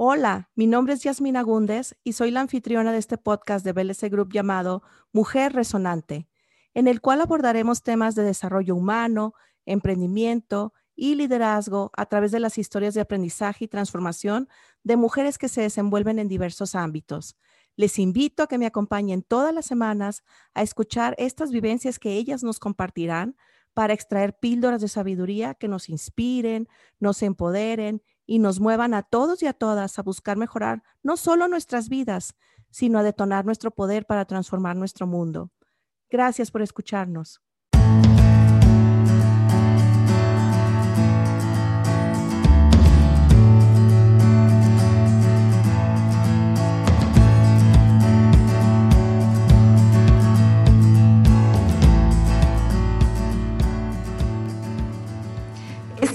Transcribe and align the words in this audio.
Hola, 0.00 0.48
mi 0.54 0.68
nombre 0.68 0.94
es 0.94 1.02
Yasmina 1.02 1.42
Gúndez 1.42 1.96
y 2.04 2.12
soy 2.12 2.30
la 2.30 2.40
anfitriona 2.40 2.92
de 2.92 2.98
este 2.98 3.18
podcast 3.18 3.64
de 3.64 3.72
BLC 3.72 4.08
Group 4.08 4.32
llamado 4.32 4.84
Mujer 5.12 5.54
Resonante, 5.54 6.28
en 6.72 6.86
el 6.86 7.00
cual 7.00 7.20
abordaremos 7.20 7.82
temas 7.82 8.14
de 8.14 8.22
desarrollo 8.22 8.76
humano, 8.76 9.34
emprendimiento 9.66 10.72
y 10.94 11.16
liderazgo 11.16 11.90
a 11.96 12.06
través 12.06 12.30
de 12.30 12.38
las 12.38 12.58
historias 12.58 12.94
de 12.94 13.00
aprendizaje 13.00 13.64
y 13.64 13.68
transformación 13.68 14.48
de 14.84 14.96
mujeres 14.96 15.36
que 15.36 15.48
se 15.48 15.62
desenvuelven 15.62 16.20
en 16.20 16.28
diversos 16.28 16.76
ámbitos. 16.76 17.36
Les 17.74 17.98
invito 17.98 18.44
a 18.44 18.46
que 18.46 18.58
me 18.58 18.66
acompañen 18.66 19.22
todas 19.22 19.52
las 19.52 19.66
semanas 19.66 20.22
a 20.54 20.62
escuchar 20.62 21.16
estas 21.18 21.50
vivencias 21.50 21.98
que 21.98 22.12
ellas 22.12 22.44
nos 22.44 22.60
compartirán 22.60 23.34
para 23.74 23.94
extraer 23.94 24.38
píldoras 24.38 24.80
de 24.80 24.86
sabiduría 24.86 25.54
que 25.54 25.66
nos 25.66 25.88
inspiren, 25.88 26.68
nos 27.00 27.20
empoderen 27.22 28.00
y 28.28 28.40
nos 28.40 28.60
muevan 28.60 28.92
a 28.92 29.02
todos 29.02 29.42
y 29.42 29.46
a 29.46 29.54
todas 29.54 29.98
a 29.98 30.02
buscar 30.02 30.36
mejorar 30.36 30.82
no 31.02 31.16
solo 31.16 31.48
nuestras 31.48 31.88
vidas, 31.88 32.36
sino 32.70 32.98
a 32.98 33.02
detonar 33.02 33.46
nuestro 33.46 33.70
poder 33.70 34.04
para 34.04 34.26
transformar 34.26 34.76
nuestro 34.76 35.06
mundo. 35.06 35.50
Gracias 36.10 36.50
por 36.50 36.60
escucharnos. 36.60 37.40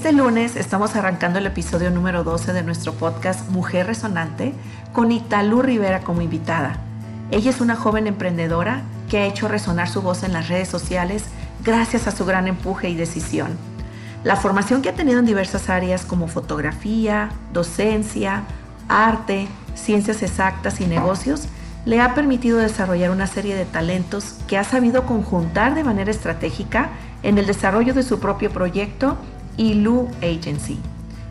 Este 0.04 0.18
lunes 0.18 0.58
estamos 0.58 0.98
arrancando 0.98 1.40
el 1.40 1.46
episodio 1.46 1.90
número 1.90 2.26
12 2.26 2.52
de 2.52 2.62
nuestro 2.62 2.92
podcast 2.92 3.50
Mujer 3.52 3.88
Resonante 3.88 4.54
con 4.92 5.14
Italú 5.14 5.62
Rivera 5.62 6.02
como 6.02 6.22
invitada. 6.22 6.76
Ella 7.32 7.50
es 7.50 7.62
una 7.62 7.78
joven 7.78 8.08
emprendedora 8.08 8.82
que 9.10 9.20
ha 9.20 9.26
hecho 9.26 9.48
resonar 9.48 9.88
su 9.88 10.02
voz 10.02 10.24
en 10.24 10.34
las 10.34 10.50
redes 10.50 10.68
sociales 10.68 11.24
gracias 11.64 12.06
a 12.06 12.12
su 12.12 12.26
gran 12.26 12.50
empuje 12.50 12.90
y 12.90 12.96
decisión. 12.96 13.52
La 14.26 14.36
formación 14.36 14.82
que 14.82 14.90
ha 14.90 14.94
tenido 14.94 15.20
en 15.20 15.26
diversas 15.26 15.70
áreas 15.70 16.04
como 16.04 16.28
fotografía, 16.28 17.30
docencia, 17.54 18.44
arte, 18.90 19.48
ciencias 19.74 20.22
exactas 20.22 20.82
y 20.82 20.86
negocios 20.86 21.48
le 21.86 22.02
ha 22.02 22.14
permitido 22.14 22.58
desarrollar 22.58 23.10
una 23.10 23.28
serie 23.28 23.56
de 23.56 23.64
talentos 23.64 24.36
que 24.50 24.58
ha 24.58 24.66
sabido 24.66 25.06
conjuntar 25.06 25.76
de 25.76 25.86
manera 25.86 26.12
estratégica 26.12 26.90
en 27.24 27.38
el 27.38 27.46
desarrollo 27.46 27.94
de 27.94 28.04
su 28.04 28.20
propio 28.20 28.52
proyecto 28.52 29.18
ILU 29.58 30.08
Agency, 30.22 30.80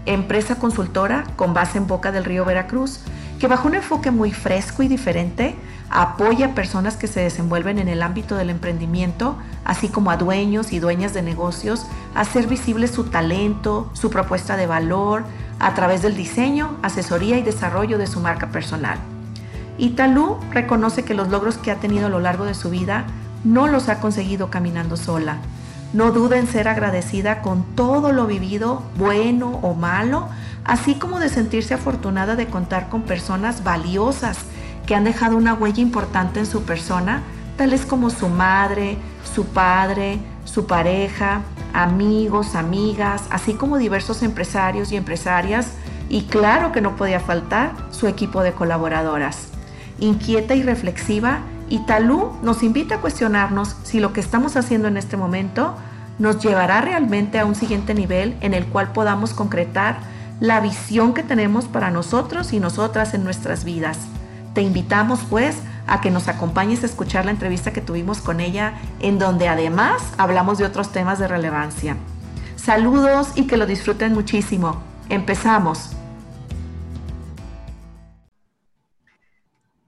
empresa 0.07 0.57
consultora 0.57 1.25
con 1.37 1.55
base 1.55 1.79
en 1.79 1.87
Boca 1.87 2.13
del 2.13 2.25
Río 2.25 2.45
Veracruz, 2.45 3.01
que 3.39 3.49
bajo 3.49 3.69
un 3.69 3.75
enfoque 3.75 4.11
muy 4.11 4.33
fresco 4.33 4.83
y 4.83 4.89
diferente 4.89 5.57
apoya 5.91 6.47
a 6.47 6.55
personas 6.55 6.97
que 6.97 7.07
se 7.07 7.21
desenvuelven 7.21 7.79
en 7.79 7.89
el 7.89 8.03
ámbito 8.03 8.37
del 8.37 8.49
emprendimiento, 8.49 9.37
así 9.65 9.89
como 9.89 10.11
a 10.11 10.17
dueños 10.17 10.73
y 10.73 10.79
dueñas 10.79 11.13
de 11.13 11.23
negocios, 11.23 11.87
a 12.15 12.21
hacer 12.21 12.47
visible 12.47 12.89
su 12.89 13.05
talento, 13.05 13.91
su 13.93 14.09
propuesta 14.09 14.57
de 14.57 14.67
valor, 14.67 15.25
a 15.59 15.75
través 15.75 16.01
del 16.03 16.17
diseño, 16.17 16.79
asesoría 16.83 17.37
y 17.37 17.43
desarrollo 17.43 17.99
de 17.99 18.07
su 18.07 18.21
marca 18.21 18.49
personal. 18.49 18.99
Italú 19.77 20.39
reconoce 20.51 21.05
que 21.05 21.15
los 21.15 21.29
logros 21.29 21.59
que 21.59 21.71
ha 21.71 21.77
tenido 21.77 22.07
a 22.07 22.11
lo 22.11 22.21
largo 22.21 22.45
de 22.45 22.55
su 22.55 22.71
vida 22.71 23.05
no 23.45 23.67
los 23.69 23.89
ha 23.89 24.01
conseguido 24.01 24.51
caminando 24.51 24.97
sola, 24.97 25.39
no 25.93 26.11
duda 26.11 26.39
en 26.39 26.47
ser 26.47 26.69
agradecida 26.69 27.43
con 27.43 27.65
todo 27.75 28.13
lo 28.13 28.27
vivido, 28.27 28.83
bueno 28.97 29.59
o 29.63 29.75
malo, 29.75 30.29
así 30.65 30.95
como 30.95 31.21
de 31.21 31.29
sentirse 31.29 31.75
afortunada 31.75 32.37
de 32.37 32.47
contar 32.47 32.89
con 32.89 33.03
personas 33.03 33.65
valiosas 33.65 34.39
que 34.87 34.95
han 34.95 35.05
dejado 35.05 35.37
una 35.37 35.55
huella 35.55 35.83
importante 35.83 36.41
en 36.41 36.47
su 36.47 36.63
persona, 36.63 37.23
tales 37.57 37.85
como 37.85 38.11
su 38.11 38.29
madre, 38.29 38.97
su 39.35 39.47
padre, 39.47 40.19
su 40.45 40.67
pareja, 40.67 41.43
amigos, 41.73 42.55
amigas, 42.55 43.25
así 43.31 43.55
como 43.55 43.79
diversos 43.79 44.23
empresarios 44.23 44.93
y 44.93 44.97
empresarias, 44.97 45.69
y 46.09 46.23
claro 46.23 46.73
que 46.73 46.81
no 46.81 46.97
podía 46.97 47.21
faltar 47.21 47.73
su 47.91 48.07
equipo 48.07 48.43
de 48.43 48.53
colaboradoras. 48.53 49.49
Inquieta 49.99 50.55
y 50.55 50.63
reflexiva, 50.63 51.41
Italú 51.73 52.37
nos 52.43 52.63
invita 52.63 52.97
a 52.97 53.01
cuestionarnos 53.01 53.77
si 53.83 53.99
lo 53.99 54.13
que 54.13 54.21
estamos 54.21 54.57
haciendo 54.57 54.89
en 54.89 54.99
este 54.99 55.17
momento 55.17 55.75
nos 56.19 56.39
llevará 56.45 56.83
realmente 56.83 57.39
a 57.39 57.47
un 57.47 57.55
siguiente 57.55 57.95
nivel 57.95 58.37
en 58.43 58.53
el 58.53 58.67
cual 58.67 58.93
podamos 58.93 59.33
concretar 59.33 59.97
la 60.39 60.61
visión 60.61 61.15
que 61.15 61.23
tenemos 61.23 61.65
para 61.65 61.91
nosotros 61.91 62.53
y 62.53 62.61
nosotras 62.61 63.15
en 63.15 63.25
nuestras 63.25 63.65
vidas. 63.65 63.97
Te 64.53 64.61
invitamos 64.61 65.21
pues 65.31 65.57
a 65.87 66.03
que 66.03 66.11
nos 66.11 66.29
acompañes 66.29 66.83
a 66.83 66.87
escuchar 66.87 67.25
la 67.25 67.31
entrevista 67.31 67.73
que 67.73 67.81
tuvimos 67.81 68.21
con 68.21 68.41
ella, 68.41 68.75
en 69.01 69.19
donde 69.19 69.49
además 69.49 70.03
hablamos 70.19 70.59
de 70.59 70.67
otros 70.67 70.93
temas 70.93 71.19
de 71.19 71.27
relevancia. 71.27 71.97
Saludos 72.57 73.29
y 73.35 73.47
que 73.47 73.57
lo 73.57 73.65
disfruten 73.65 74.13
muchísimo. 74.13 74.83
Empezamos. 75.09 75.97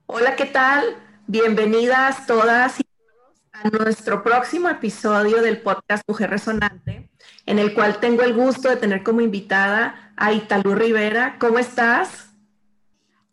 Hola, 0.07 0.35
¿qué 0.35 0.45
tal? 0.45 1.04
Bienvenidas 1.27 2.27
todas 2.27 2.79
y 2.79 2.83
todos 2.83 3.41
a 3.51 3.69
nuestro 3.69 4.21
próximo 4.21 4.69
episodio 4.69 5.41
del 5.41 5.59
podcast 5.59 6.03
Mujer 6.07 6.29
Resonante, 6.29 7.09
en 7.47 7.57
el 7.57 7.73
cual 7.73 7.99
tengo 7.99 8.21
el 8.21 8.35
gusto 8.35 8.69
de 8.69 8.75
tener 8.75 9.01
como 9.01 9.21
invitada 9.21 10.13
a 10.15 10.33
Italú 10.33 10.75
Rivera. 10.75 11.37
¿Cómo 11.39 11.57
estás? 11.57 12.31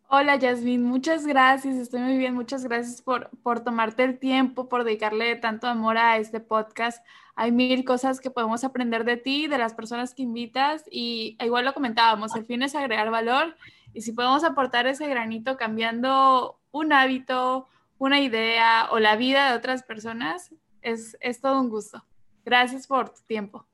Hola 0.08 0.36
Yasmin, 0.36 0.82
muchas 0.82 1.26
gracias, 1.26 1.76
estoy 1.76 2.00
muy 2.00 2.16
bien, 2.16 2.34
muchas 2.34 2.64
gracias 2.64 3.03
por, 3.03 3.28
por 3.42 3.60
tomarte 3.60 4.04
el 4.04 4.19
tiempo, 4.19 4.70
por 4.70 4.84
dedicarle 4.84 5.36
tanto 5.36 5.66
amor 5.66 5.98
a 5.98 6.16
este 6.16 6.41
podcast. 6.41 7.04
Hay 7.34 7.53
mil 7.53 7.84
cosas 7.84 8.20
que 8.20 8.30
podemos 8.30 8.64
aprender 8.64 9.04
de 9.04 9.19
ti, 9.19 9.48
de 9.48 9.59
las 9.59 9.74
personas 9.74 10.14
que 10.14 10.22
invitas 10.22 10.84
y 10.91 11.36
igual 11.41 11.66
lo 11.66 11.74
comentábamos, 11.74 12.34
el 12.36 12.47
fin 12.47 12.62
es 12.62 12.74
agregar 12.74 13.10
valor 13.10 13.54
y 13.92 14.00
si 14.00 14.12
podemos 14.12 14.44
aportar 14.44 14.86
ese 14.86 15.06
granito 15.09 15.59
cambiando 15.59 16.59
un 16.70 16.94
hábito, 16.94 17.69
una 18.02 18.20
idea 18.20 18.88
o 18.90 18.98
la 18.98 19.14
vida 19.14 19.48
de 19.48 19.56
otras 19.56 19.84
personas, 19.84 20.50
es, 20.80 21.16
es 21.20 21.40
todo 21.40 21.60
un 21.60 21.68
gusto. 21.68 22.04
Gracias 22.44 22.88
por 22.88 23.10
tu 23.10 23.20
tiempo. 23.28 23.64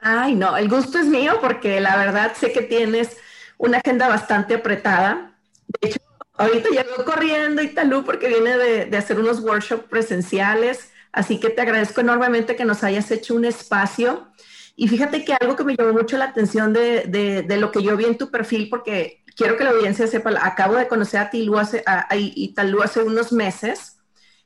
Ay, 0.00 0.34
no, 0.34 0.56
el 0.56 0.70
gusto 0.70 0.98
es 0.98 1.04
mío 1.04 1.36
porque 1.38 1.80
la 1.80 1.94
verdad 1.98 2.32
sé 2.34 2.50
que 2.50 2.62
tienes 2.62 3.18
una 3.58 3.78
agenda 3.84 4.08
bastante 4.08 4.54
apretada. 4.54 5.38
De 5.66 5.88
hecho, 5.88 6.00
ahorita 6.32 6.70
llegó 6.70 7.04
corriendo 7.04 7.60
Italú 7.60 8.04
porque 8.04 8.28
viene 8.28 8.56
de, 8.56 8.86
de, 8.86 8.96
hacer 8.96 9.20
unos 9.20 9.40
workshops 9.40 9.84
presenciales, 9.84 10.90
así 11.12 11.38
que 11.38 11.50
te 11.50 11.60
agradezco 11.60 12.00
enormemente 12.00 12.56
que 12.56 12.64
nos 12.64 12.82
hayas 12.84 13.10
hecho 13.10 13.34
un 13.34 13.44
espacio. 13.44 14.28
Y 14.76 14.88
fíjate 14.88 15.26
que 15.26 15.34
algo 15.34 15.56
que 15.56 15.64
me 15.64 15.76
llamó 15.76 15.92
mucho 15.92 16.16
la 16.16 16.24
atención 16.24 16.72
de, 16.72 17.02
de, 17.02 17.42
de 17.42 17.56
lo 17.58 17.70
que 17.70 17.82
yo 17.82 17.98
vi 17.98 18.06
en 18.06 18.16
tu 18.16 18.30
perfil, 18.30 18.70
porque 18.70 19.23
quiero 19.36 19.56
que 19.56 19.64
la 19.64 19.70
audiencia 19.70 20.06
sepa, 20.06 20.32
acabo 20.42 20.76
de 20.76 20.88
conocer 20.88 21.20
a 21.20 21.30
Tilú 21.30 21.58
hace, 21.58 21.82
a, 21.86 22.08
a 22.10 22.84
hace 22.84 23.02
unos 23.02 23.32
meses 23.32 23.98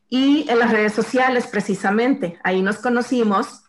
y 0.09 0.49
en 0.49 0.59
las 0.59 0.71
redes 0.71 0.95
sociales 0.95 1.47
precisamente, 1.47 2.39
ahí 2.43 2.63
nos 2.63 2.79
conocimos 2.79 3.65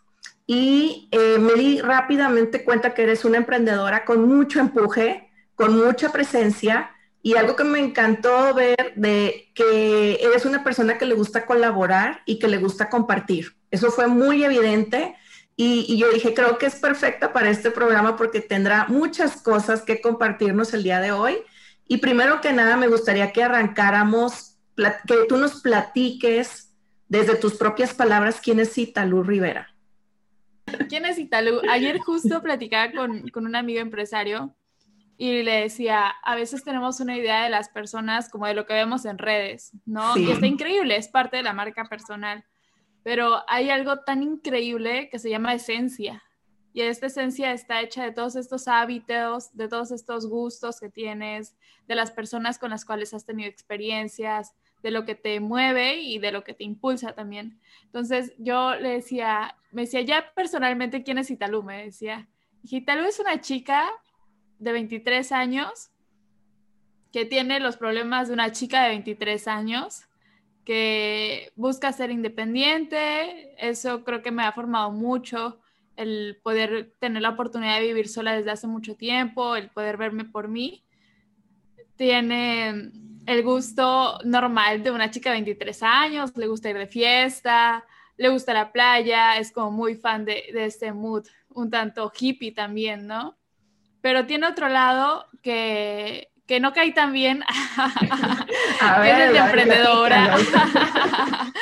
y 0.48 1.10
eh, 1.12 1.38
me 1.38 1.54
di 1.54 1.80
rápidamente 1.80 2.64
cuenta 2.64 2.94
que 2.94 3.04
eres 3.04 3.24
una 3.24 3.38
emprendedora 3.38 4.06
con 4.06 4.28
mucho 4.28 4.60
empuje, 4.60 5.30
con 5.54 5.78
mucha 5.78 6.12
presencia 6.12 6.92
y 7.22 7.36
algo 7.36 7.56
que 7.56 7.66
me 7.66 7.80
encantó 7.80 8.54
ver 8.54 8.94
de 8.96 9.52
que 9.54 10.16
eres 10.22 10.46
una 10.46 10.64
persona 10.64 10.98
que 10.98 11.06
le 11.06 11.16
gusta 11.16 11.46
colaborar 11.46 12.22
y 12.26 12.40
que 12.40 12.48
le 12.48 12.58
gusta 12.58 12.90
compartir. 12.90 13.58
Eso 13.70 13.92
fue 13.92 14.08
muy 14.08 14.44
evidente 14.44 15.16
y, 15.62 15.86
y, 15.90 15.98
yo 15.98 16.10
dije, 16.10 16.34
creo 16.34 16.58
que 16.58 16.68
es 16.68 16.76
perfecta 16.76 17.34
para 17.34 17.50
este 17.50 17.70
programa 17.70 18.16
porque 18.16 18.40
tendrá 18.40 18.86
muchas 18.88 19.42
cosas 19.42 19.82
que 19.82 20.00
compartirnos 20.00 20.74
el 20.74 20.84
día 20.84 21.02
de 21.02 21.12
hoy. 21.12 21.36
Y 21.86 21.98
primero 21.98 22.40
que 22.40 22.54
nada, 22.54 22.78
me 22.78 22.88
gustaría 22.88 23.34
que 23.34 23.44
arrancáramos, 23.44 24.58
que 25.06 25.26
tú 25.28 25.36
nos 25.36 25.60
platiques 25.60 26.74
desde 27.10 27.36
tus 27.36 27.56
propias 27.56 27.94
palabras 27.94 28.40
quién 28.42 28.62
es 28.62 28.78
Italú 28.78 29.22
Rivera. 29.22 29.76
¿Quién 30.88 31.06
es 31.06 31.20
Italú? 31.20 31.60
Ayer 31.70 31.98
justo 31.98 32.42
platicaba 32.42 32.94
con, 32.94 33.28
con 33.28 33.46
un 33.46 33.58
amigo 33.58 33.82
empresario 33.82 34.56
y 35.18 35.44
le 35.44 35.64
decía, 35.64 36.08
a 36.24 36.36
veces 36.36 36.64
tenemos 36.64 37.02
una 37.02 37.18
idea 37.18 37.44
de 37.44 37.50
las 37.50 37.68
personas 37.68 38.30
como 38.30 38.48
de 38.48 38.54
lo 38.54 38.66
que 38.66 38.76
vemos 38.76 39.04
en 39.04 39.18
redes, 39.18 39.74
¿no? 39.86 40.14
Sí. 40.14 40.24
Y 40.24 40.32
está 40.32 40.48
increíble, 40.48 40.96
es 40.96 41.10
parte 41.10 41.36
de 41.36 41.44
la 41.44 41.52
marca 41.52 41.84
personal 41.90 42.46
pero 43.04 43.44
hay 43.48 43.70
algo 43.70 44.00
tan 44.00 44.24
increíble 44.24 45.10
que 45.10 45.20
se 45.20 45.30
llama 45.30 45.54
esencia. 45.54 46.24
Y 46.74 46.82
esta 46.82 47.08
esencia 47.08 47.52
está 47.52 47.82
hecha 47.82 48.04
de 48.04 48.12
todos 48.12 48.36
estos 48.36 48.68
hábitos, 48.68 49.56
de 49.56 49.68
todos 49.68 49.92
estos 49.92 50.28
gustos 50.28 50.80
que 50.80 50.90
tienes, 50.90 51.56
de 51.88 51.96
las 51.96 52.12
personas 52.12 52.60
con 52.60 52.70
las 52.70 52.86
cuales 52.86 53.14
has 53.14 53.26
tenido 53.26 53.50
experiencias, 53.50 54.54
de 54.84 54.92
lo 54.92 55.06
que 55.06 55.16
te 55.16 55.40
mueve 55.40 56.02
y 56.02 56.20
de 56.20 56.32
lo 56.32 56.44
que 56.44 56.54
te 56.54 56.64
impulsa 56.64 57.14
también. 57.14 57.60
Entonces 57.86 58.34
yo 58.38 58.76
le 58.76 58.90
decía, 58.90 59.56
me 59.72 59.84
decía 59.84 60.02
ya 60.02 60.32
personalmente 60.34 61.04
quién 61.04 61.18
es 61.18 61.32
Italú, 61.32 61.64
me 61.64 61.86
decía. 61.86 62.28
Italú 62.64 63.06
es 63.06 63.20
una 63.20 63.42
chica 63.42 63.90
de 64.60 64.72
23 64.72 65.32
años 65.32 65.92
que 67.12 67.26
tiene 67.26 67.60
los 67.60 67.78
problemas 67.78 68.28
de 68.28 68.36
una 68.36 68.52
chica 68.52 68.84
de 68.84 68.90
23 68.90 69.48
años 69.48 70.04
que 70.70 71.52
busca 71.56 71.92
ser 71.92 72.12
independiente. 72.12 73.56
Eso 73.58 74.04
creo 74.04 74.22
que 74.22 74.30
me 74.30 74.44
ha 74.44 74.52
formado 74.52 74.92
mucho, 74.92 75.58
el 75.96 76.40
poder 76.44 76.94
tener 77.00 77.24
la 77.24 77.32
oportunidad 77.32 77.80
de 77.80 77.88
vivir 77.88 78.08
sola 78.08 78.36
desde 78.36 78.52
hace 78.52 78.68
mucho 78.68 78.96
tiempo, 78.96 79.56
el 79.56 79.72
poder 79.72 79.98
verme 79.98 80.26
por 80.26 80.48
mí. 80.48 80.86
Tiene 81.96 82.92
el 83.26 83.44
gusto 83.44 84.20
normal 84.24 84.84
de 84.84 84.92
una 84.92 85.10
chica 85.10 85.32
de 85.32 85.38
23 85.38 85.82
años, 85.82 86.38
le 86.38 86.46
gusta 86.46 86.70
ir 86.70 86.78
de 86.78 86.86
fiesta, 86.86 87.84
le 88.18 88.30
gusta 88.30 88.54
la 88.54 88.72
playa, 88.72 89.40
es 89.40 89.52
como 89.52 89.72
muy 89.72 89.96
fan 89.96 90.24
de, 90.24 90.52
de 90.54 90.66
este 90.66 90.94
mood, 90.94 91.26
un 91.50 91.72
tanto 91.72 92.12
hippie 92.16 92.52
también, 92.52 93.08
¿no? 93.08 93.40
Pero 94.02 94.28
tiene 94.28 94.46
otro 94.46 94.70
lado 94.70 95.26
que, 95.42 96.30
que 96.50 96.60
no 96.60 96.74
cae 96.74 96.92
tan 96.94 97.14
bien, 97.14 97.44
que 98.00 99.12
es 99.12 99.20
el 99.20 99.34
de 99.34 99.38
emprendedora, 99.38 100.36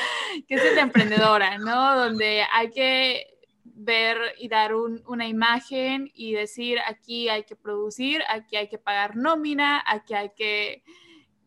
que 0.47 0.55
es 0.55 0.63
el 0.63 0.75
de 0.75 0.79
emprendedora, 0.81 1.57
¿no? 1.57 1.97
Donde 1.97 2.43
hay 2.53 2.69
que 2.69 3.37
ver 3.65 4.17
y 4.39 4.47
dar 4.47 4.73
una 4.73 5.27
imagen 5.27 6.09
y 6.13 6.31
decir 6.31 6.77
aquí 6.87 7.27
hay 7.27 7.43
que 7.43 7.57
producir, 7.57 8.23
aquí 8.29 8.55
hay 8.55 8.69
que 8.69 8.77
pagar 8.77 9.17
nómina, 9.17 9.83
aquí 9.85 10.13
hay 10.13 10.31
que 10.37 10.83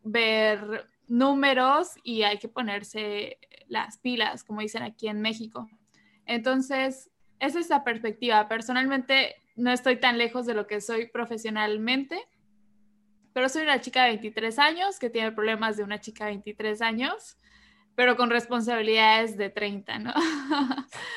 ver 0.04 0.86
números 1.08 1.92
y 2.04 2.24
hay 2.24 2.36
que 2.36 2.48
ponerse 2.48 3.38
las 3.68 3.96
pilas, 3.96 4.44
como 4.44 4.60
dicen 4.60 4.82
aquí 4.82 5.08
en 5.08 5.22
México. 5.22 5.66
Entonces, 6.26 7.08
esa 7.38 7.58
es 7.58 7.70
la 7.70 7.84
perspectiva. 7.84 8.48
Personalmente, 8.48 9.36
no 9.56 9.72
estoy 9.72 9.96
tan 9.96 10.18
lejos 10.18 10.44
de 10.44 10.52
lo 10.52 10.66
que 10.66 10.82
soy 10.82 11.06
profesionalmente 11.06 12.28
pero 13.32 13.48
soy 13.48 13.62
una 13.62 13.80
chica 13.80 14.04
de 14.04 14.10
23 14.10 14.58
años 14.58 14.98
que 14.98 15.10
tiene 15.10 15.32
problemas 15.32 15.76
de 15.76 15.84
una 15.84 16.00
chica 16.00 16.24
de 16.24 16.32
23 16.32 16.82
años, 16.82 17.36
pero 17.94 18.16
con 18.16 18.30
responsabilidades 18.30 19.36
de 19.36 19.50
30, 19.50 19.98
¿no? 19.98 20.14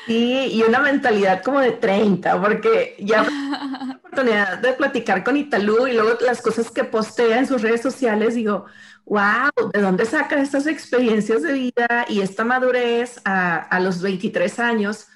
Sí, 0.06 0.48
y 0.52 0.62
una 0.62 0.80
mentalidad 0.80 1.42
como 1.42 1.60
de 1.60 1.72
30, 1.72 2.40
porque 2.40 2.96
ya 2.98 3.22
la 3.24 3.96
oportunidad 3.96 4.58
de 4.58 4.72
platicar 4.74 5.24
con 5.24 5.36
Italú 5.36 5.86
y 5.86 5.94
luego 5.94 6.18
las 6.20 6.42
cosas 6.42 6.70
que 6.70 6.84
postea 6.84 7.38
en 7.38 7.46
sus 7.46 7.62
redes 7.62 7.80
sociales, 7.80 8.34
digo, 8.34 8.66
wow, 9.06 9.70
¿de 9.72 9.80
dónde 9.80 10.04
saca 10.04 10.40
estas 10.40 10.66
experiencias 10.66 11.42
de 11.42 11.52
vida 11.54 12.06
y 12.08 12.20
esta 12.20 12.44
madurez 12.44 13.20
a, 13.24 13.56
a 13.56 13.80
los 13.80 14.02
23 14.02 14.58
años? 14.58 15.08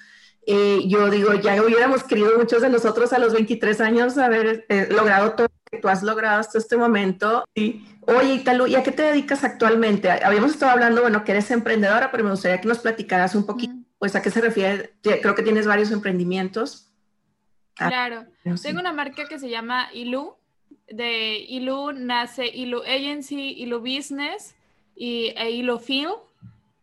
Eh, 0.51 0.87
yo 0.87 1.11
digo, 1.11 1.35
ya 1.35 1.61
hubiéramos 1.61 2.03
querido 2.03 2.35
muchos 2.35 2.63
de 2.63 2.69
nosotros 2.69 3.13
a 3.13 3.19
los 3.19 3.33
23 3.33 3.81
años 3.81 4.17
haber 4.17 4.65
eh, 4.69 4.87
logrado 4.89 5.33
todo 5.33 5.47
que 5.71 5.79
tú 5.79 5.87
has 5.87 6.03
logrado 6.03 6.39
hasta 6.39 6.57
este 6.57 6.77
momento. 6.77 7.45
Y, 7.55 7.85
oye, 8.01 8.35
Italu, 8.35 8.67
¿y 8.67 8.75
a 8.75 8.83
qué 8.83 8.91
te 8.91 9.03
dedicas 9.03 9.43
actualmente? 9.43 10.09
Habíamos 10.09 10.51
estado 10.51 10.71
hablando, 10.71 11.01
bueno, 11.01 11.23
que 11.23 11.31
eres 11.31 11.51
emprendedora, 11.51 12.11
pero 12.11 12.23
me 12.23 12.31
gustaría 12.31 12.59
que 12.61 12.67
nos 12.67 12.79
platicaras 12.79 13.35
un 13.35 13.45
poquito, 13.45 13.73
pues, 13.97 14.15
a 14.15 14.21
qué 14.21 14.31
se 14.31 14.41
refiere. 14.41 14.93
Creo 15.01 15.35
que 15.35 15.43
tienes 15.43 15.67
varios 15.67 15.91
emprendimientos. 15.91 16.91
Ah, 17.77 17.89
claro. 17.89 18.25
Tengo 18.61 18.79
una 18.79 18.93
marca 18.93 19.27
que 19.27 19.39
se 19.39 19.49
llama 19.49 19.89
Ilu. 19.93 20.35
De 20.87 21.37
Ilu 21.37 21.91
nace 21.91 22.47
Ilu 22.47 22.81
Agency, 22.81 23.53
Ilu 23.61 23.79
Business 23.79 24.55
y 24.95 25.33
e 25.37 25.51
Ilu 25.51 25.77
Film 25.77 26.15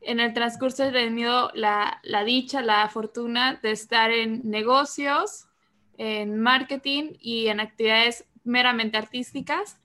en 0.07 0.21
el 0.21 0.33
transcurso 0.33 0.85
he 0.85 0.93
tenido 0.93 1.51
la, 1.55 2.01
dicha, 2.25 2.63
la 2.63 2.89
fortuna 2.89 3.59
de 3.61 3.73
estar 3.73 4.11
en 4.13 4.49
negocios, 4.49 5.49
en 5.99 6.39
marketing 6.39 7.15
y 7.21 7.49
en 7.49 7.59
actividades 7.59 8.25
meramente 8.47 8.97
artísticas. 8.97 9.79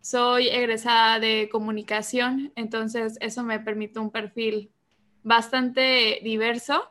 Soy 0.00 0.48
egresada 0.48 1.18
de 1.18 1.48
comunicación, 1.50 2.52
entonces 2.56 3.18
eso 3.20 3.42
me 3.42 3.60
permite 3.60 3.98
un 3.98 4.10
perfil 4.10 4.70
bastante 5.22 6.20
diverso 6.22 6.90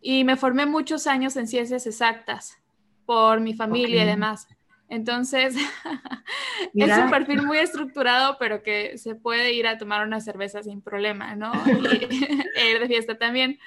y 0.00 0.24
me 0.24 0.36
formé 0.36 0.66
muchos 0.66 1.06
años 1.06 1.36
en 1.36 1.48
ciencias 1.48 1.86
exactas 1.86 2.58
por 3.06 3.40
mi 3.40 3.54
familia 3.54 4.02
y 4.02 4.06
demás. 4.06 4.46
Entonces, 4.88 5.54
es 6.74 6.98
un 6.98 7.10
perfil 7.10 7.42
muy 7.42 7.58
estructurado, 7.58 8.36
pero 8.38 8.62
que 8.62 8.96
se 8.98 9.14
puede 9.14 9.52
ir 9.52 9.66
a 9.66 9.78
tomar 9.78 10.06
una 10.06 10.20
cerveza 10.20 10.62
sin 10.62 10.80
problema, 10.80 11.34
¿no? 11.36 11.52
Y 11.66 12.04
ir 12.70 12.80
de 12.80 12.86
fiesta 12.86 13.18
también. 13.18 13.58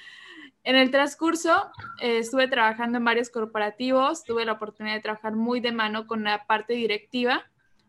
En 0.64 0.76
el 0.76 0.92
transcurso 0.92 1.72
eh, 2.02 2.20
estuve 2.20 2.48
trabajando 2.48 3.00
en 3.00 3.06
varios 3.06 3.30
corporativos, 3.30 4.24
tuve 4.24 4.46
la 4.46 4.54
oportunidad 4.54 4.96
de 4.96 5.02
trabajar 5.02 5.36
muy 5.36 5.60
de 5.60 5.72
mano 5.72 6.06
con 6.06 6.24
la 6.24 6.46
parte 6.46 6.74
directiva. 6.74 7.44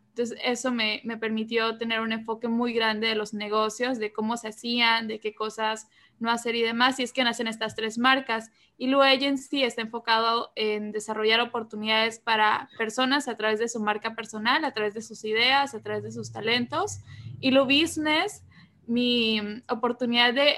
Entonces, 0.09 0.39
eso 0.43 0.71
me, 0.71 1.01
me 1.03 1.17
permitió 1.17 1.77
tener 1.77 1.99
un 1.99 2.11
enfoque 2.11 2.47
muy 2.47 2.73
grande 2.73 3.07
de 3.07 3.15
los 3.15 3.33
negocios, 3.33 3.97
de 3.99 4.11
cómo 4.11 4.37
se 4.37 4.49
hacían, 4.49 5.07
de 5.07 5.19
qué 5.19 5.33
cosas 5.33 5.87
no 6.19 6.31
hacer 6.31 6.55
y 6.55 6.61
demás, 6.61 6.99
y 6.99 7.03
es 7.03 7.13
que 7.13 7.23
nacen 7.23 7.47
estas 7.47 7.75
tres 7.75 7.97
marcas. 7.97 8.51
Y 8.77 8.87
Lu 8.87 9.01
Agency 9.01 9.63
está 9.63 9.81
enfocado 9.81 10.51
en 10.55 10.91
desarrollar 10.91 11.41
oportunidades 11.41 12.19
para 12.19 12.69
personas 12.77 13.27
a 13.27 13.37
través 13.37 13.59
de 13.59 13.67
su 13.67 13.79
marca 13.79 14.15
personal, 14.15 14.65
a 14.65 14.71
través 14.71 14.93
de 14.93 15.01
sus 15.01 15.23
ideas, 15.25 15.73
a 15.73 15.81
través 15.81 16.03
de 16.03 16.11
sus 16.11 16.31
talentos. 16.31 17.01
Y 17.39 17.51
Lu 17.51 17.65
Business, 17.65 18.43
mi 18.87 19.41
oportunidad 19.67 20.33
de 20.33 20.57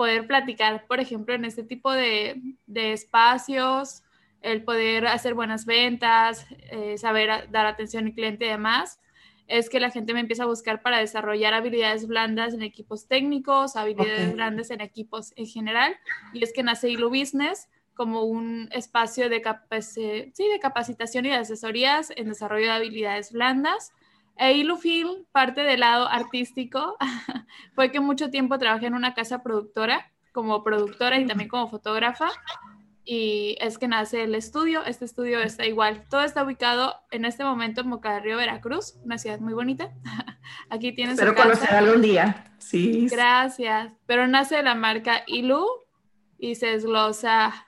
poder 0.00 0.26
platicar, 0.26 0.86
por 0.86 0.98
ejemplo, 0.98 1.34
en 1.34 1.44
este 1.44 1.62
tipo 1.62 1.92
de, 1.92 2.40
de 2.66 2.94
espacios, 2.94 4.02
el 4.40 4.64
poder 4.64 5.06
hacer 5.06 5.34
buenas 5.34 5.66
ventas, 5.66 6.46
eh, 6.70 6.96
saber 6.96 7.50
dar 7.50 7.66
atención 7.66 8.06
al 8.06 8.14
cliente 8.14 8.46
y 8.46 8.48
demás, 8.48 8.98
es 9.46 9.68
que 9.68 9.78
la 9.78 9.90
gente 9.90 10.14
me 10.14 10.20
empieza 10.20 10.44
a 10.44 10.46
buscar 10.46 10.80
para 10.80 11.00
desarrollar 11.00 11.52
habilidades 11.52 12.06
blandas 12.06 12.54
en 12.54 12.62
equipos 12.62 13.08
técnicos, 13.08 13.76
habilidades 13.76 14.32
blandas 14.32 14.70
en 14.70 14.80
equipos 14.80 15.34
en 15.36 15.44
general. 15.44 15.94
Y 16.32 16.42
es 16.42 16.54
que 16.54 16.62
nace 16.62 16.88
Hilo 16.88 17.10
Business 17.10 17.68
como 17.92 18.22
un 18.22 18.70
espacio 18.72 19.28
de, 19.28 19.42
sí, 19.82 20.48
de 20.48 20.60
capacitación 20.62 21.26
y 21.26 21.28
de 21.28 21.34
asesorías 21.34 22.10
en 22.16 22.30
desarrollo 22.30 22.68
de 22.68 22.72
habilidades 22.72 23.32
blandas. 23.32 23.92
E 24.40 24.54
Hilo 24.54 24.76
Feel, 24.76 25.26
parte 25.32 25.60
del 25.60 25.80
lado 25.80 26.08
artístico, 26.08 26.96
fue 27.74 27.92
que 27.92 28.00
mucho 28.00 28.30
tiempo 28.30 28.58
trabajé 28.58 28.86
en 28.86 28.94
una 28.94 29.14
casa 29.14 29.42
productora 29.42 30.10
como 30.32 30.64
productora 30.64 31.18
y 31.18 31.26
también 31.26 31.48
como 31.48 31.68
fotógrafa 31.68 32.30
y 33.04 33.56
es 33.60 33.76
que 33.78 33.88
nace 33.88 34.22
el 34.22 34.34
estudio. 34.36 34.84
Este 34.84 35.04
estudio 35.04 35.40
está 35.40 35.66
igual. 35.66 36.04
Todo 36.08 36.22
está 36.22 36.44
ubicado 36.44 36.94
en 37.10 37.24
este 37.24 37.42
momento 37.42 37.80
en 37.80 37.90
Boca 37.90 38.20
Río, 38.20 38.36
Veracruz, 38.36 38.94
una 39.04 39.18
ciudad 39.18 39.40
muy 39.40 39.52
bonita. 39.52 39.92
Aquí 40.70 40.92
tienes. 40.92 41.14
Espero 41.18 41.34
conocer 41.34 41.70
algún 41.70 42.02
día. 42.02 42.54
Sí. 42.58 43.08
Gracias. 43.10 43.92
Pero 44.06 44.28
nace 44.28 44.62
la 44.62 44.74
marca 44.74 45.24
Ilu 45.26 45.66
y 46.38 46.54
se 46.54 46.66
desglosa 46.66 47.66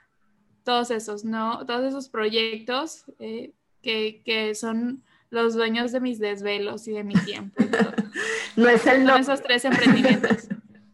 todos 0.63 0.91
esos, 0.91 1.25
¿no? 1.25 1.65
Todos 1.65 1.83
esos 1.83 2.09
proyectos 2.09 3.03
eh, 3.19 3.53
que, 3.81 4.21
que, 4.23 4.55
son 4.55 5.03
los 5.33 5.55
dueños 5.55 5.91
de 5.91 5.99
mis 5.99 6.19
desvelos 6.19 6.87
y 6.87 6.93
de 6.93 7.03
mi 7.03 7.15
tiempo. 7.15 7.63
no 8.55 8.69
es 8.69 8.85
el 8.87 9.03
novio. 9.03 9.21
esos 9.21 9.41
tres 9.41 9.65
emprendimientos. 9.65 10.47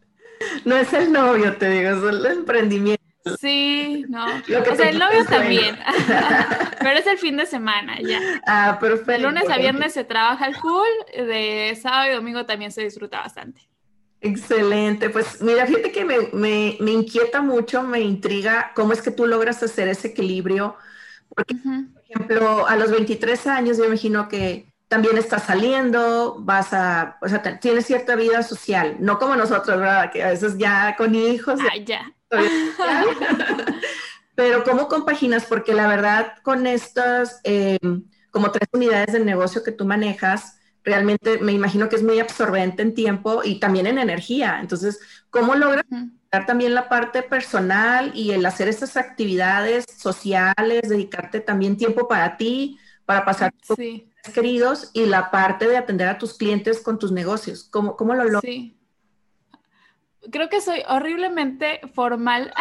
no 0.64 0.76
es 0.76 0.92
el 0.92 1.12
novio, 1.12 1.56
te 1.56 1.70
digo, 1.70 1.90
son 2.00 2.22
los 2.22 2.32
emprendimientos 2.32 3.00
Sí, 3.38 4.06
no. 4.08 4.24
O 4.24 4.76
sea, 4.76 4.88
el 4.88 4.98
novio 4.98 5.24
también. 5.26 5.78
Pero 6.78 6.98
es 6.98 7.06
el 7.06 7.18
fin 7.18 7.36
de 7.36 7.44
semana 7.44 8.00
ya. 8.00 8.18
Ah, 8.46 8.78
perfecto. 8.80 9.12
De 9.12 9.18
lunes 9.18 9.48
a 9.50 9.58
viernes 9.58 9.92
se 9.92 10.04
trabaja 10.04 10.46
el 10.46 10.56
cool, 10.56 10.88
de 11.14 11.78
sábado 11.80 12.10
y 12.10 12.14
domingo 12.14 12.46
también 12.46 12.72
se 12.72 12.82
disfruta 12.82 13.20
bastante. 13.20 13.60
Excelente. 14.22 15.10
Pues 15.10 15.40
mira, 15.42 15.66
fíjate 15.66 15.92
que 15.92 16.04
me, 16.04 16.76
inquieta 16.90 17.42
mucho, 17.42 17.82
me 17.82 18.00
intriga 18.00 18.72
cómo 18.74 18.92
es 18.92 19.02
que 19.02 19.10
tú 19.10 19.26
logras 19.26 19.62
hacer 19.62 19.88
ese 19.88 20.08
equilibrio. 20.08 20.76
Porque, 21.28 21.54
por 21.54 21.99
ejemplo, 22.10 22.66
a 22.66 22.76
los 22.76 22.90
23 22.90 23.46
años 23.46 23.78
yo 23.78 23.84
imagino 23.84 24.28
que 24.28 24.66
también 24.88 25.16
estás 25.18 25.44
saliendo, 25.44 26.36
vas 26.40 26.72
a, 26.72 27.16
o 27.22 27.28
sea, 27.28 27.60
tienes 27.60 27.86
cierta 27.86 28.16
vida 28.16 28.42
social, 28.42 28.96
no 28.98 29.18
como 29.18 29.36
nosotros, 29.36 29.78
¿verdad? 29.78 30.10
Que 30.10 30.24
a 30.24 30.30
veces 30.30 30.58
ya 30.58 30.96
con 30.96 31.14
hijos. 31.14 31.60
Ah, 31.62 31.76
ya. 31.86 32.12
Pero 34.34 34.64
¿cómo 34.64 34.88
compaginas? 34.88 35.44
Porque 35.44 35.74
la 35.74 35.86
verdad 35.86 36.34
con 36.42 36.66
estas 36.66 37.40
eh, 37.44 37.78
como 38.30 38.50
tres 38.50 38.68
unidades 38.72 39.12
de 39.12 39.20
negocio 39.20 39.62
que 39.62 39.72
tú 39.72 39.84
manejas, 39.84 40.58
realmente 40.82 41.38
me 41.38 41.52
imagino 41.52 41.88
que 41.88 41.96
es 41.96 42.02
muy 42.02 42.18
absorbente 42.18 42.82
en 42.82 42.94
tiempo 42.94 43.42
y 43.44 43.60
también 43.60 43.86
en 43.86 43.98
energía. 43.98 44.58
Entonces, 44.60 44.98
¿cómo 45.30 45.54
logras 45.54 45.84
también 46.30 46.74
la 46.74 46.88
parte 46.88 47.22
personal 47.22 48.12
y 48.14 48.30
el 48.30 48.46
hacer 48.46 48.68
estas 48.68 48.96
actividades 48.96 49.84
sociales, 49.96 50.88
dedicarte 50.88 51.40
también 51.40 51.76
tiempo 51.76 52.06
para 52.06 52.36
ti, 52.36 52.78
para 53.04 53.24
pasar 53.24 53.52
con 53.66 53.76
tus 53.76 54.32
queridos 54.32 54.90
y 54.92 55.06
la 55.06 55.30
parte 55.30 55.68
de 55.68 55.76
atender 55.76 56.08
a 56.08 56.18
tus 56.18 56.34
clientes 56.34 56.80
con 56.80 56.98
tus 56.98 57.10
negocios? 57.10 57.64
¿Cómo, 57.64 57.96
cómo 57.96 58.14
lo 58.14 58.24
logras? 58.24 58.42
Sí 58.42 58.76
creo 60.30 60.48
que 60.48 60.60
soy 60.60 60.82
horriblemente 60.88 61.80
formal 61.94 62.52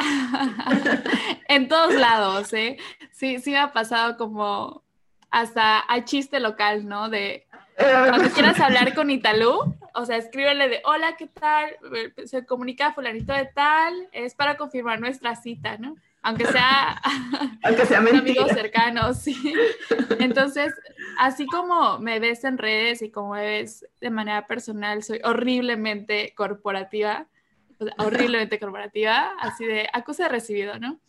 en 1.48 1.68
todos 1.68 1.94
lados, 1.94 2.54
¿eh? 2.54 2.78
Sí, 3.12 3.40
sí 3.40 3.52
me 3.52 3.58
ha 3.58 3.74
pasado 3.74 4.18
como 4.18 4.84
hasta 5.30 5.84
a 5.88 6.06
chiste 6.06 6.40
local, 6.40 6.88
¿no? 6.88 7.10
De, 7.10 7.48
Cuando 7.78 8.30
quieras 8.30 8.60
hablar 8.60 8.94
con 8.94 9.10
Italú, 9.10 9.76
o 9.94 10.06
sea, 10.06 10.18
escríbele 10.18 10.70
de 10.70 10.82
hola, 10.86 11.16
¿qué 11.18 11.28
tal? 11.28 11.76
Se 12.26 12.46
comunica 12.46 12.94
fulanito 12.94 13.34
de 13.34 13.46
tal, 13.46 14.10
es 14.12 14.36
para 14.36 14.58
confirmar 14.58 15.00
nuestra 15.00 15.36
cita, 15.36 15.78
¿no? 15.78 15.96
Aunque 16.22 16.46
sea, 16.46 17.02
Aunque 17.64 17.86
sea 17.86 18.00
amigos 18.00 18.52
cercanos, 18.52 19.18
sí. 19.22 19.54
Entonces, 20.20 20.74
así 21.18 21.46
como 21.46 22.00
me 22.00 22.20
ves 22.20 22.44
en 22.44 22.58
redes 22.58 23.02
y 23.02 23.10
como 23.10 23.34
me 23.34 23.46
ves 23.46 23.86
de 24.02 24.10
manera 24.10 24.46
personal, 24.48 25.04
soy 25.04 25.22
horriblemente 25.24 26.34
corporativa, 26.36 27.28
horriblemente 27.98 28.60
corporativa, 28.60 29.32
así 29.40 29.66
de 29.66 29.88
acusa 29.94 30.24
de 30.24 30.30
recibido, 30.30 30.78
¿no? 30.80 31.00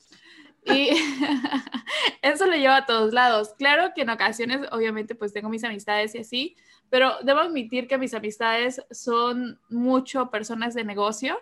Y 0.65 0.91
eso 2.23 2.47
lo 2.47 2.57
llevo 2.57 2.75
a 2.75 2.87
todos 2.87 3.13
lados. 3.13 3.55
Claro 3.59 3.93
que 3.95 4.03
en 4.03 4.11
ocasiones, 4.11 4.61
obviamente, 4.73 5.15
pues 5.15 5.33
tengo 5.33 5.49
mis 5.49 5.65
amistades 5.65 6.15
y 6.15 6.19
así, 6.19 6.57
pero 6.89 7.15
debo 7.23 7.41
admitir 7.41 7.87
que 7.87 7.99
mis 7.99 8.15
amistades 8.15 8.83
son 8.91 9.59
mucho 9.69 10.31
personas 10.31 10.75
de 10.75 10.85
negocio 10.85 11.39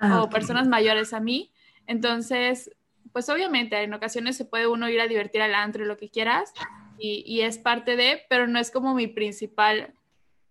ah, 0.00 0.22
o 0.22 0.30
personas 0.30 0.68
mayores 0.68 1.12
a 1.12 1.20
mí. 1.20 1.50
Entonces, 1.86 2.70
pues 3.12 3.28
obviamente 3.28 3.80
en 3.82 3.94
ocasiones 3.94 4.36
se 4.36 4.44
puede 4.44 4.66
uno 4.66 4.88
ir 4.88 5.00
a 5.00 5.06
divertir 5.06 5.40
al 5.40 5.54
antro 5.54 5.84
y 5.84 5.86
lo 5.86 5.96
que 5.96 6.10
quieras 6.10 6.52
y, 6.98 7.24
y 7.26 7.40
es 7.40 7.58
parte 7.58 7.96
de, 7.96 8.22
pero 8.28 8.46
no 8.46 8.58
es 8.58 8.70
como 8.70 8.94
mi 8.94 9.06
principal 9.06 9.94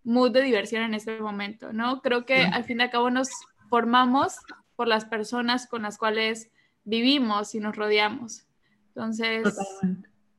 mood 0.02 0.32
de 0.32 0.42
diversión 0.42 0.82
en 0.82 0.94
este 0.94 1.20
momento, 1.20 1.72
¿no? 1.72 2.00
Creo 2.00 2.24
que 2.24 2.42
al 2.42 2.64
fin 2.64 2.80
y 2.80 2.82
al 2.82 2.90
cabo 2.90 3.10
nos 3.10 3.28
formamos 3.68 4.38
por 4.74 4.88
las 4.88 5.04
personas 5.04 5.66
con 5.66 5.82
las 5.82 5.98
cuales 5.98 6.50
vivimos 6.84 7.54
y 7.54 7.60
nos 7.60 7.76
rodeamos. 7.76 8.46
Entonces, 8.88 9.56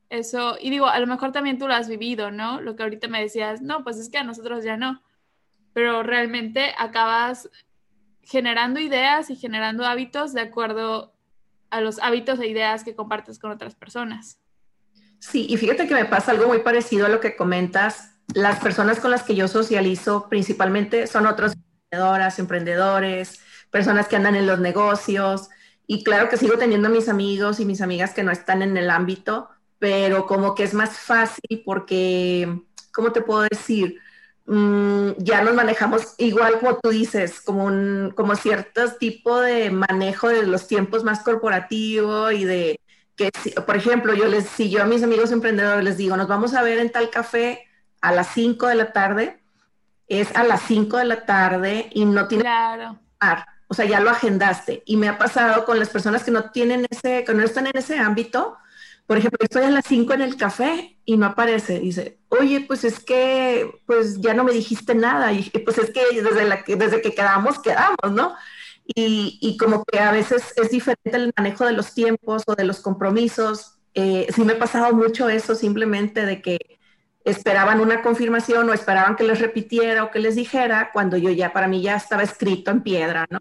eso, 0.09 0.57
y 0.59 0.69
digo, 0.69 0.87
a 0.87 0.99
lo 0.99 1.07
mejor 1.07 1.31
también 1.31 1.57
tú 1.57 1.67
lo 1.67 1.73
has 1.73 1.87
vivido, 1.87 2.31
¿no? 2.31 2.61
Lo 2.61 2.75
que 2.75 2.83
ahorita 2.83 3.07
me 3.07 3.21
decías, 3.21 3.61
no, 3.61 3.83
pues 3.83 3.97
es 3.97 4.09
que 4.09 4.17
a 4.17 4.23
nosotros 4.23 4.63
ya 4.63 4.75
no, 4.75 5.01
pero 5.73 6.03
realmente 6.03 6.73
acabas 6.77 7.49
generando 8.23 8.79
ideas 8.79 9.29
y 9.29 9.35
generando 9.35 9.85
hábitos 9.85 10.33
de 10.33 10.41
acuerdo 10.41 11.13
a 11.69 11.81
los 11.81 11.99
hábitos 11.99 12.39
e 12.39 12.47
ideas 12.47 12.83
que 12.83 12.95
compartes 12.95 13.39
con 13.39 13.51
otras 13.51 13.75
personas. 13.75 14.39
Sí, 15.19 15.47
y 15.49 15.57
fíjate 15.57 15.87
que 15.87 15.93
me 15.93 16.05
pasa 16.05 16.31
algo 16.31 16.47
muy 16.47 16.59
parecido 16.59 17.05
a 17.05 17.09
lo 17.09 17.19
que 17.19 17.35
comentas. 17.35 18.15
Las 18.33 18.59
personas 18.59 18.99
con 18.99 19.11
las 19.11 19.23
que 19.23 19.35
yo 19.35 19.47
socializo 19.47 20.27
principalmente 20.29 21.07
son 21.07 21.25
otras 21.25 21.53
emprendedoras, 21.53 22.39
emprendedores, 22.39 23.39
personas 23.69 24.07
que 24.07 24.15
andan 24.15 24.35
en 24.35 24.47
los 24.47 24.59
negocios, 24.59 25.49
y 25.91 26.03
claro 26.03 26.29
que 26.29 26.37
sigo 26.37 26.55
teniendo 26.55 26.87
mis 26.87 27.09
amigos 27.09 27.59
y 27.59 27.65
mis 27.65 27.81
amigas 27.81 28.13
que 28.13 28.21
no 28.21 28.31
están 28.31 28.61
en 28.61 28.77
el 28.77 28.91
ámbito, 28.91 29.49
pero 29.79 30.27
como 30.27 30.53
que 30.53 30.63
es 30.63 30.75
más 30.75 30.99
fácil 30.99 31.63
porque, 31.65 32.61
¿cómo 32.93 33.11
te 33.11 33.23
puedo 33.23 33.41
decir? 33.41 33.97
Mm, 34.45 35.13
ya 35.17 35.41
nos 35.41 35.55
manejamos 35.55 36.13
igual 36.19 36.59
como 36.59 36.77
tú 36.77 36.89
dices, 36.89 37.41
como 37.41 37.65
un 37.65 38.13
como 38.15 38.35
cierto 38.35 38.93
tipo 38.99 39.41
de 39.41 39.71
manejo 39.71 40.27
de 40.27 40.45
los 40.45 40.67
tiempos 40.67 41.03
más 41.03 41.23
corporativo 41.23 42.29
y 42.29 42.43
de 42.43 42.79
que, 43.15 43.31
por 43.65 43.75
ejemplo, 43.75 44.13
yo 44.13 44.27
les, 44.27 44.45
si 44.45 44.69
yo 44.69 44.83
a 44.83 44.85
mis 44.85 45.01
amigos 45.01 45.31
emprendedores 45.31 45.83
les 45.83 45.97
digo, 45.97 46.15
nos 46.15 46.27
vamos 46.27 46.53
a 46.53 46.61
ver 46.61 46.77
en 46.77 46.91
tal 46.91 47.09
café 47.09 47.65
a 47.99 48.11
las 48.11 48.27
5 48.35 48.67
de 48.67 48.75
la 48.75 48.93
tarde, 48.93 49.41
es 50.07 50.35
a 50.35 50.43
las 50.43 50.61
5 50.67 50.97
de 50.97 51.05
la 51.05 51.25
tarde 51.25 51.89
y 51.95 52.05
no 52.05 52.27
tiene 52.27 52.43
claro. 52.43 52.99
O 53.69 53.75
sea, 53.75 53.85
ya 53.85 53.99
lo 53.99 54.09
agendaste. 54.09 54.83
Y 54.85 54.97
me 54.97 55.07
ha 55.07 55.17
pasado 55.17 55.63
con 55.63 55.79
las 55.79 55.89
personas 55.89 56.23
que 56.23 56.31
no 56.31 56.49
tienen 56.49 56.87
ese, 56.89 57.23
que 57.23 57.33
no 57.33 57.43
están 57.43 57.67
en 57.67 57.77
ese 57.77 57.97
ámbito. 57.99 58.57
Por 59.05 59.17
ejemplo, 59.17 59.39
estoy 59.41 59.63
a 59.63 59.69
las 59.69 59.85
5 59.87 60.13
en 60.13 60.21
el 60.21 60.37
café 60.37 60.97
y 61.05 61.17
no 61.17 61.27
aparece. 61.27 61.79
Dice, 61.79 62.19
oye, 62.29 62.65
pues 62.67 62.83
es 62.83 62.99
que, 62.99 63.71
pues 63.85 64.19
ya 64.21 64.33
no 64.33 64.43
me 64.43 64.53
dijiste 64.53 64.95
nada. 64.95 65.31
Y 65.31 65.43
pues 65.65 65.77
es 65.77 65.91
que 65.91 66.01
desde, 66.21 66.45
la, 66.45 66.63
desde 66.67 67.01
que 67.01 67.13
quedamos, 67.13 67.59
quedamos, 67.59 68.11
¿no? 68.11 68.35
Y, 68.85 69.37
y, 69.39 69.55
como 69.57 69.85
que 69.85 69.99
a 69.99 70.11
veces 70.11 70.51
es 70.55 70.71
diferente 70.71 71.15
el 71.15 71.31
manejo 71.37 71.63
de 71.63 71.73
los 71.73 71.93
tiempos 71.93 72.43
o 72.47 72.55
de 72.55 72.63
los 72.63 72.79
compromisos. 72.79 73.79
Eh, 73.93 74.27
sí 74.33 74.41
me 74.43 74.53
ha 74.53 74.59
pasado 74.59 74.93
mucho 74.95 75.29
eso 75.29 75.53
simplemente 75.53 76.25
de 76.25 76.41
que 76.41 76.79
esperaban 77.23 77.81
una 77.81 78.01
confirmación 78.01 78.69
o 78.69 78.73
esperaban 78.73 79.15
que 79.15 79.23
les 79.23 79.39
repitiera 79.39 80.03
o 80.03 80.11
que 80.11 80.19
les 80.19 80.35
dijera 80.35 80.89
cuando 80.91 81.17
yo 81.17 81.29
ya, 81.29 81.53
para 81.53 81.67
mí 81.67 81.81
ya 81.81 81.95
estaba 81.95 82.23
escrito 82.23 82.71
en 82.71 82.81
piedra, 82.81 83.27
¿no? 83.29 83.39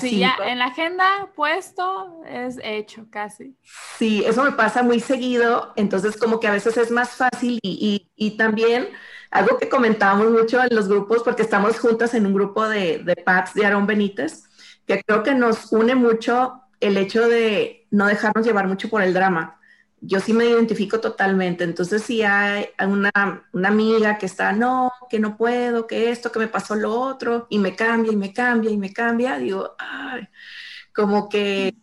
Sí, 0.00 0.18
ya 0.18 0.36
en 0.44 0.58
la 0.58 0.66
agenda 0.66 1.30
puesto 1.34 2.22
es 2.26 2.58
hecho 2.62 3.06
casi. 3.10 3.56
Sí, 3.98 4.24
eso 4.26 4.42
me 4.42 4.52
pasa 4.52 4.82
muy 4.82 5.00
seguido, 5.00 5.72
entonces 5.76 6.16
como 6.16 6.40
que 6.40 6.48
a 6.48 6.52
veces 6.52 6.76
es 6.76 6.90
más 6.90 7.10
fácil 7.10 7.58
y, 7.62 8.08
y, 8.16 8.36
también 8.36 8.88
algo 9.30 9.58
que 9.58 9.68
comentábamos 9.68 10.30
mucho 10.30 10.62
en 10.62 10.74
los 10.74 10.88
grupos, 10.88 11.22
porque 11.22 11.42
estamos 11.42 11.78
juntas 11.78 12.14
en 12.14 12.26
un 12.26 12.34
grupo 12.34 12.68
de, 12.68 12.98
de 12.98 13.16
PATS 13.16 13.54
de 13.54 13.64
Aarón 13.64 13.86
Benítez, 13.86 14.44
que 14.86 15.02
creo 15.02 15.22
que 15.22 15.34
nos 15.34 15.72
une 15.72 15.94
mucho 15.94 16.60
el 16.80 16.96
hecho 16.96 17.28
de 17.28 17.86
no 17.90 18.06
dejarnos 18.06 18.46
llevar 18.46 18.66
mucho 18.66 18.88
por 18.88 19.02
el 19.02 19.14
drama 19.14 19.60
yo 20.00 20.20
sí 20.20 20.32
me 20.32 20.46
identifico 20.46 21.00
totalmente. 21.00 21.64
Entonces, 21.64 22.02
si 22.02 22.22
hay 22.22 22.66
una, 22.78 23.10
una, 23.52 23.68
amiga 23.68 24.18
que 24.18 24.26
está, 24.26 24.52
no, 24.52 24.92
que 25.08 25.18
no 25.18 25.36
puedo, 25.36 25.86
que 25.86 26.10
esto, 26.10 26.30
que 26.30 26.38
me 26.38 26.48
pasó 26.48 26.74
lo 26.74 26.92
otro, 26.92 27.46
y 27.50 27.58
me 27.58 27.74
cambia, 27.74 28.12
y 28.12 28.16
me 28.16 28.32
cambia, 28.32 28.70
y 28.70 28.76
me 28.76 28.92
cambia, 28.92 29.38
digo, 29.38 29.74
ay, 29.78 30.28
como 30.94 31.28
que, 31.28 31.74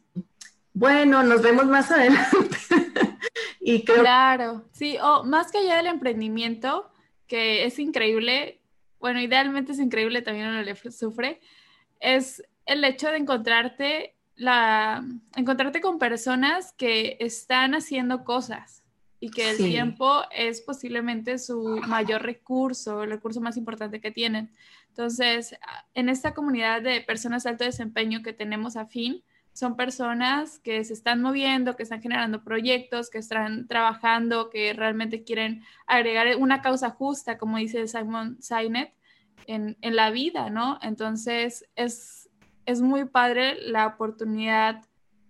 bueno, 0.74 1.24
nos 1.24 1.41
vemos 1.41 1.65
más 1.65 1.91
adelante. 1.91 2.58
y 3.60 3.84
creo... 3.84 4.01
Claro, 4.01 4.65
sí, 4.72 4.98
o 5.01 5.24
más 5.24 5.51
que 5.51 5.60
allá 5.60 5.77
del 5.77 5.88
emprendimiento, 5.88 6.91
que 7.27 7.65
es 7.65 7.80
increíble, 7.80 8.62
bueno, 9.00 9.20
idealmente 9.20 9.72
es 9.72 9.80
increíble, 9.80 10.22
también 10.22 10.48
uno 10.48 10.62
le 10.62 10.75
sufre, 10.75 11.41
es 12.00 12.44
el 12.65 12.84
hecho 12.84 13.10
de 13.10 13.18
encontrarte 13.18 14.15
la, 14.41 15.05
encontrarte 15.36 15.81
con 15.81 16.00
personas 16.00 16.74
que 16.74 17.15
están 17.19 17.75
haciendo 17.75 18.24
cosas 18.24 18.83
y 19.19 19.29
que 19.29 19.51
el 19.51 19.57
tiempo 19.57 20.24
es 20.36 20.62
posiblemente 20.62 21.38
su 21.38 21.79
mayor 21.88 22.24
recurso, 22.24 23.03
el 23.03 23.12
recurso 23.12 23.39
más 23.39 23.55
importante 23.55 24.01
que 24.01 24.10
tienen. 24.10 24.51
Entonces, 24.88 25.55
en 25.93 26.10
esta 26.10 26.33
comunidad 26.33 26.81
de 26.81 27.01
personas 27.01 27.43
de 27.43 27.51
alto 27.51 27.65
desempeño 27.65 28.24
que 28.24 28.33
tenemos 28.33 28.77
afín, 28.77 29.24
son 29.53 29.75
personas 29.75 30.57
que 30.57 30.83
se 30.86 30.93
están 30.93 31.21
moviendo, 31.21 31.75
que 31.75 31.83
están 31.83 32.01
generando 32.01 32.43
proyectos, 32.43 33.12
que 33.12 33.19
están 33.19 33.67
trabajando, 33.67 34.50
que 34.50 34.74
realmente 34.74 35.24
quieren 35.24 35.63
agregar 35.86 36.36
una 36.38 36.63
causa 36.63 36.89
justa, 36.89 37.38
como 37.38 37.57
dice 37.57 37.88
Simon 37.88 38.41
Sinet, 38.41 38.91
en, 39.45 39.77
en 39.81 39.95
la 39.95 40.10
vida, 40.10 40.50
¿no? 40.50 40.79
Entonces, 40.81 41.69
es 41.75 42.21
es 42.65 42.82
muy 42.82 43.06
padre 43.06 43.58
la 43.62 43.88
oportunidad 43.88 44.84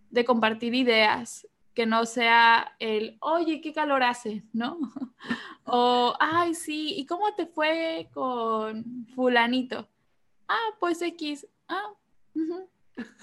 de 0.10 0.26
compartir 0.26 0.74
ideas, 0.76 1.48
que 1.74 1.86
no 1.86 2.06
sea 2.06 2.76
el, 2.80 3.18
oye, 3.22 3.62
qué 3.62 3.74
calor 3.74 4.04
hace, 4.04 4.44
¿no? 4.54 4.78
o, 5.66 6.14
ay, 6.20 6.54
sí, 6.54 6.96
¿y 6.98 7.06
cómo 7.06 7.34
te 7.36 7.46
fue 7.46 8.10
con 8.14 9.08
fulanito? 9.16 9.88
Ah, 10.48 10.76
pues 10.80 11.02
X, 11.02 11.48
ah, 11.70 11.94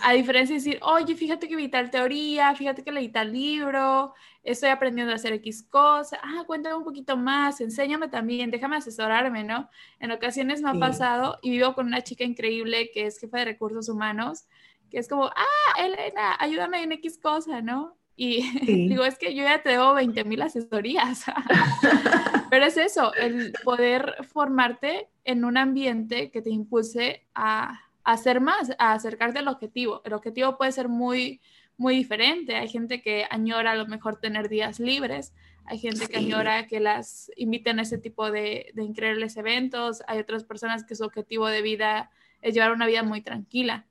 a 0.03 0.13
diferencia 0.13 0.55
de 0.55 0.61
decir, 0.61 0.79
oye, 0.83 1.15
fíjate 1.15 1.49
que 1.49 1.57
vi 1.57 1.69
tal 1.69 1.91
teoría, 1.91 2.55
fíjate 2.55 2.83
que 2.83 2.93
leí 2.93 3.09
tal 3.09 3.33
libro, 3.33 4.15
estoy 4.43 4.71
aprendiendo 4.71 5.13
a 5.13 5.17
hacer 5.17 5.33
X 5.35 5.63
cosa, 5.63 6.19
ah, 6.23 6.45
cuéntame 6.47 6.77
un 6.77 6.85
poquito 6.85 7.17
más, 7.17 7.61
enséñame 7.61 8.09
también, 8.09 8.51
déjame 8.51 8.77
asesorarme, 8.77 9.45
¿no? 9.45 9.69
En 10.01 10.11
ocasiones 10.11 10.63
me 10.63 10.71
ha 10.71 10.75
pasado 10.75 11.39
y 11.43 11.51
vivo 11.51 11.75
con 11.75 11.87
una 11.87 12.03
chica 12.03 12.25
increíble 12.25 12.91
que 12.93 13.07
es 13.07 13.19
jefa 13.19 13.39
de 13.39 13.45
recursos 13.47 13.89
humanos, 13.89 14.47
que 14.91 14.99
es 14.99 15.09
como, 15.09 15.27
ah, 15.27 15.83
Elena, 15.83 16.37
ayúdame 16.39 16.83
en 16.83 16.93
X 16.93 17.19
cosa, 17.19 17.61
¿no? 17.61 17.97
Y 18.17 18.43
digo, 18.89 19.05
es 19.05 19.17
que 19.17 19.35
yo 19.35 19.45
ya 19.45 19.63
te 19.63 19.71
debo 19.71 19.95
20 19.95 20.25
mil 20.25 20.43
asesorías. 20.43 21.25
Pero 22.51 22.65
es 22.67 22.77
eso, 22.77 23.15
el 23.15 23.53
poder 23.63 24.17
formarte 24.33 25.09
en 25.25 25.45
un 25.45 25.57
ambiente 25.57 26.31
que 26.31 26.43
te 26.43 26.51
impulse 26.51 27.27
a 27.35 27.88
hacer 28.13 28.41
más, 28.41 28.73
a 28.79 28.95
acercarte 28.95 29.39
al 29.39 29.49
objetivo. 29.49 30.01
El 30.05 30.15
objetivo 30.15 30.57
puede 30.57 30.73
ser 30.73 30.89
muy, 30.89 31.43
muy 31.77 31.95
diferente. 31.95 32.57
Hay 32.57 32.69
gente 32.69 33.03
que 33.03 33.27
añora 33.31 33.73
a 33.73 33.75
lo 33.77 33.87
mejor 33.87 34.19
tener 34.19 34.49
días 34.49 34.81
libres, 34.81 35.35
hay 35.67 35.79
gente 35.79 36.07
que 36.09 36.17
añora 36.17 36.67
que 36.67 36.81
las 36.81 37.31
inviten 37.37 37.79
a 37.79 37.83
ese 37.83 37.99
tipo 37.99 38.31
de, 38.31 38.71
de 38.73 38.83
increíbles 38.83 39.37
eventos, 39.37 40.03
hay 40.07 40.21
otras 40.21 40.45
personas 40.45 40.85
que 40.85 40.95
su 40.95 41.05
objetivo 41.05 41.49
de 41.49 41.61
vida 41.61 42.11
es 42.41 42.55
llevar 42.55 42.73
una 42.73 42.87
vida 42.87 43.03
muy 43.03 43.21
tranquila, 43.21 43.87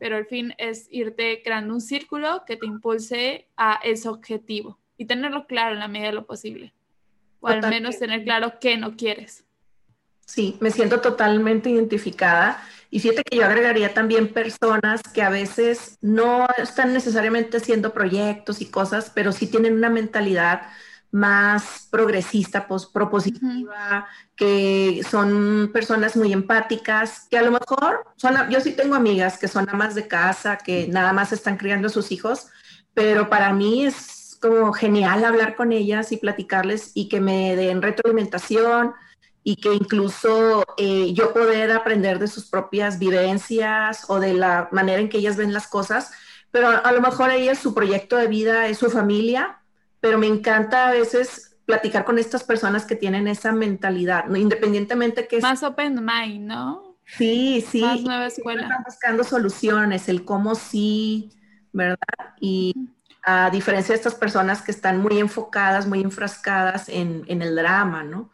pero 0.00 0.18
el 0.18 0.26
fin 0.26 0.54
es 0.58 0.88
irte 0.90 1.42
creando 1.44 1.72
un 1.72 1.80
círculo 1.80 2.42
que 2.44 2.56
te 2.56 2.66
impulse 2.66 3.46
a 3.56 3.78
ese 3.84 4.08
objetivo 4.08 4.80
y 4.96 5.04
tenerlo 5.04 5.46
claro 5.46 5.74
en 5.74 5.78
la 5.78 5.86
medida 5.86 6.08
de 6.08 6.14
lo 6.14 6.26
posible, 6.26 6.74
o 7.38 7.46
al 7.46 7.60
menos 7.70 8.00
tener 8.00 8.24
claro 8.24 8.58
qué 8.60 8.76
no 8.76 8.96
quieres. 8.96 9.44
Sí, 10.26 10.56
me 10.60 10.70
siento 10.70 11.00
totalmente 11.00 11.70
identificada. 11.70 12.62
Y 12.90 13.00
fíjate 13.00 13.22
que 13.24 13.36
yo 13.38 13.44
agregaría 13.46 13.94
también 13.94 14.32
personas 14.32 15.00
que 15.14 15.22
a 15.22 15.30
veces 15.30 15.98
no 16.02 16.46
están 16.58 16.92
necesariamente 16.92 17.56
haciendo 17.56 17.92
proyectos 17.92 18.60
y 18.60 18.66
cosas, 18.66 19.10
pero 19.14 19.32
sí 19.32 19.46
tienen 19.46 19.74
una 19.74 19.88
mentalidad 19.90 20.62
más 21.10 21.88
progresista, 21.90 22.66
pues, 22.66 22.86
propositiva, 22.86 24.08
que 24.34 25.02
son 25.10 25.70
personas 25.72 26.16
muy 26.16 26.32
empáticas, 26.32 27.26
que 27.30 27.38
a 27.38 27.42
lo 27.42 27.50
mejor 27.52 28.04
son, 28.16 28.34
yo 28.50 28.60
sí 28.60 28.72
tengo 28.72 28.94
amigas 28.94 29.38
que 29.38 29.48
son 29.48 29.68
amas 29.68 29.94
de 29.94 30.08
casa, 30.08 30.56
que 30.58 30.86
nada 30.88 31.12
más 31.12 31.32
están 31.32 31.58
criando 31.58 31.88
a 31.88 31.90
sus 31.90 32.12
hijos, 32.12 32.48
pero 32.94 33.28
para 33.28 33.52
mí 33.52 33.84
es 33.84 34.38
como 34.40 34.72
genial 34.72 35.24
hablar 35.24 35.54
con 35.54 35.72
ellas 35.72 36.12
y 36.12 36.16
platicarles 36.16 36.92
y 36.94 37.08
que 37.08 37.20
me 37.20 37.56
den 37.56 37.82
retroalimentación 37.82 38.94
y 39.44 39.56
que 39.56 39.74
incluso 39.74 40.64
eh, 40.76 41.12
yo 41.14 41.32
poder 41.32 41.72
aprender 41.72 42.18
de 42.18 42.28
sus 42.28 42.48
propias 42.48 42.98
vivencias 42.98 44.04
o 44.08 44.20
de 44.20 44.34
la 44.34 44.68
manera 44.72 45.00
en 45.00 45.08
que 45.08 45.18
ellas 45.18 45.36
ven 45.36 45.52
las 45.52 45.66
cosas, 45.66 46.12
pero 46.50 46.68
a, 46.68 46.78
a 46.78 46.92
lo 46.92 47.00
mejor 47.00 47.30
ellas 47.30 47.58
su 47.58 47.74
proyecto 47.74 48.16
de 48.16 48.28
vida 48.28 48.68
es 48.68 48.78
su 48.78 48.90
familia 48.90 49.58
pero 50.02 50.18
me 50.18 50.26
encanta 50.26 50.88
a 50.88 50.90
veces 50.90 51.56
platicar 51.64 52.04
con 52.04 52.18
estas 52.18 52.42
personas 52.42 52.84
que 52.84 52.96
tienen 52.96 53.28
esa 53.28 53.52
mentalidad, 53.52 54.26
¿no? 54.26 54.36
independientemente 54.36 55.28
que... 55.28 55.40
Más 55.40 55.62
open 55.62 56.04
mind, 56.04 56.48
¿no? 56.48 56.96
Sí, 57.06 57.64
sí. 57.70 57.80
Más 57.80 58.02
nueva 58.02 58.26
escuela. 58.26 58.62
Están 58.62 58.82
buscando 58.84 59.22
soluciones, 59.22 60.08
el 60.08 60.24
cómo 60.24 60.56
sí, 60.56 61.30
¿verdad? 61.72 61.98
Y 62.40 62.74
a 63.22 63.48
diferencia 63.50 63.92
de 63.92 63.98
estas 63.98 64.16
personas 64.16 64.60
que 64.60 64.72
están 64.72 65.00
muy 65.00 65.20
enfocadas, 65.20 65.86
muy 65.86 66.00
enfrascadas 66.00 66.88
en, 66.88 67.22
en 67.28 67.40
el 67.40 67.54
drama, 67.54 68.02
¿no? 68.02 68.28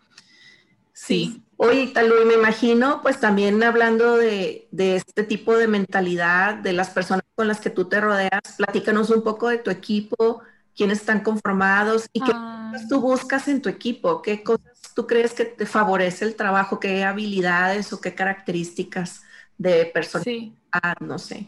Sí. 0.98 1.42
Oye, 1.56 1.88
tal 1.94 2.12
me 2.26 2.34
imagino, 2.34 3.00
pues 3.02 3.20
también 3.20 3.62
hablando 3.62 4.16
de, 4.16 4.68
de, 4.72 4.96
este 4.96 5.22
tipo 5.22 5.56
de 5.56 5.68
mentalidad, 5.68 6.54
de 6.54 6.72
las 6.72 6.90
personas 6.90 7.24
con 7.34 7.46
las 7.48 7.60
que 7.60 7.70
tú 7.70 7.86
te 7.86 8.00
rodeas, 8.00 8.42
platícanos 8.56 9.10
un 9.10 9.22
poco 9.22 9.48
de 9.48 9.58
tu 9.58 9.70
equipo, 9.70 10.42
quiénes 10.76 10.98
están 10.98 11.20
conformados 11.20 12.08
y 12.12 12.20
qué 12.20 12.32
ah. 12.34 12.70
cosas 12.72 12.88
tú 12.88 13.00
buscas 13.00 13.48
en 13.48 13.62
tu 13.62 13.68
equipo, 13.68 14.22
qué 14.22 14.42
cosas 14.42 14.92
tú 14.94 15.06
crees 15.06 15.34
que 15.34 15.44
te 15.44 15.66
favorece 15.66 16.24
el 16.24 16.34
trabajo, 16.34 16.80
qué 16.80 17.04
habilidades 17.04 17.92
o 17.92 18.00
qué 18.00 18.14
características 18.14 19.22
de 19.56 19.86
personalidad, 19.86 20.98
no 21.00 21.18
sé. 21.18 21.46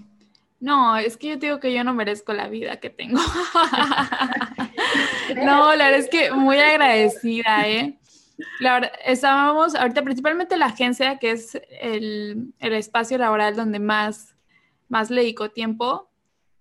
No, 0.60 0.96
es 0.96 1.16
que 1.16 1.28
yo 1.28 1.36
digo 1.36 1.60
que 1.60 1.72
yo 1.72 1.82
no 1.84 1.94
merezco 1.94 2.32
la 2.32 2.48
vida 2.48 2.78
que 2.78 2.90
tengo. 2.90 3.20
no, 5.36 5.74
la 5.74 5.84
verdad 5.86 6.00
es 6.00 6.08
que 6.08 6.30
muy 6.32 6.58
agradecida, 6.58 7.68
¿eh? 7.68 7.99
La 8.60 8.74
verdad, 8.74 8.92
estábamos 9.04 9.74
ahorita 9.74 10.02
principalmente 10.02 10.56
la 10.56 10.66
agencia, 10.66 11.18
que 11.18 11.32
es 11.32 11.60
el, 11.80 12.52
el 12.58 12.72
espacio 12.74 13.18
laboral 13.18 13.56
donde 13.56 13.78
más, 13.78 14.36
más 14.88 15.10
le 15.10 15.22
dedico 15.22 15.50
tiempo 15.50 16.10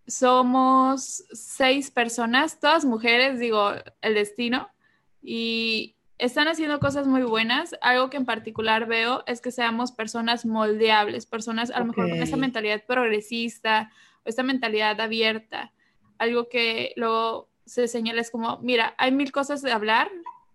somos 0.09 1.23
seis 1.31 1.91
personas, 1.91 2.59
todas 2.59 2.83
mujeres, 2.83 3.39
digo, 3.39 3.71
el 4.01 4.15
destino, 4.15 4.69
y 5.21 5.95
están 6.17 6.47
haciendo 6.47 6.79
cosas 6.79 7.07
muy 7.07 7.21
buenas. 7.21 7.75
Algo 7.81 8.09
que 8.09 8.17
en 8.17 8.25
particular 8.25 8.87
veo 8.87 9.23
es 9.27 9.39
que 9.39 9.51
seamos 9.51 9.91
personas 9.91 10.45
moldeables, 10.45 11.25
personas 11.25 11.71
a 11.71 11.79
lo 11.79 11.85
mejor 11.85 12.09
con 12.09 12.21
esa 12.21 12.37
mentalidad 12.37 12.83
progresista 12.85 13.91
o 14.25 14.29
esta 14.29 14.43
mentalidad 14.43 14.99
abierta. 14.99 15.71
Algo 16.17 16.49
que 16.49 16.93
luego 16.95 17.49
se 17.65 17.87
señala 17.87 18.21
es 18.21 18.31
como, 18.31 18.57
mira, 18.59 18.95
hay 18.97 19.11
mil 19.11 19.31
cosas 19.31 19.61
de 19.61 19.71
hablar, 19.71 20.09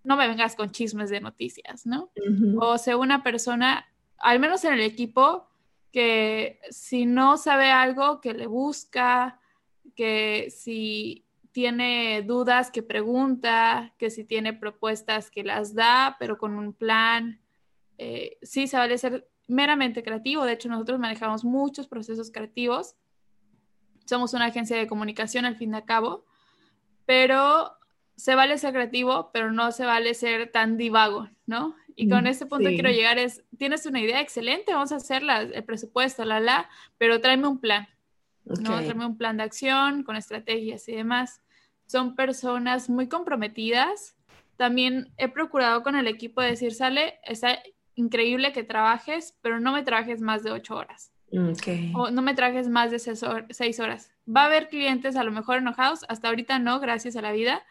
no 0.04 0.16
me 0.16 0.28
vengas 0.28 0.54
con 0.54 0.70
chismes 0.70 1.10
de 1.10 1.20
noticias, 1.20 1.86
¿no? 1.86 2.10
O 2.58 2.78
sea, 2.78 2.96
una 2.96 3.22
persona, 3.22 3.86
al 4.18 4.38
menos 4.38 4.64
en 4.64 4.74
el 4.74 4.80
equipo, 4.80 5.48
que 5.90 6.60
si 6.70 7.06
no 7.06 7.36
sabe 7.36 7.70
algo, 7.70 8.20
que 8.20 8.34
le 8.34 8.46
busca, 8.46 9.40
que 9.96 10.48
si 10.50 11.24
tiene 11.52 12.22
dudas, 12.22 12.70
que 12.70 12.82
pregunta, 12.82 13.94
que 13.96 14.10
si 14.10 14.24
tiene 14.24 14.52
propuestas, 14.52 15.30
que 15.30 15.44
las 15.44 15.74
da, 15.74 16.16
pero 16.18 16.36
con 16.36 16.54
un 16.58 16.72
plan. 16.72 17.40
Eh, 17.96 18.38
sí, 18.42 18.66
se 18.66 18.76
vale 18.76 18.98
ser 18.98 19.30
meramente 19.46 20.02
creativo. 20.02 20.44
De 20.44 20.52
hecho, 20.52 20.68
nosotros 20.68 20.98
manejamos 20.98 21.44
muchos 21.44 21.86
procesos 21.86 22.30
creativos. 22.30 22.96
Somos 24.04 24.34
una 24.34 24.46
agencia 24.46 24.76
de 24.76 24.86
comunicación 24.86 25.44
al 25.44 25.56
fin 25.56 25.70
de 25.70 25.84
cabo, 25.84 26.26
pero 27.06 27.72
se 28.16 28.34
vale 28.34 28.58
ser 28.58 28.72
creativo, 28.72 29.30
pero 29.32 29.52
no 29.52 29.72
se 29.72 29.84
vale 29.84 30.14
ser 30.14 30.50
tan 30.50 30.76
divago, 30.76 31.28
¿no? 31.46 31.74
Y 31.96 32.08
con 32.08 32.24
mm, 32.24 32.26
este 32.26 32.46
punto 32.46 32.68
quiero 32.70 32.90
llegar 32.90 33.18
es, 33.18 33.44
tienes 33.56 33.86
una 33.86 34.00
idea 34.00 34.20
excelente, 34.20 34.72
vamos 34.72 34.92
a 34.92 34.96
hacer 34.96 35.22
el 35.28 35.64
presupuesto, 35.64 36.24
la, 36.24 36.40
la, 36.40 36.68
pero 36.98 37.20
tráeme 37.20 37.48
un 37.48 37.60
plan. 37.60 37.88
¿no? 38.44 38.74
Hacerme 38.74 39.06
un 39.06 39.16
plan 39.16 39.36
de 39.36 39.42
acción 39.42 40.02
con 40.02 40.16
estrategias 40.16 40.88
y 40.88 40.92
demás. 40.92 41.40
Son 41.86 42.14
personas 42.14 42.90
muy 42.90 43.08
comprometidas. 43.08 44.16
También 44.56 45.12
he 45.16 45.28
procurado 45.28 45.82
con 45.82 45.96
el 45.96 46.06
equipo 46.06 46.40
decir, 46.40 46.74
sale, 46.74 47.18
está 47.24 47.58
increíble 47.94 48.52
que 48.52 48.64
trabajes, 48.64 49.36
pero 49.40 49.60
no 49.60 49.72
me 49.72 49.82
trabajes 49.82 50.20
más 50.20 50.42
de 50.42 50.50
ocho 50.50 50.76
horas. 50.76 51.12
O 51.94 52.10
no 52.10 52.22
me 52.22 52.34
trabajes 52.34 52.68
más 52.68 52.90
de 52.90 52.98
seis 52.98 53.80
horas. 53.80 54.13
Va 54.28 54.42
a 54.42 54.46
haber 54.46 54.68
clientes 54.68 55.16
a 55.16 55.24
lo 55.24 55.30
mejor 55.30 55.58
enojados, 55.58 56.04
hasta 56.08 56.28
ahorita 56.28 56.58
no, 56.58 56.80
gracias 56.80 57.16
a 57.16 57.22
la 57.22 57.32
vida, 57.32 57.62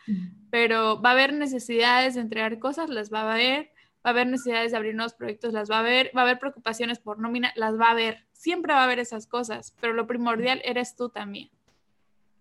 pero 0.52 1.02
va 1.02 1.10
a 1.10 1.14
haber 1.14 1.34
necesidades 1.34 2.16
de 2.16 2.22
entregar 2.22 2.60
cosas, 2.60 2.90
las 2.90 3.12
va 3.12 3.22
a 3.22 3.34
haber, 3.34 3.72
va 4.06 4.10
a 4.10 4.10
haber 4.10 4.28
necesidades 4.28 4.72
de 4.72 4.78
abrir 4.78 4.96
nuevos 4.96 5.14
proyectos, 5.14 5.54
las 5.54 5.72
va 5.72 5.78
a 5.78 5.80
haber, 5.80 6.12
va 6.16 6.22
a 6.22 6.24
haber 6.26 6.40
preocupaciones 6.40 7.00
por 7.00 7.20
nómina, 7.20 7.52
las 7.56 7.80
va 7.80 7.88
a 7.88 7.92
haber 7.92 8.26
siempre 8.44 8.74
va 8.74 8.82
a 8.82 8.84
haber 8.84 9.00
esas 9.00 9.26
cosas, 9.26 9.74
pero 9.80 9.94
lo 9.94 10.06
primordial 10.06 10.62
eres 10.66 10.98
tú 10.98 11.08
también. 11.08 11.50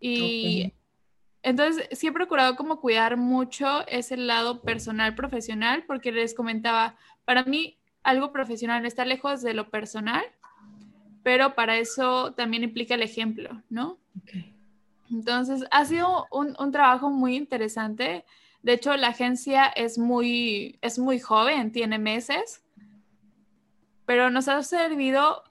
Y 0.01 0.73
entonces 1.45 1.89
sí 1.93 2.09
he 2.09 2.13
procurado 2.13 2.57
como 2.57 2.81
cuidar 2.81 3.17
mucho 3.17 3.87
ese 3.87 4.17
lado 4.17 4.63
personal, 4.63 5.15
profesional, 5.15 5.85
porque 5.87 6.11
les 6.11 6.35
comentaba, 6.35 6.97
para 7.25 7.45
mí 7.45 7.79
algo 8.03 8.33
profesional 8.33 8.85
está 8.85 9.05
lejos 9.05 9.43
de 9.43 9.55
lo 9.55 9.71
personal, 9.71 10.25
pero 11.23 11.55
para 11.55 11.77
eso 11.79 12.35
también 12.35 12.65
implica 12.65 12.97
el 12.97 13.03
ejemplo, 13.03 13.63
¿no? 13.71 14.01
Entonces 15.11 15.65
ha 15.71 15.85
sido 15.85 16.27
un, 16.31 16.57
un, 16.59 16.73
trabajo 16.73 17.11
muy 17.11 17.37
interesante. 17.37 18.25
De 18.63 18.73
hecho, 18.73 18.97
la 18.97 19.09
agencia 19.09 19.67
es 19.67 19.99
muy, 19.99 20.79
es 20.81 20.99
muy 20.99 21.19
joven, 21.19 21.73
tiene 21.73 21.99
meses, 21.99 22.63
pero 24.07 24.31
nos 24.31 24.49
ha 24.49 24.63
servido 24.63 25.43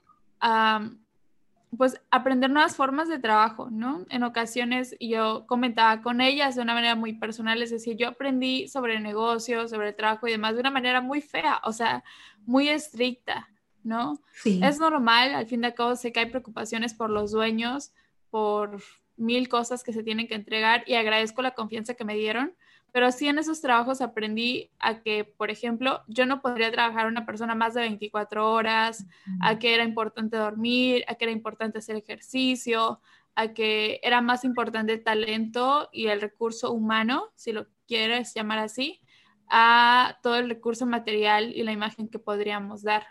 pues 1.76 1.98
aprender 2.10 2.50
nuevas 2.50 2.76
formas 2.76 3.08
de 3.08 3.18
trabajo, 3.18 3.70
¿no? 3.70 4.04
En 4.10 4.24
ocasiones 4.24 4.94
yo 5.00 5.46
comentaba 5.46 6.02
con 6.02 6.20
ellas 6.20 6.54
de 6.54 6.62
una 6.62 6.74
manera 6.74 6.96
muy 6.96 7.14
personal, 7.14 7.58
les 7.58 7.70
decía, 7.70 7.94
yo 7.94 8.08
aprendí 8.08 8.68
sobre 8.68 9.00
negocios, 9.00 9.70
sobre 9.70 9.88
el 9.88 9.96
trabajo 9.96 10.28
y 10.28 10.32
demás 10.32 10.54
de 10.54 10.60
una 10.60 10.70
manera 10.70 11.00
muy 11.00 11.22
fea, 11.22 11.60
o 11.64 11.72
sea, 11.72 12.04
muy 12.44 12.68
estricta, 12.68 13.48
¿no? 13.82 14.20
Sí. 14.32 14.60
Es 14.62 14.78
normal, 14.78 15.34
al 15.34 15.46
fin 15.46 15.62
de 15.62 15.72
cabo 15.72 15.96
sé 15.96 16.12
que 16.12 16.20
hay 16.20 16.26
preocupaciones 16.26 16.92
por 16.92 17.08
los 17.08 17.30
dueños, 17.32 17.92
por 18.32 18.82
mil 19.18 19.48
cosas 19.50 19.84
que 19.84 19.92
se 19.92 20.02
tienen 20.02 20.26
que 20.26 20.34
entregar 20.34 20.84
y 20.86 20.94
agradezco 20.94 21.42
la 21.42 21.50
confianza 21.50 21.92
que 21.92 22.06
me 22.06 22.16
dieron, 22.16 22.56
pero 22.92 23.12
sí 23.12 23.28
en 23.28 23.38
esos 23.38 23.60
trabajos 23.60 24.00
aprendí 24.00 24.70
a 24.78 25.02
que, 25.02 25.24
por 25.24 25.50
ejemplo, 25.50 26.02
yo 26.08 26.24
no 26.24 26.40
podría 26.40 26.72
trabajar 26.72 27.06
una 27.06 27.26
persona 27.26 27.54
más 27.54 27.74
de 27.74 27.82
24 27.82 28.50
horas, 28.50 29.06
a 29.42 29.58
que 29.58 29.74
era 29.74 29.84
importante 29.84 30.38
dormir, 30.38 31.04
a 31.08 31.14
que 31.14 31.26
era 31.26 31.32
importante 31.32 31.78
hacer 31.78 31.96
ejercicio, 31.96 33.00
a 33.34 33.48
que 33.48 34.00
era 34.02 34.22
más 34.22 34.44
importante 34.44 34.94
el 34.94 35.04
talento 35.04 35.90
y 35.92 36.06
el 36.06 36.20
recurso 36.22 36.72
humano, 36.72 37.30
si 37.34 37.52
lo 37.52 37.66
quieres 37.86 38.32
llamar 38.34 38.58
así, 38.58 39.00
a 39.48 40.18
todo 40.22 40.36
el 40.36 40.48
recurso 40.48 40.86
material 40.86 41.52
y 41.54 41.62
la 41.62 41.72
imagen 41.72 42.08
que 42.08 42.18
podríamos 42.18 42.82
dar. 42.82 43.06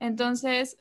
Entonces, 0.00 0.78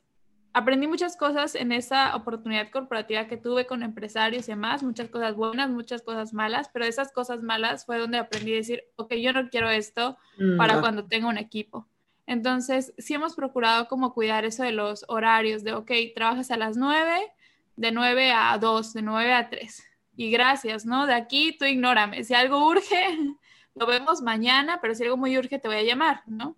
aprendí 0.54 0.88
muchas 0.88 1.18
cosas 1.18 1.56
en 1.56 1.72
esa 1.72 2.16
oportunidad 2.16 2.70
corporativa 2.72 3.28
que 3.28 3.38
tuve 3.38 3.66
con 3.66 3.84
empresarios 3.84 4.48
y 4.48 4.52
demás, 4.52 4.84
muchas 4.84 5.10
cosas 5.10 5.36
buenas, 5.36 5.70
muchas 5.70 6.02
cosas 6.02 6.34
malas, 6.34 6.70
pero 6.74 6.86
esas 6.86 7.12
cosas 7.12 7.44
malas 7.44 7.86
fue 7.86 8.00
donde 8.00 8.18
aprendí 8.18 8.54
a 8.54 8.58
decir, 8.58 8.84
ok, 8.96 9.14
yo 9.16 9.34
no 9.34 9.50
quiero 9.50 9.70
esto 9.70 10.18
mm, 10.38 10.58
para 10.58 10.80
cuando 10.80 11.06
tenga 11.06 11.28
un 11.28 11.38
equipo. 11.38 11.88
Entonces, 12.26 12.94
sí 12.98 13.14
hemos 13.14 13.36
procurado 13.36 13.88
como 13.88 14.14
cuidar 14.14 14.44
eso 14.44 14.64
de 14.64 14.74
los 14.74 15.06
horarios, 15.08 15.64
de, 15.64 15.74
ok, 15.74 15.92
trabajas 16.14 16.52
a 16.52 16.58
las 16.58 16.76
9, 16.76 17.32
de 17.78 17.92
9 17.92 18.32
a 18.34 18.58
2, 18.58 18.94
de 18.94 19.02
9 19.02 19.34
a 19.34 19.50
3. 19.50 19.84
Y 20.18 20.32
gracias, 20.32 20.86
¿no? 20.86 21.06
De 21.06 21.14
aquí 21.14 21.56
tú 21.58 21.64
ignórame. 21.66 22.24
Si 22.24 22.34
algo 22.34 22.68
urge, 22.68 23.18
lo 23.76 23.86
vemos 23.86 24.22
mañana, 24.22 24.80
pero 24.82 24.94
si 24.94 25.04
algo 25.04 25.16
muy 25.16 25.38
urge, 25.38 25.60
te 25.60 25.68
voy 25.68 25.78
a 25.78 25.84
llamar, 25.84 26.24
¿no? 26.26 26.56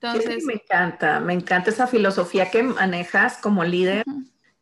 Entonces, 0.00 0.44
me 0.44 0.54
encanta, 0.54 1.20
me 1.20 1.32
encanta 1.32 1.70
esa 1.70 1.86
filosofía 1.86 2.50
que 2.50 2.62
manejas 2.62 3.38
como 3.38 3.64
líder, 3.64 4.04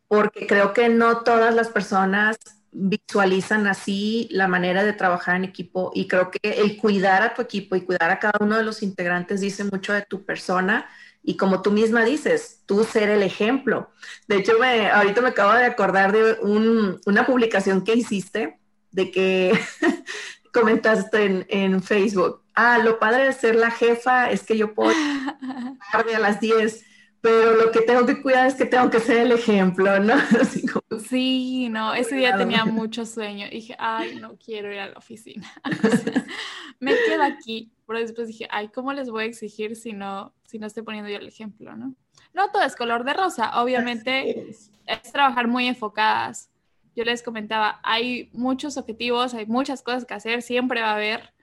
porque 0.07 0.47
creo 0.47 0.73
que 0.73 0.89
no 0.89 1.21
todas 1.23 1.53
las 1.53 1.69
personas 1.69 2.37
visualizan 2.71 3.67
así 3.67 4.27
la 4.31 4.47
manera 4.47 4.83
de 4.83 4.93
trabajar 4.93 5.37
en 5.37 5.45
equipo 5.45 5.91
y 5.95 6.07
creo 6.07 6.29
que 6.29 6.39
el 6.43 6.77
cuidar 6.77 7.23
a 7.23 7.33
tu 7.33 7.41
equipo 7.41 7.75
y 7.75 7.81
cuidar 7.81 8.11
a 8.11 8.19
cada 8.19 8.37
uno 8.41 8.57
de 8.57 8.63
los 8.63 8.83
integrantes 8.83 9.39
dice 9.39 9.63
mucho 9.63 9.93
de 9.93 10.01
tu 10.01 10.25
persona 10.25 10.89
y 11.23 11.37
como 11.37 11.61
tú 11.61 11.71
misma 11.71 12.03
dices, 12.03 12.61
tú 12.65 12.83
ser 12.83 13.09
el 13.09 13.23
ejemplo. 13.23 13.89
De 14.27 14.37
hecho, 14.37 14.59
me, 14.59 14.89
ahorita 14.89 15.21
me 15.21 15.29
acabo 15.29 15.53
de 15.53 15.65
acordar 15.65 16.11
de 16.11 16.37
una 16.41 17.25
publicación 17.25 17.83
que 17.83 17.95
hiciste 17.95 18.59
de 18.91 19.11
que 19.11 19.59
comentaste 20.53 21.45
en, 21.49 21.81
Facebook, 21.81 22.43
ah, 22.55 22.79
lo 22.79 22.99
padre 22.99 23.25
de 23.25 23.33
ser 23.33 23.55
la 23.55 23.71
jefa 23.71 24.29
es 24.29 24.43
que 24.43 24.57
yo 24.57 24.73
puedo 24.73 24.91
tarde 25.91 26.15
a 26.15 26.19
las 26.19 26.39
10, 26.39 26.85
pero 27.25 27.55
lo 27.55 27.71
que 27.71 27.81
tengo 27.81 28.05
que 28.05 28.21
cuidar 28.21 28.45
es 28.45 28.53
que 28.53 28.65
tengo 28.65 28.89
que 28.89 28.99
ser 28.99 29.17
el 29.17 29.31
ejemplo, 29.31 29.99
¿no? 29.99 30.13
sí, 31.09 31.69
no, 31.69 31.93
ese 31.95 32.15
día 32.15 32.37
tenía 32.37 32.65
mucho 32.65 33.05
sueño. 33.05 33.47
Y 33.47 33.55
dije, 33.55 33.75
ay, 33.79 34.17
no 34.17 34.37
quiero 34.37 34.71
ir 34.71 34.79
a 34.79 34.89
la 34.89 34.97
oficina. 34.97 35.51
me 36.79 36.93
quedo 36.93 37.23
aquí. 37.23 37.71
Pero 37.87 37.99
después 37.99 38.27
dije, 38.27 38.47
ay, 38.51 38.69
¿cómo 38.69 38.93
les 38.93 39.09
voy 39.09 39.23
a 39.23 39.27
exigir 39.27 39.75
si 39.75 39.93
no, 39.93 40.35
si 40.45 40.59
no 40.59 40.67
estoy 40.67 40.83
poniendo 40.83 41.09
yo 41.09 41.17
el 41.17 41.27
ejemplo, 41.27 41.75
¿no? 41.75 41.95
No 42.33 42.51
todo 42.51 42.61
es 42.61 42.75
color 42.75 43.03
de 43.05 43.13
rosa, 43.13 43.59
obviamente 43.61 44.49
es. 44.49 44.71
es 44.85 45.11
trabajar 45.11 45.47
muy 45.47 45.67
enfocadas. 45.67 46.51
Yo 46.95 47.03
les 47.05 47.23
comentaba, 47.23 47.79
hay 47.81 48.29
muchos 48.33 48.77
objetivos, 48.77 49.33
hay 49.33 49.47
muchas 49.47 49.81
cosas 49.81 50.05
que 50.05 50.13
hacer, 50.13 50.41
siempre 50.43 50.81
va 50.81 50.91
a 50.91 50.95
haber, 50.95 51.33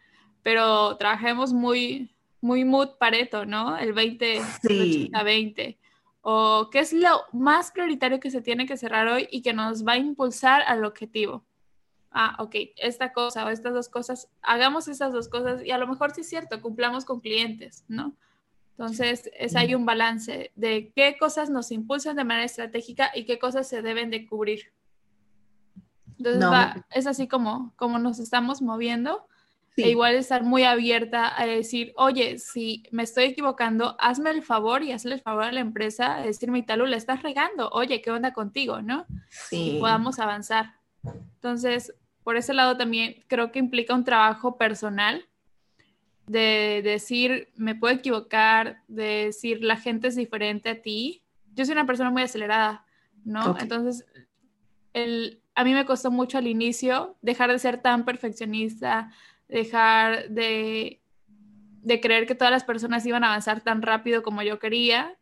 pero 0.43 0.97
trabajemos 0.97 1.53
muy, 1.53 2.15
muy 2.41 2.65
mood 2.65 2.97
pareto, 2.99 3.47
¿no? 3.47 3.77
El 3.79 3.93
20, 3.93 4.41
a 5.13 5.23
20. 5.23 5.79
O 6.23 6.69
qué 6.71 6.81
es 6.81 6.93
lo 6.93 7.23
más 7.33 7.71
prioritario 7.71 8.21
que 8.21 8.31
se 8.31 8.43
tiene 8.43 8.67
que 8.67 8.77
cerrar 8.77 9.09
hoy 9.09 9.29
y 9.31 9.43
que 9.43 9.53
nos 9.53 9.87
va 9.87 9.93
a 9.93 9.99
impulsar 9.99 10.63
al 10.63 10.85
objetivo. 10.85 11.45
Ah, 12.11 12.37
ok, 12.39 12.55
esta 12.77 13.13
cosa 13.13 13.47
o 13.47 13.49
estas 13.49 13.73
dos 13.73 13.89
cosas, 13.89 14.29
hagamos 14.43 14.87
esas 14.87 15.13
dos 15.13 15.29
cosas 15.29 15.65
y 15.65 15.71
a 15.71 15.79
lo 15.79 15.87
mejor 15.87 16.13
sí 16.13 16.21
es 16.21 16.29
cierto, 16.29 16.61
cumplamos 16.61 17.05
con 17.05 17.21
clientes, 17.21 17.85
¿no? 17.89 18.15
Entonces, 18.73 19.31
es 19.39 19.55
ahí 19.55 19.75
un 19.75 19.87
balance 19.87 20.51
de 20.57 20.93
qué 20.97 21.17
cosas 21.19 21.51
nos 21.51 21.71
impulsan 21.71 22.17
de 22.17 22.25
manera 22.25 22.45
estratégica 22.45 23.11
y 23.15 23.25
qué 23.25 23.39
cosas 23.39 23.69
se 23.69 23.83
deben 23.83 24.11
de 24.11 24.27
cubrir. 24.27 24.73
Entonces, 26.19 26.85
es 26.91 27.07
así 27.07 27.29
como, 27.29 27.73
como 27.77 27.99
nos 27.99 28.19
estamos 28.19 28.63
moviendo. 28.63 29.27
E 29.77 29.89
igual 29.89 30.17
estar 30.17 30.43
muy 30.43 30.65
abierta 30.65 31.33
a 31.41 31.47
decir, 31.47 31.93
oye, 31.97 32.39
si 32.39 32.83
me 32.91 33.05
estoy 33.05 33.25
equivocando, 33.25 33.97
hazme 33.99 34.31
el 34.31 34.43
favor 34.43 34.83
y 34.83 34.93
hazle 34.93 35.15
el 35.15 35.21
favor 35.21 35.45
a 35.45 35.53
la 35.53 35.61
empresa, 35.61 36.17
a 36.17 36.23
decirme, 36.23 36.59
Italu, 36.59 36.87
la 36.87 36.99
estás 36.99 37.23
regando, 37.23 37.71
oye, 37.71 38.03
¿qué 38.03 38.11
onda 38.11 38.33
contigo? 38.35 38.83
¿No? 38.83 39.07
Sí. 39.31 39.77
Y 39.77 39.81
podamos 39.81 40.19
avanzar. 40.19 40.75
Entonces, 41.05 41.95
por 42.23 42.37
ese 42.37 42.53
lado 42.53 42.77
también 42.77 43.17
creo 43.29 43.51
que 43.51 43.59
implica 43.59 43.95
un 43.95 44.05
trabajo 44.05 44.59
personal 44.59 45.27
de 46.27 46.81
decir, 46.85 47.49
me 47.57 47.75
puedo 47.75 47.95
equivocar, 47.95 48.83
de 48.89 49.27
decir, 49.27 49.65
la 49.65 49.77
gente 49.77 50.09
es 50.09 50.17
diferente 50.17 50.71
a 50.71 50.83
ti. 50.83 51.23
Yo 51.55 51.65
soy 51.65 51.73
una 51.73 51.87
persona 51.87 52.11
muy 52.11 52.23
acelerada, 52.23 52.85
¿no? 53.25 53.57
Entonces, 53.59 54.07
el, 54.93 55.43
a 55.55 55.65
mí 55.65 55.75
me 55.75 55.85
costó 55.85 56.11
mucho 56.11 56.39
al 56.39 56.47
inicio 56.47 57.17
dejar 57.23 57.51
de 57.51 57.59
ser 57.59 57.83
tan 57.83 58.05
perfeccionista, 58.05 59.11
dejar 59.53 60.31
de, 60.31 61.03
de 61.83 62.01
creer 62.01 62.27
que 62.27 62.35
todas 62.35 62.51
las 62.51 62.65
personas 62.65 63.05
iban 63.07 63.23
a 63.23 63.29
avanzar 63.29 63.61
tan 63.61 63.83
rápido 63.83 64.23
como 64.23 64.43
yo 64.43 64.59
quería. 64.59 65.17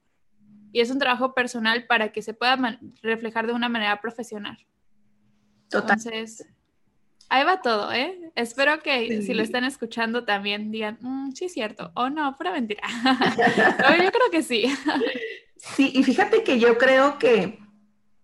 Y 0.73 0.81
es 0.81 0.91
un 0.91 0.99
trabajo 0.99 1.35
personal 1.35 1.87
para 1.87 2.13
que 2.13 2.23
se 2.23 2.33
pueda 2.33 2.79
reflejar 3.03 3.47
de 3.47 3.53
una 3.53 3.69
manera 3.69 4.01
profesional. 4.01 4.57
Total. 5.69 5.99
Entonces, 5.99 6.47
ahí 7.29 7.45
va 7.45 7.61
todo, 7.61 7.93
¿eh? 7.93 8.33
Espero 8.37 8.81
que 8.81 9.23
si 9.23 9.35
lo 9.35 9.43
están 9.43 9.65
escuchando 9.65 10.25
también 10.25 10.71
digan, 10.71 10.99
mm, 11.01 11.33
sí 11.33 11.47
es 11.47 11.53
cierto, 11.53 11.91
o 11.95 12.09
no, 12.09 12.37
pura 12.37 12.53
mentira. 12.53 12.83
yo 14.05 14.13
creo 14.13 14.31
que 14.31 14.43
sí. 14.45 14.73
sí, 15.57 15.91
y 15.93 16.05
fíjate 16.05 16.45
que 16.45 16.61
yo 16.61 16.79
creo 16.79 17.19
que 17.19 17.59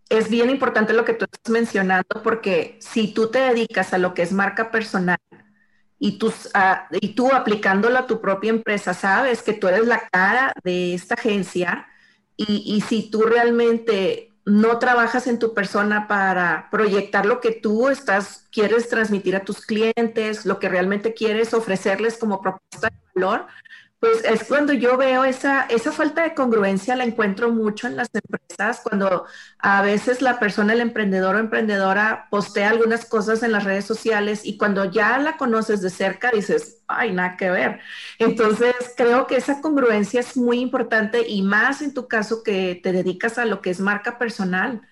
es 0.09 0.31
bien 0.31 0.51
importante 0.51 0.93
lo 0.93 1.05
que 1.05 1.15
tú 1.15 1.25
estás 1.25 1.51
mencionando 1.51 2.23
porque 2.23 2.77
si 2.81 3.13
tú 3.13 3.29
te 3.29 3.41
dedicas 3.41 3.93
a 3.93 3.99
lo 3.99 4.15
que 4.15 4.23
es 4.23 4.31
marca 4.31 4.71
personal 4.71 5.19
y 5.99 6.19
tú, 6.19 6.33
tú 7.15 7.33
aplicándolo 7.33 7.99
a 7.99 8.07
tu 8.07 8.21
propia 8.21 8.51
empresa, 8.51 8.95
sabes 8.95 9.43
que 9.43 9.55
tú 9.55 9.69
eres 9.69 9.87
la 9.87 10.07
cara 10.11 10.53
de 10.63 10.95
esta 10.95 11.15
agencia 11.15 11.87
y, 12.37 12.63
y 12.67 12.81
si 12.83 13.11
tú 13.11 13.23
realmente 13.23 14.33
no 14.45 14.79
trabajas 14.79 15.27
en 15.27 15.41
tu 15.41 15.55
persona 15.55 16.07
para 16.07 16.69
proyectar 16.71 17.27
lo 17.27 17.41
que 17.41 17.51
tú 17.51 17.89
estás, 17.89 18.47
quieres 18.53 18.89
transmitir 18.89 19.35
a 19.35 19.45
tus 19.45 19.61
clientes, 19.67 20.47
lo 20.47 20.61
que 20.61 20.69
realmente 20.69 21.15
quieres 21.15 21.53
ofrecerles 21.53 22.17
como 22.17 22.41
propuesta 22.41 22.89
de 22.89 22.97
valor, 23.15 23.47
pues 23.99 24.25
es 24.25 24.45
cuando 24.45 24.73
yo 24.75 24.97
veo 24.97 25.25
esa, 25.25 25.63
esa 25.63 25.91
falta 25.91 26.23
de 26.23 26.35
congruencia, 26.35 26.97
la 26.97 27.05
encuentro 27.05 27.51
mucho 27.51 27.87
en 27.87 27.97
las 27.97 28.09
empresas, 28.13 28.81
cuando 28.83 29.27
a 29.59 29.83
veces 29.83 30.21
la 30.23 30.39
persona, 30.39 30.75
el 30.75 30.81
emprendedor 30.81 31.37
o 31.37 31.39
emprendedora, 31.39 32.29
postea 32.31 32.69
algunas 32.69 33.07
cosas 33.07 33.43
en 33.43 33.53
las 33.53 33.65
redes 33.65 33.87
sociales 33.87 34.43
y 34.45 34.59
cuando 34.59 34.85
ya 34.85 35.19
la 35.19 35.37
conoces 35.39 35.81
de 35.81 35.91
cerca 35.91 36.31
dices, 36.31 36.83
ay, 36.87 37.13
nada 37.13 37.37
que 37.37 37.51
ver. 37.51 37.81
Entonces, 38.19 38.75
creo 38.97 39.27
que 39.27 39.37
esa 39.37 39.61
congruencia 39.61 40.21
es 40.21 40.37
muy 40.37 40.61
importante 40.61 41.27
y 41.29 41.43
más 41.43 41.81
en 41.83 41.95
tu 41.95 42.07
caso 42.07 42.43
que 42.43 42.79
te 42.83 42.93
dedicas 42.93 43.39
a 43.39 43.47
lo 43.47 43.63
que 43.63 43.71
es 43.71 43.81
marca 43.81 44.19
personal. 44.19 44.83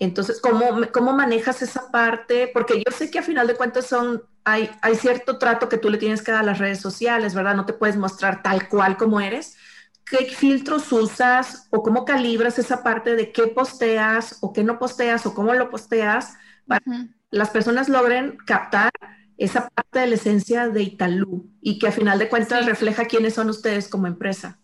Entonces, 0.00 0.40
¿cómo, 0.40 0.80
¿cómo 0.92 1.12
manejas 1.12 1.62
esa 1.62 1.92
parte? 1.92 2.50
Porque 2.52 2.82
yo 2.84 2.90
sé 2.90 3.10
que 3.10 3.20
a 3.20 3.22
final 3.22 3.46
de 3.46 3.54
cuentas 3.54 3.86
son 3.86 4.22
hay, 4.44 4.70
cierto 4.96 5.38
trato 5.38 5.68
que 5.68 5.76
tú 5.76 5.90
le 5.90 5.98
tienes 5.98 6.22
que 6.22 6.32
dar 6.32 6.40
a 6.40 6.46
las 6.46 6.58
redes 6.58 6.80
sociales, 6.80 7.34
¿verdad? 7.34 7.54
No 7.54 7.66
te 7.66 7.72
puedes 7.72 7.96
mostrar 7.96 8.42
tal 8.42 8.68
cual 8.68 8.96
como 8.96 9.20
eres. 9.20 9.56
¿Qué 10.04 10.24
filtros 10.26 10.90
usas 10.92 11.68
o 11.70 11.82
cómo 11.82 12.04
calibras 12.04 12.58
esa 12.58 12.82
parte 12.82 13.14
de 13.14 13.30
qué 13.30 13.46
posteas 13.46 14.38
o 14.40 14.52
qué 14.52 14.64
no 14.64 14.78
posteas 14.78 15.24
o 15.26 15.34
cómo 15.34 15.54
lo 15.54 15.70
posteas 15.70 16.34
para 16.66 16.80
que 16.80 17.08
las 17.30 17.50
personas 17.50 17.88
logren 17.88 18.38
captar 18.46 18.90
esa 19.36 19.68
parte 19.68 20.00
de 20.00 20.06
la 20.08 20.14
esencia 20.16 20.68
de 20.68 20.82
Italú 20.82 21.48
y 21.60 21.78
que 21.78 21.88
a 21.88 21.92
final 21.92 22.18
de 22.18 22.28
cuentas 22.28 22.66
refleja 22.66 23.04
quiénes 23.04 23.34
son 23.34 23.50
ustedes 23.50 23.88
como 23.88 24.06
empresa? 24.06 24.58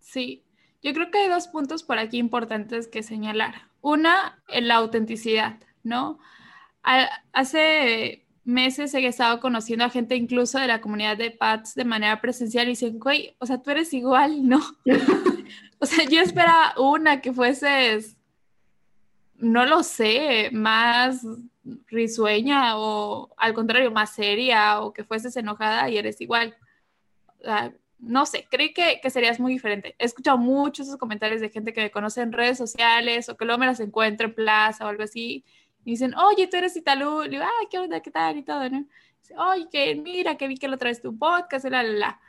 Sí, 0.00 0.44
yo 0.82 0.92
creo 0.92 1.10
que 1.10 1.18
hay 1.18 1.28
dos 1.28 1.48
puntos 1.48 1.82
por 1.84 1.98
aquí 1.98 2.18
importantes 2.18 2.88
que 2.88 3.02
señalar. 3.02 3.73
Una, 3.84 4.42
la 4.48 4.76
autenticidad, 4.76 5.60
¿no? 5.82 6.18
Hace 7.34 8.24
meses 8.42 8.94
he 8.94 9.06
estado 9.06 9.40
conociendo 9.40 9.84
a 9.84 9.90
gente 9.90 10.16
incluso 10.16 10.58
de 10.58 10.66
la 10.66 10.80
comunidad 10.80 11.18
de 11.18 11.30
PATS 11.30 11.74
de 11.74 11.84
manera 11.84 12.18
presencial 12.22 12.64
y 12.64 12.70
dicen, 12.70 12.98
güey, 12.98 13.36
o 13.40 13.44
sea, 13.44 13.60
tú 13.60 13.70
eres 13.70 13.92
igual, 13.92 14.48
¿no? 14.48 14.62
o 15.80 15.84
sea, 15.84 16.06
yo 16.06 16.22
esperaba 16.22 16.72
una 16.78 17.20
que 17.20 17.34
fueses, 17.34 18.16
no 19.36 19.66
lo 19.66 19.82
sé, 19.82 20.48
más 20.50 21.20
risueña 21.88 22.78
o 22.78 23.34
al 23.36 23.52
contrario, 23.52 23.90
más 23.90 24.14
seria 24.14 24.80
o 24.80 24.94
que 24.94 25.04
fueses 25.04 25.36
enojada 25.36 25.90
y 25.90 25.98
eres 25.98 26.22
igual. 26.22 26.56
No 27.98 28.26
sé, 28.26 28.46
creí 28.50 28.72
que, 28.72 29.00
que, 29.02 29.10
serías 29.10 29.40
muy 29.40 29.52
diferente. 29.52 29.94
He 29.98 30.04
escuchado 30.04 30.38
muchos 30.38 30.86
esos 30.86 30.98
comentarios 30.98 31.40
de 31.40 31.50
gente 31.50 31.72
que 31.72 31.82
me 31.82 31.90
conoce 31.90 32.20
en 32.20 32.32
redes 32.32 32.58
sociales 32.58 33.28
o 33.28 33.36
que 33.36 33.44
luego 33.44 33.58
me 33.58 33.66
las 33.66 33.80
encuentro 33.80 34.26
en 34.26 34.34
plaza 34.34 34.84
o 34.84 34.88
algo 34.88 35.04
así 35.04 35.44
y 35.84 35.92
dicen, 35.92 36.14
oye, 36.14 36.46
tú 36.46 36.56
eres 36.56 36.76
Italú. 36.76 37.22
Le 37.22 37.30
digo, 37.30 37.44
ay, 37.44 37.66
¿qué 37.70 37.78
onda? 37.78 38.00
¿Qué 38.00 38.10
tal? 38.10 38.38
Y 38.38 38.42
todo, 38.42 38.68
¿no? 38.70 38.86
Dice, 39.20 39.34
oye, 39.36 39.68
que 39.70 39.94
mira, 39.96 40.36
que 40.36 40.48
vi 40.48 40.56
que 40.56 40.68
lo 40.68 40.78
traes 40.78 41.02
tu 41.02 41.16
podcast, 41.18 41.66
la, 41.66 41.82
la, 41.82 41.92
la. 41.92 42.20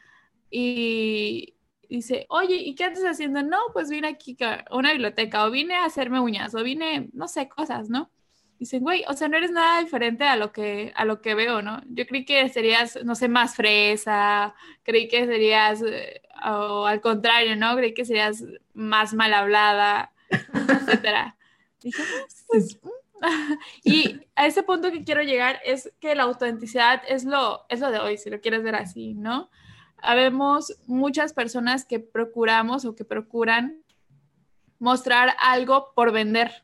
Y 0.50 1.56
dice, 1.90 2.26
oye, 2.30 2.56
¿y 2.56 2.76
qué 2.76 2.86
andas 2.86 3.04
haciendo? 3.04 3.44
No, 3.44 3.58
pues 3.74 3.90
vine 3.90 4.08
aquí 4.10 4.38
a 4.42 4.66
una 4.72 4.92
biblioteca, 4.92 5.46
o 5.46 5.52
vine 5.52 5.76
a 5.76 5.86
hacerme 5.86 6.20
uñas, 6.20 6.54
o 6.56 6.64
vine, 6.64 7.10
no 7.14 7.28
sé, 7.28 7.48
cosas, 7.50 7.90
¿no? 7.90 8.12
Dicen, 8.60 8.82
güey, 8.84 9.04
o 9.08 9.14
sea, 9.14 9.28
no 9.28 9.38
eres 9.38 9.52
nada 9.52 9.82
diferente 9.82 10.24
a 10.24 10.38
lo 10.38 10.52
que, 10.52 10.94
a 10.96 11.04
lo 11.04 11.22
que 11.22 11.36
veo, 11.36 11.62
¿no? 11.62 11.82
Yo 11.88 12.06
creí 12.08 12.24
que 12.24 12.48
serías, 12.50 12.98
no 13.04 13.16
sé, 13.16 13.28
más 13.28 13.56
fresa, 13.56 14.56
creí 14.84 15.08
que 15.10 15.26
serías, 15.26 15.82
eh, 15.82 16.22
o 16.46 16.86
al 16.86 17.02
contrario, 17.02 17.56
¿no? 17.58 17.76
Creí 17.76 17.94
que 17.94 18.06
serías 18.06 18.44
más 18.74 19.14
mal 19.14 19.34
hablada, 19.34 20.14
etcétera. 20.30 21.36
Dije, 21.82 22.02
ah, 22.02 22.26
pues, 22.48 22.80
mm, 22.82 22.90
y 23.84 24.20
a 24.36 24.46
ese 24.46 24.64
punto 24.64 24.92
que 24.92 25.04
quiero 25.04 25.22
llegar 25.22 25.60
es 25.66 25.92
que 26.00 26.16
la 26.16 26.24
autenticidad 26.24 27.02
es 27.08 27.26
lo, 27.26 27.66
es 27.70 27.80
lo 27.80 27.92
de 27.92 28.00
hoy, 28.00 28.18
si 28.18 28.30
lo 28.30 28.42
quieres 28.42 28.64
ver 28.64 28.76
así, 28.76 29.14
¿no? 29.14 29.50
Habemos 29.98 30.78
muchas 30.88 31.34
personas 31.34 31.86
que 31.86 32.00
procuramos 32.00 32.86
o 32.86 32.96
que 32.96 33.06
procuran 33.06 33.84
mostrar 34.80 35.36
algo 35.40 35.94
por 35.96 36.12
vender. 36.12 36.64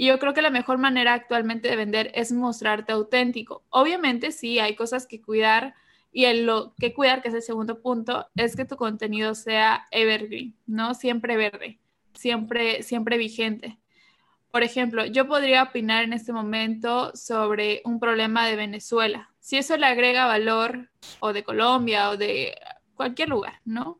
Y 0.00 0.06
yo 0.06 0.20
creo 0.20 0.32
que 0.32 0.42
la 0.42 0.50
mejor 0.50 0.78
manera 0.78 1.12
actualmente 1.12 1.68
de 1.68 1.74
vender 1.74 2.12
es 2.14 2.30
mostrarte 2.30 2.92
auténtico. 2.92 3.64
Obviamente 3.68 4.30
sí, 4.30 4.60
hay 4.60 4.76
cosas 4.76 5.08
que 5.08 5.20
cuidar 5.20 5.74
y 6.12 6.26
el 6.26 6.46
lo 6.46 6.72
que 6.78 6.94
cuidar, 6.94 7.20
que 7.20 7.30
es 7.30 7.34
el 7.34 7.42
segundo 7.42 7.82
punto, 7.82 8.28
es 8.36 8.54
que 8.54 8.64
tu 8.64 8.76
contenido 8.76 9.34
sea 9.34 9.88
evergreen, 9.90 10.54
¿no? 10.68 10.94
Siempre 10.94 11.36
verde, 11.36 11.80
siempre, 12.14 12.84
siempre 12.84 13.18
vigente. 13.18 13.80
Por 14.52 14.62
ejemplo, 14.62 15.04
yo 15.04 15.26
podría 15.26 15.64
opinar 15.64 16.04
en 16.04 16.12
este 16.12 16.32
momento 16.32 17.10
sobre 17.16 17.82
un 17.84 17.98
problema 17.98 18.46
de 18.46 18.54
Venezuela. 18.54 19.32
Si 19.40 19.56
eso 19.56 19.76
le 19.76 19.86
agrega 19.86 20.26
valor, 20.26 20.90
o 21.18 21.32
de 21.32 21.42
Colombia, 21.42 22.10
o 22.10 22.16
de 22.16 22.56
cualquier 22.94 23.30
lugar, 23.30 23.60
¿no? 23.64 23.98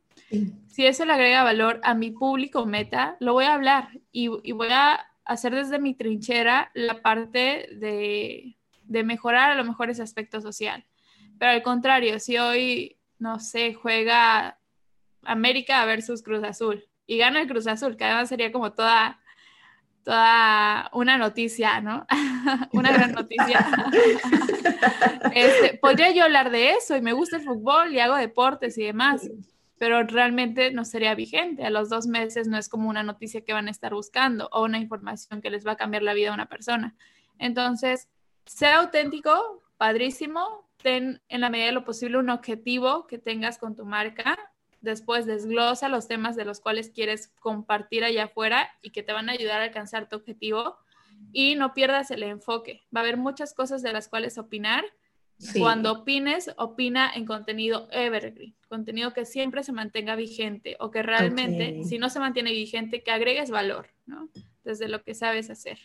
Si 0.69 0.87
eso 0.87 1.05
le 1.05 1.13
agrega 1.13 1.43
valor 1.43 1.81
a 1.83 1.95
mi 1.95 2.13
público 2.13 2.67
meta, 2.67 3.17
lo 3.19 3.33
voy 3.33 3.47
a 3.47 3.55
hablar 3.55 3.89
y, 4.13 4.29
voy 4.29 4.69
a 4.71 5.08
hacer 5.29 5.55
desde 5.55 5.79
mi 5.79 5.95
trinchera 5.95 6.71
la 6.75 7.03
parte 7.03 7.69
de, 7.77 8.57
de, 8.83 9.05
mejorar 9.05 9.51
a 9.51 9.55
lo 9.55 9.65
mejor 9.65 9.91
ese 9.91 10.03
aspecto 10.03 10.41
social. 10.41 10.85
Pero 11.39 11.53
al 11.53 11.63
contrario, 11.63 12.19
si 12.19 12.39
hoy, 12.39 12.99
no 13.19 13.39
sé, 13.39 13.75
juega 13.75 14.59
América 15.23 15.85
versus 15.85 16.23
Cruz 16.23 16.43
Azul 16.43 16.85
y 17.07 17.19
gana 17.19 17.43
el 17.43 17.47
Cruz 17.47 17.67
Azul, 17.67 17.97
que 17.97 18.05
además 18.05 18.31
sería 18.31 18.51
como 18.51 18.73
toda, 18.73 19.21
toda 20.03 20.91
una 20.95 21.19
noticia, 21.19 21.81
¿no? 21.83 22.07
una 22.73 22.91
gran 22.91 23.13
noticia. 23.13 23.67
este, 25.35 25.79
podría 25.79 26.11
yo 26.13 26.25
hablar 26.25 26.51
de 26.51 26.73
eso 26.73 26.97
y 26.97 27.03
me 27.03 27.13
gusta 27.13 27.37
el 27.37 27.45
fútbol 27.45 27.93
y 27.93 28.01
hago 28.01 28.17
deportes 28.17 28.79
y 28.79 28.85
demás, 28.85 29.29
pero 29.79 30.03
realmente 30.03 30.71
no 30.73 30.85
sería 30.85 31.15
vigente. 31.15 31.65
A 31.65 31.71
los 31.71 31.89
dos 31.89 32.07
meses 32.07 32.49
no 32.49 32.59
es 32.59 32.69
como 32.69 32.89
una 32.89 33.03
noticia 33.03 33.45
que 33.45 33.53
van 33.53 33.69
a 33.69 33.71
estar 33.71 33.95
buscando 33.95 34.49
o 34.53 34.65
una 34.65 34.79
información 34.79 35.41
que 35.41 35.51
les 35.51 35.67
va 35.67 35.73
a 35.73 35.77
cambiar 35.77 36.03
la 36.03 36.15
vida 36.15 36.31
a 36.31 36.35
una 36.35 36.49
persona. 36.49 36.97
Entonces, 37.39 38.09
sea 38.45 38.81
auténtico, 38.81 39.63
padrísimo, 39.77 40.69
ten 40.83 41.21
en 41.29 41.41
la 41.41 41.51
medida 41.51 41.67
de 41.67 41.73
lo 41.73 41.85
posible 41.85 42.19
un 42.19 42.31
objetivo 42.31 43.07
que 43.07 43.19
tengas 43.19 43.59
con 43.59 43.77
tu 43.77 43.85
marca. 43.85 44.39
Después 44.81 45.27
desglosa 45.27 45.89
los 45.89 46.09
temas 46.09 46.37
de 46.37 46.45
los 46.45 46.61
cuales 46.61 46.91
quieres 46.91 47.29
compartir 47.41 48.05
allá 48.05 48.25
afuera 48.25 48.71
y 48.83 48.91
que 48.91 49.03
te 49.03 49.13
van 49.13 49.29
a 49.29 49.33
ayudar 49.33 49.61
a 49.61 49.65
alcanzar 49.65 50.09
tu 50.09 50.17
objetivo. 50.17 50.77
Y 51.33 51.57
no 51.57 51.75
pierdas 51.75 52.11
el 52.11 52.23
enfoque. 52.23 52.87
Va 52.95 53.01
a 53.01 53.03
haber 53.03 53.17
muchas 53.17 53.55
cosas 53.55 53.83
de 53.83 53.93
las 53.93 54.09
cuales 54.09 54.39
opinar. 54.39 54.85
Cuando 55.57 55.93
opines, 55.93 56.51
opina 56.57 57.13
en 57.15 57.25
contenido 57.25 57.89
evergreen, 57.93 58.57
contenido 58.69 59.13
que 59.13 59.25
siempre 59.25 59.63
se 59.63 59.73
mantenga 59.73 60.17
vigente 60.17 60.77
o 60.81 60.91
que 60.91 61.03
realmente, 61.03 61.85
si 61.85 61.99
no 61.99 62.11
se 62.11 62.19
mantiene 62.19 62.51
vigente, 62.53 63.03
que 63.03 63.13
agregues 63.13 63.51
valor, 63.51 63.89
¿no? 64.07 64.29
Desde 64.65 64.89
lo 64.89 65.03
que 65.03 65.15
sabes 65.15 65.49
hacer 65.49 65.79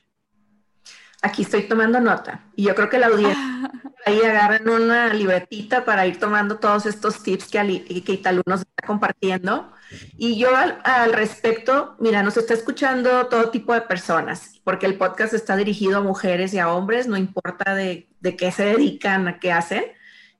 aquí 1.23 1.41
estoy 1.41 1.63
tomando 1.63 1.99
nota. 1.99 2.43
Y 2.55 2.65
yo 2.65 2.75
creo 2.75 2.89
que 2.89 2.99
la 2.99 3.07
audiencia 3.07 3.71
ahí 4.05 4.21
agarran 4.21 4.69
una 4.69 5.11
libretita 5.13 5.85
para 5.85 6.05
ir 6.05 6.19
tomando 6.19 6.57
todos 6.57 6.85
estos 6.85 7.23
tips 7.23 7.47
que, 7.47 8.03
que 8.05 8.13
Italu 8.13 8.43
nos 8.45 8.59
está 8.59 8.85
compartiendo. 8.85 9.71
Y 10.17 10.37
yo 10.37 10.49
al, 10.55 11.13
respecto, 11.13 11.95
mira, 11.99 12.21
nos 12.21 12.37
está 12.37 12.53
escuchando 12.53 13.27
todo 13.27 13.49
tipo 13.49 13.73
de 13.73 13.81
personas, 13.81 14.59
porque 14.63 14.85
el 14.85 14.97
podcast 14.97 15.33
está 15.33 15.55
dirigido 15.55 15.97
a 15.97 16.01
mujeres 16.01 16.53
y 16.53 16.59
a 16.59 16.71
hombres, 16.71 17.07
no 17.07 17.15
importa 17.15 17.73
de, 17.73 18.09
de 18.23 18.35
qué 18.35 18.51
se 18.51 18.65
dedican, 18.65 19.27
a 19.27 19.39
qué 19.39 19.51
hacen. 19.51 19.83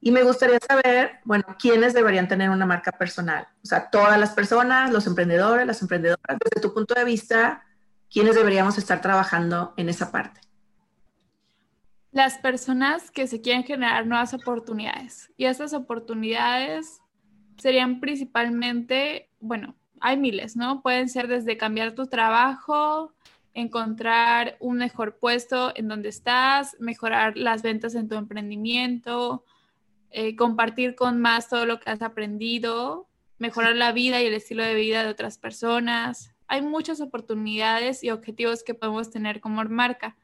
Y 0.01 0.11
me 0.11 0.23
gustaría 0.23 0.57
saber, 0.59 1.19
bueno, 1.23 1.43
quiénes 1.59 1.93
deberían 1.93 2.27
tener 2.27 2.49
una 2.49 2.65
marca 2.65 2.91
personal. 2.91 3.47
O 3.63 3.65
sea, 3.65 3.89
todas 3.89 4.19
las 4.19 4.31
personas, 4.31 4.91
los 4.91 5.05
emprendedores, 5.05 5.67
las 5.67 5.81
emprendedoras, 5.81 6.37
desde 6.43 6.61
tu 6.61 6.73
punto 6.73 6.95
de 6.95 7.05
vista, 7.05 7.63
quiénes 8.11 8.35
deberíamos 8.35 8.77
estar 8.77 9.01
trabajando 9.01 9.73
en 9.77 9.89
esa 9.89 10.11
parte 10.11 10.41
las 12.13 12.37
personas 12.37 13.09
que 13.09 13.25
se 13.25 13.41
quieren 13.41 13.63
generar 13.63 14.05
nuevas 14.05 14.35
oportunidades. 14.35 15.31
Y 15.35 15.45
estas 15.45 15.73
oportunidades 15.73 17.01
serían 17.57 17.99
principalmente, 17.99 19.31
bueno, 19.39 19.75
hay 19.99 20.17
miles, 20.17 20.55
¿no? 20.55 20.83
Pueden 20.83 21.09
ser 21.09 21.27
desde 21.27 21.57
cambiar 21.57 21.93
tu 21.93 22.05
trabajo, 22.05 23.13
encontrar 23.53 24.57
un 24.59 24.77
mejor 24.77 25.17
puesto 25.17 25.71
en 25.75 25.87
donde 25.87 26.09
estás, 26.09 26.75
mejorar 26.79 27.37
las 27.37 27.61
ventas 27.61 27.95
en 27.95 28.07
tu 28.07 28.15
emprendimiento, 28.15 29.43
eh, 30.09 30.35
compartir 30.35 30.95
con 30.95 31.21
más 31.21 31.49
todo 31.49 31.65
lo 31.65 31.79
que 31.79 31.89
has 31.89 32.01
aprendido, 32.01 33.07
mejorar 33.37 33.75
la 33.75 33.91
vida 33.91 34.21
y 34.21 34.25
el 34.25 34.33
estilo 34.33 34.63
de 34.63 34.75
vida 34.75 35.03
de 35.03 35.09
otras 35.09 35.37
personas. 35.37 36.33
Hay 36.47 36.61
muchas 36.61 37.01
oportunidades 37.01 38.03
y 38.03 38.09
objetivos 38.09 38.63
que 38.63 38.73
podemos 38.73 39.11
tener 39.11 39.39
como 39.39 39.63
marca. 39.65 40.15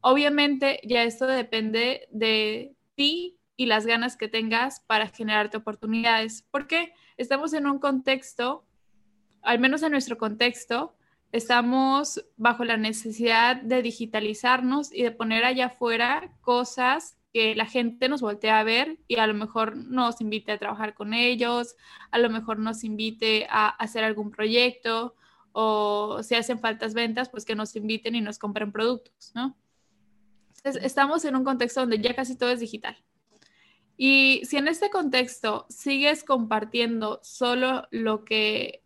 Obviamente 0.00 0.80
ya 0.84 1.04
esto 1.04 1.26
depende 1.26 2.08
de 2.10 2.74
ti 2.94 3.38
y 3.56 3.66
las 3.66 3.84
ganas 3.86 4.16
que 4.16 4.28
tengas 4.28 4.80
para 4.80 5.08
generarte 5.08 5.58
oportunidades, 5.58 6.46
porque 6.50 6.94
estamos 7.18 7.52
en 7.52 7.66
un 7.66 7.78
contexto, 7.78 8.64
al 9.42 9.58
menos 9.58 9.82
en 9.82 9.92
nuestro 9.92 10.16
contexto, 10.16 10.96
estamos 11.32 12.24
bajo 12.36 12.64
la 12.64 12.76
necesidad 12.76 13.56
de 13.62 13.82
digitalizarnos 13.82 14.92
y 14.92 15.02
de 15.02 15.10
poner 15.10 15.44
allá 15.44 15.66
afuera 15.66 16.32
cosas 16.40 17.16
que 17.32 17.54
la 17.54 17.66
gente 17.66 18.08
nos 18.08 18.20
voltea 18.20 18.58
a 18.58 18.64
ver 18.64 18.98
y 19.06 19.16
a 19.16 19.26
lo 19.26 19.34
mejor 19.34 19.76
nos 19.76 20.20
invite 20.20 20.52
a 20.52 20.58
trabajar 20.58 20.94
con 20.94 21.14
ellos, 21.14 21.76
a 22.10 22.18
lo 22.18 22.28
mejor 22.28 22.58
nos 22.58 22.82
invite 22.82 23.46
a 23.48 23.68
hacer 23.68 24.02
algún 24.02 24.30
proyecto 24.30 25.14
o 25.52 26.22
si 26.22 26.34
hacen 26.34 26.58
faltas 26.58 26.94
ventas, 26.94 27.28
pues 27.28 27.44
que 27.44 27.54
nos 27.54 27.76
inviten 27.76 28.14
y 28.14 28.20
nos 28.20 28.38
compren 28.38 28.72
productos, 28.72 29.32
¿no? 29.34 29.56
estamos 30.62 31.24
en 31.24 31.36
un 31.36 31.44
contexto 31.44 31.80
donde 31.80 32.00
ya 32.00 32.14
casi 32.14 32.36
todo 32.36 32.50
es 32.50 32.60
digital. 32.60 32.96
Y 33.96 34.42
si 34.44 34.56
en 34.56 34.68
este 34.68 34.90
contexto 34.90 35.66
sigues 35.68 36.24
compartiendo 36.24 37.20
solo 37.22 37.86
lo 37.90 38.24
que 38.24 38.79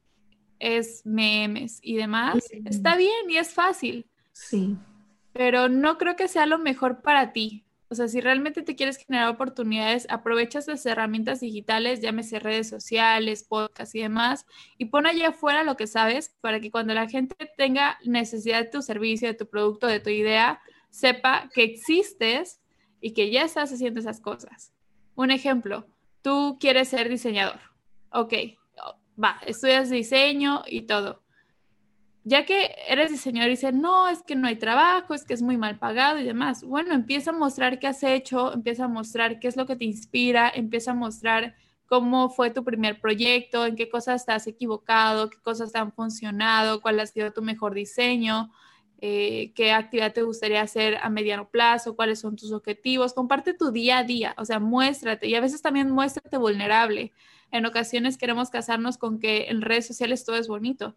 es 0.64 1.04
memes 1.04 1.78
y 1.82 1.96
demás, 1.96 2.38
está 2.64 2.96
bien 2.96 3.28
y 3.28 3.36
es 3.36 3.52
fácil. 3.52 4.06
Sí. 4.32 4.76
Pero 5.34 5.68
no 5.68 5.98
creo 5.98 6.16
que 6.16 6.26
sea 6.26 6.46
lo 6.46 6.58
mejor 6.58 7.02
para 7.02 7.32
ti. 7.32 7.64
O 7.90 7.94
sea, 7.94 8.08
si 8.08 8.20
realmente 8.20 8.62
te 8.62 8.74
quieres 8.74 8.96
generar 8.96 9.28
oportunidades, 9.28 10.06
aprovechas 10.08 10.66
las 10.66 10.84
herramientas 10.86 11.40
digitales, 11.40 12.00
llámese 12.00 12.38
redes 12.38 12.68
sociales, 12.68 13.44
podcast 13.44 13.94
y 13.94 14.00
demás, 14.00 14.46
y 14.78 14.86
pon 14.86 15.06
allá 15.06 15.28
afuera 15.28 15.64
lo 15.64 15.76
que 15.76 15.86
sabes 15.86 16.34
para 16.40 16.60
que 16.60 16.70
cuando 16.70 16.94
la 16.94 17.08
gente 17.08 17.36
tenga 17.58 17.98
necesidad 18.04 18.60
de 18.60 18.70
tu 18.70 18.80
servicio, 18.80 19.28
de 19.28 19.34
tu 19.34 19.46
producto, 19.46 19.86
de 19.86 20.00
tu 20.00 20.10
idea, 20.10 20.60
sepa 20.88 21.50
que 21.54 21.62
existes 21.62 22.60
y 23.02 23.12
que 23.12 23.30
ya 23.30 23.44
estás 23.44 23.70
haciendo 23.70 24.00
esas 24.00 24.20
cosas. 24.20 24.72
Un 25.14 25.30
ejemplo, 25.30 25.86
tú 26.22 26.56
quieres 26.58 26.88
ser 26.88 27.10
diseñador. 27.10 27.60
Ok, 28.10 28.32
va, 29.22 29.38
estudias 29.46 29.90
diseño 29.90 30.62
y 30.66 30.82
todo. 30.82 31.22
Ya 32.26 32.46
que 32.46 32.74
eres 32.88 33.10
diseñador 33.10 33.50
y 33.52 33.76
no, 33.76 34.08
es 34.08 34.22
que 34.22 34.34
no 34.34 34.48
hay 34.48 34.56
trabajo, 34.56 35.12
es 35.12 35.24
que 35.24 35.34
es 35.34 35.42
muy 35.42 35.58
mal 35.58 35.78
pagado 35.78 36.18
y 36.18 36.24
demás. 36.24 36.64
Bueno, 36.64 36.94
empieza 36.94 37.30
a 37.30 37.34
mostrar 37.34 37.78
qué 37.78 37.86
has 37.86 38.02
hecho, 38.02 38.54
empieza 38.54 38.84
a 38.84 38.88
mostrar 38.88 39.40
qué 39.40 39.48
es 39.48 39.56
lo 39.56 39.66
que 39.66 39.76
te 39.76 39.84
inspira, 39.84 40.50
empieza 40.54 40.92
a 40.92 40.94
mostrar 40.94 41.54
cómo 41.86 42.30
fue 42.30 42.50
tu 42.50 42.64
primer 42.64 42.98
proyecto, 42.98 43.66
en 43.66 43.76
qué 43.76 43.90
cosas 43.90 44.24
te 44.24 44.32
has 44.32 44.46
equivocado, 44.46 45.28
qué 45.28 45.36
cosas 45.42 45.74
han 45.74 45.92
funcionado, 45.92 46.80
cuál 46.80 46.98
ha 47.00 47.06
sido 47.06 47.30
tu 47.32 47.42
mejor 47.42 47.74
diseño. 47.74 48.50
Eh, 49.06 49.52
qué 49.54 49.72
actividad 49.72 50.14
te 50.14 50.22
gustaría 50.22 50.62
hacer 50.62 50.96
a 51.02 51.10
mediano 51.10 51.50
plazo, 51.50 51.94
cuáles 51.94 52.20
son 52.20 52.36
tus 52.36 52.52
objetivos, 52.52 53.12
comparte 53.12 53.52
tu 53.52 53.70
día 53.70 53.98
a 53.98 54.04
día, 54.04 54.34
o 54.38 54.46
sea, 54.46 54.60
muéstrate 54.60 55.28
y 55.28 55.34
a 55.34 55.42
veces 55.42 55.60
también 55.60 55.90
muéstrate 55.90 56.38
vulnerable. 56.38 57.12
En 57.50 57.66
ocasiones 57.66 58.18
queremos 58.18 58.50
casarnos 58.50 58.98
con 58.98 59.20
que 59.20 59.46
en 59.48 59.62
redes 59.62 59.86
sociales 59.86 60.24
todo 60.24 60.36
es 60.36 60.48
bonito 60.48 60.96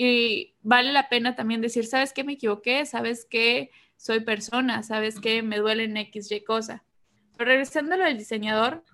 y 0.00 0.54
vale 0.62 0.92
la 0.92 1.08
pena 1.08 1.34
también 1.34 1.60
decir, 1.60 1.84
¿sabes 1.84 2.12
qué 2.12 2.22
me 2.22 2.34
equivoqué? 2.34 2.86
¿Sabes 2.86 3.26
qué 3.28 3.72
soy 3.96 4.20
persona? 4.20 4.84
¿Sabes 4.84 5.18
qué 5.18 5.42
me 5.42 5.58
duele 5.58 5.84
X, 6.02 6.30
Y 6.30 6.44
cosa? 6.44 6.84
Pero 7.36 7.50
regresando 7.50 7.96
al 7.96 8.16
diseñador, 8.16 8.84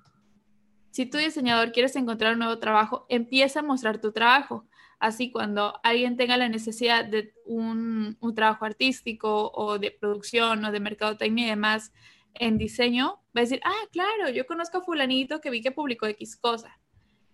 si 0.93 1.05
tu 1.05 1.19
diseñador 1.19 1.73
quieres 1.73 1.95
encontrar 1.97 2.33
un 2.33 2.39
nuevo 2.39 2.59
trabajo, 2.59 3.05
empieza 3.11 3.61
a 3.61 3.63
mostrar 3.63 4.01
tu 4.01 4.13
trabajo. 4.13 4.67
Así 4.99 5.31
cuando 5.31 5.79
alguien 5.83 6.17
tenga 6.17 6.39
la 6.39 6.49
necesidad 6.49 7.05
de 7.05 7.35
un, 7.45 8.17
trabajo 8.35 8.65
artístico 8.65 9.53
o 9.53 9.79
de 9.79 9.91
producción 9.91 10.65
o 10.65 10.73
de 10.73 10.81
mercadotecnia 10.81 11.45
y 11.45 11.51
demás 11.51 11.93
en 12.33 12.57
diseño, 12.57 13.21
va 13.37 13.41
a 13.41 13.41
decir, 13.41 13.61
ah, 13.65 13.89
claro, 13.93 14.31
yo 14.31 14.47
conozco 14.47 14.79
a 14.79 14.83
fulanito 14.83 15.43
que 15.43 15.51
vi 15.51 15.61
que 15.61 15.71
publicó 15.71 16.07
X 16.07 16.37
cosa. 16.37 16.81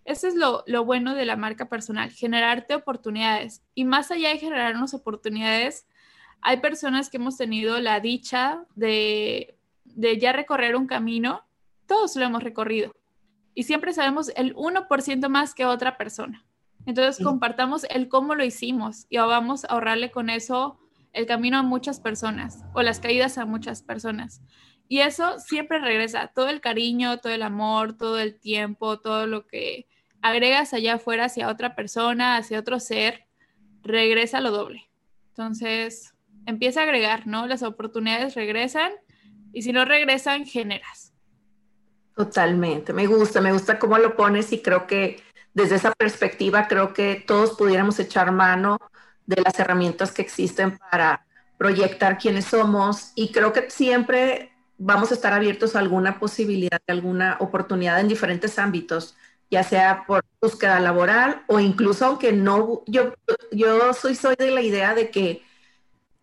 Eso 0.03 0.27
es 0.27 0.35
lo, 0.35 0.85
bueno 0.85 1.13
de 1.13 1.25
la 1.25 1.35
marca 1.35 1.69
personal, 1.69 2.11
generarte 2.11 2.75
oportunidades. 2.75 3.63
Y 3.75 3.85
más 3.85 4.11
allá 4.11 4.29
de 4.29 4.39
generarnos 4.39 4.93
oportunidades, 4.93 5.85
hay 6.41 6.57
personas 6.57 7.09
que 7.09 7.17
hemos 7.17 7.37
tenido 7.37 7.79
la 7.79 7.99
dicha 7.99 8.65
de, 8.75 9.57
de 9.85 10.17
ya 10.17 10.33
recorrer 10.33 10.75
un 10.75 10.87
camino, 10.87 11.43
todos 11.85 12.15
lo 12.15 12.25
hemos 12.25 12.43
recorrido. 12.43 12.95
Y 13.53 13.63
siempre 13.63 13.93
sabemos 13.93 14.31
el 14.35 14.55
1% 14.55 15.29
más 15.29 15.53
que 15.53 15.65
otra 15.65 15.97
persona. 15.97 16.45
Entonces 16.85 17.23
compartamos 17.23 17.85
el 17.89 18.07
cómo 18.09 18.33
lo 18.33 18.43
hicimos 18.43 19.05
y 19.09 19.17
vamos 19.17 19.65
a 19.65 19.67
ahorrarle 19.67 20.09
con 20.09 20.29
eso 20.29 20.79
el 21.13 21.25
camino 21.25 21.57
a 21.57 21.63
muchas 21.63 21.99
personas 21.99 22.63
o 22.73 22.81
las 22.81 22.99
caídas 22.99 23.37
a 23.37 23.45
muchas 23.45 23.83
personas. 23.83 24.41
Y 24.87 24.99
eso 24.99 25.39
siempre 25.39 25.79
regresa, 25.79 26.27
todo 26.27 26.49
el 26.49 26.59
cariño, 26.59 27.19
todo 27.19 27.31
el 27.31 27.43
amor, 27.43 27.97
todo 27.97 28.19
el 28.19 28.39
tiempo, 28.39 28.99
todo 28.99 29.27
lo 29.27 29.47
que 29.47 29.87
agregas 30.21 30.73
allá 30.73 30.95
afuera 30.95 31.25
hacia 31.25 31.49
otra 31.49 31.75
persona, 31.75 32.37
hacia 32.37 32.59
otro 32.59 32.79
ser, 32.79 33.25
regresa 33.83 34.41
lo 34.41 34.51
doble. 34.51 34.89
Entonces, 35.29 36.13
empieza 36.45 36.81
a 36.81 36.83
agregar, 36.83 37.27
¿no? 37.27 37.47
Las 37.47 37.63
oportunidades 37.63 38.35
regresan 38.35 38.91
y 39.53 39.63
si 39.63 39.73
no 39.73 39.85
regresan, 39.85 40.45
generas. 40.45 41.13
Totalmente, 42.15 42.93
me 42.93 43.07
gusta, 43.07 43.41
me 43.41 43.53
gusta 43.53 43.79
cómo 43.79 43.97
lo 43.97 44.15
pones 44.15 44.51
y 44.51 44.61
creo 44.61 44.85
que 44.85 45.21
desde 45.53 45.75
esa 45.75 45.91
perspectiva 45.93 46.67
creo 46.67 46.93
que 46.93 47.23
todos 47.25 47.57
pudiéramos 47.57 47.99
echar 47.99 48.31
mano 48.31 48.77
de 49.25 49.41
las 49.41 49.57
herramientas 49.59 50.11
que 50.11 50.21
existen 50.21 50.77
para 50.77 51.25
proyectar 51.57 52.17
quiénes 52.17 52.45
somos 52.45 53.11
y 53.15 53.31
creo 53.31 53.53
que 53.53 53.69
siempre 53.69 54.51
vamos 54.77 55.11
a 55.11 55.13
estar 55.13 55.31
abiertos 55.33 55.75
a 55.75 55.79
alguna 55.79 56.19
posibilidad, 56.19 56.81
alguna 56.87 57.37
oportunidad 57.39 57.99
en 57.99 58.07
diferentes 58.07 58.57
ámbitos, 58.57 59.15
ya 59.51 59.63
sea 59.63 60.05
por 60.07 60.23
búsqueda 60.41 60.79
laboral 60.79 61.43
o 61.47 61.59
incluso 61.59 62.05
aunque 62.05 62.31
no, 62.31 62.83
yo, 62.87 63.13
yo 63.51 63.93
soy, 63.93 64.15
soy 64.15 64.35
de 64.37 64.49
la 64.49 64.61
idea 64.61 64.95
de 64.95 65.11
que 65.11 65.43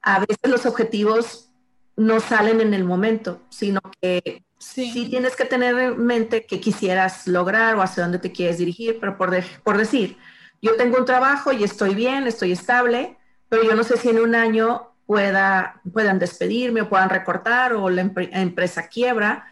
a 0.03 0.21
veces 0.21 0.39
los 0.45 0.65
objetivos 0.65 1.51
no 1.97 2.21
salen 2.21 2.61
en 2.61 2.73
el 2.73 2.85
momento, 2.85 3.43
sino 3.51 3.81
que 4.01 4.45
sí, 4.59 5.09
tienes 5.11 5.37
que 5.37 5.45
tener 5.45 5.79
en 5.79 6.05
mente 6.05 6.47
que 6.47 6.59
quisieras 6.59 7.27
lograr 7.27 7.77
o 7.77 7.83
hacia 7.83 8.05
dónde 8.05 8.19
te 8.19 8.33
quieres 8.33 8.59
dirigir, 8.59 8.99
pero 8.99 9.19
por, 9.19 9.37
por 9.63 9.77
decir, 9.77 10.17
yo 10.63 10.77
tengo 10.77 10.97
un 10.97 11.05
trabajo 11.05 11.53
y 11.53 11.65
estoy 11.65 11.95
bien, 11.95 12.27
estoy 12.27 12.53
estable, 12.53 13.19
pero 13.49 13.63
yo 13.63 13.75
no 13.75 13.85
sé 13.85 13.97
si 13.97 14.09
en 14.09 14.21
un 14.21 14.35
año 14.35 14.93
pueda, 15.07 15.81
puedan 15.93 16.19
despedirme 16.19 16.83
o 16.83 16.89
puedan 16.89 17.11
recortar 17.11 17.75
o 17.75 17.91
la 17.91 18.03
empresa 18.03 18.89
quiebra, 18.89 19.47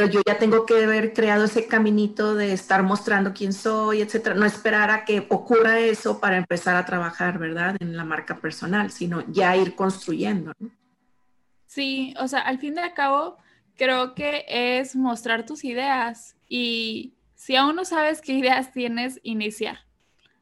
pero 0.00 0.12
yo 0.12 0.22
ya 0.26 0.38
tengo 0.38 0.64
que 0.64 0.82
haber 0.82 1.12
creado 1.12 1.44
ese 1.44 1.66
caminito 1.66 2.34
de 2.34 2.54
estar 2.54 2.82
mostrando 2.82 3.34
quién 3.34 3.52
soy, 3.52 4.00
etcétera. 4.00 4.34
No 4.34 4.46
esperar 4.46 4.90
a 4.90 5.04
que 5.04 5.26
ocurra 5.28 5.78
eso 5.78 6.20
para 6.20 6.38
empezar 6.38 6.74
a 6.76 6.86
trabajar, 6.86 7.38
¿verdad? 7.38 7.76
En 7.80 7.94
la 7.94 8.04
marca 8.06 8.40
personal, 8.40 8.90
sino 8.90 9.22
ya 9.30 9.54
ir 9.58 9.74
construyendo. 9.74 10.54
Sí, 11.66 12.14
o 12.18 12.28
sea, 12.28 12.40
al 12.40 12.58
fin 12.58 12.76
y 12.76 12.80
al 12.80 12.94
cabo, 12.94 13.36
creo 13.76 14.14
que 14.14 14.46
es 14.48 14.96
mostrar 14.96 15.44
tus 15.44 15.64
ideas 15.64 16.34
y 16.48 17.12
si 17.34 17.56
aún 17.56 17.76
no 17.76 17.84
sabes 17.84 18.22
qué 18.22 18.32
ideas 18.32 18.72
tienes, 18.72 19.20
iniciar. 19.22 19.80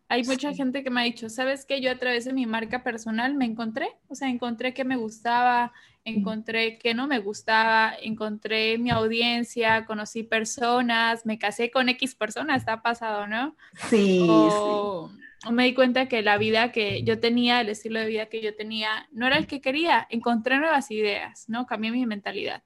Hay 0.09 0.23
mucha 0.23 0.55
gente 0.55 0.85
que 0.85 0.90
me 0.90 1.01
ha 1.01 1.05
dicho, 1.05 1.29
¿sabes 1.29 1.64
qué? 1.64 1.81
Yo 1.81 1.90
a 1.90 1.99
través 1.99 2.27
de 2.27 2.33
mi 2.33 2.47
marca 2.47 2.85
personal 2.85 3.35
me 3.35 3.44
encontré, 3.44 3.88
o 4.07 4.14
sea, 4.14 4.29
encontré 4.29 4.73
que 4.73 4.85
me 4.85 4.94
gustaba, 4.94 5.73
encontré 6.09 6.79
que 6.79 6.94
no 6.94 7.07
me 7.07 7.18
gustaba, 7.18 7.92
encontré 8.01 8.79
mi 8.79 8.90
audiencia, 8.90 9.85
conocí 9.85 10.23
personas, 10.23 11.25
me 11.27 11.38
casé 11.38 11.71
con 11.71 11.88
X 11.88 12.14
personas, 12.14 12.59
está 12.59 12.83
pasado, 12.83 13.27
¿no? 13.27 13.57
Sí, 13.88 14.27
o, 14.29 15.11
me 15.51 15.64
di 15.64 15.75
cuenta 15.75 16.09
que 16.09 16.23
la 16.23 16.37
vida 16.37 16.73
que 16.73 17.05
yo 17.05 17.21
tenía, 17.21 17.61
el 17.61 17.68
estilo 17.68 18.01
de 18.01 18.07
vida 18.07 18.27
que 18.27 18.42
yo 18.42 18.55
tenía, 18.57 19.09
no 19.12 19.27
era 19.27 19.38
el 19.38 19.47
que 19.47 19.61
quería, 19.61 20.07
encontré 20.11 20.59
nuevas 20.59 20.90
ideas, 20.90 21.49
¿no? 21.49 21.66
Cambié 21.66 21.92
mi 21.92 22.07
mentalidad. 22.07 22.62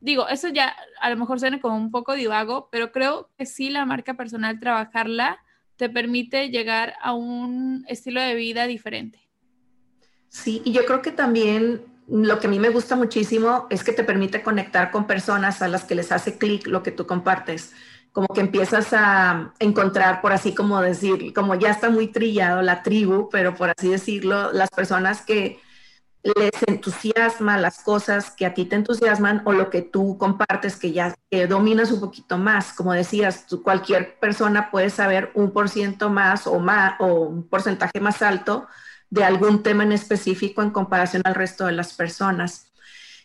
Digo, 0.00 0.26
eso 0.28 0.48
ya 0.48 0.74
a 1.00 1.10
lo 1.10 1.16
mejor 1.16 1.38
suena 1.38 1.60
como 1.60 1.76
un 1.76 1.92
poco 1.92 2.14
divago, 2.14 2.68
pero 2.72 2.90
creo 2.90 3.30
que 3.38 3.46
sí 3.46 3.70
la 3.70 3.86
marca 3.86 4.14
personal, 4.14 4.58
trabajarla, 4.58 5.38
te 5.76 5.88
permite 5.88 6.50
llegar 6.50 6.94
a 7.00 7.14
un 7.14 7.84
estilo 7.88 8.20
de 8.20 8.34
vida 8.34 8.66
diferente. 8.66 9.20
Sí, 10.28 10.62
y 10.64 10.72
yo 10.72 10.84
creo 10.86 11.02
que 11.02 11.12
también 11.12 11.91
lo 12.08 12.38
que 12.38 12.46
a 12.46 12.50
mí 12.50 12.58
me 12.58 12.70
gusta 12.70 12.96
muchísimo 12.96 13.66
es 13.70 13.84
que 13.84 13.92
te 13.92 14.04
permite 14.04 14.42
conectar 14.42 14.90
con 14.90 15.06
personas 15.06 15.62
a 15.62 15.68
las 15.68 15.84
que 15.84 15.94
les 15.94 16.12
hace 16.12 16.38
clic 16.38 16.66
lo 16.66 16.82
que 16.82 16.92
tú 16.92 17.06
compartes. 17.06 17.72
Como 18.12 18.28
que 18.28 18.40
empiezas 18.40 18.92
a 18.92 19.54
encontrar, 19.58 20.20
por 20.20 20.32
así 20.32 20.54
como 20.54 20.80
decir, 20.82 21.32
como 21.32 21.54
ya 21.54 21.70
está 21.70 21.88
muy 21.90 22.08
trillado 22.08 22.60
la 22.60 22.82
tribu, 22.82 23.28
pero 23.30 23.54
por 23.54 23.70
así 23.70 23.88
decirlo, 23.88 24.52
las 24.52 24.68
personas 24.70 25.22
que 25.22 25.60
les 26.22 26.52
entusiasma 26.68 27.58
las 27.58 27.82
cosas 27.82 28.30
que 28.30 28.46
a 28.46 28.54
ti 28.54 28.64
te 28.64 28.76
entusiasman 28.76 29.42
o 29.44 29.52
lo 29.52 29.70
que 29.70 29.82
tú 29.82 30.16
compartes 30.18 30.76
que 30.76 30.92
ya 30.92 31.14
dominas 31.48 31.90
un 31.90 32.00
poquito 32.00 32.38
más. 32.38 32.72
Como 32.72 32.92
decías, 32.92 33.46
cualquier 33.62 34.18
persona 34.20 34.70
puede 34.70 34.90
saber 34.90 35.32
un 35.34 35.52
por 35.52 35.68
ciento 35.68 36.10
más 36.10 36.46
o, 36.46 36.60
más 36.60 36.94
o 37.00 37.06
un 37.06 37.48
porcentaje 37.48 38.00
más 38.00 38.22
alto 38.22 38.68
de 39.12 39.24
algún 39.24 39.62
tema 39.62 39.82
en 39.82 39.92
específico 39.92 40.62
en 40.62 40.70
comparación 40.70 41.20
al 41.26 41.34
resto 41.34 41.66
de 41.66 41.72
las 41.72 41.92
personas. 41.92 42.72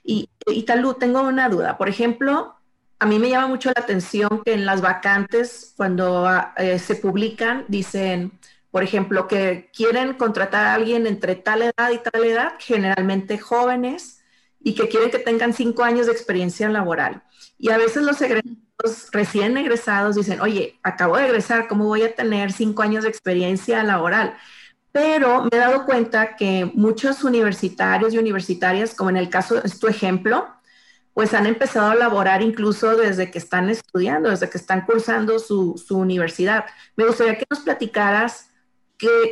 Y, 0.03 0.29
y 0.45 0.63
Talú, 0.63 0.95
tengo 0.95 1.21
una 1.21 1.47
duda. 1.47 1.77
Por 1.77 1.87
ejemplo, 1.87 2.55
a 2.99 3.05
mí 3.05 3.19
me 3.19 3.29
llama 3.29 3.47
mucho 3.47 3.71
la 3.73 3.81
atención 3.81 4.41
que 4.43 4.53
en 4.53 4.65
las 4.65 4.81
vacantes, 4.81 5.73
cuando 5.77 6.29
eh, 6.57 6.77
se 6.77 6.95
publican, 6.95 7.63
dicen 7.69 8.37
por 8.69 8.83
ejemplo, 8.83 9.27
que 9.27 9.71
quieren 9.73 10.13
contratar 10.15 10.65
a 10.65 10.73
alguien 10.73 11.07
entre 11.07 11.35
tal 11.35 11.61
edad 11.61 11.89
y 11.91 11.99
tal 11.99 12.23
edad, 12.23 12.53
generalmente 12.59 13.39
jóvenes, 13.39 14.21
y 14.61 14.75
que 14.75 14.89
quieren 14.89 15.09
que 15.09 15.19
tengan 15.19 15.53
cinco 15.53 15.83
años 15.83 16.07
de 16.07 16.11
experiencia 16.11 16.67
laboral. 16.69 17.23
Y 17.57 17.71
a 17.71 17.77
veces 17.77 18.03
los 18.03 18.21
egresados, 18.21 19.09
recién 19.13 19.57
egresados 19.57 20.15
dicen, 20.15 20.41
oye, 20.41 20.77
acabo 20.83 21.17
de 21.17 21.25
egresar, 21.25 21.67
¿cómo 21.67 21.85
voy 21.85 22.03
a 22.03 22.13
tener 22.13 22.51
cinco 22.51 22.83
años 22.83 23.03
de 23.03 23.09
experiencia 23.09 23.81
laboral? 23.83 24.37
Pero 24.97 25.43
me 25.43 25.49
he 25.53 25.59
dado 25.59 25.85
cuenta 25.85 26.35
que 26.35 26.71
muchos 26.73 27.23
universitarios 27.23 28.15
y 28.15 28.17
universitarias, 28.17 28.95
como 28.95 29.11
en 29.11 29.17
el 29.17 29.29
caso, 29.29 29.63
es 29.63 29.79
tu 29.79 29.87
ejemplo, 29.87 30.47
pues 31.13 31.35
han 31.35 31.45
empezado 31.45 31.91
a 31.91 31.95
laborar 31.95 32.41
incluso 32.41 32.95
desde 32.95 33.29
que 33.29 33.37
están 33.37 33.69
estudiando, 33.69 34.31
desde 34.31 34.49
que 34.49 34.57
están 34.57 34.87
cursando 34.87 35.37
su, 35.37 35.77
su 35.77 35.99
universidad. 35.99 36.65
Me 36.95 37.05
gustaría 37.05 37.37
que 37.37 37.45
nos 37.47 37.59
platicaras 37.59 38.49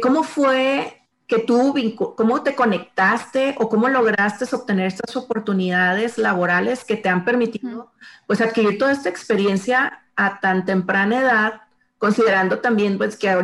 ¿Cómo 0.02 0.24
fue 0.24 1.02
que 1.28 1.40
tú, 1.40 1.74
cómo 2.16 2.44
te 2.44 2.54
conectaste 2.54 3.56
o 3.58 3.68
cómo 3.68 3.90
lograste 3.90 4.46
obtener 4.56 4.86
estas 4.86 5.16
oportunidades 5.16 6.20
laborales 6.20 6.86
que 6.86 6.98
te 6.98 7.10
han 7.10 7.26
permitido 7.26 7.92
pues 8.28 8.42
adquirir 8.42 8.78
toda 8.78 8.92
esta 8.92 9.10
experiencia 9.10 10.04
a 10.16 10.40
tan 10.40 10.66
temprana 10.66 11.20
edad, 11.20 11.62
considerando 11.98 12.60
también 12.60 13.00
pues 13.00 13.18
que 13.18 13.44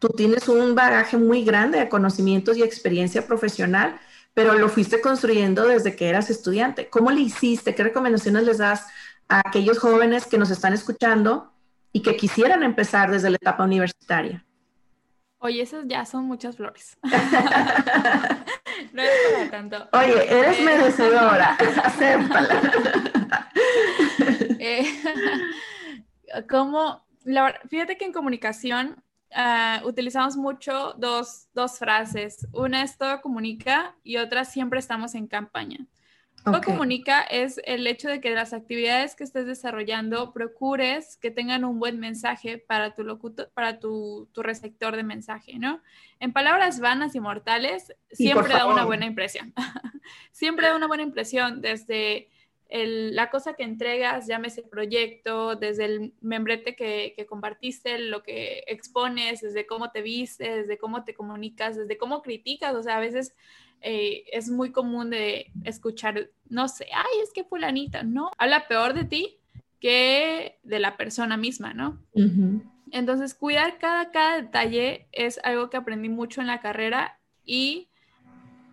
tú 0.00 0.08
tienes 0.08 0.48
un 0.48 0.74
bagaje 0.74 1.16
muy 1.16 1.44
grande 1.44 1.78
de 1.78 1.88
conocimientos 1.88 2.56
y 2.56 2.62
experiencia 2.62 3.26
profesional, 3.26 4.00
pero 4.34 4.54
lo 4.54 4.68
fuiste 4.68 5.00
construyendo 5.00 5.66
desde 5.66 5.94
que 5.94 6.08
eras 6.08 6.30
estudiante. 6.30 6.88
¿Cómo 6.88 7.10
le 7.10 7.20
hiciste? 7.20 7.74
¿Qué 7.74 7.84
recomendaciones 7.84 8.44
les 8.44 8.58
das 8.58 8.86
a 9.28 9.42
aquellos 9.46 9.78
jóvenes 9.78 10.26
que 10.26 10.38
nos 10.38 10.50
están 10.50 10.72
escuchando 10.72 11.52
y 11.92 12.02
que 12.02 12.16
quisieran 12.16 12.62
empezar 12.62 13.10
desde 13.10 13.30
la 13.30 13.36
etapa 13.36 13.64
universitaria? 13.64 14.44
Oye, 15.38 15.62
esas 15.62 15.84
ya 15.86 16.04
son 16.06 16.24
muchas 16.24 16.56
flores. 16.56 16.98
no 18.92 19.02
es 19.02 19.10
para 19.32 19.50
tanto. 19.50 19.88
Oye, 19.92 20.40
eres 20.40 20.58
eh, 20.58 20.64
merecedora, 20.64 21.54
acéptala. 21.84 22.72
eh, 24.58 24.84
como, 26.48 27.06
fíjate 27.68 27.98
que 27.98 28.04
en 28.06 28.12
comunicación 28.12 29.02
ah, 29.34 29.82
utilizamos 29.84 30.36
mucho 30.36 30.94
dos, 30.98 31.48
dos 31.54 31.78
frases. 31.78 32.46
Una 32.52 32.82
es 32.82 32.98
todo 32.98 33.20
comunica 33.20 33.96
y 34.02 34.16
otra 34.16 34.44
siempre 34.44 34.78
estamos 34.78 35.14
en 35.14 35.26
campaña. 35.26 35.86
Todo 36.44 36.62
comunica 36.62 37.20
es 37.20 37.60
el 37.64 37.86
hecho 37.86 38.08
de 38.08 38.20
que 38.20 38.30
las 38.30 38.54
actividades 38.54 39.14
que 39.14 39.24
estés 39.24 39.46
desarrollando 39.46 40.32
procures 40.32 41.18
que 41.18 41.30
tengan 41.30 41.64
un 41.64 41.78
buen 41.78 42.00
mensaje 42.00 42.56
para 42.56 42.94
tu 42.94 43.04
locutor, 43.04 43.50
para 43.52 43.78
tu, 43.78 44.28
receptor 44.34 44.96
de 44.96 45.02
mensaje, 45.02 45.58
¿no? 45.58 45.82
En 46.18 46.32
palabras 46.32 46.80
vanas 46.80 47.14
y 47.14 47.20
mortales, 47.20 47.94
siempre 48.10 48.54
da 48.54 48.66
una 48.66 48.84
buena 48.84 49.04
impresión. 49.04 49.52
siempre 50.32 50.68
da 50.68 50.76
una 50.76 50.86
buena 50.86 51.02
impresión 51.02 51.60
desde 51.60 52.30
la 52.70 53.30
cosa 53.30 53.54
que 53.54 53.64
entregas, 53.64 54.26
llámese 54.26 54.62
proyecto, 54.62 55.56
desde 55.56 55.86
el 55.86 56.14
membrete 56.20 56.76
que, 56.76 57.14
que, 57.16 57.26
compartiste, 57.26 57.98
lo 57.98 58.22
que 58.22 58.62
expones, 58.68 59.40
desde 59.40 59.66
cómo 59.66 59.90
te 59.90 60.02
vistes, 60.02 60.56
desde 60.56 60.78
cómo 60.78 61.04
te 61.04 61.14
comunicas, 61.14 61.76
desde 61.76 61.98
cómo 61.98 62.22
criticas, 62.22 62.74
o 62.74 62.82
sea, 62.82 62.98
a 62.98 63.00
veces 63.00 63.34
eh, 63.80 64.24
es 64.32 64.50
muy 64.50 64.72
común 64.72 65.10
de 65.10 65.50
escuchar, 65.64 66.30
no 66.48 66.68
sé, 66.68 66.86
ay, 66.94 67.20
es 67.22 67.32
que 67.32 67.44
fulanita, 67.44 68.02
no, 68.02 68.30
habla 68.38 68.68
peor 68.68 68.94
de 68.94 69.04
ti 69.04 69.38
que 69.80 70.58
de 70.62 70.78
la 70.78 70.96
persona 70.98 71.36
misma, 71.38 71.72
¿no? 71.72 71.98
Entonces, 72.92 73.34
cuidar 73.34 73.78
cada, 73.78 74.10
cada 74.10 74.42
detalle 74.42 75.08
es 75.12 75.40
algo 75.42 75.70
que 75.70 75.78
aprendí 75.78 76.10
mucho 76.10 76.42
en 76.42 76.46
la 76.46 76.60
carrera 76.60 77.18
y 77.44 77.88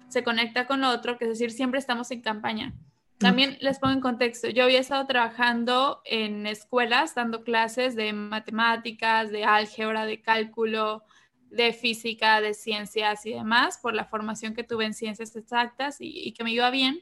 se 0.10 0.24
conecta 0.24 0.68
con 0.68 0.82
lo 0.82 0.90
otro, 0.90 1.18
que 1.18 1.26
es 1.26 1.30
decir, 1.30 1.52
siempre 1.52 1.80
estamos 1.80 2.12
en 2.12 2.22
campaña. 2.22 2.74
También 3.18 3.58
les 3.62 3.80
pongo 3.80 3.94
en 3.94 4.02
contexto, 4.02 4.48
yo 4.50 4.66
había 4.66 4.80
estado 4.80 5.08
trabajando 5.08 6.02
en 6.06 6.46
escuelas 6.46 7.16
dando 7.16 7.44
clases 7.44 7.96
de 7.96 8.14
matemáticas, 8.14 9.32
de 9.32 9.44
álgebra, 9.44 10.06
de 10.06 10.22
cálculo, 10.22 11.04
de 11.50 11.74
física, 11.74 12.42
de 12.42 12.54
ciencias 12.54 13.26
y 13.26 13.34
demás, 13.34 13.80
por 13.82 13.96
la 13.96 14.06
formación 14.06 14.54
que 14.54 14.64
tuve 14.64 14.86
en 14.86 14.94
ciencias 14.94 15.36
exactas 15.36 15.98
y, 16.00 16.32
que 16.34 16.44
me 16.44 16.52
iba 16.52 16.70
bien. 16.70 17.02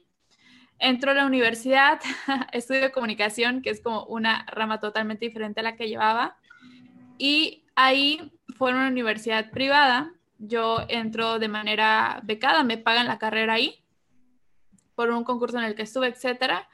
Entro 0.79 1.11
a 1.11 1.15
la 1.15 1.25
universidad, 1.25 1.99
estudio 2.53 2.93
comunicación, 2.93 3.61
que 3.61 3.71
es 3.71 3.81
como 3.81 4.05
una 4.05 4.45
rama 4.47 4.79
totalmente 4.79 5.25
diferente 5.25 5.59
a 5.59 5.63
la 5.63 5.75
que 5.75 5.89
llevaba, 5.89 6.37
y 7.17 7.65
ahí 7.75 8.31
fue 8.57 8.71
una 8.71 8.87
universidad 8.87 9.51
privada. 9.51 10.13
Yo 10.37 10.85
entro 10.87 11.39
de 11.39 11.47
manera 11.49 12.21
becada, 12.23 12.63
me 12.63 12.77
pagan 12.77 13.07
la 13.07 13.17
carrera 13.17 13.53
ahí 13.53 13.84
por 14.95 15.09
un 15.11 15.23
concurso 15.23 15.57
en 15.57 15.65
el 15.65 15.75
que 15.75 15.83
estuve, 15.83 16.07
etcétera. 16.07 16.67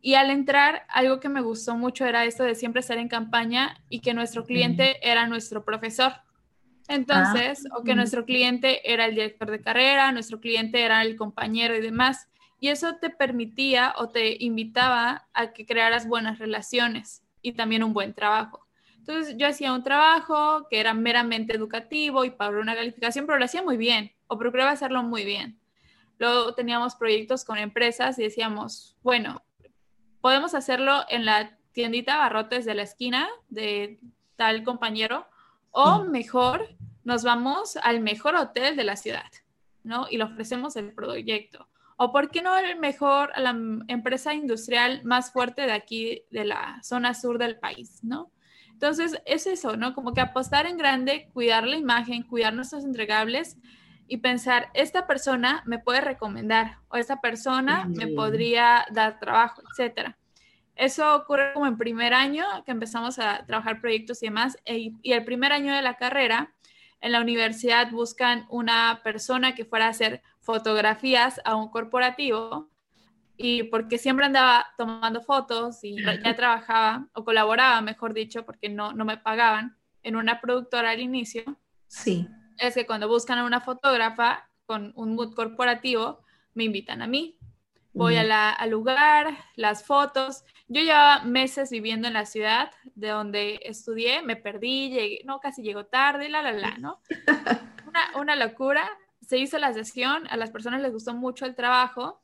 Y 0.00 0.14
al 0.14 0.30
entrar, 0.30 0.86
algo 0.88 1.20
que 1.20 1.28
me 1.28 1.40
gustó 1.40 1.76
mucho 1.76 2.04
era 2.06 2.24
esto 2.24 2.44
de 2.44 2.54
siempre 2.54 2.80
estar 2.80 2.98
en 2.98 3.08
campaña 3.08 3.82
y 3.88 4.00
que 4.00 4.14
nuestro 4.14 4.44
cliente 4.44 4.96
era 5.02 5.26
nuestro 5.26 5.64
profesor. 5.64 6.12
Entonces, 6.88 7.64
o 7.76 7.82
que 7.82 7.96
nuestro 7.96 8.24
cliente 8.24 8.92
era 8.92 9.06
el 9.06 9.16
director 9.16 9.50
de 9.50 9.60
carrera, 9.60 10.12
nuestro 10.12 10.40
cliente 10.40 10.82
era 10.82 11.02
el 11.02 11.16
compañero 11.16 11.74
y 11.76 11.80
demás. 11.80 12.28
y 12.58 12.68
eso 12.68 12.96
te 12.96 13.10
permitía 13.10 13.94
o 13.98 14.08
te 14.08 14.42
invitaba 14.42 15.28
a 15.34 15.52
que 15.52 15.66
crearas 15.66 16.08
buenas 16.08 16.38
relaciones 16.38 17.22
y 17.42 17.52
también 17.52 17.84
un 17.84 17.92
buen 17.92 18.14
trabajo. 18.14 18.66
Entonces 18.98 19.36
yo 19.36 19.46
hacía 19.46 19.72
un 19.72 19.82
trabajo 19.82 20.66
que 20.68 20.80
era 20.80 20.94
meramente 20.94 21.54
educativo 21.54 22.24
y 22.24 22.30
para 22.30 22.58
una 22.58 22.74
calificación, 22.74 23.26
pero 23.26 23.38
lo 23.38 23.44
hacía 23.44 23.62
muy 23.62 23.76
bien 23.76 24.12
o 24.26 24.38
procuraba 24.38 24.70
hacerlo 24.70 25.02
muy 25.02 25.24
bien. 25.24 25.60
Luego 26.18 26.54
teníamos 26.54 26.94
proyectos 26.94 27.44
con 27.44 27.58
empresas 27.58 28.18
y 28.18 28.22
decíamos, 28.22 28.96
bueno, 29.02 29.42
podemos 30.20 30.54
hacerlo 30.54 31.04
en 31.08 31.24
la 31.24 31.58
tiendita 31.72 32.16
barrotes 32.16 32.64
de 32.64 32.74
la 32.74 32.82
esquina 32.82 33.28
de 33.48 34.00
tal 34.36 34.64
compañero 34.64 35.26
o 35.70 36.04
mejor 36.04 36.74
nos 37.04 37.22
vamos 37.22 37.76
al 37.76 38.00
mejor 38.00 38.34
hotel 38.34 38.76
de 38.76 38.84
la 38.84 38.96
ciudad, 38.96 39.30
¿no? 39.84 40.06
Y 40.10 40.16
le 40.16 40.24
ofrecemos 40.24 40.74
el 40.76 40.92
proyecto. 40.92 41.68
O 41.96 42.12
por 42.12 42.30
qué 42.30 42.42
no 42.42 42.56
el 42.56 42.78
mejor 42.78 43.30
a 43.34 43.40
la 43.40 43.56
empresa 43.88 44.34
industrial 44.34 45.02
más 45.04 45.32
fuerte 45.32 45.62
de 45.62 45.72
aquí, 45.72 46.24
de 46.30 46.44
la 46.44 46.80
zona 46.82 47.14
sur 47.14 47.38
del 47.38 47.58
país, 47.58 48.02
¿no? 48.02 48.32
Entonces, 48.72 49.22
es 49.24 49.46
eso, 49.46 49.76
¿no? 49.76 49.94
Como 49.94 50.12
que 50.12 50.20
apostar 50.20 50.66
en 50.66 50.76
grande, 50.76 51.30
cuidar 51.32 51.66
la 51.66 51.76
imagen, 51.76 52.22
cuidar 52.22 52.52
nuestros 52.52 52.84
entregables 52.84 53.56
y 54.08 54.18
pensar, 54.18 54.70
esta 54.74 55.06
persona 55.06 55.62
me 55.66 55.78
puede 55.78 56.00
recomendar 56.00 56.78
o 56.88 56.96
esta 56.96 57.20
persona 57.20 57.86
me 57.86 58.08
podría 58.08 58.86
dar 58.92 59.18
trabajo, 59.18 59.62
etcétera. 59.70 60.16
Eso 60.76 61.16
ocurre 61.16 61.52
como 61.54 61.66
en 61.66 61.78
primer 61.78 62.12
año 62.12 62.44
que 62.64 62.70
empezamos 62.70 63.18
a 63.18 63.44
trabajar 63.46 63.80
proyectos 63.80 64.22
y 64.22 64.26
demás. 64.26 64.58
E, 64.64 64.92
y 65.02 65.12
el 65.12 65.24
primer 65.24 65.52
año 65.52 65.74
de 65.74 65.82
la 65.82 65.96
carrera, 65.96 66.54
en 67.00 67.12
la 67.12 67.20
universidad 67.20 67.90
buscan 67.90 68.46
una 68.48 69.00
persona 69.02 69.54
que 69.54 69.64
fuera 69.64 69.86
a 69.86 69.90
hacer 69.90 70.22
fotografías 70.40 71.40
a 71.44 71.56
un 71.56 71.70
corporativo 71.70 72.70
y 73.36 73.64
porque 73.64 73.98
siempre 73.98 74.26
andaba 74.26 74.66
tomando 74.78 75.22
fotos 75.22 75.82
y 75.82 76.02
ya 76.02 76.36
trabajaba 76.36 77.06
o 77.12 77.24
colaboraba, 77.24 77.80
mejor 77.80 78.14
dicho, 78.14 78.46
porque 78.46 78.68
no, 78.68 78.92
no 78.92 79.04
me 79.04 79.18
pagaban 79.18 79.76
en 80.02 80.16
una 80.16 80.40
productora 80.40 80.90
al 80.90 81.00
inicio. 81.00 81.42
Sí. 81.88 82.28
Es 82.58 82.74
que 82.74 82.86
cuando 82.86 83.08
buscan 83.08 83.38
a 83.38 83.44
una 83.44 83.60
fotógrafa 83.60 84.48
con 84.66 84.92
un 84.96 85.14
mood 85.14 85.34
corporativo, 85.34 86.22
me 86.54 86.64
invitan 86.64 87.02
a 87.02 87.06
mí. 87.06 87.38
Voy 87.92 88.16
a 88.16 88.24
la, 88.24 88.50
al 88.50 88.70
lugar, 88.70 89.38
las 89.54 89.84
fotos. 89.84 90.44
Yo 90.68 90.82
llevaba 90.82 91.24
meses 91.24 91.70
viviendo 91.70 92.08
en 92.08 92.14
la 92.14 92.26
ciudad 92.26 92.70
de 92.94 93.08
donde 93.08 93.60
estudié, 93.62 94.20
me 94.20 94.36
perdí, 94.36 94.90
llegué, 94.90 95.20
no, 95.24 95.40
casi 95.40 95.62
llego 95.62 95.86
tarde, 95.86 96.28
la, 96.28 96.42
la, 96.42 96.52
la, 96.52 96.76
¿no? 96.76 97.00
Una, 97.86 98.20
una 98.20 98.36
locura. 98.36 98.86
Se 99.22 99.38
hizo 99.38 99.58
la 99.58 99.72
sesión, 99.72 100.26
a 100.28 100.36
las 100.36 100.50
personas 100.50 100.82
les 100.82 100.92
gustó 100.92 101.14
mucho 101.14 101.46
el 101.46 101.54
trabajo 101.54 102.22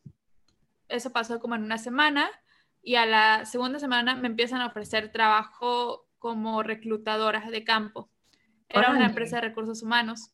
eso 0.92 1.10
pasó 1.10 1.40
como 1.40 1.54
en 1.54 1.64
una 1.64 1.78
semana 1.78 2.30
y 2.82 2.96
a 2.96 3.06
la 3.06 3.46
segunda 3.46 3.78
semana 3.78 4.14
me 4.14 4.28
empiezan 4.28 4.60
a 4.60 4.66
ofrecer 4.66 5.10
trabajo 5.10 6.06
como 6.18 6.62
reclutadora 6.62 7.50
de 7.50 7.64
campo. 7.64 8.10
Era 8.72 8.90
una 8.90 9.06
empresa 9.06 9.36
de 9.36 9.42
recursos 9.42 9.82
humanos. 9.82 10.30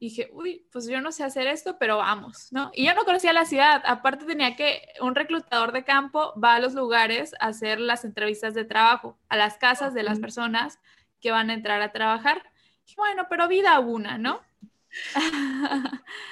Y 0.00 0.10
dije, 0.10 0.30
uy, 0.32 0.64
pues 0.70 0.86
yo 0.86 1.00
no 1.00 1.10
sé 1.10 1.24
hacer 1.24 1.48
esto, 1.48 1.76
pero 1.78 1.96
vamos, 1.96 2.52
¿no? 2.52 2.70
Y 2.72 2.86
yo 2.86 2.94
no 2.94 3.04
conocía 3.04 3.32
la 3.32 3.44
ciudad. 3.44 3.82
Aparte 3.84 4.24
tenía 4.26 4.54
que, 4.54 4.80
un 5.00 5.16
reclutador 5.16 5.72
de 5.72 5.82
campo 5.82 6.32
va 6.40 6.54
a 6.54 6.60
los 6.60 6.74
lugares 6.74 7.34
a 7.40 7.48
hacer 7.48 7.80
las 7.80 8.04
entrevistas 8.04 8.54
de 8.54 8.64
trabajo, 8.64 9.18
a 9.28 9.36
las 9.36 9.58
casas 9.58 9.94
de 9.94 10.04
las 10.04 10.20
personas 10.20 10.78
que 11.20 11.32
van 11.32 11.50
a 11.50 11.54
entrar 11.54 11.82
a 11.82 11.90
trabajar. 11.90 12.42
Y 12.86 12.94
bueno, 12.94 13.26
pero 13.28 13.48
vida 13.48 13.78
una, 13.80 14.18
¿no? 14.18 14.40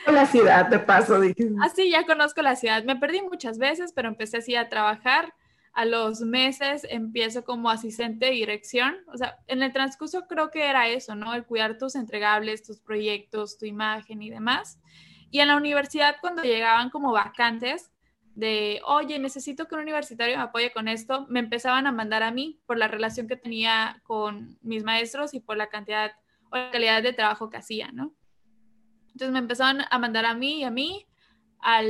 la 0.06 0.26
ciudad, 0.26 0.66
de 0.66 0.78
paso, 0.78 1.20
dije. 1.20 1.48
Así 1.60 1.90
ya 1.90 2.06
conozco 2.06 2.42
la 2.42 2.56
ciudad. 2.56 2.84
Me 2.84 2.96
perdí 2.96 3.20
muchas 3.22 3.58
veces, 3.58 3.92
pero 3.92 4.08
empecé 4.08 4.38
así 4.38 4.54
a 4.54 4.68
trabajar. 4.68 5.34
A 5.76 5.84
los 5.84 6.22
meses 6.22 6.86
empiezo 6.88 7.44
como 7.44 7.68
asistente 7.68 8.24
de 8.26 8.32
dirección. 8.32 8.96
O 9.12 9.18
sea, 9.18 9.36
en 9.46 9.62
el 9.62 9.74
transcurso 9.74 10.26
creo 10.26 10.50
que 10.50 10.64
era 10.64 10.88
eso, 10.88 11.14
¿no? 11.14 11.34
El 11.34 11.44
cuidar 11.44 11.76
tus 11.76 11.96
entregables, 11.96 12.62
tus 12.62 12.80
proyectos, 12.80 13.58
tu 13.58 13.66
imagen 13.66 14.22
y 14.22 14.30
demás. 14.30 14.80
Y 15.30 15.40
en 15.40 15.48
la 15.48 15.56
universidad, 15.56 16.16
cuando 16.22 16.42
llegaban 16.42 16.88
como 16.88 17.12
vacantes 17.12 17.92
de, 18.34 18.80
oye, 18.86 19.18
necesito 19.18 19.66
que 19.66 19.74
un 19.74 19.82
universitario 19.82 20.38
me 20.38 20.44
apoye 20.44 20.72
con 20.72 20.88
esto, 20.88 21.26
me 21.28 21.40
empezaban 21.40 21.86
a 21.86 21.92
mandar 21.92 22.22
a 22.22 22.30
mí 22.30 22.58
por 22.64 22.78
la 22.78 22.88
relación 22.88 23.28
que 23.28 23.36
tenía 23.36 24.00
con 24.04 24.58
mis 24.62 24.82
maestros 24.82 25.34
y 25.34 25.40
por 25.40 25.58
la 25.58 25.68
cantidad 25.68 26.12
o 26.50 26.56
la 26.56 26.70
calidad 26.70 27.02
de 27.02 27.12
trabajo 27.12 27.50
que 27.50 27.58
hacía, 27.58 27.92
¿no? 27.92 28.14
Entonces 29.08 29.30
me 29.30 29.40
empezaron 29.40 29.82
a 29.90 29.98
mandar 29.98 30.24
a 30.24 30.32
mí 30.32 30.60
y 30.60 30.64
a 30.64 30.70
mí. 30.70 31.06
A 31.60 31.82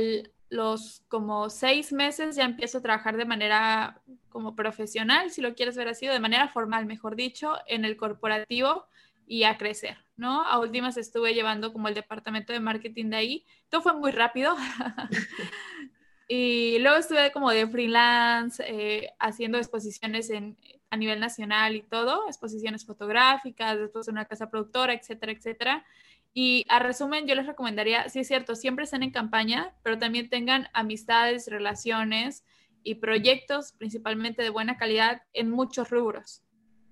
los 0.49 1.03
como 1.07 1.49
seis 1.49 1.91
meses 1.91 2.35
ya 2.35 2.45
empiezo 2.45 2.77
a 2.77 2.81
trabajar 2.81 3.17
de 3.17 3.25
manera 3.25 4.01
como 4.29 4.55
profesional, 4.55 5.31
si 5.31 5.41
lo 5.41 5.55
quieres 5.55 5.75
ver 5.75 5.87
así, 5.87 6.07
o 6.07 6.13
de 6.13 6.19
manera 6.19 6.47
formal, 6.47 6.85
mejor 6.85 7.15
dicho, 7.15 7.55
en 7.67 7.85
el 7.85 7.97
corporativo 7.97 8.85
y 9.25 9.43
a 9.43 9.57
crecer, 9.57 9.97
¿no? 10.15 10.43
A 10.43 10.59
últimas 10.59 10.95
estuve 10.97 11.33
llevando 11.33 11.73
como 11.73 11.89
el 11.89 11.93
departamento 11.93 12.53
de 12.53 12.61
marketing 12.61 13.09
de 13.09 13.17
ahí. 13.17 13.45
Todo 13.69 13.81
fue 13.81 13.93
muy 13.93 14.11
rápido. 14.11 14.55
y 16.29 16.79
luego 16.79 16.97
estuve 16.97 17.31
como 17.31 17.51
de 17.51 17.67
freelance, 17.67 18.63
eh, 18.65 19.09
haciendo 19.19 19.57
exposiciones 19.57 20.29
en, 20.29 20.57
a 20.89 20.97
nivel 20.97 21.19
nacional 21.19 21.75
y 21.75 21.81
todo, 21.81 22.25
exposiciones 22.27 22.85
fotográficas, 22.85 23.77
después 23.77 24.07
una 24.07 24.25
casa 24.25 24.49
productora, 24.49 24.93
etcétera, 24.93 25.33
etcétera. 25.33 25.85
Y 26.33 26.65
a 26.69 26.79
resumen, 26.79 27.25
yo 27.25 27.35
les 27.35 27.47
recomendaría, 27.47 28.09
sí 28.09 28.19
es 28.19 28.27
cierto, 28.27 28.55
siempre 28.55 28.85
estén 28.85 29.03
en 29.03 29.11
campaña, 29.11 29.73
pero 29.83 29.97
también 29.97 30.29
tengan 30.29 30.67
amistades, 30.73 31.47
relaciones 31.47 32.43
y 32.83 32.95
proyectos, 32.95 33.73
principalmente 33.73 34.43
de 34.43 34.49
buena 34.49 34.77
calidad, 34.77 35.23
en 35.33 35.49
muchos 35.49 35.89
rubros, 35.89 36.43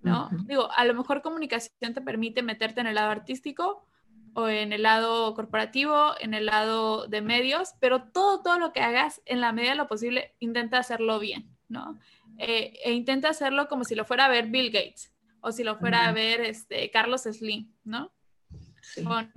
¿no? 0.01 0.29
Digo, 0.45 0.69
a 0.75 0.83
lo 0.86 0.93
mejor 0.93 1.21
comunicación 1.21 1.93
te 1.93 2.01
permite 2.01 2.41
meterte 2.41 2.81
en 2.81 2.88
el 2.88 2.95
lado 2.95 3.11
artístico 3.11 3.88
o 4.33 4.49
en 4.49 4.73
el 4.73 4.83
lado 4.83 5.33
corporativo, 5.33 6.11
en 6.19 6.33
el 6.33 6.47
lado 6.47 7.07
de 7.07 7.21
medios, 7.21 7.75
pero 7.79 8.03
todo, 8.03 8.41
todo 8.41 8.59
lo 8.59 8.73
que 8.73 8.81
hagas, 8.81 9.21
en 9.25 9.39
la 9.39 9.53
medida 9.53 9.71
de 9.71 9.77
lo 9.77 9.88
posible, 9.88 10.36
intenta 10.39 10.79
hacerlo 10.79 11.19
bien, 11.19 11.49
¿no? 11.69 11.97
Eh, 12.38 12.73
e 12.83 12.91
intenta 12.91 13.29
hacerlo 13.29 13.69
como 13.69 13.86
si 13.86 13.95
lo 13.95 14.03
fuera 14.03 14.25
a 14.25 14.29
ver 14.29 14.47
Bill 14.47 14.71
Gates 14.71 15.13
o 15.39 15.51
si 15.51 15.63
lo 15.63 15.77
fuera 15.77 16.07
a 16.07 16.11
ver 16.11 16.41
este, 16.41 16.91
Carlos 16.91 17.23
Slim, 17.23 17.71
¿no? 17.83 18.11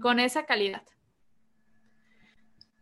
Con, 0.00 0.20
esa 0.20 0.46
calidad. 0.46 0.82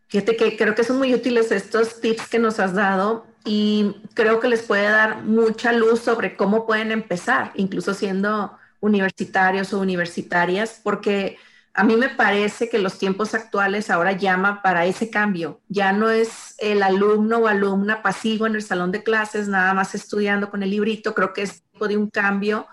Fíjate 0.08 0.36
que 0.36 0.56
creo 0.56 0.74
que 0.74 0.84
son 0.84 0.98
muy 0.98 1.14
útiles 1.14 1.50
estos 1.50 2.00
tips 2.00 2.28
que 2.28 2.38
nos 2.38 2.60
has 2.60 2.74
dado 2.74 3.26
y 3.44 3.96
creo 4.14 4.40
que 4.40 4.48
les 4.48 4.62
puede 4.62 4.88
dar 4.88 5.22
mucha 5.24 5.72
luz 5.72 6.00
sobre 6.00 6.36
cómo 6.36 6.66
pueden 6.66 6.92
empezar, 6.92 7.52
incluso 7.54 7.94
siendo 7.94 8.56
universitarios 8.80 9.72
o 9.72 9.80
universitarias, 9.80 10.80
porque 10.82 11.38
a 11.76 11.84
mí 11.84 11.96
me 11.96 12.08
parece 12.08 12.70
que 12.70 12.78
los 12.78 12.98
tiempos 12.98 13.34
actuales 13.34 13.90
ahora 13.90 14.12
llama 14.12 14.62
para 14.62 14.86
ese 14.86 15.10
cambio. 15.10 15.60
Ya 15.68 15.92
no 15.92 16.08
es 16.08 16.54
el 16.58 16.82
alumno 16.82 17.38
o 17.38 17.48
alumna 17.48 18.00
pasivo 18.00 18.46
en 18.46 18.54
el 18.54 18.62
salón 18.62 18.92
de 18.92 19.02
clases, 19.02 19.46
nada 19.46 19.74
más 19.74 19.94
estudiando 19.94 20.50
con 20.50 20.62
el 20.62 20.70
librito. 20.70 21.14
Creo 21.14 21.34
que 21.34 21.42
es 21.42 21.62
tipo 21.70 21.86
de 21.86 21.98
un 21.98 22.08
cambio 22.08 22.66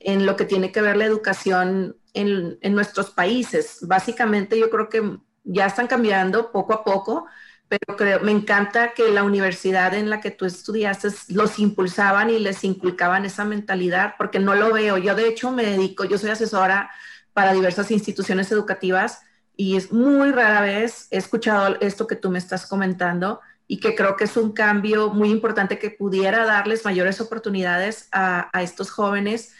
en 0.00 0.26
lo 0.26 0.34
que 0.36 0.44
tiene 0.44 0.72
que 0.72 0.80
ver 0.80 0.96
la 0.96 1.04
educación 1.04 1.96
en, 2.18 2.74
nuestros 2.74 3.10
países. 3.10 3.78
Básicamente 3.82 4.58
yo 4.58 4.70
creo 4.70 4.88
que 4.88 5.18
ya 5.44 5.66
están 5.66 5.86
cambiando 5.86 6.50
poco 6.50 6.72
a 6.72 6.84
poco, 6.84 7.26
pero 7.68 7.96
creo, 7.96 8.20
me 8.20 8.32
encanta 8.32 8.92
que 8.94 9.10
la 9.10 9.22
universidad 9.22 9.94
en 9.94 10.10
la 10.10 10.20
que 10.20 10.30
tú 10.30 10.44
estudiaste 10.44 11.08
los 11.28 11.58
impulsaban 11.58 12.30
y 12.30 12.38
les 12.38 12.64
inculcaban 12.64 13.24
esa 13.24 13.44
mentalidad, 13.44 14.14
porque 14.18 14.38
no 14.38 14.54
lo 14.54 14.72
veo. 14.72 14.98
Yo 14.98 15.14
de 15.14 15.28
hecho 15.28 15.50
me 15.52 15.64
dedico, 15.64 16.04
yo 16.04 16.18
soy 16.18 16.30
asesora 16.30 16.90
para 17.32 17.52
diversas 17.52 17.90
instituciones 17.90 18.50
educativas 18.50 19.20
y 19.56 19.76
es 19.76 19.92
muy 19.92 20.32
rara 20.32 20.60
vez 20.60 21.08
he 21.10 21.18
escuchado 21.18 21.76
esto 21.80 22.06
que 22.06 22.16
tú 22.16 22.30
me 22.30 22.38
estás 22.38 22.66
comentando 22.66 23.40
y 23.66 23.80
que 23.80 23.94
creo 23.94 24.16
que 24.16 24.24
es 24.24 24.36
un 24.36 24.52
cambio 24.52 25.10
muy 25.10 25.30
importante 25.30 25.78
que 25.78 25.90
pudiera 25.90 26.46
darles 26.46 26.84
mayores 26.84 27.20
oportunidades 27.20 28.08
a, 28.12 28.48
a 28.52 28.62
estos 28.62 28.90
jóvenes 28.90 29.52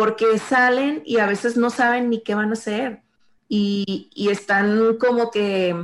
porque 0.00 0.38
salen 0.38 1.02
y 1.04 1.18
a 1.18 1.26
veces 1.26 1.58
no 1.58 1.68
saben 1.68 2.08
ni 2.08 2.22
qué 2.22 2.34
van 2.34 2.48
a 2.48 2.52
hacer 2.54 3.02
y, 3.50 4.08
están 4.30 4.96
como 4.96 5.30
que 5.30 5.76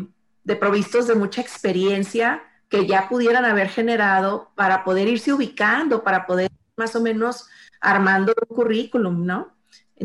de 0.43 0.57
provistos 0.57 1.07
de 1.07 1.15
mucha 1.15 1.43
experiencia 1.43 2.43
que 2.71 2.87
ya 2.87 3.11
pudieran 3.11 3.45
haber 3.45 3.69
generado 3.69 4.53
para 4.55 4.85
poder 4.85 5.07
irse 5.07 5.35
ubicando, 5.35 6.03
para 6.03 6.25
poder 6.25 6.51
más 6.79 6.97
o 6.97 7.03
menos 7.03 7.47
armando 7.79 8.33
un 8.49 8.57
currículum, 8.57 9.27
¿no? 9.27 9.55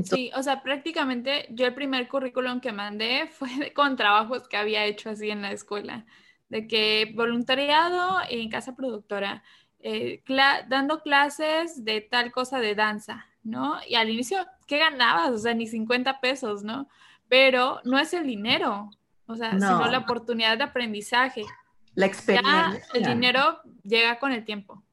sí, 0.04 0.30
o 0.36 0.44
sea, 0.44 0.62
prácticamente 0.62 1.48
yo 1.50 1.66
el 1.66 1.74
primer 1.74 2.10
currículum 2.10 2.60
que 2.60 2.74
mandé 2.74 3.28
fue 3.32 3.72
con 3.74 3.96
trabajos 3.96 4.50
que 4.50 4.58
había 4.58 4.84
hecho 4.84 5.10
así 5.10 5.30
en 5.30 5.42
la 5.42 5.54
escuela, 5.54 6.06
de 6.50 6.68
que 6.68 7.14
voluntariado 7.16 8.18
en 8.30 8.50
casa 8.50 8.76
productora, 8.76 9.42
eh, 9.84 10.22
dando 10.68 11.02
clases 11.02 11.84
de 11.84 12.02
tal 12.02 12.32
cosa 12.32 12.60
de 12.60 12.76
danza, 12.76 13.26
¿no? 13.44 13.80
Y 13.88 13.96
al 13.96 14.10
inicio, 14.10 14.46
¿qué 14.68 14.80
ganabas? 14.80 15.32
O 15.32 15.38
sea, 15.38 15.54
ni 15.54 15.68
50 15.68 16.20
pesos, 16.20 16.64
¿no? 16.64 16.88
Pero 17.28 17.80
no 17.84 18.00
es 18.00 18.14
el 18.14 18.28
dinero, 18.28 18.90
o 19.26 19.36
sea, 19.36 19.52
sino 19.52 19.88
la 19.88 20.00
oportunidad 20.00 20.58
de 20.58 20.66
aprendizaje. 20.66 21.44
la 21.96 22.06
experiencia. 22.06 22.82
el 22.94 23.04
dinero 23.04 23.62
llega 23.84 24.20
con 24.20 24.32
el 24.32 24.46
tiempo. 24.46 24.84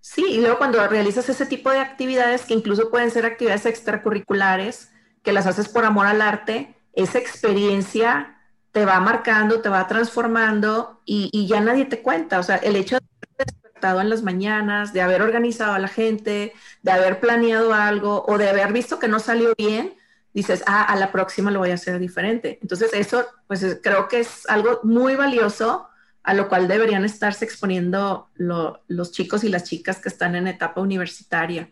Sí, 0.00 0.24
y 0.24 0.40
luego 0.40 0.58
cuando 0.58 0.86
realizas 0.86 1.28
ese 1.28 1.46
tipo 1.46 1.70
de 1.70 1.80
actividades, 1.80 2.44
que 2.44 2.54
incluso 2.54 2.90
pueden 2.90 3.10
ser 3.10 3.26
actividades 3.26 3.66
extracurriculares, 3.66 4.92
que 5.22 5.32
las 5.32 5.46
haces 5.46 5.68
por 5.68 5.84
amor 5.84 6.06
al 6.06 6.22
arte, 6.22 6.76
esa 6.92 7.18
experiencia 7.18 8.40
te 8.70 8.84
va 8.84 9.00
marcando, 9.00 9.60
te 9.62 9.68
va 9.68 9.86
transformando 9.88 11.00
y, 11.04 11.46
ya 11.48 11.60
nadie 11.60 11.86
te 11.86 12.02
cuenta. 12.02 12.38
O 12.38 12.42
sea, 12.42 12.56
el 12.56 12.76
hecho 12.76 12.96
de 12.96 13.44
despertado 13.76 14.00
en 14.00 14.10
las 14.10 14.22
mañanas, 14.22 14.92
de 14.92 15.02
haber 15.02 15.22
organizado 15.22 15.74
a 15.74 15.78
la 15.78 15.88
gente, 15.88 16.54
de 16.82 16.90
haber 16.90 17.20
planeado 17.20 17.74
algo 17.74 18.24
o 18.26 18.38
de 18.38 18.48
haber 18.48 18.72
visto 18.72 18.98
que 18.98 19.08
no 19.08 19.20
salió 19.20 19.54
bien, 19.56 19.94
dices, 20.32 20.62
ah, 20.66 20.82
a 20.82 20.96
la 20.96 21.12
próxima 21.12 21.50
lo 21.50 21.58
voy 21.58 21.70
a 21.70 21.74
hacer 21.74 21.98
diferente. 21.98 22.58
Entonces, 22.62 22.92
eso, 22.94 23.26
pues 23.46 23.78
creo 23.82 24.08
que 24.08 24.20
es 24.20 24.48
algo 24.48 24.80
muy 24.82 25.14
valioso 25.14 25.88
a 26.22 26.34
lo 26.34 26.48
cual 26.48 26.66
deberían 26.66 27.04
estarse 27.04 27.44
exponiendo 27.44 28.30
los 28.34 29.12
chicos 29.12 29.44
y 29.44 29.48
las 29.48 29.64
chicas 29.64 30.00
que 30.00 30.08
están 30.08 30.34
en 30.34 30.48
etapa 30.48 30.80
universitaria. 30.80 31.68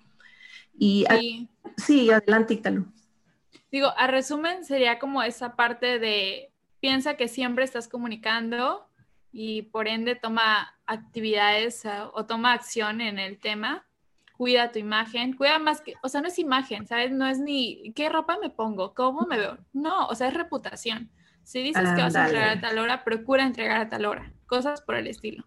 Y 0.78 1.04
sí, 1.76 2.10
adelante, 2.10 2.54
Ítalo. 2.54 2.84
Digo, 3.72 3.92
a 3.96 4.06
resumen 4.06 4.64
sería 4.64 5.00
como 5.00 5.22
esa 5.22 5.56
parte 5.56 5.98
de 5.98 6.52
piensa 6.80 7.16
que 7.16 7.26
siempre 7.26 7.64
estás 7.64 7.88
comunicando 7.88 8.86
y 9.36 9.62
por 9.62 9.88
ende 9.88 10.14
toma 10.14 10.78
actividades 10.86 11.84
uh, 11.84 12.08
o 12.12 12.24
toma 12.24 12.52
acción 12.52 13.00
en 13.00 13.18
el 13.18 13.40
tema. 13.40 13.84
Cuida 14.36 14.70
tu 14.70 14.78
imagen, 14.78 15.32
cuida 15.36 15.58
más 15.58 15.80
que, 15.80 15.94
o 16.04 16.08
sea, 16.08 16.20
no 16.20 16.28
es 16.28 16.38
imagen, 16.38 16.86
¿sabes? 16.86 17.10
No 17.10 17.26
es 17.26 17.40
ni 17.40 17.92
qué 17.94 18.08
ropa 18.08 18.38
me 18.40 18.50
pongo, 18.50 18.94
cómo 18.94 19.26
me 19.26 19.36
veo. 19.36 19.58
No, 19.72 20.06
o 20.06 20.14
sea, 20.14 20.28
es 20.28 20.34
reputación. 20.34 21.10
Si 21.42 21.60
dices 21.62 21.82
que 21.96 22.02
vas 22.02 22.14
a 22.14 22.26
entregar 22.26 22.48
a 22.50 22.60
tal 22.60 22.78
hora, 22.78 23.02
procura 23.02 23.44
entregar 23.44 23.80
a 23.80 23.88
tal 23.88 24.06
hora, 24.06 24.32
cosas 24.46 24.82
por 24.82 24.94
el 24.94 25.08
estilo. 25.08 25.44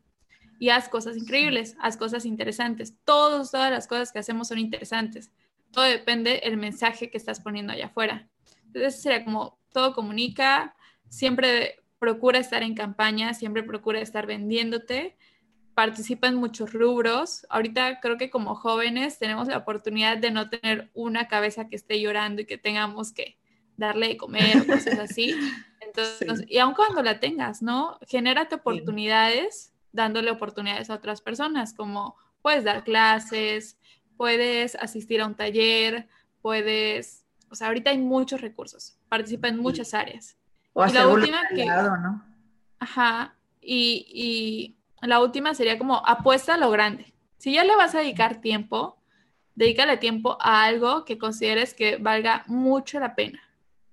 Y 0.60 0.70
haz 0.70 0.90
cosas 0.90 1.16
increíbles, 1.16 1.78
haz 1.80 1.96
cosas 1.96 2.26
interesantes. 2.26 2.94
Todos, 3.06 3.52
todas 3.52 3.72
las 3.72 3.88
cosas 3.88 4.12
que 4.12 4.20
hacemos 4.20 4.50
son 4.50 4.60
interesantes. 4.60 5.32
Todo 5.72 5.86
depende 5.86 6.42
del 6.44 6.58
mensaje 6.58 7.10
que 7.10 7.18
estás 7.18 7.40
poniendo 7.40 7.72
allá 7.72 7.86
afuera. 7.86 8.28
Entonces 8.66 9.02
sería 9.02 9.24
como 9.24 9.60
todo 9.72 9.94
comunica, 9.94 10.76
siempre 11.10 11.84
procura 12.00 12.40
estar 12.40 12.64
en 12.64 12.76
campaña, 12.76 13.34
siempre 13.34 13.64
procura 13.64 14.00
estar 14.00 14.26
vendiéndote, 14.28 15.18
participa 15.74 16.28
en 16.28 16.36
muchos 16.36 16.74
rubros. 16.74 17.46
Ahorita 17.50 18.00
creo 18.00 18.18
que 18.18 18.30
como 18.30 18.56
jóvenes 18.56 19.20
tenemos 19.20 19.48
la 19.48 19.58
oportunidad 19.58 20.18
de 20.18 20.32
no 20.32 20.50
tener 20.50 20.90
una 20.94 21.28
cabeza 21.28 21.68
que 21.68 21.76
esté 21.76 22.00
llorando 22.00 22.42
y 22.42 22.46
que 22.46 22.58
tengamos 22.58 23.12
que 23.12 23.38
darle 23.78 24.10
de 24.10 24.18
comer 24.18 24.62
o 24.62 24.66
cosas 24.66 25.00
así. 25.00 25.36
Entonces, 25.82 26.46
y 26.48 26.58
aun 26.58 26.74
cuando 26.74 27.02
la 27.04 27.20
tengas, 27.20 27.62
¿no? 27.62 28.00
Genérate 28.08 28.56
oportunidades 28.56 29.74
dándole 29.92 30.32
oportunidades 30.32 30.90
a 30.90 30.96
otras 30.96 31.22
personas, 31.22 31.74
como 31.74 32.16
puedes 32.42 32.64
dar 32.64 32.84
clases, 32.84 33.78
puedes 34.16 34.76
asistir 34.76 35.22
a 35.22 35.28
un 35.28 35.36
taller, 35.36 36.08
puedes, 36.42 37.26
o 37.50 37.56
sea, 37.56 37.68
ahorita 37.68 37.90
hay 37.90 37.98
muchos 37.98 38.42
recursos, 38.42 38.98
participa 39.10 39.48
en 39.48 39.58
muchas 39.58 39.94
áreas. 39.94 40.38
O 40.80 40.86
y 40.86 40.92
la 40.92 41.08
última 41.08 41.40
que, 41.48 41.66
¿no? 41.66 42.24
Ajá, 42.80 43.36
y, 43.60 44.06
y 45.02 45.08
la 45.08 45.20
última 45.20 45.56
sería 45.56 45.80
como 45.80 46.06
apuesta 46.06 46.54
a 46.54 46.58
lo 46.58 46.70
grande. 46.70 47.14
Si 47.38 47.54
ya 47.54 47.64
le 47.64 47.76
vas 47.76 47.96
a 47.96 48.00
dedicar 48.00 48.42
tiempo, 48.42 49.02
dedícale 49.56 49.98
tiempo 49.98 50.38
a 50.40 50.66
algo 50.66 51.04
que 51.04 51.18
consideres 51.18 51.74
que 51.74 51.98
valga 51.98 52.44
mucho 52.46 53.00
la 53.00 53.16
pena 53.16 53.42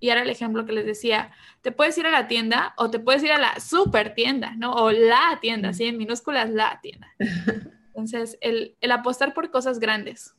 y 0.05 0.11
era 0.11 0.21
el 0.21 0.29
ejemplo 0.29 0.67
que 0.67 0.73
les 0.75 0.85
decía, 0.85 1.31
te 1.63 1.73
puedes 1.73 1.97
ir 1.97 2.07
a 2.07 2.11
la 2.11 2.29
tienda 2.29 2.75
o 2.77 2.91
te 2.91 2.99
puedes 2.99 3.23
ir 3.23 3.33
a 3.33 3.39
la 3.39 3.59
super 3.59 4.15
tienda, 4.15 4.53
¿no? 4.55 4.75
O 4.75 4.91
la 4.91 5.39
tienda, 5.41 5.71
así 5.71 5.85
en 5.85 5.97
minúsculas, 5.97 6.51
la 6.51 6.79
tienda. 6.83 7.09
Entonces, 7.87 8.37
el, 8.43 8.77
el 8.83 8.93
apostar 8.93 9.33
por 9.33 9.51
cosas 9.51 9.79
grandes. 9.79 10.35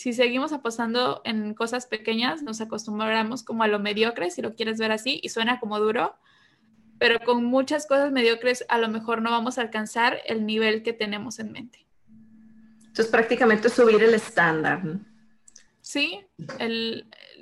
Si 0.00 0.14
seguimos 0.14 0.54
apostando 0.54 1.20
en 1.26 1.52
cosas 1.52 1.84
pequeñas, 1.84 2.42
nos 2.42 2.62
acostumbramos 2.62 3.42
como 3.42 3.64
a 3.64 3.68
lo 3.68 3.78
mediocre, 3.80 4.30
si 4.30 4.40
lo 4.40 4.54
quieres 4.54 4.78
ver 4.78 4.92
así, 4.92 5.20
y 5.22 5.28
suena 5.28 5.60
como 5.60 5.78
duro, 5.78 6.16
pero 6.98 7.20
con 7.20 7.44
muchas 7.44 7.86
cosas 7.86 8.10
mediocres 8.10 8.64
a 8.70 8.78
lo 8.78 8.88
mejor 8.88 9.20
no 9.20 9.30
vamos 9.30 9.58
a 9.58 9.60
alcanzar 9.60 10.22
el 10.24 10.46
nivel 10.46 10.82
que 10.82 10.94
tenemos 10.94 11.38
en 11.38 11.52
mente. 11.52 11.86
Entonces, 12.78 13.08
prácticamente 13.08 13.68
subir 13.68 14.02
el 14.02 14.14
estándar. 14.14 14.80
Sí, 15.82 16.24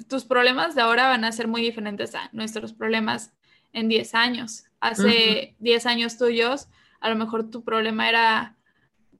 tus 0.09 0.25
problemas 0.25 0.75
de 0.75 0.83
ahora 0.83 1.07
van 1.07 1.25
a 1.25 1.31
ser 1.31 1.47
muy 1.47 1.63
diferentes 1.63 2.17
a 2.17 2.29
nuestros 2.33 2.73
problemas 2.73 3.33
en 3.73 3.89
10 3.89 4.17
años. 4.17 4.65
Hace 4.81 5.55
10 5.61 5.87
años 5.87 6.19
tuyos, 6.19 6.67
a 6.99 7.09
lo 7.09 7.15
mejor 7.15 7.51
tu 7.51 7.63
problema 7.63 8.09
era, 8.09 8.57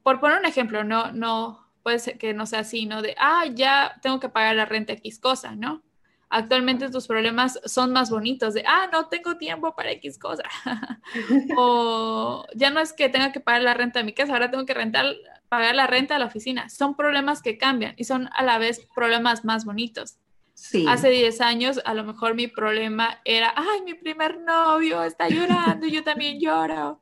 por 0.03 0.19
poner 0.19 0.41
un 0.41 0.45
ejemplo, 0.45 0.83
no, 0.83 1.13
no, 1.13 1.68
puede 1.89 2.01
ser 2.01 2.19
que 2.19 2.35
no 2.35 2.45
sea 2.45 2.61
así, 2.61 2.85
¿no? 2.85 3.01
De, 3.01 3.15
ah, 3.19 3.47
ya 3.47 3.99
tengo 4.03 4.21
que 4.21 4.29
pagar 4.29 4.55
la 4.55 4.67
renta 4.67 4.93
X 4.93 5.19
cosa, 5.19 5.57
¿no? 5.57 5.83
Actualmente 6.29 6.91
tus 6.91 7.07
problemas 7.07 7.59
son 7.65 7.95
más 7.95 8.11
bonitos, 8.11 8.53
de, 8.53 8.63
ah, 8.67 8.91
no 8.93 9.09
tengo 9.09 9.39
tiempo 9.39 9.75
para 9.75 9.93
X 9.93 10.19
cosa. 10.19 10.43
o 11.57 12.45
ya 12.55 12.69
no 12.69 12.81
es 12.81 12.93
que 12.93 13.09
tenga 13.09 13.33
que 13.33 13.41
pagar 13.41 13.63
la 13.63 13.73
renta 13.73 14.01
de 14.01 14.05
mi 14.05 14.13
casa, 14.13 14.35
ahora 14.35 14.51
tengo 14.51 14.67
que 14.67 14.75
rentar 14.75 15.07
pagar 15.49 15.75
la 15.75 15.87
renta 15.87 16.13
de 16.13 16.21
la 16.21 16.27
oficina. 16.27 16.69
Son 16.69 16.95
problemas 16.95 17.41
que 17.41 17.57
cambian 17.57 17.95
y 17.97 18.05
son 18.05 18.29
a 18.35 18.43
la 18.43 18.59
vez 18.59 18.87
problemas 18.95 19.47
más 19.47 19.65
bonitos. 19.65 20.19
Sí. 20.53 20.85
Hace 20.87 21.09
10 21.09 21.41
años 21.41 21.81
a 21.87 21.95
lo 21.95 22.05
mejor 22.05 22.35
mi 22.35 22.49
problema 22.49 23.19
era, 23.25 23.55
ay, 23.57 23.81
mi 23.81 23.95
primer 23.95 24.41
novio 24.41 25.05
está 25.05 25.31
llorando 25.31 25.87
y 25.87 25.93
yo 25.93 26.05
también 26.05 26.39
lloro. 26.39 27.01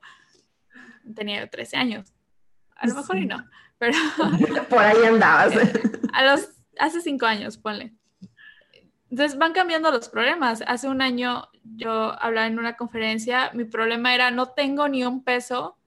Tenía 1.12 1.44
13 1.50 1.76
años. 1.76 2.12
A 2.76 2.86
lo 2.86 2.94
mejor 2.94 3.16
y 3.16 3.26
no, 3.26 3.44
pero... 3.78 3.98
Por 4.68 4.78
ahí 4.78 5.04
andabas. 5.04 5.54
A 6.12 6.24
los, 6.24 6.48
hace 6.78 7.00
5 7.00 7.26
años, 7.26 7.58
ponle. 7.58 7.94
Entonces 9.10 9.38
van 9.38 9.52
cambiando 9.52 9.90
los 9.90 10.08
problemas. 10.08 10.62
Hace 10.66 10.88
un 10.88 11.02
año 11.02 11.48
yo 11.62 12.20
hablaba 12.20 12.46
en 12.46 12.58
una 12.58 12.76
conferencia, 12.76 13.50
mi 13.54 13.64
problema 13.64 14.14
era 14.14 14.30
no 14.30 14.46
tengo 14.46 14.88
ni 14.88 15.04
un 15.04 15.22
peso 15.22 15.78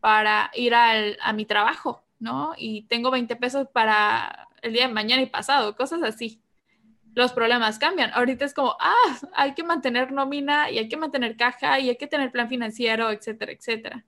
para 0.00 0.50
ir 0.54 0.74
al, 0.74 1.16
a 1.22 1.32
mi 1.32 1.46
trabajo. 1.46 2.06
¿no? 2.18 2.54
Y 2.56 2.82
tengo 2.82 3.10
20 3.10 3.36
pesos 3.36 3.68
para 3.72 4.48
el 4.62 4.72
día 4.72 4.88
de 4.88 4.94
mañana 4.94 5.22
y 5.22 5.26
pasado, 5.26 5.76
cosas 5.76 6.02
así. 6.02 6.40
Los 7.14 7.32
problemas 7.32 7.78
cambian. 7.78 8.10
Ahorita 8.12 8.44
es 8.44 8.52
como, 8.52 8.76
ah, 8.78 9.18
hay 9.34 9.54
que 9.54 9.64
mantener 9.64 10.12
nómina 10.12 10.70
y 10.70 10.78
hay 10.78 10.88
que 10.88 10.96
mantener 10.96 11.36
caja 11.36 11.80
y 11.80 11.88
hay 11.88 11.96
que 11.96 12.06
tener 12.06 12.30
plan 12.30 12.48
financiero, 12.48 13.10
etcétera, 13.10 13.52
etcétera. 13.52 14.04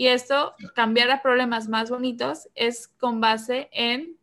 Y 0.00 0.08
esto, 0.08 0.54
cambiar 0.74 1.10
a 1.10 1.20
problemas 1.20 1.68
más 1.68 1.90
bonitos, 1.90 2.48
es 2.54 2.88
con 2.88 3.20
base 3.20 3.68
en 3.70 4.16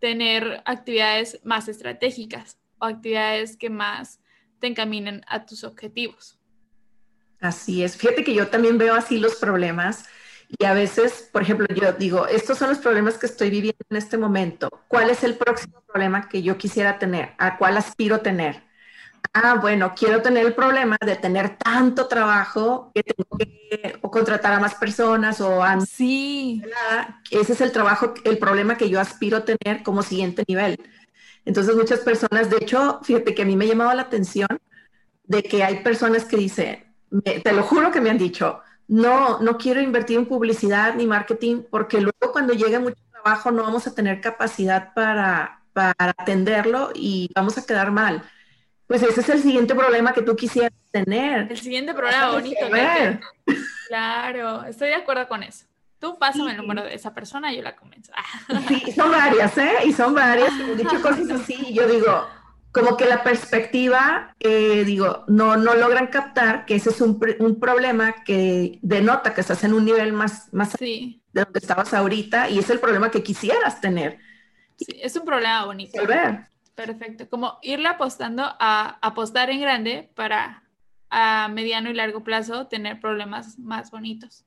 tener 0.00 0.64
actividades 0.64 1.38
más 1.44 1.68
estratégicas 1.68 2.58
o 2.80 2.86
actividades 2.86 3.56
que 3.56 3.70
más 3.70 4.18
te 4.58 4.66
encaminen 4.66 5.20
a 5.28 5.46
tus 5.46 5.62
objetivos. 5.62 6.40
Así 7.40 7.84
es. 7.84 7.96
Fíjate 7.96 8.24
que 8.24 8.34
yo 8.34 8.48
también 8.48 8.76
veo 8.76 8.96
así 8.96 9.18
los 9.18 9.36
problemas 9.36 10.06
y 10.58 10.64
a 10.64 10.74
veces, 10.74 11.30
por 11.32 11.42
ejemplo, 11.42 11.68
yo 11.72 11.92
digo, 11.92 12.26
estos 12.26 12.58
son 12.58 12.70
los 12.70 12.78
problemas 12.78 13.16
que 13.16 13.26
estoy 13.26 13.50
viviendo 13.50 13.78
en 13.90 13.96
este 13.96 14.18
momento. 14.18 14.68
¿Cuál 14.88 15.08
es 15.08 15.22
el 15.22 15.36
próximo 15.36 15.84
problema 15.86 16.28
que 16.28 16.42
yo 16.42 16.58
quisiera 16.58 16.98
tener? 16.98 17.34
¿A 17.38 17.58
cuál 17.58 17.76
aspiro 17.76 18.22
tener? 18.22 18.64
Ah, 19.32 19.58
bueno, 19.60 19.94
quiero 19.96 20.22
tener 20.22 20.46
el 20.46 20.54
problema 20.54 20.96
de 21.04 21.16
tener 21.16 21.56
tanto 21.56 22.06
trabajo 22.06 22.92
que 22.94 23.02
tengo 23.02 23.38
que 23.38 23.98
o 24.02 24.10
contratar 24.10 24.52
a 24.52 24.60
más 24.60 24.74
personas 24.74 25.40
o 25.40 25.62
a... 25.62 25.80
Sí. 25.80 26.62
Ese 27.30 27.54
es 27.54 27.60
el 27.60 27.72
trabajo, 27.72 28.14
el 28.24 28.38
problema 28.38 28.76
que 28.76 28.88
yo 28.88 29.00
aspiro 29.00 29.38
a 29.38 29.44
tener 29.44 29.82
como 29.82 30.02
siguiente 30.02 30.44
nivel. 30.46 30.78
Entonces 31.44 31.74
muchas 31.74 32.00
personas, 32.00 32.50
de 32.50 32.58
hecho, 32.58 33.00
fíjate 33.02 33.34
que 33.34 33.42
a 33.42 33.44
mí 33.44 33.56
me 33.56 33.64
ha 33.64 33.68
llamado 33.68 33.94
la 33.94 34.02
atención 34.02 34.48
de 35.24 35.42
que 35.42 35.64
hay 35.64 35.82
personas 35.82 36.24
que 36.24 36.36
dicen, 36.36 36.84
te 37.22 37.52
lo 37.52 37.62
juro 37.62 37.90
que 37.90 38.00
me 38.00 38.10
han 38.10 38.18
dicho, 38.18 38.60
no, 38.88 39.40
no 39.40 39.56
quiero 39.56 39.80
invertir 39.80 40.18
en 40.18 40.26
publicidad 40.26 40.94
ni 40.94 41.06
marketing 41.06 41.62
porque 41.70 42.00
luego 42.00 42.32
cuando 42.32 42.52
llegue 42.52 42.78
mucho 42.78 42.96
trabajo 43.10 43.50
no 43.50 43.62
vamos 43.62 43.86
a 43.86 43.94
tener 43.94 44.20
capacidad 44.20 44.92
para, 44.94 45.60
atenderlo 45.74 46.90
y 46.94 47.30
vamos 47.34 47.58
a 47.58 47.66
quedar 47.66 47.90
mal. 47.90 48.22
Pues 48.86 49.02
ese 49.02 49.20
es 49.20 49.28
el 49.30 49.42
siguiente 49.42 49.74
problema 49.74 50.12
que 50.12 50.22
tú 50.22 50.36
quisieras 50.36 50.72
tener. 50.90 51.50
El 51.50 51.58
siguiente 51.58 51.94
problema 51.94 52.32
bonito. 52.32 52.66
Claro, 53.88 54.64
estoy 54.64 54.88
de 54.88 54.96
acuerdo 54.96 55.26
con 55.28 55.42
eso. 55.42 55.66
Tú 55.98 56.18
pásame 56.18 56.50
el 56.50 56.58
número 56.58 56.82
de 56.82 56.94
esa 56.94 57.14
persona 57.14 57.52
y 57.52 57.56
yo 57.56 57.62
la 57.62 57.76
comienzo. 57.76 58.12
Sí, 58.68 58.92
son 58.92 59.10
varias, 59.10 59.56
¿eh? 59.56 59.72
Y 59.86 59.92
son 59.92 60.14
varias. 60.14 60.52
He 60.60 60.76
dicho 60.76 61.00
cosas 61.00 61.30
así 61.30 61.56
y 61.68 61.74
yo 61.74 61.86
digo, 61.88 62.26
como 62.72 62.96
que 62.96 63.06
la 63.06 63.22
perspectiva, 63.22 64.34
eh, 64.40 64.82
digo, 64.84 65.24
no, 65.28 65.56
no 65.56 65.74
logran 65.74 66.08
captar 66.08 66.66
que 66.66 66.74
ese 66.74 66.90
es 66.90 67.00
un, 67.00 67.18
un, 67.38 67.60
problema 67.60 68.24
que 68.24 68.80
denota 68.82 69.32
que 69.32 69.40
estás 69.40 69.64
en 69.64 69.72
un 69.72 69.84
nivel 69.84 70.12
más, 70.12 70.52
más 70.52 70.76
de 70.76 71.20
donde 71.32 71.58
estabas 71.58 71.94
ahorita 71.94 72.50
y 72.50 72.58
es 72.58 72.68
el 72.70 72.80
problema 72.80 73.10
que 73.10 73.22
quisieras 73.22 73.80
tener. 73.80 74.18
Sí, 74.76 75.00
es 75.00 75.14
un 75.16 75.24
problema 75.24 75.64
bonito. 75.64 76.02
Perfecto, 76.74 77.28
como 77.28 77.58
irle 77.62 77.88
apostando 77.88 78.42
a 78.58 78.98
apostar 79.00 79.50
en 79.50 79.60
grande 79.60 80.10
para 80.14 80.64
a 81.10 81.48
mediano 81.48 81.90
y 81.90 81.94
largo 81.94 82.24
plazo 82.24 82.66
tener 82.66 83.00
problemas 83.00 83.58
más 83.58 83.92
bonitos. 83.92 84.44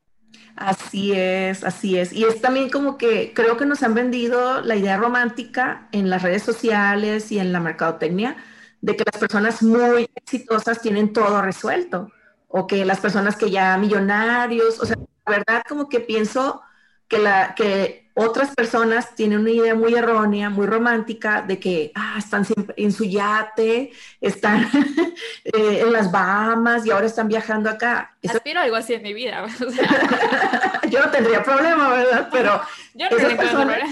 Así 0.55 1.13
es, 1.13 1.63
así 1.63 1.97
es. 1.97 2.11
Y 2.11 2.25
es 2.25 2.41
también 2.41 2.69
como 2.69 2.97
que 2.97 3.31
creo 3.33 3.55
que 3.55 3.65
nos 3.65 3.83
han 3.83 3.93
vendido 3.93 4.61
la 4.61 4.75
idea 4.75 4.97
romántica 4.97 5.87
en 5.91 6.09
las 6.09 6.23
redes 6.23 6.43
sociales 6.43 7.31
y 7.31 7.39
en 7.39 7.53
la 7.53 7.61
mercadotecnia 7.61 8.35
de 8.81 8.95
que 8.95 9.05
las 9.11 9.19
personas 9.19 9.63
muy 9.63 10.09
exitosas 10.15 10.81
tienen 10.81 11.13
todo 11.13 11.41
resuelto 11.41 12.11
o 12.47 12.67
que 12.67 12.85
las 12.85 12.99
personas 12.99 13.35
que 13.35 13.49
ya 13.49 13.77
millonarios, 13.77 14.79
o 14.79 14.85
sea, 14.85 14.97
la 15.25 15.31
verdad 15.31 15.63
como 15.67 15.89
que 15.89 15.99
pienso 15.99 16.61
que, 17.07 17.19
la, 17.19 17.55
que 17.55 18.07
otras 18.19 18.55
personas 18.55 19.13
tienen 19.13 19.41
una 19.41 19.51
idea 19.51 19.75
muy 19.75 19.93
errónea, 19.93 20.49
muy 20.49 20.65
romántica 20.65 21.43
de 21.43 21.59
que 21.59 21.91
ah, 21.93 22.15
están 22.17 22.45
siempre 22.45 22.73
en 22.77 22.91
su 22.91 23.03
yate, 23.03 23.91
están 24.19 24.67
eh, 25.43 25.81
en 25.81 25.93
las 25.93 26.11
Bahamas 26.11 26.83
y 26.85 26.89
ahora 26.89 27.05
están 27.05 27.27
viajando 27.27 27.69
acá. 27.69 28.17
Aspiro 28.27 28.59
algo 28.59 28.75
así 28.75 28.95
en 28.95 29.03
mi 29.03 29.13
vida. 29.13 29.45
Yo 30.89 30.99
no 30.99 31.11
tendría 31.11 31.43
problema, 31.43 31.89
¿verdad? 31.89 32.29
Pero 32.31 32.59
Yo 32.95 33.07
no 33.07 33.17
tengo 33.17 33.37
problema. 33.37 33.87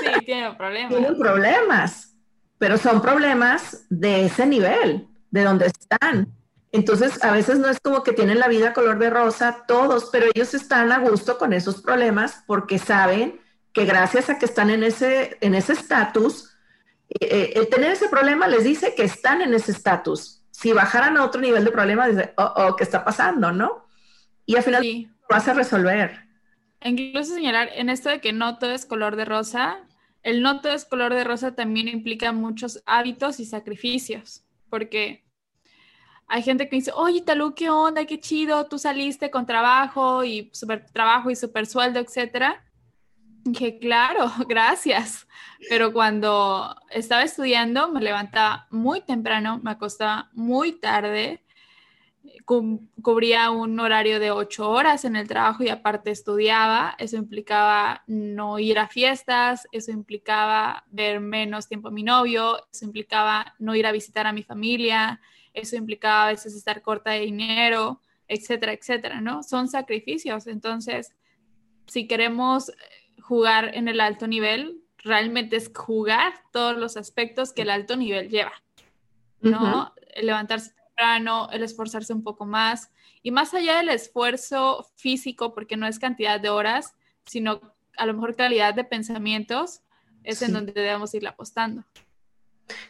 Sí, 0.00 0.24
tienen 0.24 0.56
problemas. 0.56 0.88
Tienen 0.90 1.18
problemas, 1.18 2.16
pero 2.56 2.78
son 2.78 3.02
problemas 3.02 3.84
de 3.90 4.24
ese 4.24 4.46
nivel, 4.46 5.08
de 5.30 5.42
donde 5.42 5.66
están. 5.66 6.37
Entonces, 6.70 7.22
a 7.24 7.32
veces 7.32 7.58
no 7.58 7.68
es 7.68 7.80
como 7.80 8.02
que 8.02 8.12
tienen 8.12 8.38
la 8.38 8.48
vida 8.48 8.74
color 8.74 8.98
de 8.98 9.10
rosa 9.10 9.64
todos, 9.66 10.10
pero 10.12 10.26
ellos 10.34 10.52
están 10.52 10.92
a 10.92 10.98
gusto 10.98 11.38
con 11.38 11.52
esos 11.52 11.80
problemas 11.80 12.44
porque 12.46 12.78
saben 12.78 13.40
que 13.72 13.84
gracias 13.84 14.28
a 14.28 14.38
que 14.38 14.44
están 14.44 14.70
en 14.70 14.82
ese 14.82 15.38
en 15.40 15.54
ese 15.54 15.72
estatus, 15.72 16.54
eh, 17.08 17.16
eh, 17.20 17.52
el 17.56 17.68
tener 17.68 17.92
ese 17.92 18.08
problema 18.08 18.48
les 18.48 18.64
dice 18.64 18.94
que 18.94 19.04
están 19.04 19.40
en 19.40 19.54
ese 19.54 19.72
estatus. 19.72 20.42
Si 20.50 20.72
bajaran 20.72 21.16
a 21.16 21.24
otro 21.24 21.40
nivel 21.40 21.64
de 21.64 21.70
problema, 21.70 22.08
dice, 22.08 22.34
oh, 22.36 22.52
oh, 22.56 22.76
¿qué 22.76 22.84
está 22.84 23.04
pasando, 23.04 23.52
no? 23.52 23.86
Y 24.44 24.56
al 24.56 24.62
final 24.62 24.84
lo 24.84 25.26
vas 25.30 25.48
a 25.48 25.54
resolver. 25.54 26.26
Incluso 26.82 27.34
señalar 27.34 27.70
en 27.74 27.88
esto 27.88 28.08
de 28.08 28.20
que 28.20 28.32
no 28.32 28.58
todo 28.58 28.72
es 28.72 28.84
color 28.84 29.16
de 29.16 29.24
rosa, 29.24 29.78
el 30.22 30.42
no 30.42 30.60
todo 30.60 30.72
es 30.72 30.84
color 30.84 31.14
de 31.14 31.24
rosa 31.24 31.54
también 31.54 31.88
implica 31.88 32.32
muchos 32.32 32.82
hábitos 32.86 33.40
y 33.40 33.46
sacrificios, 33.46 34.44
porque 34.68 35.24
hay 36.28 36.42
gente 36.42 36.68
que 36.68 36.76
dice, 36.76 36.92
oye, 36.94 37.22
Talú, 37.22 37.54
¿qué 37.54 37.70
onda? 37.70 38.04
Qué 38.04 38.20
chido, 38.20 38.66
tú 38.66 38.78
saliste 38.78 39.30
con 39.30 39.46
trabajo 39.46 40.24
y 40.24 40.50
super 40.52 40.84
trabajo 40.92 41.30
y 41.30 41.36
super 41.36 41.66
sueldo, 41.66 42.00
etcétera. 42.00 42.64
Que 43.56 43.78
claro, 43.78 44.30
gracias. 44.48 45.26
Pero 45.70 45.92
cuando 45.92 46.76
estaba 46.90 47.22
estudiando, 47.22 47.90
me 47.90 48.02
levantaba 48.02 48.66
muy 48.70 49.00
temprano, 49.00 49.58
me 49.62 49.70
acostaba 49.70 50.28
muy 50.34 50.72
tarde, 50.72 51.42
cubría 52.44 53.50
un 53.50 53.80
horario 53.80 54.20
de 54.20 54.30
ocho 54.30 54.70
horas 54.70 55.06
en 55.06 55.16
el 55.16 55.28
trabajo 55.28 55.64
y 55.64 55.70
aparte 55.70 56.10
estudiaba. 56.10 56.94
Eso 56.98 57.16
implicaba 57.16 58.02
no 58.06 58.58
ir 58.58 58.78
a 58.78 58.86
fiestas, 58.86 59.66
eso 59.72 59.92
implicaba 59.92 60.84
ver 60.90 61.20
menos 61.20 61.68
tiempo 61.68 61.88
a 61.88 61.90
mi 61.90 62.02
novio, 62.02 62.58
eso 62.70 62.84
implicaba 62.84 63.54
no 63.58 63.74
ir 63.74 63.86
a 63.86 63.92
visitar 63.92 64.26
a 64.26 64.32
mi 64.32 64.42
familia, 64.42 65.20
eso 65.58 65.76
implicaba 65.76 66.26
a 66.26 66.30
veces 66.30 66.54
estar 66.54 66.82
corta 66.82 67.10
de 67.10 67.20
dinero, 67.20 68.00
etcétera, 68.26 68.72
etcétera, 68.72 69.20
¿no? 69.20 69.42
Son 69.42 69.68
sacrificios. 69.68 70.46
Entonces, 70.46 71.12
si 71.86 72.06
queremos 72.06 72.72
jugar 73.20 73.74
en 73.74 73.88
el 73.88 74.00
alto 74.00 74.26
nivel, 74.26 74.82
realmente 74.98 75.56
es 75.56 75.70
jugar 75.74 76.34
todos 76.52 76.76
los 76.76 76.96
aspectos 76.96 77.52
que 77.52 77.62
el 77.62 77.70
alto 77.70 77.96
nivel 77.96 78.28
lleva, 78.28 78.52
¿no? 79.40 79.94
el 80.14 80.26
levantarse 80.26 80.72
temprano, 80.74 81.48
el 81.52 81.62
esforzarse 81.62 82.12
un 82.12 82.22
poco 82.22 82.44
más. 82.44 82.90
Y 83.22 83.30
más 83.30 83.54
allá 83.54 83.78
del 83.78 83.88
esfuerzo 83.88 84.86
físico, 84.96 85.54
porque 85.54 85.76
no 85.76 85.86
es 85.86 85.98
cantidad 85.98 86.40
de 86.40 86.50
horas, 86.50 86.94
sino 87.24 87.60
a 87.96 88.06
lo 88.06 88.14
mejor 88.14 88.36
calidad 88.36 88.74
de 88.74 88.84
pensamientos, 88.84 89.80
es 90.24 90.42
en 90.42 90.52
donde 90.52 90.72
debemos 90.72 91.14
ir 91.14 91.26
apostando. 91.26 91.84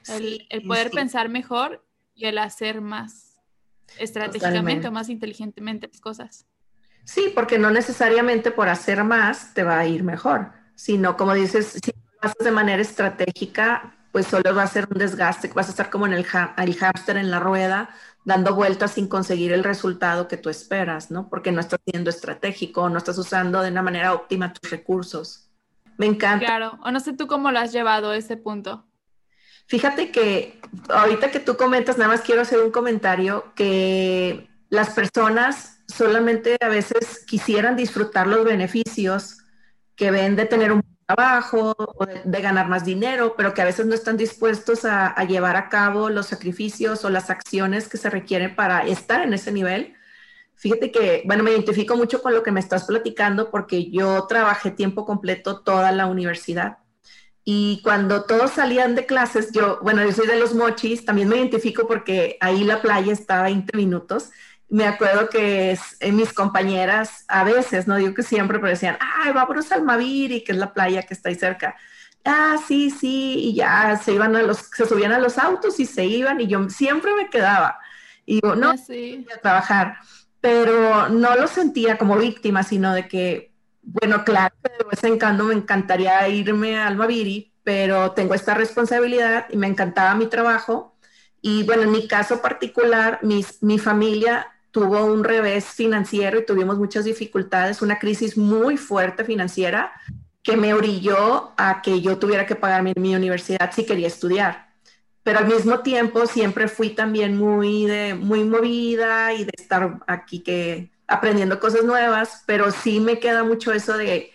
El, 0.09 0.47
poder 0.67 0.91
pensar 0.91 1.29
mejor 1.29 1.87
y 2.19 2.27
el 2.27 2.39
hacer 2.39 2.81
más 2.81 3.41
estratégicamente 3.99 4.89
o 4.89 4.93
más 4.93 5.09
inteligentemente 5.09 5.89
las 5.89 6.01
cosas. 6.01 6.47
Sí, 7.05 7.33
porque 7.35 7.59
no 7.59 7.71
necesariamente 7.71 8.51
por 8.51 8.69
hacer 8.69 9.05
más 9.05 9.55
te 9.55 9.63
va 9.63 9.79
a 9.79 9.87
ir 9.87 10.03
mejor, 10.03 10.53
sino 10.75 11.17
como 11.17 11.33
dices, 11.33 11.79
si 11.83 11.93
lo 11.93 12.29
haces 12.29 12.45
de 12.45 12.51
manera 12.51 12.83
estratégica, 12.83 13.95
pues 14.13 14.27
solo 14.27 14.55
va 14.55 14.65
a 14.65 14.67
ser 14.67 14.89
un 14.91 14.99
desgaste, 14.99 15.49
vas 15.55 15.69
a 15.69 15.71
estar 15.71 15.91
como 15.91 16.07
en 16.07 16.13
el, 16.13 16.27
el 16.59 16.77
hámster 16.77 17.17
en 17.17 17.31
la 17.31 17.39
rueda, 17.39 17.91
dando 18.25 18.55
vueltas 18.55 18.93
sin 18.93 19.07
conseguir 19.07 19.53
el 19.53 19.63
resultado 19.63 20.27
que 20.27 20.37
tú 20.37 20.51
esperas, 20.51 21.13
¿no? 21.13 21.29
Porque 21.29 21.53
no 21.53 21.61
estás 21.61 21.81
siendo 21.85 22.11
estratégico, 22.11 22.91
no 22.91 22.99
estás 22.99 23.17
usando 23.17 23.63
de 23.63 23.71
una 23.71 23.83
manera 23.83 24.13
óptima 24.13 24.53
tus 24.53 24.71
recursos. 24.71 25.49
Me 25.99 26.07
encanta. 26.07 26.45
Claro, 26.45 26.79
o 26.83 26.91
no 26.91 27.01
sé 27.01 27.13
tú 27.13 27.27
cómo 27.27 27.53
lo 27.53 27.61
has 27.61 27.73
llevado 27.73 28.11
a 28.11 28.17
ese 28.17 28.37
punto. 28.37 28.88
Fíjate 29.69 30.11
que 30.11 30.59
ahorita 30.89 31.31
que 31.31 31.41
tú 31.41 31.59
comentas, 31.59 31.99
nada 31.99 32.11
más 32.11 32.23
quiero 32.23 32.41
hacer 32.41 32.59
un 32.61 32.71
comentario 32.71 33.53
que 33.55 34.49
las 34.71 34.91
personas 34.91 35.81
solamente 35.87 36.57
a 36.61 36.69
veces 36.69 37.25
quisieran 37.27 37.77
disfrutar 37.77 38.27
los 38.27 38.47
beneficios 38.47 39.45
que 39.95 40.11
ven 40.11 40.37
de 40.37 40.47
tener 40.47 40.73
un 40.73 40.83
trabajo 41.07 41.75
o 41.77 42.07
de, 42.07 42.41
ganar 42.41 42.69
más 42.69 42.87
dinero, 42.87 43.35
pero 43.37 43.53
que 43.53 43.61
a 43.61 43.67
veces 43.67 43.85
no 43.85 43.95
están 43.95 44.17
dispuestos 44.17 44.87
a, 44.87 45.09
a, 45.09 45.25
llevar 45.25 45.57
a 45.57 45.69
cabo 45.69 46.09
los 46.09 46.27
sacrificios 46.27 47.05
o 47.05 47.11
las 47.11 47.29
acciones 47.29 47.89
que 47.89 47.99
se 47.99 48.09
requieren 48.09 48.57
para 48.57 48.87
estar 48.87 49.21
en 49.21 49.35
ese 49.35 49.53
nivel. 49.53 49.95
Fíjate 50.55 50.91
que, 50.91 51.23
bueno, 51.27 51.43
me 51.43 51.51
identifico 51.51 51.95
mucho 51.95 52.23
con 52.23 52.35
lo 52.35 52.43
que 52.43 52.53
me 52.53 52.61
estás 52.61 52.85
platicando 52.85 53.51
porque 53.51 53.91
yo 53.91 54.27
trabajé 54.27 54.71
tiempo 54.71 55.05
completo 55.05 55.61
toda 55.61 55.93
la 55.93 56.07
universidad 56.07 56.79
y 57.51 57.81
cuando 57.83 58.25
todos 58.25 58.51
salían 58.51 58.95
de 58.95 59.07
clases, 59.07 59.53
yo, 59.53 59.79
bueno, 59.81 60.05
yo 60.05 60.13
soy 60.13 60.27
de 60.27 60.39
los 60.39 60.53
mochis, 60.55 61.07
también 61.07 61.31
me 61.31 61.39
identifico 61.39 61.89
porque 61.89 62.37
ahí 62.43 62.63
la 62.63 62.83
playa 62.83 63.11
está 63.11 63.41
a 63.41 63.45
20 63.45 63.75
minutos. 63.75 64.29
Me 64.69 64.87
acuerdo 64.87 65.31
que 65.31 65.71
es, 65.71 65.97
eh, 66.01 66.13
mis 66.13 66.35
compañeras 66.35 67.25
a 67.27 67.45
veces, 67.45 67.87
no 67.87 67.97
digo 67.97 68.13
que 68.13 68.23
siempre, 68.23 68.59
pero 68.59 68.69
decían, 68.69 68.99
ay, 69.01 69.33
vámonos 69.33 69.73
al 69.73 69.83
Maviri, 69.83 70.45
que 70.45 70.53
es 70.53 70.59
la 70.59 70.75
playa 70.75 71.05
que 71.05 71.15
está 71.15 71.31
ahí 71.31 71.37
cerca. 71.37 71.75
Ah, 72.23 72.57
sí, 72.69 72.91
sí, 72.91 73.37
y 73.39 73.55
ya 73.55 73.97
se 73.97 74.13
iban 74.13 74.37
a 74.37 74.43
los, 74.43 74.59
se 74.59 74.85
subían 74.85 75.13
a 75.13 75.19
los 75.19 75.39
autos 75.39 75.81
y 75.81 75.87
se 75.87 76.05
iban, 76.05 76.43
y 76.43 76.49
yo 76.49 76.69
siempre 76.69 77.15
me 77.15 77.31
quedaba. 77.31 77.79
Y 78.27 78.43
digo, 78.43 78.57
no, 78.57 78.77
sí. 78.77 79.27
a 79.35 79.41
trabajar. 79.41 79.97
Pero 80.43 81.09
no 81.09 81.35
lo 81.35 81.47
sentía 81.47 81.97
como 81.97 82.19
víctima, 82.19 82.63
sino 82.63 82.93
de 82.93 83.09
que 83.09 83.55
bueno, 83.93 84.25
claro, 84.25 84.55
de 84.63 84.85
vez 84.91 85.03
en 85.05 85.19
cuando 85.19 85.45
me 85.45 85.55
encantaría 85.55 86.29
irme 86.29 86.79
al 86.79 86.97
Maviri, 86.97 87.53
pero 87.63 88.13
tengo 88.13 88.35
esta 88.35 88.55
responsabilidad 88.55 89.47
y 89.51 89.57
me 89.57 89.67
encantaba 89.67 90.15
mi 90.15 90.27
trabajo. 90.27 90.97
Y 91.41 91.65
bueno, 91.65 91.83
en 91.85 91.93
mi 91.93 92.07
caso 92.09 92.43
particular, 92.43 93.21
mi 93.23 93.79
familia 93.79 94.49
tuvo 94.71 95.05
un 95.07 95.25
revés 95.25 95.65
financiero 95.67 96.39
y 96.39 96.47
tuvimos 96.47 96.79
muchas 96.79 97.05
dificultades, 97.05 97.83
una 97.83 97.99
crisis 97.99 98.37
muy 98.37 98.77
fuerte 98.77 99.25
financiera 99.25 99.93
que 100.43 100.57
me 100.57 100.75
orilló 100.75 101.53
a 101.57 101.83
que 101.83 102.01
yo 102.01 102.19
tuviera 102.19 102.47
que 102.47 102.57
pagar 102.57 102.83
mi, 102.83 102.93
mi 102.97 103.15
universidad 103.15 103.73
si 103.73 103.85
quería 103.85 104.07
estudiar. 104.07 104.69
Pero 105.23 105.41
al 105.41 105.47
mismo 105.47 105.81
tiempo 105.81 106.27
siempre 106.27 106.69
fui 106.69 106.91
también 106.91 107.37
muy, 107.37 107.87
de, 107.87 108.15
muy 108.15 108.45
movida 108.45 109.35
y 109.35 109.45
de 109.45 109.53
estar 109.59 109.99
aquí 110.07 110.41
que 110.41 110.91
aprendiendo 111.09 111.59
cosas 111.59 111.85
nuevas, 111.85 112.45
pero 112.47 112.71
sí 112.71 113.01
me 113.01 113.19
queda 113.19 113.43
mucho 113.43 113.73
eso 113.73 113.97
de, 113.97 114.31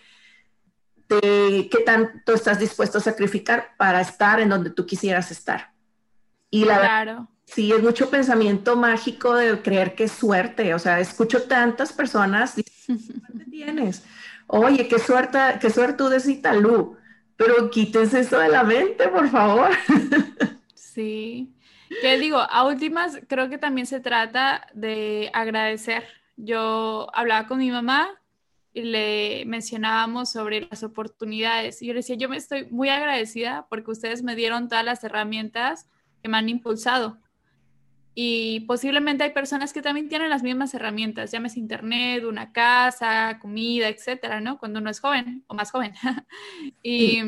de 1.08 1.68
qué 1.70 1.78
tanto 1.86 2.34
estás 2.34 2.58
dispuesto 2.58 2.98
a 2.98 3.00
sacrificar 3.00 3.70
para 3.78 4.00
estar 4.00 4.40
en 4.40 4.48
donde 4.48 4.70
tú 4.70 4.84
quisieras 4.84 5.30
estar. 5.30 5.72
Y 6.50 6.64
la 6.64 6.78
verdad, 6.78 7.18
sí, 7.44 7.72
es 7.72 7.82
mucho 7.82 8.10
pensamiento 8.10 8.76
mágico 8.76 9.34
de 9.34 9.62
creer 9.62 9.94
que 9.94 10.04
es 10.04 10.12
suerte. 10.12 10.74
O 10.74 10.78
sea, 10.78 10.98
escucho 10.98 11.44
tantas 11.44 11.92
personas, 11.92 12.54
¿qué 12.86 13.44
tienes? 13.50 14.02
Oye, 14.48 14.88
qué 14.88 14.98
suerte, 14.98 15.38
qué 15.60 15.70
suerte 15.70 15.96
tú 15.96 16.08
de 16.08 16.20
Italú, 16.30 16.96
pero 17.36 17.70
quítense 17.70 18.20
eso 18.20 18.38
de 18.38 18.48
la 18.48 18.64
mente, 18.64 19.08
por 19.08 19.28
favor. 19.28 19.70
sí. 20.74 21.54
Que 22.00 22.18
digo, 22.18 22.38
a 22.38 22.66
últimas, 22.66 23.20
creo 23.28 23.48
que 23.48 23.58
también 23.58 23.86
se 23.86 24.00
trata 24.00 24.66
de 24.74 25.30
agradecer 25.32 26.04
yo 26.36 27.08
hablaba 27.14 27.46
con 27.46 27.58
mi 27.58 27.70
mamá 27.70 28.08
y 28.72 28.82
le 28.82 29.44
mencionábamos 29.46 30.30
sobre 30.30 30.66
las 30.68 30.82
oportunidades. 30.82 31.80
Y 31.80 31.86
yo 31.86 31.92
le 31.92 32.00
decía, 32.00 32.16
yo 32.16 32.28
me 32.28 32.36
estoy 32.36 32.66
muy 32.70 32.88
agradecida 32.88 33.66
porque 33.70 33.92
ustedes 33.92 34.22
me 34.22 34.34
dieron 34.34 34.68
todas 34.68 34.84
las 34.84 35.04
herramientas 35.04 35.88
que 36.22 36.28
me 36.28 36.36
han 36.36 36.48
impulsado. 36.48 37.18
Y 38.16 38.60
posiblemente 38.60 39.24
hay 39.24 39.30
personas 39.30 39.72
que 39.72 39.82
también 39.82 40.08
tienen 40.08 40.30
las 40.30 40.42
mismas 40.42 40.72
herramientas, 40.74 41.32
llámese 41.32 41.58
internet, 41.58 42.24
una 42.24 42.52
casa, 42.52 43.38
comida, 43.40 43.88
etcétera, 43.88 44.40
¿no? 44.40 44.58
Cuando 44.58 44.78
uno 44.80 44.90
es 44.90 45.00
joven 45.00 45.44
o 45.48 45.54
más 45.54 45.70
joven. 45.70 45.94
y, 46.82 47.20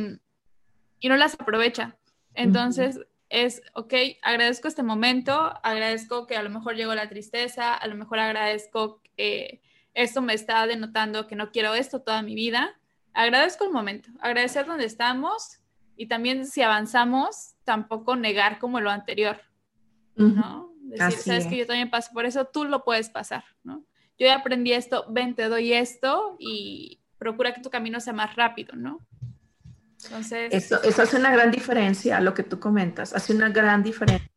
y 1.01 1.09
no 1.09 1.17
las 1.17 1.35
aprovecha. 1.35 1.97
Entonces, 2.35 3.01
es, 3.29 3.63
ok, 3.75 3.95
agradezco 4.23 4.69
este 4.69 4.83
momento, 4.83 5.53
agradezco 5.63 6.27
que 6.27 6.37
a 6.37 6.43
lo 6.43 6.51
mejor 6.51 6.77
llegó 6.77 6.95
la 6.95 7.09
tristeza, 7.09 7.75
a 7.75 7.87
lo 7.87 7.97
mejor 7.97 8.19
agradezco 8.19 9.01
que 9.17 9.63
esto 9.95 10.23
me 10.23 10.35
está 10.35 10.67
denotando 10.67 11.27
que 11.27 11.37
no 11.37 11.51
quiero 11.51 11.75
esto 11.75 12.03
toda 12.03 12.23
mi 12.23 12.35
vida. 12.35 12.79
Agradezco 13.15 13.65
el 13.65 13.73
momento, 13.73 14.11
agradecer 14.21 14.67
donde 14.67 14.85
estamos 14.85 15.61
y 15.97 16.07
también 16.07 16.47
si 16.47 16.63
avanzamos, 16.63 17.55
tampoco 17.65 18.15
negar 18.15 18.59
como 18.59 18.81
lo 18.81 18.91
anterior, 18.91 19.41
¿no? 20.15 20.75
Decir, 20.83 21.19
sabes 21.19 21.47
que 21.47 21.57
yo 21.57 21.67
también 21.67 21.91
paso 21.91 22.13
por 22.13 22.27
eso, 22.27 22.45
tú 22.47 22.65
lo 22.65 22.85
puedes 22.85 23.09
pasar, 23.09 23.45
¿no? 23.65 23.85
Yo 24.19 24.27
ya 24.27 24.37
aprendí 24.37 24.73
esto, 24.73 25.07
ven, 25.09 25.35
te 25.35 25.49
doy 25.49 25.73
esto 25.73 26.37
y 26.39 27.01
procura 27.19 27.55
que 27.55 27.61
tu 27.61 27.71
camino 27.71 28.01
sea 28.01 28.13
más 28.13 28.37
rápido, 28.37 28.77
¿no? 28.77 29.01
Entonces... 30.07 30.49
Eso, 30.53 30.83
eso 30.83 31.03
hace 31.03 31.17
una 31.17 31.31
gran 31.31 31.51
diferencia, 31.51 32.21
lo 32.21 32.35
que 32.35 32.43
tú 32.43 32.59
comentas, 32.59 33.15
hace 33.15 33.35
una 33.35 33.49
gran 33.51 33.83
diferencia. 33.83 34.31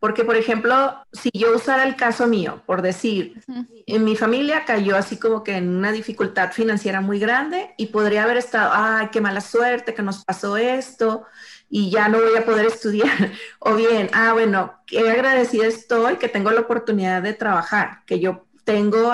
Porque, 0.00 0.24
por 0.24 0.36
ejemplo, 0.36 1.04
si 1.12 1.28
yo 1.34 1.54
usara 1.56 1.82
el 1.82 1.96
caso 1.96 2.28
mío, 2.28 2.62
por 2.66 2.82
decir, 2.82 3.42
en 3.86 4.04
mi 4.04 4.14
familia 4.14 4.64
cayó 4.64 4.96
así 4.96 5.18
como 5.18 5.42
que 5.42 5.56
en 5.56 5.68
una 5.68 5.90
dificultad 5.90 6.52
financiera 6.52 7.00
muy 7.00 7.18
grande 7.18 7.74
y 7.76 7.86
podría 7.86 8.22
haber 8.22 8.36
estado, 8.36 8.70
ay, 8.72 9.08
qué 9.10 9.20
mala 9.20 9.40
suerte 9.40 9.94
que 9.94 10.02
nos 10.02 10.24
pasó 10.24 10.56
esto 10.56 11.26
y 11.68 11.90
ya 11.90 12.08
no 12.08 12.18
voy 12.18 12.36
a 12.36 12.44
poder 12.44 12.66
estudiar. 12.66 13.08
O 13.58 13.74
bien, 13.74 14.08
ah, 14.12 14.32
bueno, 14.34 14.78
qué 14.86 15.00
agradecida 15.00 15.66
estoy 15.66 16.16
que 16.16 16.28
tengo 16.28 16.52
la 16.52 16.60
oportunidad 16.60 17.20
de 17.20 17.34
trabajar, 17.34 18.04
que 18.06 18.20
yo 18.20 18.46
tengo 18.62 19.12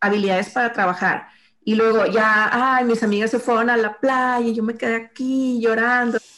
habilidades 0.00 0.50
para 0.50 0.72
trabajar. 0.72 1.28
Y 1.64 1.74
luego 1.74 2.06
ya, 2.06 2.76
ay, 2.76 2.84
mis 2.84 3.02
amigas 3.02 3.30
se 3.30 3.38
fueron 3.38 3.70
a 3.70 3.76
la 3.76 3.98
playa 3.98 4.46
y 4.46 4.54
yo 4.54 4.62
me 4.62 4.74
quedé 4.74 4.96
aquí 4.96 5.60
llorando. 5.60 6.18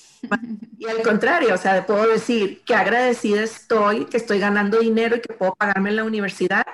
Y 0.79 0.87
al 0.87 1.03
contrario, 1.03 1.55
o 1.55 1.59
sea, 1.59 1.87
puedo 1.87 2.07
decir 2.09 2.63
que 2.65 2.75
agradecida 2.75 3.43
estoy, 3.43 4.07
que 4.07 4.17
estoy 4.17 4.39
ganando 4.39 4.81
dinero 4.81 5.17
y 5.17 5.21
que 5.21 5.33
puedo 5.33 5.55
pagarme 5.55 5.91
en 5.91 5.97
la 5.97 6.05
universidad 6.05 6.65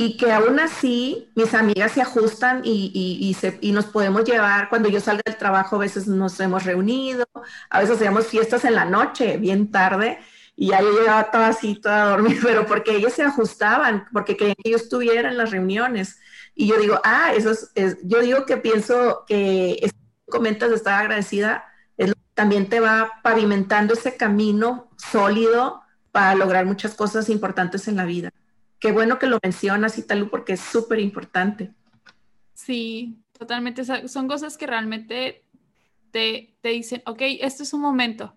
y 0.00 0.16
que 0.16 0.30
aún 0.30 0.60
así 0.60 1.28
mis 1.34 1.54
amigas 1.54 1.90
se 1.90 2.00
ajustan 2.00 2.62
y, 2.64 2.92
y, 3.20 3.34
se, 3.34 3.58
y, 3.60 3.72
nos 3.72 3.86
podemos 3.86 4.22
llevar, 4.24 4.68
cuando 4.68 4.88
yo 4.88 5.00
salga 5.00 5.22
del 5.26 5.36
trabajo 5.36 5.74
a 5.74 5.80
veces 5.80 6.06
nos 6.06 6.38
hemos 6.38 6.64
reunido, 6.64 7.26
a 7.68 7.80
veces 7.80 7.96
hacemos 7.96 8.28
fiestas 8.28 8.64
en 8.64 8.76
la 8.76 8.84
noche, 8.84 9.38
bien 9.38 9.72
tarde, 9.72 10.20
y 10.54 10.68
ya 10.68 10.80
yo 10.82 10.92
llegaba 10.92 11.32
toda 11.32 11.48
así, 11.48 11.80
toda 11.80 12.04
a 12.04 12.10
dormir, 12.10 12.38
pero 12.44 12.64
porque 12.64 12.94
ellos 12.94 13.12
se 13.12 13.24
ajustaban, 13.24 14.06
porque 14.12 14.36
querían 14.36 14.56
que 14.62 14.70
yo 14.70 14.76
estuviera 14.76 15.30
en 15.30 15.36
las 15.36 15.50
reuniones. 15.50 16.20
Y 16.58 16.66
yo 16.66 16.76
digo, 16.78 17.00
ah, 17.04 17.32
eso 17.34 17.52
es, 17.74 17.98
yo 18.02 18.20
digo 18.20 18.44
que 18.44 18.56
pienso 18.56 19.24
que 19.26 19.90
comentas 20.26 20.70
de 20.70 20.76
estar 20.76 21.00
agradecida, 21.00 21.64
es, 21.96 22.12
también 22.34 22.68
te 22.68 22.80
va 22.80 23.20
pavimentando 23.22 23.94
ese 23.94 24.16
camino 24.16 24.90
sólido 24.96 25.80
para 26.12 26.34
lograr 26.34 26.66
muchas 26.66 26.94
cosas 26.94 27.30
importantes 27.30 27.86
en 27.88 27.96
la 27.96 28.04
vida 28.04 28.32
qué 28.78 28.92
bueno 28.92 29.18
que 29.18 29.26
lo 29.26 29.38
mencionas, 29.42 29.98
Italu, 29.98 30.30
porque 30.30 30.54
es 30.54 30.60
súper 30.60 31.00
importante. 31.00 31.72
Sí, 32.54 33.22
totalmente. 33.32 33.84
Son 34.08 34.28
cosas 34.28 34.56
que 34.56 34.66
realmente 34.66 35.44
te, 36.10 36.56
dicen, 36.62 37.02
ok, 37.06 37.22
esto 37.40 37.62
es 37.62 37.72
un 37.72 37.80
momento, 37.80 38.36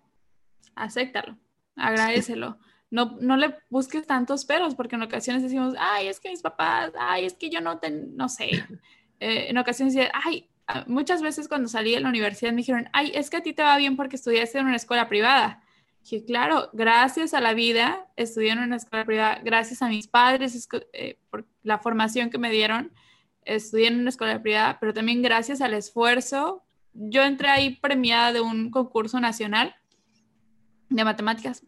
acéptalo, 0.74 1.38
agradecelo. 1.76 2.58
No, 2.92 3.16
no 3.22 3.38
le 3.38 3.56
busques 3.70 4.06
tantos 4.06 4.44
peros, 4.44 4.74
porque 4.74 4.96
en 4.96 5.02
ocasiones 5.02 5.42
decimos, 5.42 5.74
ay, 5.78 6.08
es 6.08 6.20
que 6.20 6.28
mis 6.28 6.42
papás, 6.42 6.92
ay, 6.98 7.24
es 7.24 7.32
que 7.32 7.48
yo 7.48 7.60
no, 7.60 7.80
no 8.14 8.28
sé. 8.28 8.50
Eh, 9.24 9.50
en 9.50 9.56
ocasiones 9.56 9.94
ay, 10.24 10.50
muchas 10.88 11.22
veces 11.22 11.46
cuando 11.46 11.68
salí 11.68 11.94
de 11.94 12.00
la 12.00 12.08
universidad 12.08 12.50
me 12.50 12.56
dijeron, 12.56 12.88
ay, 12.92 13.12
es 13.14 13.30
que 13.30 13.36
a 13.36 13.40
ti 13.40 13.52
te 13.52 13.62
va 13.62 13.76
bien 13.76 13.94
porque 13.94 14.16
estudiaste 14.16 14.58
en 14.58 14.66
una 14.66 14.74
escuela 14.74 15.08
privada. 15.08 15.62
Que 16.10 16.24
claro, 16.24 16.70
gracias 16.72 17.32
a 17.32 17.40
la 17.40 17.54
vida 17.54 18.08
estudié 18.16 18.50
en 18.50 18.58
una 18.58 18.74
escuela 18.74 19.04
privada, 19.04 19.40
gracias 19.44 19.80
a 19.80 19.88
mis 19.88 20.08
padres 20.08 20.68
eh, 20.92 21.20
por 21.30 21.46
la 21.62 21.78
formación 21.78 22.30
que 22.30 22.38
me 22.38 22.50
dieron, 22.50 22.90
estudié 23.44 23.86
en 23.86 24.00
una 24.00 24.08
escuela 24.08 24.42
privada, 24.42 24.78
pero 24.80 24.92
también 24.92 25.22
gracias 25.22 25.60
al 25.60 25.74
esfuerzo. 25.74 26.64
Yo 26.92 27.22
entré 27.22 27.48
ahí 27.48 27.76
premiada 27.76 28.32
de 28.32 28.40
un 28.40 28.72
concurso 28.72 29.20
nacional 29.20 29.76
de 30.94 31.04
matemáticas. 31.04 31.62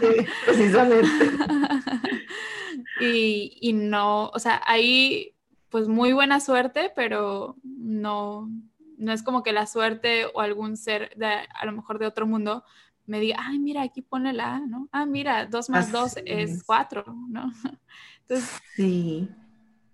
Sí, 0.00 0.26
precisamente. 0.44 1.08
y, 3.00 3.58
y 3.60 3.72
no, 3.72 4.28
o 4.28 4.38
sea, 4.38 4.60
ahí 4.66 5.34
pues 5.70 5.88
muy 5.88 6.12
buena 6.12 6.40
suerte, 6.40 6.92
pero 6.94 7.56
no, 7.62 8.50
no 8.98 9.12
es 9.12 9.22
como 9.22 9.42
que 9.42 9.52
la 9.52 9.66
suerte 9.66 10.26
o 10.34 10.40
algún 10.40 10.76
ser 10.76 11.14
de, 11.16 11.26
a 11.26 11.64
lo 11.64 11.72
mejor 11.72 11.98
de 11.98 12.06
otro 12.06 12.26
mundo 12.26 12.64
me 13.06 13.18
diga, 13.18 13.38
ay, 13.40 13.58
mira, 13.58 13.82
aquí 13.82 14.02
pone 14.02 14.32
la 14.32 14.56
A, 14.56 14.60
¿no? 14.60 14.88
Ah, 14.92 15.06
mira, 15.06 15.46
dos 15.46 15.70
más 15.70 15.90
dos 15.90 16.16
es 16.26 16.62
cuatro, 16.62 17.04
¿no? 17.28 17.50
Entonces, 18.20 18.60
sí. 18.76 19.28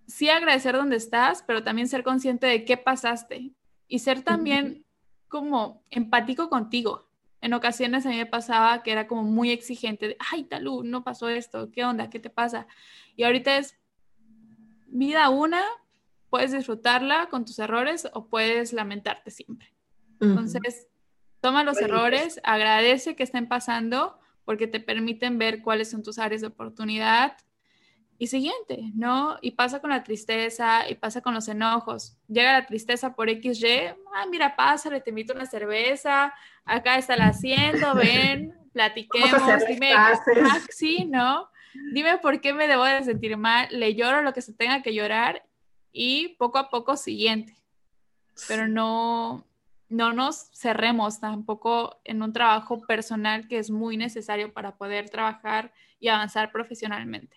sí 0.06 0.28
agradecer 0.28 0.76
donde 0.76 0.96
estás, 0.96 1.42
pero 1.46 1.62
también 1.62 1.88
ser 1.88 2.02
consciente 2.02 2.46
de 2.46 2.64
qué 2.64 2.76
pasaste 2.76 3.52
y 3.88 3.98
ser 4.00 4.22
también 4.22 4.84
como 5.28 5.82
empático 5.90 6.50
contigo. 6.50 7.05
En 7.46 7.54
ocasiones 7.54 8.04
a 8.04 8.08
mí 8.08 8.16
me 8.16 8.26
pasaba 8.26 8.82
que 8.82 8.90
era 8.90 9.06
como 9.06 9.22
muy 9.22 9.52
exigente, 9.52 10.08
de, 10.08 10.16
ay, 10.32 10.44
Talú, 10.44 10.82
no 10.82 11.04
pasó 11.04 11.28
esto, 11.28 11.70
¿qué 11.70 11.84
onda? 11.84 12.10
¿Qué 12.10 12.18
te 12.18 12.28
pasa? 12.28 12.66
Y 13.14 13.22
ahorita 13.22 13.56
es 13.56 13.78
vida 14.88 15.30
una, 15.30 15.62
puedes 16.28 16.50
disfrutarla 16.50 17.28
con 17.28 17.44
tus 17.44 17.60
errores 17.60 18.08
o 18.14 18.26
puedes 18.26 18.72
lamentarte 18.72 19.30
siempre. 19.30 19.72
Entonces, 20.20 20.88
Toma 21.40 21.62
los 21.62 21.80
errores, 21.80 22.40
agradece 22.42 23.14
que 23.14 23.22
estén 23.22 23.46
pasando 23.46 24.18
porque 24.44 24.66
te 24.66 24.80
permiten 24.80 25.38
ver 25.38 25.62
cuáles 25.62 25.88
son 25.88 26.02
tus 26.02 26.18
áreas 26.18 26.40
de 26.40 26.48
oportunidad. 26.48 27.36
Y 28.18 28.28
siguiente, 28.28 28.92
¿no? 28.94 29.36
Y 29.42 29.50
pasa 29.52 29.80
con 29.80 29.90
la 29.90 30.02
tristeza 30.02 30.88
y 30.88 30.94
pasa 30.94 31.20
con 31.20 31.34
los 31.34 31.48
enojos. 31.48 32.16
Llega 32.28 32.52
la 32.52 32.66
tristeza 32.66 33.14
por 33.14 33.28
XY, 33.28 33.94
ah, 34.14 34.26
mira, 34.30 34.56
pásale, 34.56 35.00
te 35.00 35.10
invito 35.10 35.34
una 35.34 35.44
cerveza, 35.44 36.32
acá 36.64 36.96
está 36.96 37.14
el 37.14 37.22
asiento, 37.22 37.94
ven, 37.94 38.54
platiquemos, 38.72 39.66
dime, 39.68 39.92
ah, 39.92 40.18
sí, 40.70 41.04
¿no? 41.04 41.50
Dime 41.92 42.16
por 42.18 42.40
qué 42.40 42.54
me 42.54 42.68
debo 42.68 42.84
de 42.84 43.04
sentir 43.04 43.36
mal, 43.36 43.68
le 43.70 43.94
lloro 43.94 44.22
lo 44.22 44.32
que 44.32 44.40
se 44.40 44.54
tenga 44.54 44.82
que 44.82 44.94
llorar 44.94 45.44
y 45.92 46.28
poco 46.38 46.58
a 46.58 46.70
poco 46.70 46.96
siguiente. 46.96 47.54
Pero 48.48 48.66
no, 48.66 49.44
no 49.88 50.12
nos 50.12 50.50
cerremos 50.52 51.20
tampoco 51.20 52.00
en 52.04 52.22
un 52.22 52.32
trabajo 52.32 52.80
personal 52.86 53.46
que 53.46 53.58
es 53.58 53.70
muy 53.70 53.96
necesario 53.96 54.52
para 54.52 54.76
poder 54.76 55.10
trabajar 55.10 55.72
y 56.00 56.08
avanzar 56.08 56.50
profesionalmente. 56.50 57.36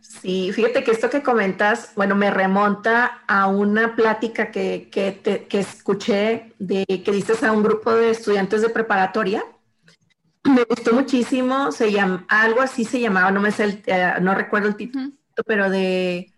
Sí, 0.00 0.52
fíjate 0.52 0.84
que 0.84 0.90
esto 0.90 1.10
que 1.10 1.22
comentas, 1.22 1.92
bueno, 1.96 2.14
me 2.14 2.30
remonta 2.30 3.22
a 3.26 3.46
una 3.46 3.94
plática 3.94 4.50
que, 4.50 4.88
que, 4.90 5.58
escuché 5.58 6.52
de 6.58 6.84
que 6.86 7.12
dices 7.12 7.42
a 7.42 7.52
un 7.52 7.62
grupo 7.62 7.92
de 7.92 8.10
estudiantes 8.10 8.62
de 8.62 8.70
preparatoria. 8.70 9.44
Me 10.44 10.64
gustó 10.64 10.92
muchísimo, 10.94 11.72
se 11.72 11.90
llama, 11.90 12.24
algo 12.28 12.62
así 12.62 12.84
se 12.84 13.00
llamaba, 13.00 13.30
no 13.30 13.40
me 13.40 13.50
sé, 13.50 13.82
eh, 13.86 14.14
no 14.20 14.34
recuerdo 14.34 14.68
el 14.68 14.76
título, 14.76 15.10
pero 15.46 15.68
de 15.68 16.32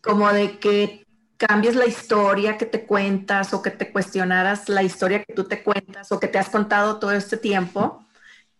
como 0.00 0.32
de 0.32 0.58
que 0.58 1.06
cambies 1.38 1.76
la 1.76 1.86
historia 1.86 2.58
que 2.58 2.66
te 2.66 2.84
cuentas 2.84 3.54
o 3.54 3.62
que 3.62 3.70
te 3.70 3.90
cuestionaras 3.90 4.68
la 4.68 4.82
historia 4.82 5.22
que 5.22 5.34
tú 5.34 5.44
te 5.44 5.62
cuentas 5.62 6.12
o 6.12 6.20
que 6.20 6.28
te 6.28 6.38
has 6.38 6.50
contado 6.50 6.98
todo 6.98 7.12
este 7.12 7.36
tiempo. 7.36 8.04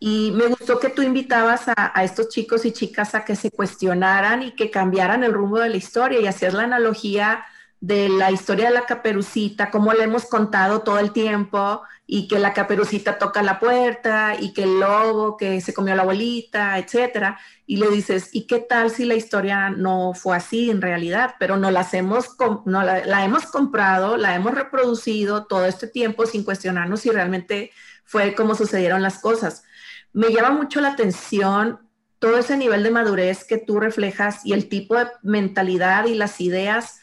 Y 0.00 0.30
me 0.32 0.46
gustó 0.46 0.78
que 0.78 0.90
tú 0.90 1.02
invitabas 1.02 1.64
a, 1.66 2.04
estos 2.04 2.28
chicos 2.28 2.64
y 2.64 2.72
chicas 2.72 3.14
a 3.14 3.24
que 3.24 3.34
se 3.34 3.50
cuestionaran 3.50 4.42
y 4.42 4.52
que 4.52 4.70
cambiaran 4.70 5.24
el 5.24 5.32
rumbo 5.32 5.58
de 5.58 5.68
la 5.68 5.76
historia 5.76 6.20
y 6.20 6.26
hacías 6.26 6.54
la 6.54 6.64
analogía 6.64 7.44
de 7.80 8.08
la 8.08 8.30
historia 8.30 8.68
de 8.68 8.74
la 8.74 8.86
caperucita, 8.86 9.70
cómo 9.70 9.92
le 9.92 10.04
hemos 10.04 10.26
contado 10.26 10.80
todo 10.80 10.98
el 10.98 11.12
tiempo 11.12 11.82
y 12.06 12.26
que 12.26 12.38
la 12.38 12.52
caperucita 12.52 13.18
toca 13.18 13.42
la 13.42 13.60
puerta 13.60 14.34
y 14.38 14.52
que 14.52 14.64
el 14.64 14.80
lobo 14.80 15.36
que 15.36 15.60
se 15.60 15.74
comió 15.74 15.94
la 15.94 16.02
abuelita, 16.02 16.78
etcétera, 16.78 17.38
y 17.66 17.76
le 17.76 17.88
dices, 17.88 18.30
¿y 18.32 18.46
qué 18.46 18.60
tal 18.60 18.90
si 18.90 19.04
la 19.04 19.14
historia 19.14 19.70
no 19.70 20.12
fue 20.14 20.36
así 20.36 20.70
en 20.70 20.80
realidad? 20.80 21.34
Pero 21.38 21.56
no 21.56 21.70
las 21.70 21.94
hemos 21.94 22.36
no 22.64 22.82
la, 22.82 23.04
la, 23.04 23.24
hemos 23.24 23.46
comprado, 23.46 24.16
la 24.16 24.34
hemos 24.34 24.54
reproducido 24.54 25.46
todo 25.46 25.66
este 25.66 25.86
tiempo 25.86 26.26
sin 26.26 26.44
cuestionarnos 26.44 27.00
si 27.00 27.10
realmente 27.10 27.70
fue 28.04 28.34
como 28.34 28.54
sucedieron 28.54 29.02
las 29.02 29.18
cosas. 29.20 29.64
Me 30.12 30.30
llama 30.30 30.50
mucho 30.50 30.80
la 30.80 30.88
atención 30.92 31.80
todo 32.18 32.38
ese 32.38 32.56
nivel 32.56 32.82
de 32.82 32.90
madurez 32.90 33.44
que 33.44 33.58
tú 33.58 33.78
reflejas 33.78 34.44
y 34.44 34.52
el 34.52 34.68
tipo 34.68 34.96
de 34.96 35.06
mentalidad 35.22 36.06
y 36.06 36.14
las 36.14 36.40
ideas 36.40 37.00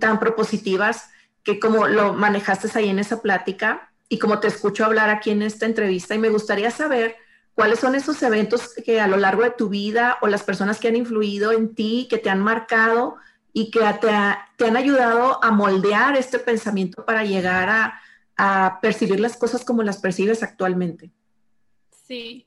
tan 0.00 0.20
propositivas 0.20 1.10
que 1.42 1.58
como 1.58 1.88
lo 1.88 2.14
manejaste 2.14 2.68
ahí 2.78 2.88
en 2.88 2.98
esa 2.98 3.20
plática 3.20 3.90
y 4.08 4.18
como 4.18 4.38
te 4.38 4.48
escucho 4.48 4.84
hablar 4.84 5.10
aquí 5.10 5.30
en 5.30 5.42
esta 5.42 5.66
entrevista 5.66 6.14
y 6.14 6.18
me 6.18 6.28
gustaría 6.28 6.70
saber 6.70 7.16
cuáles 7.54 7.80
son 7.80 7.94
esos 7.94 8.22
eventos 8.22 8.74
que 8.84 9.00
a 9.00 9.08
lo 9.08 9.16
largo 9.16 9.42
de 9.42 9.50
tu 9.50 9.68
vida 9.68 10.18
o 10.20 10.28
las 10.28 10.44
personas 10.44 10.78
que 10.78 10.88
han 10.88 10.96
influido 10.96 11.52
en 11.52 11.74
ti, 11.74 12.06
que 12.08 12.18
te 12.18 12.30
han 12.30 12.40
marcado 12.40 13.16
y 13.52 13.70
que 13.70 13.80
te, 14.00 14.64
han 14.64 14.76
ayudado 14.76 15.42
a 15.42 15.50
moldear 15.50 16.16
este 16.16 16.38
pensamiento 16.38 17.04
para 17.04 17.24
llegar 17.24 17.94
a 18.36 18.80
percibir 18.80 19.20
las 19.20 19.36
cosas 19.36 19.64
como 19.64 19.82
las 19.82 19.98
percibes 19.98 20.42
actualmente. 20.42 21.12
Sí. 22.06 22.46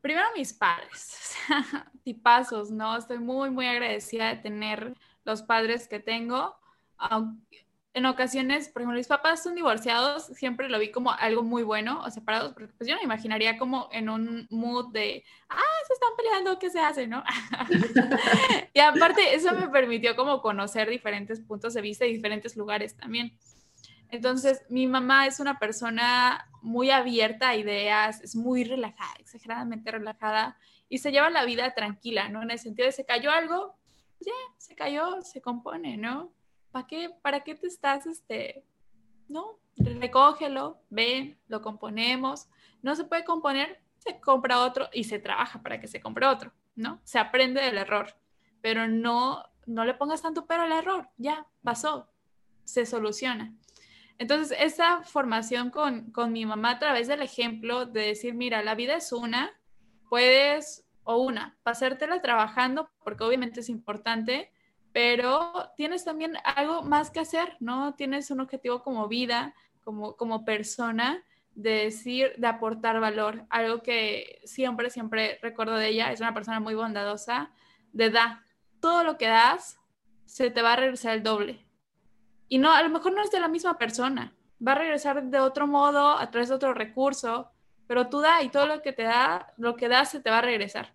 Primero 0.00 0.26
mis 0.36 0.52
padres, 0.52 1.36
tipazos, 2.04 2.70
¿no? 2.70 2.96
Estoy 2.96 3.18
muy, 3.18 3.50
muy 3.50 3.66
agradecida 3.66 4.28
de 4.28 4.36
tener 4.36 4.94
los 5.24 5.42
padres 5.42 5.88
que 5.88 6.00
tengo. 6.00 6.56
En 7.92 8.06
ocasiones, 8.06 8.68
por 8.68 8.82
ejemplo, 8.82 8.96
mis 8.96 9.08
papás 9.08 9.42
son 9.42 9.54
divorciados, 9.54 10.26
siempre 10.26 10.68
lo 10.68 10.78
vi 10.78 10.90
como 10.90 11.10
algo 11.10 11.42
muy 11.42 11.62
bueno 11.62 12.02
o 12.02 12.10
separados, 12.10 12.54
porque 12.54 12.72
pues 12.78 12.88
yo 12.88 12.96
me 12.96 13.02
imaginaría 13.02 13.58
como 13.58 13.88
en 13.92 14.08
un 14.08 14.46
mood 14.48 14.92
de, 14.92 15.24
ah, 15.48 15.58
se 15.86 15.92
están 15.92 16.10
peleando, 16.16 16.58
¿qué 16.58 16.70
se 16.70 16.80
hace, 16.80 17.06
no? 17.06 17.22
y 18.72 18.80
aparte, 18.80 19.34
eso 19.34 19.52
me 19.54 19.68
permitió 19.68 20.16
como 20.16 20.40
conocer 20.40 20.88
diferentes 20.88 21.40
puntos 21.40 21.74
de 21.74 21.82
vista 21.82 22.06
y 22.06 22.14
diferentes 22.14 22.56
lugares 22.56 22.96
también. 22.96 23.36
Entonces, 24.10 24.62
mi 24.68 24.86
mamá 24.86 25.26
es 25.26 25.40
una 25.40 25.58
persona 25.58 26.48
muy 26.62 26.90
abierta 26.90 27.50
a 27.50 27.56
ideas, 27.56 28.20
es 28.22 28.34
muy 28.34 28.64
relajada, 28.64 29.14
exageradamente 29.18 29.90
relajada 29.90 30.58
y 30.88 30.98
se 30.98 31.12
lleva 31.12 31.30
la 31.30 31.44
vida 31.44 31.72
tranquila, 31.74 32.28
¿no? 32.28 32.42
En 32.42 32.50
el 32.50 32.58
sentido 32.58 32.86
de 32.86 32.92
se 32.92 33.06
cayó 33.06 33.30
algo, 33.30 33.76
ya, 34.20 34.32
se 34.58 34.74
cayó, 34.74 35.22
se 35.22 35.40
compone, 35.40 35.96
¿no? 35.96 36.32
¿Para 36.72 36.86
qué, 36.86 37.10
¿Para 37.22 37.40
qué 37.40 37.54
te 37.54 37.66
estás, 37.66 38.06
este, 38.06 38.64
no? 39.28 39.58
Recógelo, 39.76 40.82
ven, 40.90 41.38
lo 41.48 41.62
componemos. 41.62 42.48
No 42.82 42.94
se 42.96 43.04
puede 43.04 43.24
componer, 43.24 43.80
se 43.98 44.20
compra 44.20 44.60
otro 44.60 44.88
y 44.92 45.04
se 45.04 45.18
trabaja 45.18 45.62
para 45.62 45.80
que 45.80 45.88
se 45.88 46.00
compre 46.00 46.26
otro, 46.26 46.52
¿no? 46.74 47.00
Se 47.04 47.18
aprende 47.18 47.60
del 47.60 47.78
error, 47.78 48.14
pero 48.60 48.88
no, 48.88 49.44
no 49.66 49.84
le 49.84 49.94
pongas 49.94 50.22
tanto 50.22 50.46
pero 50.46 50.62
al 50.62 50.72
error, 50.72 51.08
ya, 51.16 51.46
pasó, 51.62 52.10
se 52.64 52.86
soluciona. 52.86 53.54
Entonces, 54.20 54.54
esa 54.60 55.02
formación 55.02 55.70
con, 55.70 56.10
con 56.10 56.30
mi 56.30 56.44
mamá 56.44 56.72
a 56.72 56.78
través 56.78 57.08
del 57.08 57.22
ejemplo 57.22 57.86
de 57.86 58.02
decir, 58.02 58.34
mira, 58.34 58.62
la 58.62 58.74
vida 58.74 58.96
es 58.96 59.12
una, 59.12 59.50
puedes, 60.10 60.86
o 61.04 61.16
una, 61.16 61.56
pasártela 61.62 62.20
trabajando, 62.20 62.90
porque 63.02 63.24
obviamente 63.24 63.60
es 63.60 63.70
importante, 63.70 64.52
pero 64.92 65.70
tienes 65.74 66.04
también 66.04 66.34
algo 66.44 66.82
más 66.82 67.10
que 67.10 67.20
hacer, 67.20 67.56
¿no? 67.60 67.94
Tienes 67.94 68.30
un 68.30 68.40
objetivo 68.40 68.82
como 68.82 69.08
vida, 69.08 69.54
como, 69.82 70.14
como 70.16 70.44
persona, 70.44 71.24
de 71.54 71.84
decir, 71.84 72.34
de 72.36 72.46
aportar 72.46 73.00
valor, 73.00 73.46
algo 73.48 73.80
que 73.80 74.42
siempre, 74.44 74.90
siempre 74.90 75.38
recuerdo 75.40 75.76
de 75.76 75.88
ella, 75.88 76.12
es 76.12 76.20
una 76.20 76.34
persona 76.34 76.60
muy 76.60 76.74
bondadosa, 76.74 77.52
de 77.94 78.10
da, 78.10 78.44
todo 78.80 79.02
lo 79.02 79.16
que 79.16 79.28
das, 79.28 79.80
se 80.26 80.50
te 80.50 80.60
va 80.60 80.74
a 80.74 80.76
regresar 80.76 81.14
el 81.14 81.22
doble, 81.22 81.64
y 82.50 82.58
no, 82.58 82.74
a 82.74 82.82
lo 82.82 82.90
mejor 82.90 83.14
no 83.14 83.22
es 83.22 83.30
de 83.30 83.38
la 83.38 83.46
misma 83.46 83.78
persona, 83.78 84.34
va 84.66 84.72
a 84.72 84.74
regresar 84.74 85.22
de 85.22 85.38
otro 85.38 85.68
modo, 85.68 86.18
a 86.18 86.30
través 86.32 86.48
de 86.48 86.56
otro 86.56 86.74
recurso, 86.74 87.48
pero 87.86 88.08
tú 88.08 88.20
da 88.20 88.42
y 88.42 88.48
todo 88.48 88.66
lo 88.66 88.82
que 88.82 88.92
te 88.92 89.04
da, 89.04 89.54
lo 89.56 89.76
que 89.76 89.88
das 89.88 90.10
se 90.10 90.20
te 90.20 90.30
va 90.30 90.38
a 90.38 90.42
regresar. 90.42 90.92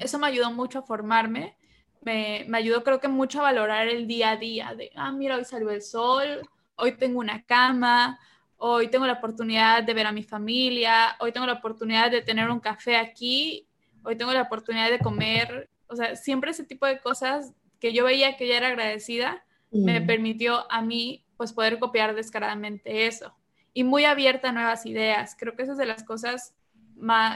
Eso 0.00 0.18
me 0.18 0.26
ayudó 0.26 0.50
mucho 0.50 0.78
a 0.78 0.82
formarme, 0.82 1.56
me, 2.00 2.46
me, 2.48 2.56
ayudó 2.56 2.82
creo 2.82 2.98
que 2.98 3.08
mucho 3.08 3.40
a 3.40 3.42
valorar 3.42 3.88
el 3.88 4.06
día 4.06 4.30
a 4.30 4.36
día, 4.36 4.74
de, 4.74 4.90
ah, 4.96 5.12
mira, 5.12 5.36
hoy 5.36 5.44
salió 5.44 5.70
el 5.70 5.82
sol, 5.82 6.40
hoy 6.76 6.96
tengo 6.96 7.20
una 7.20 7.44
cama, 7.44 8.18
hoy 8.56 8.88
tengo 8.88 9.06
la 9.06 9.14
oportunidad 9.14 9.82
de 9.82 9.92
ver 9.92 10.06
a 10.06 10.12
mi 10.12 10.22
familia, 10.22 11.14
hoy 11.20 11.30
tengo 11.30 11.46
la 11.46 11.52
oportunidad 11.52 12.10
de 12.10 12.22
tener 12.22 12.48
un 12.50 12.60
café 12.60 12.96
aquí, 12.96 13.68
hoy 14.02 14.16
tengo 14.16 14.32
la 14.32 14.42
oportunidad 14.42 14.90
de 14.90 14.98
comer, 14.98 15.68
o 15.88 15.96
sea, 15.96 16.16
siempre 16.16 16.52
ese 16.52 16.64
tipo 16.64 16.86
de 16.86 17.00
cosas 17.00 17.52
que 17.80 17.92
yo 17.92 18.06
veía 18.06 18.38
que 18.38 18.48
ya 18.48 18.56
era 18.56 18.68
agradecida, 18.68 19.44
me 19.74 20.00
permitió 20.00 20.70
a 20.70 20.82
mí 20.82 21.24
pues 21.36 21.52
poder 21.52 21.78
copiar 21.78 22.14
descaradamente 22.14 23.06
eso 23.06 23.34
y 23.72 23.84
muy 23.84 24.04
abierta 24.04 24.50
a 24.50 24.52
nuevas 24.52 24.86
ideas. 24.86 25.36
Creo 25.38 25.56
que 25.56 25.64
esa 25.64 25.72
es 25.72 25.78
de 25.78 25.86
las 25.86 26.04
cosas 26.04 26.54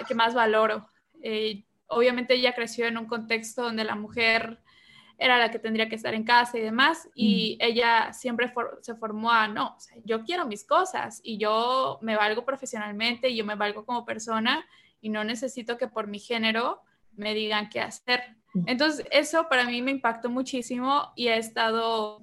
que 0.07 0.14
más 0.14 0.34
valoro. 0.34 0.86
Eh, 1.20 1.64
obviamente 1.89 2.34
ella 2.34 2.55
creció 2.55 2.86
en 2.86 2.97
un 2.97 3.07
contexto 3.07 3.62
donde 3.62 3.84
la 3.84 3.97
mujer 3.97 4.61
era 5.18 5.36
la 5.36 5.51
que 5.51 5.59
tendría 5.59 5.89
que 5.89 5.97
estar 5.97 6.14
en 6.14 6.22
casa 6.22 6.59
y 6.59 6.61
demás, 6.61 7.09
y 7.12 7.59
ella 7.61 8.12
siempre 8.12 8.53
se 8.82 8.95
formó 8.95 9.32
a, 9.32 9.49
no, 9.49 9.76
yo 10.05 10.22
quiero 10.22 10.47
mis 10.47 10.64
cosas 10.64 11.20
y 11.24 11.39
yo 11.39 11.99
me 12.03 12.16
valgo 12.16 12.45
profesionalmente 12.45 13.28
y 13.28 13.36
yo 13.36 13.45
me 13.45 13.57
valgo 13.57 13.84
como 13.84 14.05
persona 14.05 14.64
y 15.01 15.09
no 15.09 15.24
necesito 15.24 15.76
que 15.76 15.89
por 15.89 16.07
mi 16.07 16.20
género 16.20 16.82
me 17.16 17.34
digan 17.34 17.68
qué 17.68 17.80
hacer. 17.80 18.22
Entonces, 18.66 19.06
eso 19.11 19.48
para 19.48 19.64
mí 19.64 19.82
me 19.82 19.90
impactó 19.90 20.30
muchísimo 20.30 21.12
y 21.16 21.28
he 21.28 21.36
estado 21.36 22.22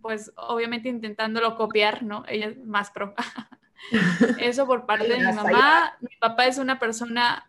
pues 0.00 0.32
obviamente 0.36 0.88
intentándolo 0.88 1.56
copiar, 1.56 2.02
¿no? 2.02 2.24
Ella 2.26 2.46
es 2.48 2.64
más 2.64 2.90
pro. 2.90 3.14
Eso 4.38 4.66
por 4.66 4.86
parte 4.86 5.08
de 5.08 5.18
mi 5.18 5.32
mamá. 5.32 5.96
Mi 6.00 6.16
papá 6.18 6.46
es 6.46 6.58
una 6.58 6.78
persona 6.78 7.46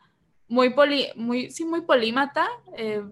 muy, 0.48 0.72
poli, 0.72 1.08
muy, 1.16 1.50
sí, 1.50 1.66
muy 1.66 1.82
polímata. 1.82 2.48
Eh, 2.78 3.04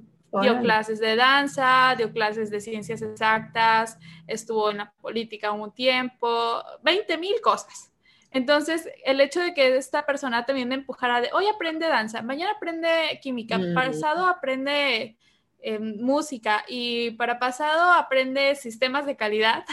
dio 0.41 0.60
clases 0.62 0.99
de 0.99 1.16
danza, 1.16 1.95
dio 1.97 2.12
clases 2.12 2.51
de 2.51 2.62
ciencias 2.62 3.01
exactas, 3.01 3.97
estuvo 4.28 4.70
en 4.70 4.78
la 4.78 4.91
política 5.01 5.51
un 5.51 5.74
tiempo, 5.74 6.64
20 6.84 7.18
mil 7.18 7.41
cosas. 7.41 7.89
Entonces, 8.32 8.88
el 9.06 9.22
hecho 9.22 9.40
de 9.42 9.54
que 9.54 9.76
esta 9.76 10.06
persona 10.06 10.46
también 10.46 10.70
me 10.70 10.76
empujara 10.76 11.22
de, 11.22 11.30
hoy 11.34 11.48
aprende 11.48 11.88
danza, 11.88 12.22
mañana 12.22 12.52
aprende 12.52 13.20
química, 13.22 13.58
mm. 13.58 13.74
pasado 13.74 14.28
aprende 14.28 15.18
música 16.00 16.64
y 16.68 17.12
para 17.12 17.40
pasado 17.40 17.92
aprende 17.92 18.56
sistemas 18.56 19.06
de 19.06 19.16
calidad. 19.16 19.66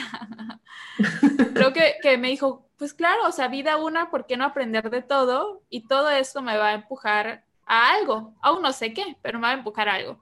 Creo 1.55 1.73
que, 1.73 1.95
que, 2.03 2.19
me 2.19 2.29
dijo, 2.29 2.69
pues 2.77 2.93
claro, 2.93 3.27
o 3.27 3.33
sea, 3.33 3.49
vida 3.49 3.77
una, 3.77 4.11
¿por 4.11 4.27
qué 4.27 4.37
no 4.37 4.45
aprender 4.45 4.91
de 4.91 5.03
todo? 5.03 5.63
Y 5.71 5.87
todo 5.87 6.11
esto 6.11 6.43
me 6.43 6.57
va 6.57 6.69
a 6.69 6.75
empujar 6.75 7.45
a 7.67 7.93
algo, 7.93 8.35
aún 8.43 8.63
no 8.63 8.73
sé 8.73 8.93
qué, 8.93 9.17
pero 9.23 9.39
me 9.39 9.47
va 9.47 9.51
a 9.51 9.59
empujar 9.59 9.89
a 9.89 9.95
algo. 9.95 10.19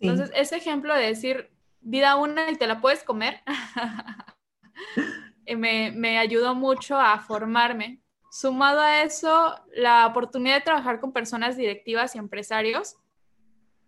Entonces, 0.00 0.30
ese 0.34 0.56
ejemplo 0.56 0.94
de 0.94 1.06
decir 1.06 1.50
vida 1.80 2.16
una 2.16 2.50
y 2.50 2.56
te 2.56 2.66
la 2.66 2.80
puedes 2.80 3.02
comer, 3.04 3.42
me, 5.56 5.92
me 5.92 6.18
ayudó 6.18 6.54
mucho 6.54 6.98
a 6.98 7.18
formarme. 7.20 8.00
Sumado 8.30 8.80
a 8.80 9.02
eso, 9.02 9.56
la 9.74 10.06
oportunidad 10.06 10.56
de 10.56 10.60
trabajar 10.60 11.00
con 11.00 11.12
personas 11.12 11.56
directivas 11.56 12.14
y 12.14 12.18
empresarios 12.18 12.96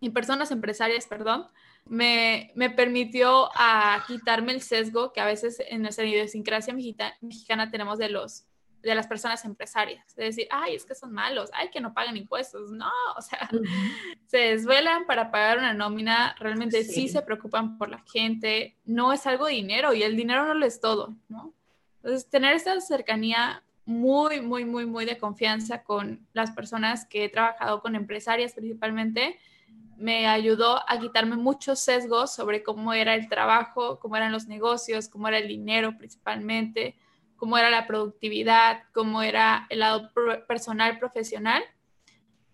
y 0.00 0.10
personas 0.10 0.50
empresarias, 0.50 1.06
perdón, 1.06 1.46
me, 1.84 2.50
me, 2.56 2.70
permitió 2.70 3.50
a 3.54 4.04
quitarme 4.06 4.52
el 4.52 4.60
sesgo 4.60 5.12
que 5.12 5.20
a 5.20 5.26
veces 5.26 5.62
en 5.68 5.82
nuestra 5.82 6.04
idiosincrasia 6.04 6.74
mexicana, 6.74 7.70
tenemos 7.70 7.98
de 7.98 8.08
los 8.08 8.44
de 8.82 8.94
las 8.94 9.06
personas 9.06 9.44
empresarias, 9.44 10.14
de 10.16 10.24
decir, 10.24 10.48
ay, 10.50 10.74
es 10.74 10.84
que 10.84 10.94
son 10.94 11.12
malos, 11.12 11.50
ay, 11.52 11.70
que 11.70 11.80
no 11.80 11.94
pagan 11.94 12.16
impuestos, 12.16 12.70
no, 12.70 12.90
o 13.16 13.22
sea, 13.22 13.48
se 14.26 14.38
desvelan 14.38 15.06
para 15.06 15.30
pagar 15.30 15.58
una 15.58 15.72
nómina, 15.72 16.34
realmente 16.38 16.82
sí. 16.84 17.08
se 17.08 17.22
preocupan 17.22 17.78
por 17.78 17.88
la 17.88 18.02
gente, 18.12 18.76
no 18.84 19.12
es 19.12 19.26
algo 19.26 19.46
de 19.46 19.54
dinero 19.54 19.94
y 19.94 20.02
el 20.02 20.16
dinero 20.16 20.46
no 20.46 20.54
lo 20.54 20.66
es 20.66 20.80
todo, 20.80 21.14
¿no? 21.28 21.54
Entonces, 21.96 22.28
tener 22.28 22.56
esta 22.56 22.80
cercanía 22.80 23.62
muy, 23.84 24.40
muy, 24.40 24.64
muy, 24.64 24.86
muy 24.86 25.04
de 25.04 25.18
confianza 25.18 25.84
con 25.84 26.26
las 26.32 26.50
personas 26.50 27.06
que 27.06 27.24
he 27.24 27.28
trabajado 27.28 27.80
con 27.80 27.94
empresarias 27.94 28.52
principalmente, 28.52 29.38
me 29.96 30.26
ayudó 30.26 30.80
a 30.90 30.98
quitarme 30.98 31.36
muchos 31.36 31.78
sesgos 31.78 32.34
sobre 32.34 32.64
cómo 32.64 32.92
era 32.92 33.14
el 33.14 33.28
trabajo, 33.28 34.00
cómo 34.00 34.16
eran 34.16 34.32
los 34.32 34.48
negocios, 34.48 35.08
cómo 35.08 35.28
era 35.28 35.38
el 35.38 35.46
dinero 35.46 35.96
principalmente, 35.96 36.96
cómo 37.42 37.58
era 37.58 37.70
la 37.70 37.88
productividad, 37.88 38.84
cómo 38.94 39.20
era 39.20 39.66
el 39.68 39.80
lado 39.80 40.12
personal, 40.46 41.00
profesional. 41.00 41.64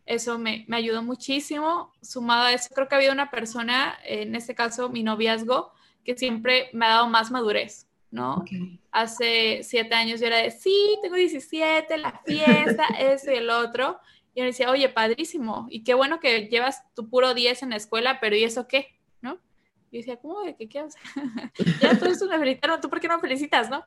Eso 0.07 0.39
me, 0.39 0.65
me, 0.67 0.79
ayudó 0.79 1.03
muchísimo. 1.03 1.93
Sumado 2.01 2.45
a 2.45 2.55
eso, 2.55 2.75
creo 2.75 2.89
que 2.89 2.95
había 2.95 3.13
una 3.13 3.31
persona, 3.31 3.99
en 4.03 4.35
este 4.35 4.55
caso 4.55 4.89
mi 4.89 5.03
noviazgo, 5.03 5.73
que 6.07 6.17
siempre 6.17 6.71
me 6.73 6.87
ha 6.87 6.89
dado 6.89 7.07
más 7.07 7.31
madurez, 7.31 7.87
¿no? 8.11 8.47
Hace 8.91 9.61
siete 9.63 9.95
años 9.95 10.21
yo 10.21 10.27
era 10.29 10.39
de, 10.39 10.51
sí, 10.51 10.99
tengo 11.03 11.17
17, 11.17 11.99
la 11.99 12.23
fiesta, 12.25 12.87
eso 12.99 13.31
y 13.31 13.35
el 13.35 13.51
otro. 13.51 13.99
Y 14.33 14.41
yo 14.41 14.47
decía, 14.47 14.71
oye, 14.71 14.89
padrísimo, 14.89 15.67
y 15.69 15.85
qué 15.85 15.93
bueno 15.93 16.19
que 16.19 16.49
llevas 16.49 16.83
tu 16.95 17.11
puro 17.11 17.35
10 17.35 17.65
en 17.65 17.71
la 17.71 17.77
escuela, 17.77 18.21
pero 18.21 18.37
¿y 18.37 18.45
eso 18.45 18.67
qué? 18.67 18.99
¿No? 19.21 19.39
Y 19.91 19.99
decía, 19.99 20.17
¿cómo 20.17 20.41
de 20.45 20.57
qué 20.57 20.67
qué? 20.67 20.83
Ya 21.83 21.91
esto 21.91 22.27
me 22.27 22.39
felicitaron, 22.39 22.81
¿tú 22.81 22.89
por 22.89 23.01
qué 23.01 23.09
no 23.09 23.21
felicitas, 23.21 23.69
no? 23.69 23.85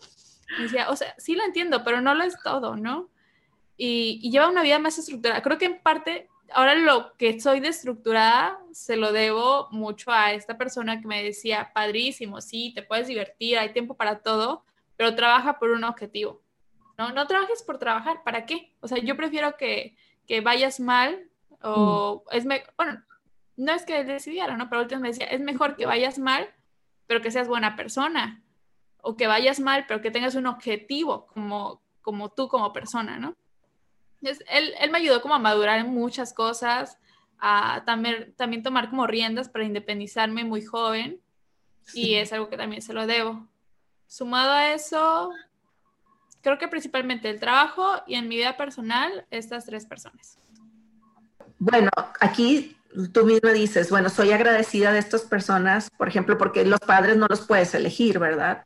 Y 0.57 0.63
decía, 0.63 0.89
o 0.89 0.95
sea, 0.95 1.13
sí 1.17 1.35
lo 1.35 1.43
entiendo, 1.43 1.83
pero 1.83 2.01
no 2.01 2.13
lo 2.13 2.23
es 2.23 2.35
todo, 2.43 2.75
¿no? 2.75 3.09
Y, 3.77 4.19
y 4.21 4.31
lleva 4.31 4.49
una 4.49 4.63
vida 4.63 4.79
más 4.79 4.97
estructurada. 4.97 5.41
Creo 5.41 5.57
que 5.57 5.65
en 5.65 5.81
parte, 5.81 6.29
ahora 6.53 6.75
lo 6.75 7.15
que 7.17 7.39
soy 7.39 7.59
de 7.59 7.69
estructurada 7.69 8.59
se 8.71 8.95
lo 8.95 9.11
debo 9.11 9.69
mucho 9.71 10.11
a 10.11 10.33
esta 10.33 10.57
persona 10.57 11.01
que 11.01 11.07
me 11.07 11.23
decía, 11.23 11.71
padrísimo, 11.73 12.41
sí, 12.41 12.73
te 12.75 12.83
puedes 12.83 13.07
divertir, 13.07 13.57
hay 13.57 13.73
tiempo 13.73 13.95
para 13.95 14.19
todo, 14.19 14.63
pero 14.97 15.15
trabaja 15.15 15.57
por 15.57 15.71
un 15.71 15.83
objetivo. 15.83 16.41
No, 16.97 17.11
no 17.11 17.25
trabajes 17.25 17.63
por 17.63 17.79
trabajar, 17.79 18.23
¿para 18.23 18.45
qué? 18.45 18.75
O 18.81 18.87
sea, 18.87 18.99
yo 18.99 19.17
prefiero 19.17 19.57
que, 19.57 19.95
que 20.27 20.41
vayas 20.41 20.79
mal 20.79 21.29
o 21.63 22.23
mm. 22.31 22.35
es, 22.35 22.45
bueno, 22.77 23.03
no 23.57 23.73
es 23.73 23.85
que 23.85 24.03
decidiera, 24.03 24.57
¿no? 24.57 24.69
Pero 24.69 24.81
último 24.81 25.01
me 25.01 25.09
decía, 25.09 25.27
es 25.27 25.41
mejor 25.41 25.75
que 25.75 25.85
vayas 25.85 26.19
mal, 26.19 26.47
pero 27.07 27.21
que 27.21 27.31
seas 27.31 27.47
buena 27.47 27.75
persona, 27.75 28.43
o 29.01 29.15
que 29.15 29.27
vayas 29.27 29.59
mal, 29.59 29.85
pero 29.87 30.01
que 30.01 30.11
tengas 30.11 30.35
un 30.35 30.47
objetivo 30.47 31.27
como, 31.27 31.81
como 32.01 32.29
tú 32.29 32.47
como 32.47 32.73
persona, 32.73 33.17
¿no? 33.17 33.35
él, 34.21 34.73
él, 34.79 34.91
me 34.91 34.99
ayudó 34.99 35.21
como 35.21 35.33
a 35.33 35.39
madurar 35.39 35.79
en 35.79 35.89
muchas 35.89 36.33
cosas, 36.33 36.97
a 37.39 37.83
también, 37.85 38.33
también 38.35 38.61
tomar 38.61 38.89
como 38.89 39.07
riendas 39.07 39.49
para 39.49 39.65
independizarme 39.65 40.43
muy 40.43 40.63
joven 40.63 41.19
y 41.93 42.15
es 42.15 42.31
algo 42.31 42.49
que 42.49 42.57
también 42.57 42.81
se 42.81 42.93
lo 42.93 43.07
debo. 43.07 43.47
Sumado 44.07 44.51
a 44.51 44.73
eso, 44.73 45.31
creo 46.41 46.57
que 46.57 46.67
principalmente 46.67 47.29
el 47.29 47.39
trabajo 47.39 48.01
y 48.05 48.15
en 48.15 48.27
mi 48.27 48.35
vida 48.35 48.57
personal, 48.57 49.25
estas 49.31 49.65
tres 49.65 49.85
personas. 49.85 50.37
Bueno, 51.57 51.89
aquí 52.19 52.75
tú 53.11 53.25
misma 53.25 53.51
dices, 53.51 53.89
bueno, 53.89 54.09
soy 54.09 54.31
agradecida 54.31 54.91
de 54.91 54.99
estas 54.99 55.21
personas, 55.21 55.89
por 55.97 56.07
ejemplo, 56.07 56.37
porque 56.37 56.65
los 56.65 56.79
padres 56.79 57.17
no 57.17 57.27
los 57.29 57.41
puedes 57.41 57.73
elegir, 57.73 58.19
¿verdad? 58.19 58.65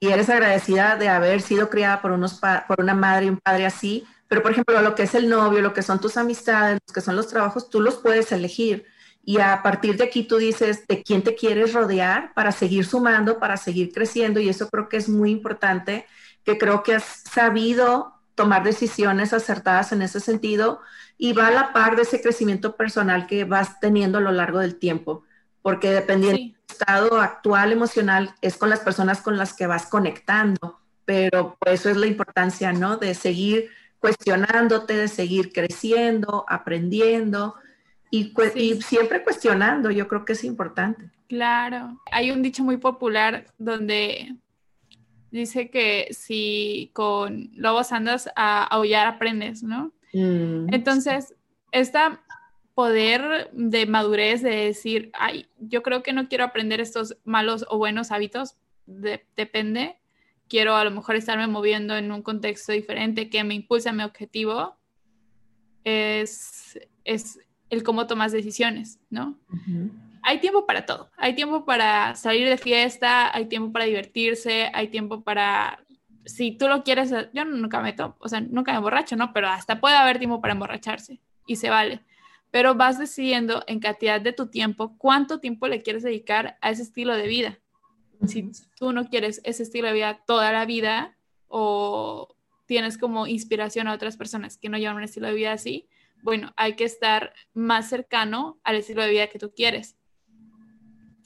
Y 0.00 0.08
eres 0.08 0.28
agradecida 0.28 0.96
de 0.96 1.08
haber 1.08 1.40
sido 1.40 1.70
criada 1.70 2.02
por, 2.02 2.12
unos 2.12 2.40
por 2.68 2.80
una 2.80 2.94
madre 2.94 3.26
y 3.26 3.28
un 3.30 3.38
padre 3.38 3.66
así, 3.66 4.06
pero 4.28 4.42
por 4.42 4.52
ejemplo, 4.52 4.80
lo 4.80 4.94
que 4.94 5.04
es 5.04 5.14
el 5.14 5.28
novio, 5.28 5.60
lo 5.60 5.72
que 5.72 5.82
son 5.82 6.00
tus 6.00 6.16
amistades, 6.16 6.80
lo 6.86 6.92
que 6.94 7.00
son 7.00 7.16
los 7.16 7.28
trabajos, 7.28 7.70
tú 7.70 7.80
los 7.80 7.96
puedes 7.96 8.32
elegir. 8.32 8.86
Y 9.22 9.38
a 9.38 9.62
partir 9.62 9.96
de 9.96 10.04
aquí 10.04 10.24
tú 10.24 10.36
dices 10.36 10.86
de 10.86 11.02
quién 11.02 11.22
te 11.22 11.34
quieres 11.34 11.72
rodear 11.72 12.34
para 12.34 12.52
seguir 12.52 12.84
sumando, 12.84 13.38
para 13.38 13.56
seguir 13.56 13.92
creciendo. 13.92 14.40
Y 14.40 14.48
eso 14.48 14.68
creo 14.68 14.88
que 14.88 14.96
es 14.96 15.08
muy 15.08 15.30
importante, 15.30 16.06
que 16.44 16.58
creo 16.58 16.82
que 16.82 16.94
has 16.94 17.04
sabido 17.32 18.13
tomar 18.34 18.64
decisiones 18.64 19.32
acertadas 19.32 19.92
en 19.92 20.02
ese 20.02 20.20
sentido 20.20 20.80
y 21.16 21.32
va 21.32 21.48
a 21.48 21.52
la 21.52 21.72
par 21.72 21.96
de 21.96 22.02
ese 22.02 22.20
crecimiento 22.20 22.76
personal 22.76 23.26
que 23.26 23.44
vas 23.44 23.80
teniendo 23.80 24.18
a 24.18 24.20
lo 24.20 24.32
largo 24.32 24.58
del 24.58 24.76
tiempo. 24.76 25.24
Porque 25.62 25.90
dependiendo 25.90 26.38
del 26.38 26.56
estado 26.68 27.20
actual 27.20 27.72
emocional, 27.72 28.34
es 28.42 28.56
con 28.56 28.70
las 28.70 28.80
personas 28.80 29.22
con 29.22 29.36
las 29.36 29.54
que 29.54 29.66
vas 29.66 29.86
conectando. 29.86 30.80
Pero 31.04 31.56
por 31.58 31.68
eso 31.68 31.90
es 31.90 31.96
la 31.96 32.06
importancia, 32.06 32.72
¿no? 32.72 32.96
De 32.96 33.14
seguir 33.14 33.70
cuestionándote, 33.98 34.94
de 34.94 35.08
seguir 35.08 35.52
creciendo, 35.52 36.44
aprendiendo 36.48 37.54
y, 38.10 38.32
siempre 38.80 39.24
cuestionando, 39.24 39.90
yo 39.90 40.06
creo 40.06 40.24
que 40.24 40.34
es 40.34 40.44
importante. 40.44 41.10
Claro, 41.28 42.00
hay 42.12 42.30
un 42.30 42.42
dicho 42.42 42.62
muy 42.62 42.76
popular 42.76 43.46
donde 43.58 44.36
dice 45.34 45.68
que 45.68 46.08
si 46.12 46.90
con 46.92 47.50
lobos 47.54 47.90
andas 47.90 48.30
a 48.36 48.64
aullar 48.64 49.06
aprendes, 49.08 49.62
¿no? 49.62 49.92
Mm, 50.12 50.72
Entonces, 50.72 51.34
este 51.72 51.98
poder 52.74 53.50
de 53.52 53.86
madurez 53.86 54.42
de 54.42 54.50
decir, 54.50 55.10
ay, 55.14 55.46
yo 55.58 55.82
creo 55.82 56.02
que 56.02 56.12
no 56.12 56.28
quiero 56.28 56.44
aprender 56.44 56.80
estos 56.80 57.16
malos 57.24 57.66
o 57.68 57.78
buenos 57.78 58.12
hábitos, 58.12 58.56
depende, 58.86 59.96
quiero 60.48 60.76
a 60.76 60.84
lo 60.84 60.90
mejor 60.92 61.16
estarme 61.16 61.46
moviendo 61.48 61.96
en 61.96 62.12
un 62.12 62.22
contexto 62.22 62.72
diferente 62.72 63.28
que 63.28 63.42
me 63.42 63.54
impulse 63.54 63.88
a 63.88 63.92
mi 63.92 64.02
objetivo, 64.04 64.76
es, 65.82 66.78
es 67.04 67.40
el 67.70 67.82
cómo 67.82 68.06
tomas 68.06 68.32
decisiones, 68.32 69.00
¿no? 69.10 69.38
Hay 70.24 70.40
tiempo 70.40 70.66
para 70.66 70.86
todo. 70.86 71.10
Hay 71.16 71.34
tiempo 71.34 71.64
para 71.64 72.14
salir 72.16 72.48
de 72.48 72.56
fiesta, 72.56 73.34
hay 73.34 73.46
tiempo 73.46 73.72
para 73.72 73.84
divertirse, 73.84 74.70
hay 74.72 74.88
tiempo 74.88 75.22
para... 75.22 75.78
Si 76.24 76.52
tú 76.52 76.68
lo 76.68 76.82
quieres, 76.82 77.12
yo 77.32 77.44
nunca 77.44 77.80
me 77.80 77.92
tomo, 77.92 78.16
o 78.18 78.28
sea, 78.28 78.40
nunca 78.40 78.72
me 78.72 78.78
emborracho, 78.78 79.14
¿no? 79.14 79.32
Pero 79.34 79.48
hasta 79.48 79.80
puede 79.80 79.96
haber 79.96 80.18
tiempo 80.18 80.40
para 80.40 80.54
emborracharse 80.54 81.20
y 81.46 81.56
se 81.56 81.68
vale. 81.68 82.00
Pero 82.50 82.74
vas 82.74 82.98
decidiendo 82.98 83.62
en 83.66 83.78
cantidad 83.78 84.20
de 84.20 84.32
tu 84.32 84.46
tiempo 84.46 84.96
cuánto 84.96 85.38
tiempo 85.38 85.68
le 85.68 85.82
quieres 85.82 86.02
dedicar 86.02 86.56
a 86.62 86.70
ese 86.70 86.82
estilo 86.82 87.14
de 87.14 87.26
vida 87.26 87.58
si 88.26 88.50
tú 88.78 88.92
no 88.92 89.08
quieres 89.08 89.40
ese 89.44 89.62
estilo 89.62 89.88
de 89.88 89.94
vida 89.94 90.22
toda 90.26 90.52
la 90.52 90.64
vida 90.64 91.16
o 91.48 92.36
tienes 92.66 92.98
como 92.98 93.26
inspiración 93.26 93.88
a 93.88 93.92
otras 93.92 94.16
personas 94.16 94.56
que 94.56 94.68
no 94.68 94.78
llevan 94.78 94.96
un 94.96 95.02
estilo 95.02 95.26
de 95.26 95.34
vida 95.34 95.52
así, 95.52 95.88
bueno, 96.22 96.52
hay 96.56 96.74
que 96.74 96.84
estar 96.84 97.34
más 97.52 97.88
cercano 97.88 98.58
al 98.64 98.76
estilo 98.76 99.02
de 99.02 99.10
vida 99.10 99.26
que 99.26 99.38
tú 99.38 99.52
quieres. 99.54 99.96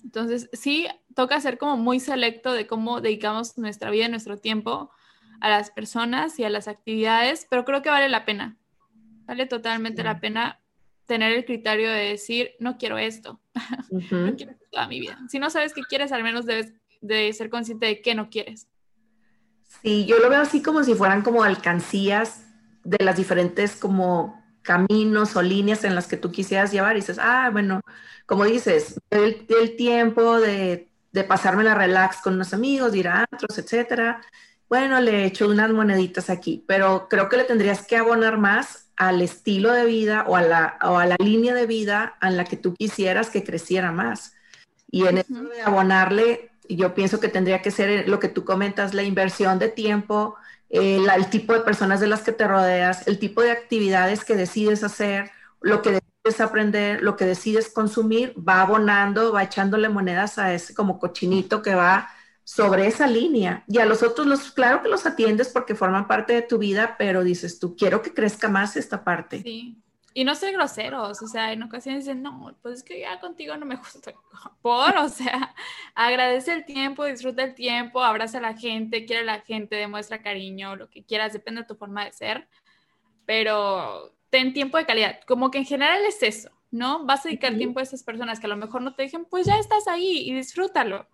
Entonces, 0.04 0.48
sí, 0.52 0.86
toca 1.14 1.40
ser 1.40 1.58
como 1.58 1.76
muy 1.76 2.00
selecto 2.00 2.52
de 2.52 2.66
cómo 2.66 3.00
dedicamos 3.00 3.58
nuestra 3.58 3.90
vida 3.90 4.06
y 4.06 4.10
nuestro 4.10 4.38
tiempo 4.38 4.90
a 5.40 5.48
las 5.48 5.70
personas 5.70 6.38
y 6.38 6.44
a 6.44 6.50
las 6.50 6.68
actividades, 6.68 7.46
pero 7.48 7.64
creo 7.64 7.82
que 7.82 7.90
vale 7.90 8.08
la 8.08 8.24
pena. 8.24 8.56
Vale 9.26 9.46
totalmente 9.46 10.02
la 10.02 10.20
pena 10.20 10.60
tener 11.06 11.32
el 11.32 11.44
criterio 11.44 11.90
de 11.90 12.10
decir, 12.10 12.52
no 12.60 12.78
quiero 12.78 12.98
esto, 12.98 13.40
no 13.90 14.36
quiero 14.36 14.54
toda 14.70 14.88
mi 14.88 15.00
vida. 15.00 15.18
Si 15.28 15.38
no 15.38 15.50
sabes 15.50 15.74
qué 15.74 15.82
quieres, 15.82 16.12
al 16.12 16.22
menos 16.22 16.46
debes 16.46 16.72
de 17.00 17.32
ser 17.32 17.50
consciente 17.50 17.86
de 17.86 18.02
qué 18.02 18.14
no 18.14 18.30
quieres. 18.30 18.68
Sí, 19.82 20.06
yo 20.06 20.18
lo 20.18 20.30
veo 20.30 20.40
así 20.40 20.62
como 20.62 20.82
si 20.82 20.94
fueran 20.94 21.22
como 21.22 21.42
alcancías 21.42 22.46
de 22.84 23.04
las 23.04 23.16
diferentes 23.16 23.76
como 23.76 24.42
caminos 24.68 25.34
o 25.34 25.40
líneas 25.40 25.82
en 25.84 25.94
las 25.94 26.06
que 26.06 26.18
tú 26.18 26.30
quisieras 26.30 26.70
llevar 26.70 26.94
y 26.94 27.00
dices, 27.00 27.18
ah, 27.18 27.48
bueno, 27.50 27.80
como 28.26 28.44
dices, 28.44 29.00
el, 29.08 29.46
el 29.48 29.76
tiempo 29.76 30.38
de, 30.38 30.88
de 31.10 31.24
pasarme 31.24 31.64
la 31.64 31.74
relax 31.74 32.20
con 32.20 32.34
unos 32.34 32.52
amigos, 32.52 32.94
ir 32.94 33.08
a 33.08 33.24
otros, 33.32 33.56
etcétera. 33.56 34.20
Bueno, 34.68 35.00
le 35.00 35.22
he 35.22 35.24
hecho 35.24 35.48
unas 35.48 35.70
moneditas 35.70 36.28
aquí, 36.28 36.62
pero 36.68 37.08
creo 37.08 37.30
que 37.30 37.38
le 37.38 37.44
tendrías 37.44 37.86
que 37.86 37.96
abonar 37.96 38.36
más 38.36 38.90
al 38.98 39.22
estilo 39.22 39.72
de 39.72 39.86
vida 39.86 40.24
o 40.28 40.36
a 40.36 40.42
la, 40.42 40.78
o 40.82 40.98
a 40.98 41.06
la 41.06 41.16
línea 41.18 41.54
de 41.54 41.64
vida 41.64 42.18
en 42.20 42.36
la 42.36 42.44
que 42.44 42.58
tú 42.58 42.74
quisieras 42.74 43.30
que 43.30 43.44
creciera 43.44 43.90
más. 43.90 44.34
Y 44.90 45.06
en 45.06 45.16
eso 45.16 45.44
de 45.44 45.62
abonarle, 45.62 46.50
yo 46.68 46.94
pienso 46.94 47.20
que 47.20 47.28
tendría 47.28 47.62
que 47.62 47.70
ser 47.70 48.06
lo 48.06 48.18
que 48.20 48.28
tú 48.28 48.44
comentas, 48.44 48.92
la 48.92 49.02
inversión 49.02 49.58
de 49.58 49.68
tiempo, 49.70 50.36
el, 50.70 51.30
tipo 51.30 51.52
de 51.52 51.60
personas 51.60 52.00
de 52.00 52.06
las 52.06 52.22
que 52.22 52.32
te 52.32 52.46
rodeas, 52.46 53.06
el 53.08 53.18
tipo 53.18 53.42
de 53.42 53.50
actividades 53.50 54.24
que 54.24 54.36
decides 54.36 54.84
hacer, 54.84 55.30
lo 55.60 55.82
que 55.82 55.92
decides 55.92 56.40
aprender, 56.40 57.02
lo 57.02 57.16
que 57.16 57.24
decides 57.24 57.70
consumir, 57.70 58.34
va 58.36 58.60
abonando, 58.60 59.32
va 59.32 59.44
echándole 59.44 59.88
monedas 59.88 60.38
a 60.38 60.52
ese 60.52 60.74
como 60.74 60.98
cochinito 60.98 61.62
que 61.62 61.74
va 61.74 62.10
sobre 62.44 62.86
esa 62.86 63.06
línea. 63.06 63.64
Y 63.66 63.78
a 63.78 63.86
los 63.86 64.02
otros, 64.02 64.26
los, 64.26 64.52
claro 64.52 64.82
que 64.82 64.88
los 64.88 65.06
atiendes 65.06 65.48
porque 65.48 65.74
forman 65.74 66.06
parte 66.06 66.32
de 66.32 66.42
tu 66.42 66.58
vida, 66.58 66.96
pero 66.98 67.24
dices 67.24 67.58
tú, 67.58 67.76
quiero 67.76 68.02
que 68.02 68.14
crezca 68.14 68.48
más 68.48 68.76
esta 68.76 69.04
parte. 69.04 69.42
Sí. 69.42 69.82
Y 70.18 70.24
no 70.24 70.34
ser 70.34 70.52
groseros, 70.52 71.22
o 71.22 71.28
sea, 71.28 71.52
en 71.52 71.62
ocasiones 71.62 72.04
dicen, 72.04 72.24
no, 72.24 72.52
pues 72.60 72.78
es 72.78 72.82
que 72.82 72.98
ya 72.98 73.20
contigo 73.20 73.56
no 73.56 73.64
me 73.64 73.76
gusta. 73.76 74.12
Por, 74.60 74.96
o 74.96 75.08
sea, 75.08 75.54
agradece 75.94 76.52
el 76.54 76.64
tiempo, 76.64 77.04
disfruta 77.04 77.44
el 77.44 77.54
tiempo, 77.54 78.02
abraza 78.02 78.38
a 78.38 78.40
la 78.40 78.54
gente, 78.54 79.04
quiere 79.06 79.22
a 79.22 79.24
la 79.24 79.40
gente, 79.42 79.76
demuestra 79.76 80.20
cariño, 80.20 80.74
lo 80.74 80.90
que 80.90 81.04
quieras, 81.04 81.34
depende 81.34 81.60
de 81.60 81.68
tu 81.68 81.76
forma 81.76 82.04
de 82.04 82.12
ser. 82.12 82.48
Pero 83.26 84.12
ten 84.28 84.52
tiempo 84.52 84.76
de 84.76 84.86
calidad. 84.86 85.20
Como 85.24 85.52
que 85.52 85.58
en 85.58 85.66
general 85.66 86.02
es 86.04 86.20
eso, 86.24 86.50
¿no? 86.72 87.04
Vas 87.06 87.24
a 87.24 87.28
dedicar 87.28 87.56
tiempo 87.56 87.78
a 87.78 87.84
esas 87.84 88.02
personas 88.02 88.40
que 88.40 88.46
a 88.46 88.50
lo 88.50 88.56
mejor 88.56 88.82
no 88.82 88.96
te 88.96 89.04
dejen, 89.04 89.24
pues 89.24 89.46
ya 89.46 89.56
estás 89.56 89.86
ahí 89.86 90.28
y 90.28 90.34
disfrútalo. 90.34 91.06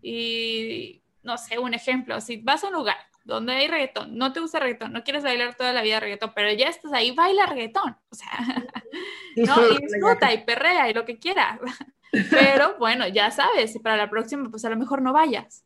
Y 0.00 1.02
no 1.24 1.36
sé, 1.36 1.58
un 1.58 1.74
ejemplo, 1.74 2.20
si 2.20 2.36
vas 2.36 2.62
a 2.62 2.68
un 2.68 2.74
lugar 2.74 2.98
donde 3.24 3.52
hay 3.52 3.68
reggaetón, 3.68 4.16
no 4.16 4.32
te 4.32 4.40
gusta 4.40 4.58
reggaetón, 4.58 4.92
no 4.92 5.04
quieres 5.04 5.22
bailar 5.22 5.54
toda 5.54 5.72
la 5.72 5.82
vida 5.82 6.00
reggaetón, 6.00 6.32
pero 6.34 6.52
ya 6.52 6.68
estás 6.68 6.92
ahí, 6.92 7.12
baila 7.12 7.46
reggaetón, 7.46 7.96
o 8.10 8.14
sea, 8.14 8.64
¿no? 9.36 9.68
Y 9.68 9.78
disfruta 9.78 10.32
y 10.32 10.44
perrea 10.44 10.90
y 10.90 10.94
lo 10.94 11.04
que 11.04 11.18
quieras. 11.18 11.58
Pero 12.30 12.76
bueno, 12.78 13.08
ya 13.08 13.30
sabes, 13.30 13.78
para 13.82 13.96
la 13.96 14.10
próxima, 14.10 14.50
pues 14.50 14.64
a 14.64 14.70
lo 14.70 14.76
mejor 14.76 15.00
no 15.00 15.12
vayas. 15.12 15.64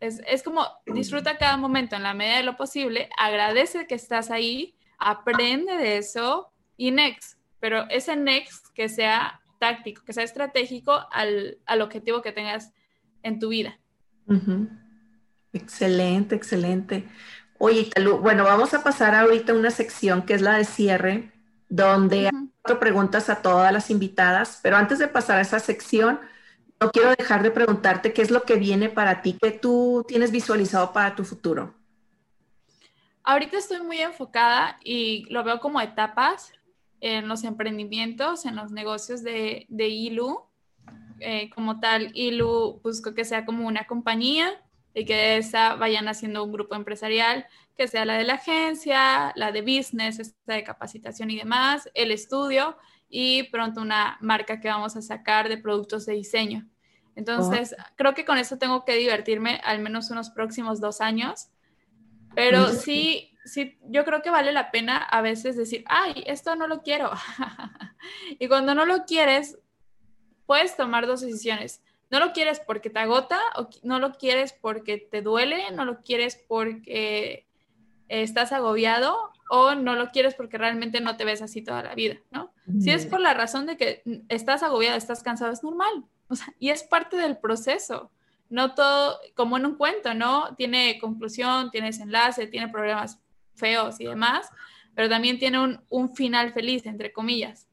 Es, 0.00 0.20
es 0.26 0.42
como 0.42 0.66
disfruta 0.86 1.38
cada 1.38 1.56
momento 1.56 1.96
en 1.96 2.02
la 2.02 2.12
medida 2.12 2.38
de 2.38 2.42
lo 2.42 2.56
posible, 2.56 3.08
agradece 3.16 3.86
que 3.86 3.94
estás 3.94 4.30
ahí, 4.30 4.76
aprende 4.98 5.76
de 5.76 5.98
eso 5.98 6.52
y 6.76 6.90
next, 6.90 7.38
pero 7.60 7.88
ese 7.88 8.16
next 8.16 8.66
que 8.74 8.88
sea 8.88 9.40
táctico, 9.60 10.04
que 10.04 10.12
sea 10.12 10.24
estratégico 10.24 11.06
al, 11.12 11.58
al 11.66 11.82
objetivo 11.82 12.20
que 12.20 12.32
tengas 12.32 12.72
en 13.22 13.38
tu 13.38 13.50
vida. 13.50 13.78
Excelente, 15.52 16.34
excelente. 16.34 17.08
Oye, 17.58 17.90
bueno, 18.20 18.44
vamos 18.44 18.74
a 18.74 18.82
pasar 18.82 19.14
ahorita 19.14 19.52
a 19.52 19.56
una 19.56 19.70
sección 19.70 20.22
que 20.22 20.34
es 20.34 20.42
la 20.42 20.56
de 20.56 20.64
cierre, 20.64 21.32
donde 21.68 22.30
uh 22.32 22.52
preguntas 22.80 23.28
a 23.28 23.42
todas 23.42 23.72
las 23.72 23.90
invitadas, 23.90 24.60
pero 24.62 24.76
antes 24.76 24.98
de 24.98 25.08
pasar 25.08 25.38
a 25.38 25.42
esa 25.42 25.58
sección, 25.58 26.20
no 26.80 26.90
quiero 26.90 27.10
dejar 27.18 27.42
de 27.42 27.50
preguntarte 27.50 28.12
qué 28.12 28.22
es 28.22 28.30
lo 28.30 28.44
que 28.44 28.54
viene 28.54 28.88
para 28.88 29.20
ti, 29.20 29.36
qué 29.40 29.50
tú 29.50 30.04
tienes 30.06 30.30
visualizado 30.30 30.92
para 30.92 31.14
tu 31.14 31.24
futuro. 31.24 31.74
Ahorita 33.24 33.58
estoy 33.58 33.82
muy 33.82 33.98
enfocada 33.98 34.78
y 34.82 35.26
lo 35.28 35.44
veo 35.44 35.60
como 35.60 35.80
etapas 35.80 36.52
en 37.00 37.28
los 37.28 37.44
emprendimientos, 37.44 38.46
en 38.46 38.56
los 38.56 38.70
negocios 38.70 39.22
de, 39.22 39.66
de 39.68 39.88
ILU. 39.88 40.40
Eh, 41.20 41.50
como 41.50 41.78
tal, 41.78 42.10
ILU 42.14 42.80
busco 42.82 43.12
que 43.14 43.24
sea 43.24 43.44
como 43.44 43.66
una 43.66 43.84
compañía 43.86 44.60
y 44.94 45.04
que 45.04 45.14
de 45.14 45.36
esa 45.38 45.74
vayan 45.76 46.08
haciendo 46.08 46.44
un 46.44 46.52
grupo 46.52 46.74
empresarial, 46.74 47.46
que 47.76 47.88
sea 47.88 48.04
la 48.04 48.14
de 48.14 48.24
la 48.24 48.34
agencia, 48.34 49.32
la 49.36 49.52
de 49.52 49.62
business, 49.62 50.18
esta 50.18 50.54
de 50.54 50.64
capacitación 50.64 51.30
y 51.30 51.38
demás, 51.38 51.88
el 51.94 52.10
estudio 52.10 52.76
y 53.08 53.44
pronto 53.44 53.80
una 53.80 54.18
marca 54.20 54.60
que 54.60 54.68
vamos 54.68 54.96
a 54.96 55.02
sacar 55.02 55.48
de 55.48 55.58
productos 55.58 56.06
de 56.06 56.14
diseño. 56.14 56.68
Entonces, 57.14 57.76
creo 57.96 58.14
que 58.14 58.24
con 58.24 58.38
eso 58.38 58.58
tengo 58.58 58.84
que 58.84 58.96
divertirme 58.96 59.60
al 59.64 59.80
menos 59.80 60.10
unos 60.10 60.30
próximos 60.30 60.80
dos 60.80 61.02
años 61.02 61.50
Pero 62.34 62.68
sí, 62.68 63.36
sí, 63.44 63.78
yo 63.82 64.06
creo 64.06 64.22
que 64.22 64.30
vale 64.30 64.52
la 64.52 64.70
pena 64.70 64.96
a 64.96 65.20
veces 65.20 65.56
decir, 65.56 65.84
ay, 65.86 66.24
esto 66.26 66.56
no 66.56 66.66
lo 66.66 66.82
quiero. 66.82 67.10
y 68.38 68.48
cuando 68.48 68.74
no 68.74 68.86
lo 68.86 69.04
quieres, 69.04 69.58
puedes 70.46 70.74
tomar 70.76 71.06
dos 71.06 71.20
decisiones. 71.20 71.82
No 72.12 72.20
lo 72.20 72.32
quieres 72.32 72.60
porque 72.60 72.90
te 72.90 73.00
agota, 73.00 73.40
o 73.56 73.68
no 73.82 73.98
lo 73.98 74.12
quieres 74.12 74.52
porque 74.52 74.98
te 74.98 75.22
duele, 75.22 75.70
no 75.72 75.84
lo 75.84 76.02
quieres 76.02 76.36
porque 76.46 77.46
estás 78.08 78.52
agobiado 78.52 79.32
o 79.48 79.74
no 79.74 79.94
lo 79.94 80.10
quieres 80.10 80.34
porque 80.34 80.58
realmente 80.58 81.00
no 81.00 81.16
te 81.16 81.24
ves 81.24 81.40
así 81.40 81.62
toda 81.62 81.82
la 81.82 81.94
vida, 81.94 82.18
¿no? 82.30 82.52
Si 82.80 82.90
es 82.90 83.06
por 83.06 83.20
la 83.20 83.32
razón 83.32 83.66
de 83.66 83.76
que 83.76 84.02
estás 84.28 84.62
agobiado, 84.62 84.96
estás 84.96 85.22
cansado, 85.22 85.52
es 85.52 85.62
normal. 85.62 86.04
O 86.28 86.36
sea, 86.36 86.52
y 86.58 86.68
es 86.68 86.82
parte 86.82 87.16
del 87.16 87.38
proceso. 87.38 88.10
No 88.50 88.74
todo, 88.74 89.18
como 89.34 89.56
en 89.56 89.64
un 89.64 89.76
cuento, 89.76 90.12
¿no? 90.12 90.54
Tiene 90.56 90.98
conclusión, 90.98 91.70
tiene 91.70 91.88
desenlace, 91.88 92.46
tiene 92.46 92.68
problemas 92.68 93.18
feos 93.54 94.00
y 94.00 94.04
demás, 94.04 94.50
pero 94.94 95.08
también 95.08 95.38
tiene 95.38 95.58
un, 95.58 95.82
un 95.88 96.14
final 96.14 96.52
feliz, 96.52 96.84
entre 96.84 97.12
comillas. 97.12 97.68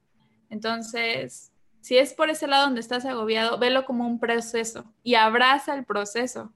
Entonces, 0.50 1.49
si 1.82 1.98
es 1.98 2.14
por 2.14 2.30
ese 2.30 2.48
lado 2.48 2.66
donde 2.66 2.82
estás 2.82 3.06
agobiado, 3.06 3.58
velo 3.58 3.86
como 3.86 4.06
un 4.06 4.20
proceso 4.20 4.86
y 5.04 5.16
abraza 5.16 5.74
el 5.74 5.86
proceso. 5.86 6.54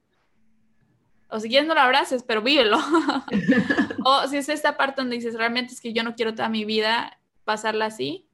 O 1.30 1.39
si 1.39 1.49
quieres 1.49 1.67
no 1.67 1.74
lo 1.74 1.82
abraces, 1.82 2.24
pero 2.24 2.41
vívelo. 2.41 2.78
o 4.05 4.28
si 4.28 4.38
es 4.38 4.49
esta 4.49 4.78
parte 4.78 5.01
donde 5.01 5.15
dices, 5.15 5.36
realmente 5.36 5.74
es 5.74 5.82
que 5.82 5.93
yo 5.93 6.03
no 6.03 6.15
quiero 6.15 6.36
toda 6.36 6.49
mi 6.49 6.65
vida 6.65 7.19
pasarla 7.43 7.86
así, 7.86 8.28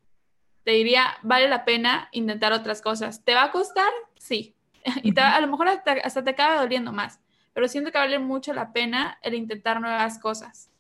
te 0.64 0.72
diría, 0.72 1.18
vale 1.22 1.48
la 1.48 1.66
pena 1.66 2.10
intentar 2.12 2.52
otras 2.52 2.82
cosas. 2.82 3.24
¿Te 3.24 3.34
va 3.34 3.44
a 3.44 3.52
costar? 3.52 3.92
Sí. 4.18 4.56
y 5.04 5.18
a 5.20 5.40
lo 5.42 5.48
mejor 5.48 5.68
hasta, 5.68 5.94
hasta 6.04 6.24
te 6.24 6.32
acaba 6.32 6.62
doliendo 6.62 6.92
más, 6.92 7.20
pero 7.54 7.68
siento 7.68 7.92
que 7.92 7.98
vale 7.98 8.20
mucho 8.20 8.54
la 8.54 8.72
pena 8.72 9.18
el 9.22 9.34
intentar 9.34 9.82
nuevas 9.82 10.20
cosas. 10.20 10.72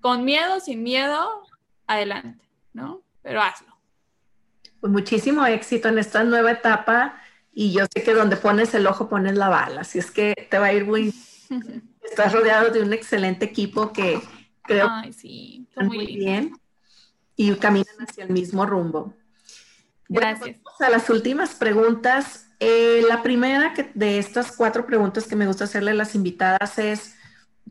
Con 0.00 0.24
miedo, 0.24 0.60
sin 0.60 0.82
miedo, 0.82 1.42
adelante, 1.86 2.48
¿no? 2.72 3.02
Pero 3.22 3.42
hazlo. 3.42 3.67
Pues 4.80 4.92
muchísimo 4.92 5.44
éxito 5.46 5.88
en 5.88 5.98
esta 5.98 6.22
nueva 6.24 6.52
etapa 6.52 7.20
y 7.52 7.72
yo 7.72 7.86
sé 7.92 8.02
que 8.02 8.14
donde 8.14 8.36
pones 8.36 8.74
el 8.74 8.86
ojo 8.86 9.08
pones 9.08 9.36
la 9.36 9.48
bala, 9.48 9.80
así 9.80 9.98
es 9.98 10.10
que 10.10 10.48
te 10.50 10.58
va 10.58 10.66
a 10.66 10.72
ir 10.72 10.84
muy... 10.84 11.14
Estás 12.02 12.32
rodeado 12.32 12.70
de 12.70 12.80
un 12.80 12.92
excelente 12.92 13.44
equipo 13.44 13.92
que 13.92 14.18
creo 14.62 14.88
Ay, 14.90 15.12
sí, 15.12 15.66
muy, 15.76 16.06
bien 16.06 16.52
y 17.36 17.54
caminan 17.56 17.94
hacia 18.00 18.24
el 18.24 18.30
mismo 18.30 18.66
rumbo. 18.66 19.14
Gracias. 20.08 20.56
vamos 20.62 20.80
a 20.80 20.90
las 20.90 21.08
últimas 21.10 21.54
preguntas. 21.54 22.48
Eh, 22.60 23.02
la 23.06 23.22
primera 23.22 23.74
que, 23.74 23.90
de 23.94 24.18
estas 24.18 24.52
cuatro 24.56 24.86
preguntas 24.86 25.26
que 25.26 25.36
me 25.36 25.46
gusta 25.46 25.64
hacerle 25.64 25.92
a 25.92 25.94
las 25.94 26.14
invitadas 26.14 26.78
es, 26.78 27.14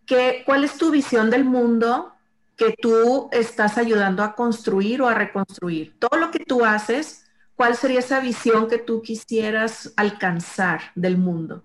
que, 0.05 0.43
¿cuál 0.45 0.63
es 0.63 0.77
tu 0.77 0.91
visión 0.91 1.29
del 1.29 1.43
mundo 1.43 2.16
que 2.57 2.75
tú 2.81 3.29
estás 3.31 3.77
ayudando 3.77 4.23
a 4.23 4.35
construir 4.35 5.01
o 5.01 5.07
a 5.07 5.13
reconstruir. 5.13 5.97
Todo 5.99 6.19
lo 6.19 6.31
que 6.31 6.39
tú 6.39 6.65
haces, 6.65 7.25
¿cuál 7.55 7.75
sería 7.75 7.99
esa 7.99 8.19
visión 8.19 8.67
que 8.67 8.79
tú 8.79 9.01
quisieras 9.03 9.93
alcanzar 9.95 10.81
del 10.95 11.17
mundo? 11.17 11.63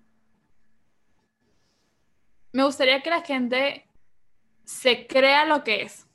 Me 2.53 2.63
gustaría 2.63 3.01
que 3.01 3.09
la 3.09 3.23
gente 3.23 3.89
se 4.65 5.07
crea 5.07 5.47
lo 5.47 5.65
que 5.65 5.83
es. 5.83 6.07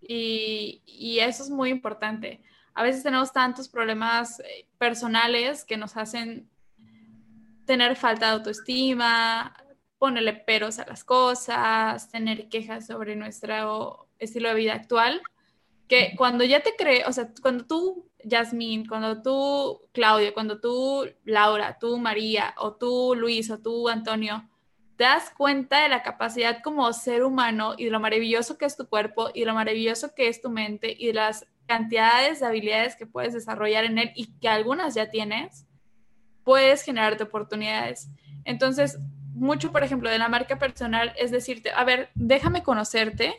Y, 0.00 0.82
y 0.86 1.18
eso 1.18 1.42
es 1.42 1.50
muy 1.50 1.70
importante. 1.70 2.40
A 2.74 2.84
veces 2.84 3.02
tenemos 3.02 3.32
tantos 3.32 3.68
problemas 3.68 4.38
eh, 4.40 4.66
personales 4.78 5.64
que 5.64 5.76
nos 5.76 5.96
hacen 5.96 6.48
tener 7.66 7.96
falta 7.96 8.26
de 8.26 8.32
autoestima, 8.32 9.52
ponerle 10.00 10.32
peros 10.32 10.78
a 10.78 10.86
las 10.86 11.04
cosas, 11.04 12.10
tener 12.10 12.48
quejas 12.48 12.86
sobre 12.86 13.16
nuestro 13.16 14.08
estilo 14.18 14.48
de 14.48 14.54
vida 14.54 14.72
actual, 14.72 15.20
que 15.88 16.14
cuando 16.16 16.42
ya 16.42 16.60
te 16.60 16.74
crees, 16.74 17.06
o 17.06 17.12
sea, 17.12 17.30
cuando 17.42 17.66
tú, 17.66 18.08
Yasmín, 18.24 18.86
cuando 18.86 19.20
tú, 19.20 19.82
Claudio, 19.92 20.32
cuando 20.32 20.58
tú, 20.58 21.06
Laura, 21.24 21.76
tú, 21.78 21.98
María, 21.98 22.54
o 22.56 22.76
tú, 22.76 23.14
Luis, 23.14 23.50
o 23.50 23.58
tú, 23.58 23.90
Antonio, 23.90 24.48
te 24.96 25.04
das 25.04 25.30
cuenta 25.36 25.82
de 25.82 25.90
la 25.90 26.02
capacidad 26.02 26.62
como 26.62 26.90
ser 26.94 27.22
humano 27.22 27.74
y 27.76 27.84
de 27.84 27.90
lo 27.90 28.00
maravilloso 28.00 28.56
que 28.56 28.64
es 28.64 28.78
tu 28.78 28.88
cuerpo 28.88 29.28
y 29.34 29.44
lo 29.44 29.52
maravilloso 29.52 30.14
que 30.14 30.28
es 30.28 30.40
tu 30.40 30.48
mente 30.48 30.96
y 30.98 31.08
de 31.08 31.14
las 31.14 31.46
cantidades 31.66 32.40
de 32.40 32.46
habilidades 32.46 32.96
que 32.96 33.04
puedes 33.04 33.34
desarrollar 33.34 33.84
en 33.84 33.98
él 33.98 34.12
y 34.14 34.32
que 34.38 34.48
algunas 34.48 34.94
ya 34.94 35.10
tienes, 35.10 35.66
puedes 36.42 36.84
generarte 36.84 37.24
oportunidades. 37.24 38.08
Entonces, 38.44 38.98
mucho, 39.40 39.72
por 39.72 39.82
ejemplo, 39.82 40.10
de 40.10 40.18
la 40.18 40.28
marca 40.28 40.58
personal 40.58 41.14
es 41.16 41.30
decirte, 41.30 41.70
a 41.74 41.82
ver, 41.82 42.10
déjame 42.14 42.62
conocerte 42.62 43.34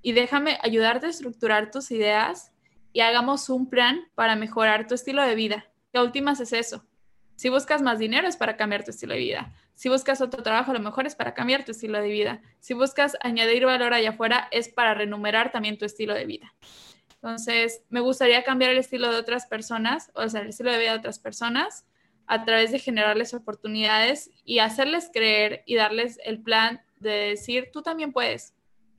y 0.00 0.12
déjame 0.12 0.58
ayudarte 0.62 1.06
a 1.06 1.10
estructurar 1.10 1.70
tus 1.70 1.90
ideas 1.90 2.52
y 2.94 3.00
hagamos 3.00 3.50
un 3.50 3.68
plan 3.68 4.00
para 4.14 4.36
mejorar 4.36 4.86
tu 4.86 4.94
estilo 4.94 5.22
de 5.22 5.34
vida. 5.34 5.66
Que 5.92 6.00
últimas 6.00 6.40
es 6.40 6.54
eso. 6.54 6.86
Si 7.36 7.50
buscas 7.50 7.82
más 7.82 7.98
dinero 7.98 8.26
es 8.26 8.36
para 8.36 8.56
cambiar 8.56 8.84
tu 8.84 8.90
estilo 8.90 9.12
de 9.12 9.20
vida. 9.20 9.54
Si 9.74 9.90
buscas 9.90 10.22
otro 10.22 10.42
trabajo, 10.42 10.70
a 10.70 10.74
lo 10.74 10.80
mejor 10.80 11.06
es 11.06 11.14
para 11.14 11.34
cambiar 11.34 11.64
tu 11.64 11.72
estilo 11.72 12.00
de 12.00 12.08
vida. 12.08 12.40
Si 12.58 12.72
buscas 12.72 13.16
añadir 13.20 13.66
valor 13.66 13.92
allá 13.92 14.10
afuera, 14.10 14.48
es 14.50 14.70
para 14.70 14.94
renumerar 14.94 15.52
también 15.52 15.76
tu 15.76 15.84
estilo 15.84 16.14
de 16.14 16.24
vida. 16.24 16.54
Entonces, 17.16 17.82
me 17.90 18.00
gustaría 18.00 18.44
cambiar 18.44 18.70
el 18.70 18.78
estilo 18.78 19.10
de 19.10 19.18
otras 19.18 19.46
personas, 19.46 20.10
o 20.14 20.26
sea, 20.28 20.40
el 20.40 20.48
estilo 20.48 20.72
de 20.72 20.78
vida 20.78 20.92
de 20.92 20.98
otras 20.98 21.18
personas, 21.18 21.84
a 22.28 22.44
través 22.44 22.70
de 22.70 22.78
generarles 22.78 23.32
oportunidades 23.32 24.30
y 24.44 24.58
hacerles 24.58 25.10
creer 25.12 25.62
y 25.66 25.76
darles 25.76 26.20
el 26.24 26.40
plan 26.40 26.82
de 27.00 27.10
decir, 27.30 27.70
tú 27.72 27.82
también 27.82 28.12
puedes, 28.12 28.54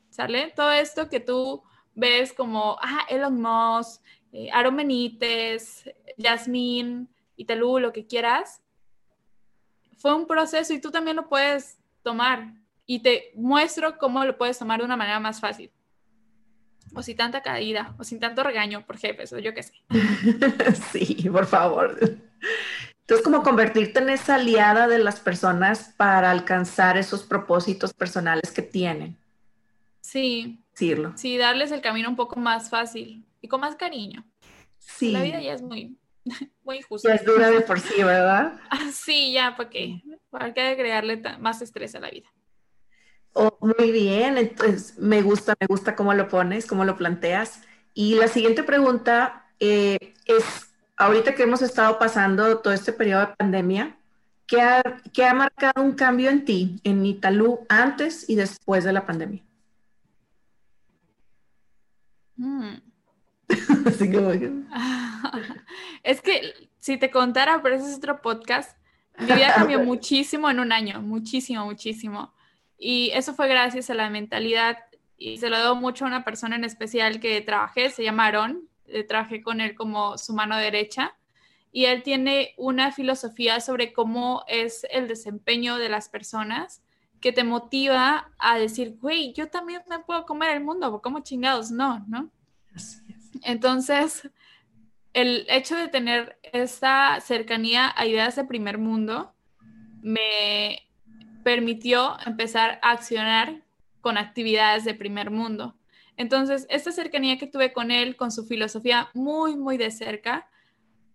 ¿sale? 0.09 0.51
Todo 0.55 0.71
esto 0.71 1.09
que 1.09 1.19
tú 1.19 1.63
ves 1.93 2.33
como, 2.33 2.77
ah, 2.81 3.05
Elon 3.07 3.39
Musk, 3.39 4.01
eh, 4.33 4.49
Aaron 4.51 4.75
Benítez, 4.75 5.85
Yasmín, 6.17 7.07
Italú, 7.37 7.77
lo 7.77 7.93
que 7.93 8.07
quieras, 8.07 8.61
fue 9.97 10.15
un 10.15 10.25
proceso 10.25 10.73
y 10.73 10.81
tú 10.81 10.89
también 10.89 11.15
lo 11.15 11.29
puedes 11.29 11.77
tomar 12.01 12.53
y 12.87 12.99
te 12.99 13.31
muestro 13.35 13.97
cómo 13.99 14.25
lo 14.25 14.37
puedes 14.37 14.57
tomar 14.57 14.79
de 14.79 14.85
una 14.85 14.97
manera 14.97 15.19
más 15.19 15.39
fácil. 15.39 15.71
O 16.95 17.03
sin 17.03 17.15
tanta 17.15 17.43
caída, 17.43 17.93
o 17.99 18.03
sin 18.03 18.19
tanto 18.19 18.41
regaño 18.41 18.83
por 18.87 18.97
jefes, 18.97 19.31
o 19.33 19.37
yo 19.37 19.53
qué 19.53 19.61
sé. 19.61 19.73
sí, 20.91 21.29
por 21.29 21.45
favor. 21.45 21.95
Entonces, 23.09 23.25
como 23.25 23.41
convertirte 23.41 24.01
en 24.01 24.09
esa 24.09 24.35
aliada 24.35 24.87
de 24.87 24.99
las 24.99 25.19
personas 25.19 25.95
para 25.97 26.29
alcanzar 26.29 26.95
esos 26.95 27.23
propósitos 27.23 27.91
personales 27.91 28.51
que 28.51 28.61
tienen. 28.61 29.17
Sí. 30.01 30.63
Sí, 31.15 31.37
darles 31.37 31.71
el 31.71 31.81
camino 31.81 32.07
un 32.07 32.15
poco 32.15 32.39
más 32.39 32.69
fácil 32.69 33.25
y 33.41 33.47
con 33.47 33.61
más 33.61 33.75
cariño. 33.75 34.23
Sí. 34.77 35.11
La 35.11 35.23
vida 35.23 35.41
ya 35.41 35.53
es 35.53 35.63
muy, 35.63 35.97
muy 36.63 36.77
injusta. 36.77 37.09
Ya 37.09 37.15
es 37.15 37.25
dura 37.25 37.49
de 37.49 37.61
por 37.61 37.79
sí, 37.79 38.03
¿verdad? 38.03 38.59
Ah, 38.69 38.91
sí, 38.93 39.33
ya, 39.33 39.55
¿para 39.57 39.71
qué? 39.71 40.03
¿Para 40.29 40.53
qué 40.53 40.61
agregarle 40.61 41.19
más 41.39 41.63
estrés 41.63 41.95
a 41.95 41.99
la 41.99 42.11
vida? 42.11 42.29
Oh, 43.33 43.57
muy 43.59 43.91
bien, 43.91 44.37
entonces 44.37 44.99
me 44.99 45.23
gusta, 45.23 45.55
me 45.59 45.65
gusta 45.65 45.95
cómo 45.95 46.13
lo 46.13 46.27
pones, 46.27 46.67
cómo 46.67 46.85
lo 46.85 46.95
planteas. 46.95 47.63
Y 47.95 48.13
la 48.13 48.27
siguiente 48.27 48.61
pregunta 48.61 49.47
eh, 49.59 50.13
es, 50.25 50.68
ahorita 50.99 51.33
que 51.33 51.43
hemos 51.43 51.63
estado 51.63 51.97
pasando 51.97 52.59
todo 52.59 52.73
este 52.73 52.93
periodo 52.93 53.21
de 53.21 53.35
pandemia, 53.37 53.97
¿qué 54.45 54.61
ha, 54.61 54.81
ha 54.81 55.33
marcado 55.33 55.81
un 55.81 55.93
cambio 55.93 56.29
en 56.29 56.45
ti, 56.45 56.79
en 56.83 57.03
Italú, 57.05 57.65
antes 57.69 58.29
y 58.29 58.35
después 58.35 58.83
de 58.83 58.93
la 58.93 59.05
pandemia? 59.05 59.41
Mm. 62.35 62.75
es 66.03 66.21
que 66.21 66.53
si 66.77 66.97
te 66.97 67.09
contara, 67.09 67.61
pero 67.63 67.75
ese 67.75 67.89
es 67.89 67.97
otro 67.97 68.21
podcast, 68.21 68.77
mi 69.17 69.25
vida 69.25 69.55
cambió 69.55 69.79
muchísimo 69.83 70.49
en 70.49 70.59
un 70.59 70.71
año, 70.71 71.01
muchísimo, 71.01 71.65
muchísimo. 71.65 72.33
Y 72.77 73.11
eso 73.13 73.33
fue 73.33 73.47
gracias 73.47 73.89
a 73.89 73.93
la 73.93 74.09
mentalidad 74.09 74.77
y 75.17 75.37
se 75.37 75.49
lo 75.49 75.57
debo 75.57 75.75
mucho 75.75 76.05
a 76.05 76.09
una 76.09 76.25
persona 76.25 76.57
en 76.57 76.65
especial 76.65 77.19
que 77.19 77.41
trabajé, 77.41 77.89
se 77.89 78.03
llama 78.03 78.27
Aaron, 78.27 78.68
trabajé 79.07 79.41
con 79.41 79.61
él 79.61 79.75
como 79.75 80.17
su 80.17 80.33
mano 80.33 80.57
derecha 80.57 81.15
y 81.71 81.85
él 81.85 82.03
tiene 82.03 82.53
una 82.57 82.91
filosofía 82.91 83.59
sobre 83.61 83.93
cómo 83.93 84.43
es 84.47 84.85
el 84.91 85.07
desempeño 85.07 85.77
de 85.77 85.89
las 85.89 86.09
personas 86.09 86.81
que 87.21 87.31
te 87.31 87.43
motiva 87.43 88.31
a 88.37 88.57
decir, 88.57 88.97
güey, 88.99 89.33
yo 89.33 89.49
también 89.49 89.81
me 89.89 89.99
puedo 89.99 90.25
comer 90.25 90.55
el 90.55 90.63
mundo, 90.63 91.01
¿cómo 91.01 91.19
chingados? 91.19 91.69
No, 91.69 92.05
¿no? 92.07 92.31
Entonces, 93.43 94.29
el 95.13 95.45
hecho 95.49 95.75
de 95.75 95.89
tener 95.89 96.39
esta 96.53 97.19
cercanía 97.19 97.93
a 97.95 98.05
ideas 98.05 98.35
de 98.35 98.45
primer 98.45 98.77
mundo 98.77 99.33
me 100.01 100.87
permitió 101.43 102.17
empezar 102.25 102.79
a 102.81 102.91
accionar 102.91 103.63
con 104.01 104.17
actividades 104.17 104.85
de 104.85 104.93
primer 104.93 105.29
mundo. 105.29 105.75
Entonces, 106.19 106.67
esta 106.69 106.91
cercanía 106.91 107.37
que 107.37 107.47
tuve 107.47 107.71
con 107.71 107.91
él, 107.91 108.17
con 108.17 108.29
su 108.29 108.45
filosofía 108.45 109.09
muy, 109.13 109.55
muy 109.55 109.77
de 109.77 109.89
cerca, 109.89 110.49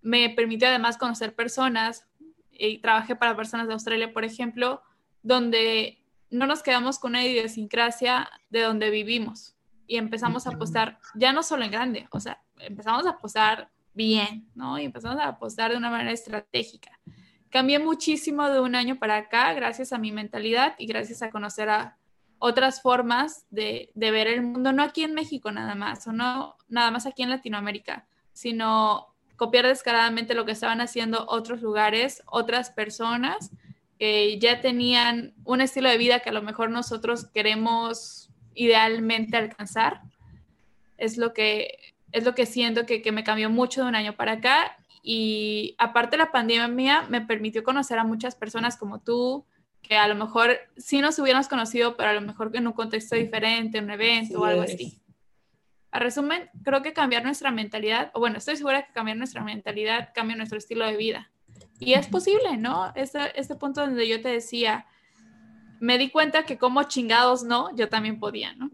me 0.01 0.31
permitió 0.31 0.67
además 0.67 0.97
conocer 0.97 1.35
personas 1.35 2.09
y 2.51 2.79
trabajé 2.79 3.15
para 3.15 3.37
personas 3.37 3.67
de 3.67 3.75
Australia, 3.75 4.15
por 4.15 4.25
ejemplo, 4.25 4.81
donde 5.23 6.03
no 6.31 6.47
nos 6.47 6.63
quedamos 6.63 6.99
con 6.99 7.11
una 7.11 7.23
idiosincrasia 7.23 8.31
de 8.49 8.63
donde 8.63 8.89
vivimos 8.89 9.55
y 9.87 9.99
empezamos 9.99 10.47
a 10.47 10.53
apostar 10.53 10.99
ya 11.15 11.35
no 11.35 11.43
solo 11.43 11.65
en 11.65 11.71
grande, 11.71 12.09
o 12.11 12.19
sea, 12.19 12.43
empezamos 12.61 13.05
a 13.05 13.11
apostar 13.11 13.69
bien, 13.93 14.49
¿no? 14.55 14.79
Y 14.79 14.87
empezamos 14.87 15.19
a 15.19 15.29
apostar 15.29 15.71
de 15.71 15.77
una 15.77 15.91
manera 15.91 16.13
estratégica. 16.13 16.99
Cambié 17.51 17.79
muchísimo 17.79 18.49
de 18.49 18.59
un 18.59 18.75
año 18.75 18.99
para 18.99 19.17
acá 19.17 19.53
gracias 19.53 19.93
a 19.93 19.99
mi 19.99 20.13
mentalidad 20.13 20.75
y 20.79 20.87
gracias 20.87 21.21
a 21.21 21.29
conocer 21.31 21.69
a 21.69 21.99
otras 22.47 22.83
formas 22.83 23.47
de, 23.49 23.91
de 23.95 24.11
ver 24.11 24.27
el 24.27 24.43
mundo, 24.43 24.71
no 24.71 24.83
aquí 24.83 25.03
en 25.03 25.15
México 25.15 25.51
nada 25.51 25.75
más, 25.75 26.07
o 26.07 26.13
no 26.13 26.57
nada 26.69 26.91
más 26.91 27.07
aquí 27.07 27.23
en 27.23 27.31
Latinoamérica, 27.31 28.07
sino 28.35 29.07
copiar 29.37 29.67
descaradamente 29.67 30.35
lo 30.35 30.45
que 30.45 30.53
estaban 30.53 30.83
haciendo 30.83 31.25
otros 31.27 31.63
lugares, 31.63 32.23
otras 32.27 32.69
personas 32.69 33.51
que 33.99 34.39
ya 34.39 34.61
tenían 34.61 35.33
un 35.45 35.63
estilo 35.63 35.89
de 35.89 35.97
vida 35.97 36.21
que 36.21 36.29
a 36.29 36.35
lo 36.35 36.43
mejor 36.43 36.69
nosotros 36.69 37.25
queremos 37.33 38.29
idealmente 38.55 39.39
alcanzar. 39.39 40.03
Es 40.99 41.17
lo 41.17 41.33
que, 41.33 41.95
es 42.13 42.27
lo 42.27 42.35
que 42.35 42.45
siento 42.45 42.85
que, 42.85 43.01
que 43.01 43.11
me 43.11 43.25
cambió 43.25 43.49
mucho 43.49 43.85
de 43.85 43.89
un 43.89 43.95
año 43.95 44.17
para 44.17 44.33
acá. 44.33 44.77
Y 45.03 45.77
aparte 45.79 46.19
la 46.19 46.31
pandemia 46.31 47.07
me 47.09 47.23
permitió 47.23 47.65
conocer 47.65 47.99
a 47.99 48.05
muchas 48.05 48.35
personas 48.35 48.77
como 48.77 49.01
tú, 49.01 49.47
que 49.87 49.97
a 49.97 50.09
lo 50.09 50.15
mejor 50.15 50.57
sí 50.77 51.01
nos 51.01 51.19
hubiéramos 51.19 51.47
conocido, 51.47 51.97
pero 51.97 52.11
a 52.11 52.15
lo 52.15 52.23
mejor 52.23 52.51
en 52.55 52.67
un 52.67 52.73
contexto 52.73 53.17
diferente, 53.17 53.79
en 53.79 53.85
un 53.85 53.91
evento 53.91 54.41
o 54.41 54.45
algo 54.45 54.63
así. 54.63 55.01
A 55.93 55.99
resumen, 56.01 56.51
creo 56.65 56.83
que 56.83 56.93
cambiar 56.93 57.23
nuestra 57.23 57.51
mentalidad, 57.53 58.11
o 58.15 58.21
bueno, 58.21 58.39
estoy 58.39 58.57
segura 58.57 58.87
que 58.87 58.93
cambiar 58.93 59.17
nuestra 59.17 59.45
mentalidad 59.45 60.09
cambia 60.15 60.37
nuestro 60.37 60.59
estilo 60.59 60.87
de 60.87 60.97
vida. 60.97 61.31
Y 61.79 61.93
es 61.93 62.09
posible, 62.09 62.57
¿no? 62.57 62.93
Este, 62.97 63.39
este 63.39 63.55
punto 63.55 63.83
donde 63.83 64.09
yo 64.09 64.21
te 64.21 64.31
decía, 64.31 64.87
me 65.81 65.99
di 65.99 66.11
cuenta 66.11 66.45
que 66.45 66.57
como 66.59 66.83
chingados 66.85 67.45
no, 67.45 67.75
yo 67.77 67.89
también 67.89 68.19
podía, 68.19 68.55
¿no? 68.55 68.71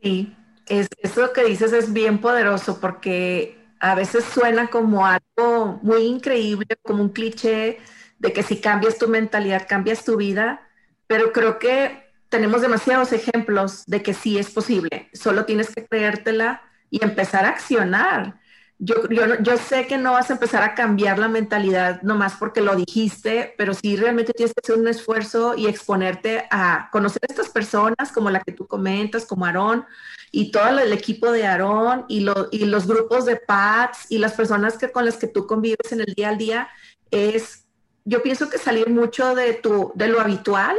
Sí, 0.00 0.32
es, 0.66 0.88
eso 1.02 1.32
que 1.32 1.44
dices 1.44 1.72
es 1.72 1.92
bien 1.92 2.18
poderoso 2.18 2.80
porque 2.80 3.58
a 3.80 3.96
veces 3.96 4.24
suena 4.24 4.68
como 4.68 5.04
algo 5.04 5.80
muy 5.82 6.02
increíble, 6.02 6.68
como 6.82 7.02
un 7.02 7.08
cliché 7.08 7.78
de 8.18 8.32
que 8.32 8.42
si 8.42 8.60
cambias 8.60 8.98
tu 8.98 9.08
mentalidad, 9.08 9.66
cambias 9.68 10.04
tu 10.04 10.16
vida, 10.16 10.68
pero 11.06 11.32
creo 11.32 11.58
que 11.58 12.08
tenemos 12.28 12.60
demasiados 12.60 13.12
ejemplos 13.12 13.84
de 13.86 14.02
que 14.02 14.14
sí 14.14 14.38
es 14.38 14.50
posible, 14.50 15.08
solo 15.12 15.44
tienes 15.44 15.74
que 15.74 15.86
creértela 15.86 16.62
y 16.90 17.02
empezar 17.02 17.44
a 17.44 17.50
accionar. 17.50 18.40
Yo, 18.80 19.08
yo, 19.08 19.40
yo, 19.40 19.56
sé 19.56 19.88
que 19.88 19.98
no 19.98 20.12
vas 20.12 20.30
a 20.30 20.34
empezar 20.34 20.62
a 20.62 20.76
cambiar 20.76 21.18
la 21.18 21.26
mentalidad 21.26 22.00
nomás 22.02 22.34
porque 22.38 22.60
lo 22.60 22.76
dijiste, 22.76 23.54
pero 23.58 23.74
sí 23.74 23.96
realmente 23.96 24.32
tienes 24.32 24.54
que 24.54 24.60
hacer 24.62 24.80
un 24.80 24.86
esfuerzo 24.86 25.56
y 25.56 25.66
exponerte 25.66 26.46
a 26.52 26.88
conocer 26.92 27.22
a 27.24 27.32
estas 27.32 27.48
personas 27.48 28.12
como 28.12 28.30
la 28.30 28.38
que 28.38 28.52
tú 28.52 28.68
comentas, 28.68 29.26
como 29.26 29.46
Aarón 29.46 29.84
y 30.30 30.52
todo 30.52 30.78
el 30.78 30.92
equipo 30.92 31.32
de 31.32 31.44
Aarón 31.44 32.04
y, 32.08 32.24
y 32.52 32.66
los 32.66 32.86
grupos 32.86 33.24
de 33.24 33.36
PATS 33.36 34.06
y 34.10 34.18
las 34.18 34.34
personas 34.34 34.78
que, 34.78 34.92
con 34.92 35.04
las 35.04 35.16
que 35.16 35.26
tú 35.26 35.48
convives 35.48 35.90
en 35.90 36.00
el 36.00 36.14
día 36.14 36.28
al 36.28 36.38
día, 36.38 36.68
es, 37.10 37.66
yo 38.08 38.22
pienso 38.22 38.48
que 38.48 38.56
salir 38.56 38.88
mucho 38.88 39.34
de, 39.34 39.52
tu, 39.52 39.92
de 39.94 40.08
lo 40.08 40.18
habitual 40.18 40.76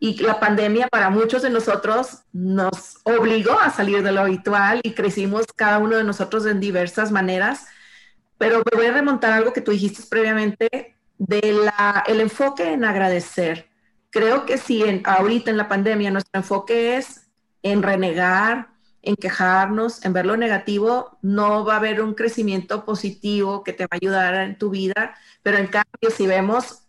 y 0.00 0.22
la 0.22 0.40
pandemia 0.40 0.88
para 0.88 1.10
muchos 1.10 1.42
de 1.42 1.50
nosotros 1.50 2.22
nos 2.32 2.96
obligó 3.02 3.60
a 3.60 3.70
salir 3.70 4.02
de 4.02 4.10
lo 4.10 4.22
habitual 4.22 4.80
y 4.82 4.92
crecimos 4.92 5.44
cada 5.54 5.78
uno 5.78 5.96
de 5.96 6.04
nosotros 6.04 6.46
en 6.46 6.58
diversas 6.58 7.12
maneras. 7.12 7.66
Pero 8.38 8.62
me 8.70 8.76
voy 8.76 8.86
a 8.86 8.92
remontar 8.92 9.32
algo 9.32 9.52
que 9.52 9.60
tú 9.60 9.70
dijiste 9.70 10.02
previamente 10.08 10.96
de 11.18 11.70
el 12.06 12.20
enfoque 12.22 12.72
en 12.72 12.84
agradecer. 12.84 13.68
Creo 14.08 14.46
que 14.46 14.56
si 14.56 14.82
en, 14.82 15.02
ahorita 15.04 15.50
en 15.50 15.58
la 15.58 15.68
pandemia 15.68 16.10
nuestro 16.10 16.40
enfoque 16.40 16.96
es 16.96 17.26
en 17.62 17.82
renegar, 17.82 18.68
en 19.06 19.14
quejarnos, 19.14 20.04
en 20.04 20.12
ver 20.12 20.26
lo 20.26 20.36
negativo, 20.36 21.16
no 21.22 21.64
va 21.64 21.74
a 21.74 21.76
haber 21.76 22.02
un 22.02 22.14
crecimiento 22.14 22.84
positivo 22.84 23.62
que 23.62 23.72
te 23.72 23.84
va 23.84 23.90
a 23.92 23.96
ayudar 23.96 24.34
en 24.34 24.58
tu 24.58 24.70
vida. 24.70 25.14
Pero 25.46 25.58
en 25.58 25.68
cambio, 25.68 26.10
si 26.10 26.26
vemos 26.26 26.88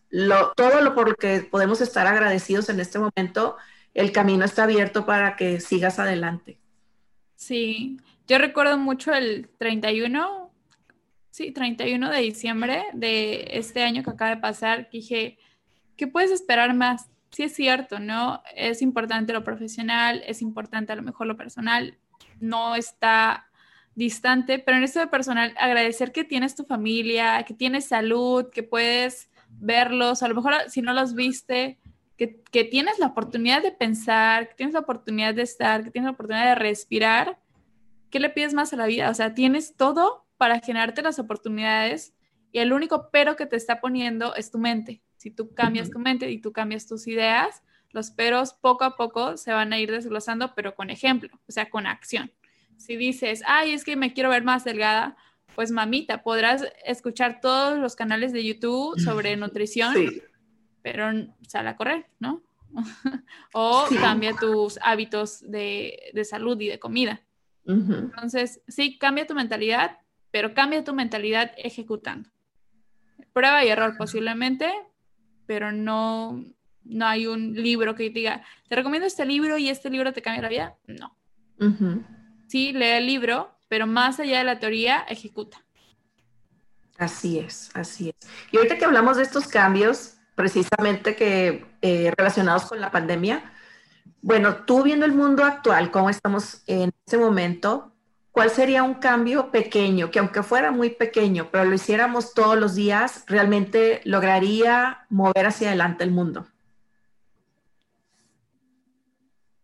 todo 0.56 0.82
lo 0.82 0.96
por 0.96 1.10
lo 1.10 1.16
que 1.16 1.42
podemos 1.42 1.80
estar 1.80 2.08
agradecidos 2.08 2.70
en 2.70 2.80
este 2.80 2.98
momento, 2.98 3.56
el 3.94 4.12
camino 4.12 4.46
está 4.46 4.64
abierto 4.64 5.06
para 5.06 5.36
que 5.36 5.60
sigas 5.60 6.00
adelante. 6.00 6.58
Sí, 7.36 7.98
yo 8.28 8.40
recuerdo 8.40 8.80
mucho 8.80 9.14
el 9.14 9.48
31, 9.60 10.52
sí, 11.30 11.52
31 11.52 12.10
de 12.10 12.18
diciembre 12.18 12.86
de 12.94 13.48
este 13.52 13.84
año 13.84 14.02
que 14.02 14.10
acaba 14.10 14.32
de 14.32 14.42
pasar, 14.42 14.90
dije, 14.92 15.38
¿qué 15.96 16.08
puedes 16.08 16.32
esperar 16.32 16.74
más? 16.74 17.12
Sí 17.30 17.44
es 17.44 17.54
cierto, 17.54 18.00
¿no? 18.00 18.42
Es 18.56 18.82
importante 18.82 19.34
lo 19.34 19.44
profesional, 19.44 20.24
es 20.26 20.42
importante 20.42 20.94
a 20.94 20.96
lo 20.96 21.04
mejor 21.04 21.28
lo 21.28 21.38
personal, 21.38 22.00
no 22.40 22.76
está 22.76 23.52
distante, 23.98 24.60
pero 24.60 24.78
en 24.78 24.84
esto 24.84 25.00
de 25.00 25.08
personal, 25.08 25.56
agradecer 25.58 26.12
que 26.12 26.24
tienes 26.24 26.54
tu 26.54 26.64
familia, 26.64 27.44
que 27.44 27.56
tienes 27.56 27.86
salud, 27.86 28.46
que 28.52 28.62
puedes 28.62 29.32
verlos, 29.50 30.22
a 30.22 30.28
lo 30.28 30.36
mejor 30.36 30.54
si 30.68 30.84
no 30.84 30.94
los 30.94 31.16
viste, 31.16 31.80
que, 32.16 32.44
que, 32.52 32.64
tienes 32.64 33.00
la 33.00 33.08
oportunidad 33.08 33.64
de 33.64 33.72
pensar, 33.72 34.50
que 34.50 34.54
tienes 34.54 34.74
la 34.74 34.82
oportunidad 34.82 35.34
de 35.34 35.42
estar, 35.42 35.84
que 35.84 35.90
tienes 35.90 36.06
la 36.06 36.12
oportunidad 36.12 36.46
de 36.46 36.56
respirar, 36.56 37.40
¿qué 38.12 38.20
le 38.20 38.30
pides 38.30 38.54
más 38.54 38.72
a 38.72 38.76
la 38.76 38.86
vida? 38.86 39.10
O 39.10 39.14
sea, 39.16 39.34
tienes 39.34 39.76
todo 39.76 40.28
para 40.38 40.60
generarte 40.60 41.02
las 41.02 41.18
oportunidades 41.18 42.14
y 42.52 42.60
el 42.60 42.74
único 42.74 43.10
pero 43.12 43.36
que 43.36 43.48
te 43.48 43.56
está 43.56 43.82
poniendo 43.82 44.36
es 44.36 44.52
tu 44.52 44.60
mente. 44.60 45.02
Si 45.16 45.32
tú 45.32 45.56
cambias 45.56 45.90
tu 45.90 45.98
mente 45.98 46.30
y 46.30 46.40
tú 46.40 46.54
cambias 46.54 46.86
tus 46.86 47.08
ideas, 47.08 47.64
los 47.90 48.12
peros 48.12 48.54
poco 48.54 48.84
a 48.84 48.96
poco 48.96 49.38
se 49.38 49.54
van 49.54 49.74
a 49.74 49.80
ir 49.80 49.92
desglosando, 49.92 50.54
pero 50.54 50.76
con 50.76 50.92
ejemplo, 50.92 51.30
o 51.48 51.52
sea, 51.52 51.72
con 51.72 51.88
acción. 51.88 52.32
Si 52.78 52.96
dices, 52.96 53.44
ay, 53.46 53.74
es 53.74 53.84
que 53.84 53.96
me 53.96 54.14
quiero 54.14 54.30
ver 54.30 54.44
más 54.44 54.64
delgada, 54.64 55.18
pues 55.56 55.72
mamita, 55.72 56.22
podrás 56.22 56.64
escuchar 56.86 57.40
todos 57.42 57.80
los 57.80 57.96
canales 57.96 58.32
de 58.32 58.46
YouTube 58.46 59.00
sobre 59.00 59.36
nutrición, 59.38 59.96
pero 60.84 61.10
sal 61.48 61.68
a 61.68 61.76
correr, 61.76 62.06
¿no? 62.20 62.44
o 63.54 63.86
cambia 64.00 64.34
tus 64.34 64.78
hábitos 64.84 65.42
de, 65.50 66.12
salud 66.30 66.60
y 66.62 66.68
de 66.68 66.80
comida. 66.80 67.22
Entonces, 67.66 68.62
sí, 68.68 68.98
cambia 68.98 69.28
tu 69.28 69.34
mentalidad, 69.34 69.98
pero 70.32 70.54
cambia 70.54 70.84
tu 70.84 70.94
mentalidad 70.94 71.52
ejecutando. 71.58 72.30
Prueba 73.34 73.66
y 73.66 73.70
error 73.70 73.96
posiblemente, 73.98 74.72
pero 75.48 75.72
no, 75.72 76.44
no 76.84 77.06
hay 77.08 77.28
un 77.28 77.54
libro 77.54 77.96
que 77.96 78.10
diga, 78.10 78.44
te 78.70 78.76
recomiendo 78.76 79.08
este 79.08 79.26
libro 79.26 79.58
y 79.58 79.70
este 79.70 79.90
libro 79.90 80.14
te 80.14 80.22
cambia 80.22 80.44
la 80.44 80.50
vida. 80.50 80.76
No. 80.88 81.18
Sí, 82.48 82.72
lee 82.72 82.86
el 82.86 83.08
libro, 83.08 83.52
pero 83.68 83.88
más 83.88 84.20
allá 84.20 84.40
de 84.40 84.44
la 84.46 84.60
teoría, 84.60 85.06
ejecuta. 85.10 85.58
Así 86.98 87.38
es, 87.40 87.70
así 87.74 88.10
es. 88.10 88.30
Y 88.52 88.58
ahorita 88.58 88.78
que 88.78 88.86
hablamos 88.86 89.18
de 89.18 89.24
estos 89.24 89.48
cambios, 89.48 90.16
precisamente 90.34 91.16
que 91.16 91.66
eh, 91.82 92.12
relacionados 92.18 92.66
con 92.66 92.80
la 92.80 92.92
pandemia, 92.92 93.52
bueno, 94.22 94.64
tú 94.66 94.84
viendo 94.84 95.06
el 95.06 95.14
mundo 95.14 95.44
actual, 95.44 95.92
cómo 95.92 96.10
estamos 96.10 96.64
en 96.68 96.92
este 97.06 97.18
momento, 97.18 97.92
¿cuál 98.32 98.50
sería 98.50 98.82
un 98.84 98.96
cambio 98.96 99.52
pequeño, 99.52 100.10
que 100.10 100.20
aunque 100.20 100.42
fuera 100.42 100.72
muy 100.72 100.90
pequeño, 100.90 101.50
pero 101.52 101.66
lo 101.66 101.76
hiciéramos 101.76 102.34
todos 102.34 102.58
los 102.58 102.76
días, 102.76 103.26
realmente 103.28 104.02
lograría 104.06 105.06
mover 105.10 105.46
hacia 105.46 105.68
adelante 105.68 106.04
el 106.04 106.12
mundo? 106.12 106.48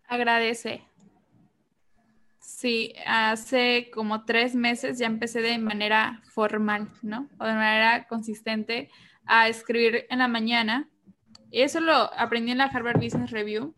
Agradece. 0.08 0.84
Sí, 2.64 2.94
hace 3.06 3.92
como 3.94 4.24
tres 4.24 4.56
meses 4.56 4.98
ya 4.98 5.06
empecé 5.06 5.42
de 5.42 5.58
manera 5.58 6.22
formal, 6.24 6.88
¿no? 7.02 7.28
O 7.38 7.44
de 7.44 7.52
manera 7.56 8.08
consistente 8.08 8.90
a 9.26 9.50
escribir 9.50 10.06
en 10.10 10.20
la 10.20 10.30
mañana. 10.30 10.90
Y 11.52 11.60
eso 11.60 11.82
lo 11.82 11.94
aprendí 11.94 12.54
en 12.54 12.60
la 12.60 12.68
Harvard 12.68 13.02
Business 13.02 13.32
Review. 13.32 13.74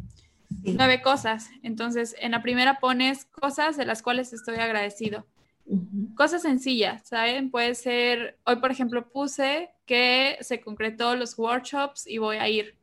Nueve 0.66 1.02
cosas. 1.02 1.50
Entonces, 1.64 2.16
en 2.20 2.30
la 2.30 2.44
primera 2.44 2.78
pones 2.78 3.26
cosas 3.26 3.76
de 3.76 3.88
las 3.88 4.04
cuales 4.04 4.34
estoy 4.34 4.58
agradecido. 4.58 5.26
Cosas 6.14 6.44
sencillas, 6.44 7.08
¿saben? 7.08 7.50
Puede 7.50 7.74
ser, 7.74 8.38
hoy 8.44 8.58
por 8.58 8.70
ejemplo 8.70 9.10
puse 9.10 9.72
que 9.88 10.38
se 10.42 10.62
concretó 10.62 11.16
los 11.16 11.40
workshops 11.40 12.06
y 12.06 12.20
voy 12.20 12.38
a 12.38 12.48
ir. 12.50 12.78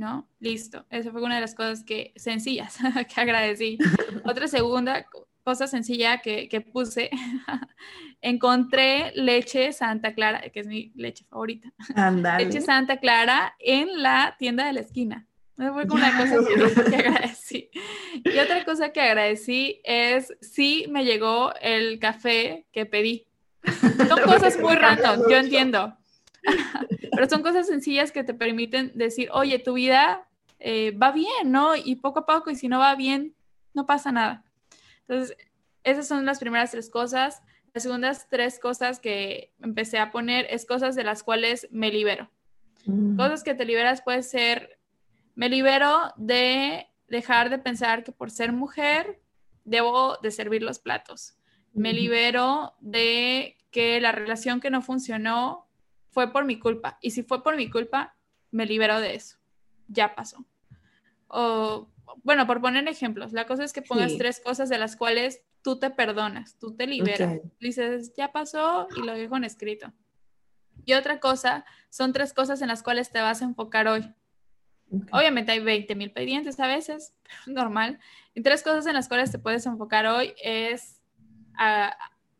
¿No? 0.00 0.26
Listo. 0.40 0.86
Esa 0.88 1.12
fue 1.12 1.22
una 1.22 1.34
de 1.34 1.42
las 1.42 1.54
cosas 1.54 1.84
que 1.84 2.12
sencillas 2.16 2.78
que 3.14 3.20
agradecí. 3.20 3.78
Otra 4.24 4.48
segunda 4.48 5.06
cosa 5.44 5.66
sencilla 5.66 6.18
que, 6.18 6.48
que 6.48 6.62
puse, 6.62 7.10
encontré 8.22 9.12
leche 9.14 9.72
Santa 9.72 10.14
Clara, 10.14 10.40
que 10.40 10.60
es 10.60 10.66
mi 10.66 10.90
leche 10.96 11.24
favorita. 11.28 11.70
Leche 12.38 12.62
Santa 12.62 12.96
Clara 12.96 13.54
en 13.58 14.02
la 14.02 14.36
tienda 14.38 14.66
de 14.66 14.72
la 14.72 14.80
esquina. 14.80 15.26
Fue 15.56 15.84
una 15.84 16.16
cosa 16.16 16.36
que, 16.88 16.96
agradecí. 16.96 17.70
Y 18.24 18.38
otra 18.38 18.64
cosa 18.64 18.92
que 18.92 19.02
agradecí 19.02 19.82
es 19.84 20.32
sí 20.40 20.86
me 20.88 21.04
llegó 21.04 21.52
el 21.60 21.98
café 21.98 22.66
que 22.72 22.86
pedí. 22.86 23.26
Son 24.08 24.22
cosas 24.22 24.58
muy 24.58 24.74
random, 24.74 25.28
yo 25.28 25.36
entiendo, 25.36 25.94
Pero 27.12 27.28
son 27.28 27.42
cosas 27.42 27.66
sencillas 27.66 28.12
que 28.12 28.24
te 28.24 28.34
permiten 28.34 28.92
decir, 28.94 29.28
oye, 29.32 29.58
tu 29.58 29.74
vida 29.74 30.28
eh, 30.58 30.92
va 30.92 31.12
bien, 31.12 31.50
¿no? 31.50 31.76
Y 31.76 31.96
poco 31.96 32.20
a 32.20 32.26
poco, 32.26 32.50
y 32.50 32.56
si 32.56 32.68
no 32.68 32.78
va 32.78 32.94
bien, 32.94 33.34
no 33.74 33.86
pasa 33.86 34.12
nada. 34.12 34.44
Entonces, 35.06 35.36
esas 35.84 36.06
son 36.06 36.24
las 36.24 36.38
primeras 36.38 36.70
tres 36.70 36.90
cosas. 36.90 37.42
Las 37.72 37.82
segundas 37.82 38.26
tres 38.28 38.58
cosas 38.58 39.00
que 39.00 39.52
empecé 39.60 39.98
a 39.98 40.10
poner 40.10 40.46
es 40.50 40.66
cosas 40.66 40.94
de 40.94 41.04
las 41.04 41.22
cuales 41.22 41.68
me 41.70 41.90
libero. 41.90 42.30
Mm. 42.84 43.16
Cosas 43.16 43.42
que 43.42 43.54
te 43.54 43.64
liberas 43.64 44.02
puede 44.02 44.22
ser, 44.22 44.78
me 45.34 45.48
libero 45.48 46.12
de 46.16 46.86
dejar 47.08 47.50
de 47.50 47.58
pensar 47.58 48.04
que 48.04 48.12
por 48.12 48.30
ser 48.30 48.52
mujer 48.52 49.20
debo 49.64 50.16
de 50.22 50.30
servir 50.30 50.62
los 50.62 50.78
platos. 50.78 51.36
Me 51.72 51.92
libero 51.92 52.74
de 52.80 53.56
que 53.70 54.00
la 54.00 54.12
relación 54.12 54.60
que 54.60 54.70
no 54.70 54.82
funcionó 54.82 55.68
fue 56.10 56.32
por 56.32 56.44
mi 56.44 56.58
culpa. 56.58 56.98
Y 57.00 57.10
si 57.12 57.22
fue 57.22 57.42
por 57.42 57.56
mi 57.56 57.70
culpa, 57.70 58.16
me 58.50 58.66
libero 58.66 59.00
de 59.00 59.14
eso. 59.14 59.38
Ya 59.88 60.14
pasó. 60.14 60.44
O, 61.28 61.88
bueno, 62.22 62.46
por 62.46 62.60
poner 62.60 62.86
ejemplos, 62.88 63.32
la 63.32 63.46
cosa 63.46 63.64
es 63.64 63.72
que 63.72 63.82
pongas 63.82 64.16
tres 64.18 64.40
cosas 64.40 64.68
de 64.68 64.78
las 64.78 64.96
cuales 64.96 65.42
tú 65.62 65.78
te 65.78 65.90
perdonas, 65.90 66.58
tú 66.58 66.74
te 66.74 66.86
liberas. 66.86 67.40
Dices, 67.60 68.12
ya 68.16 68.32
pasó 68.32 68.88
y 68.96 69.02
lo 69.02 69.14
dejo 69.14 69.36
en 69.36 69.44
escrito. 69.44 69.92
Y 70.84 70.94
otra 70.94 71.20
cosa, 71.20 71.64
son 71.88 72.12
tres 72.12 72.32
cosas 72.32 72.62
en 72.62 72.68
las 72.68 72.82
cuales 72.82 73.10
te 73.10 73.20
vas 73.20 73.42
a 73.42 73.44
enfocar 73.44 73.86
hoy. 73.86 74.12
Obviamente 75.12 75.52
hay 75.52 75.60
20 75.60 75.94
mil 75.94 76.10
pendientes 76.10 76.58
a 76.58 76.66
veces, 76.66 77.14
normal. 77.46 78.00
Y 78.34 78.42
tres 78.42 78.62
cosas 78.62 78.86
en 78.86 78.94
las 78.94 79.08
cuales 79.08 79.30
te 79.30 79.38
puedes 79.38 79.64
enfocar 79.66 80.06
hoy 80.06 80.34
es 80.42 81.00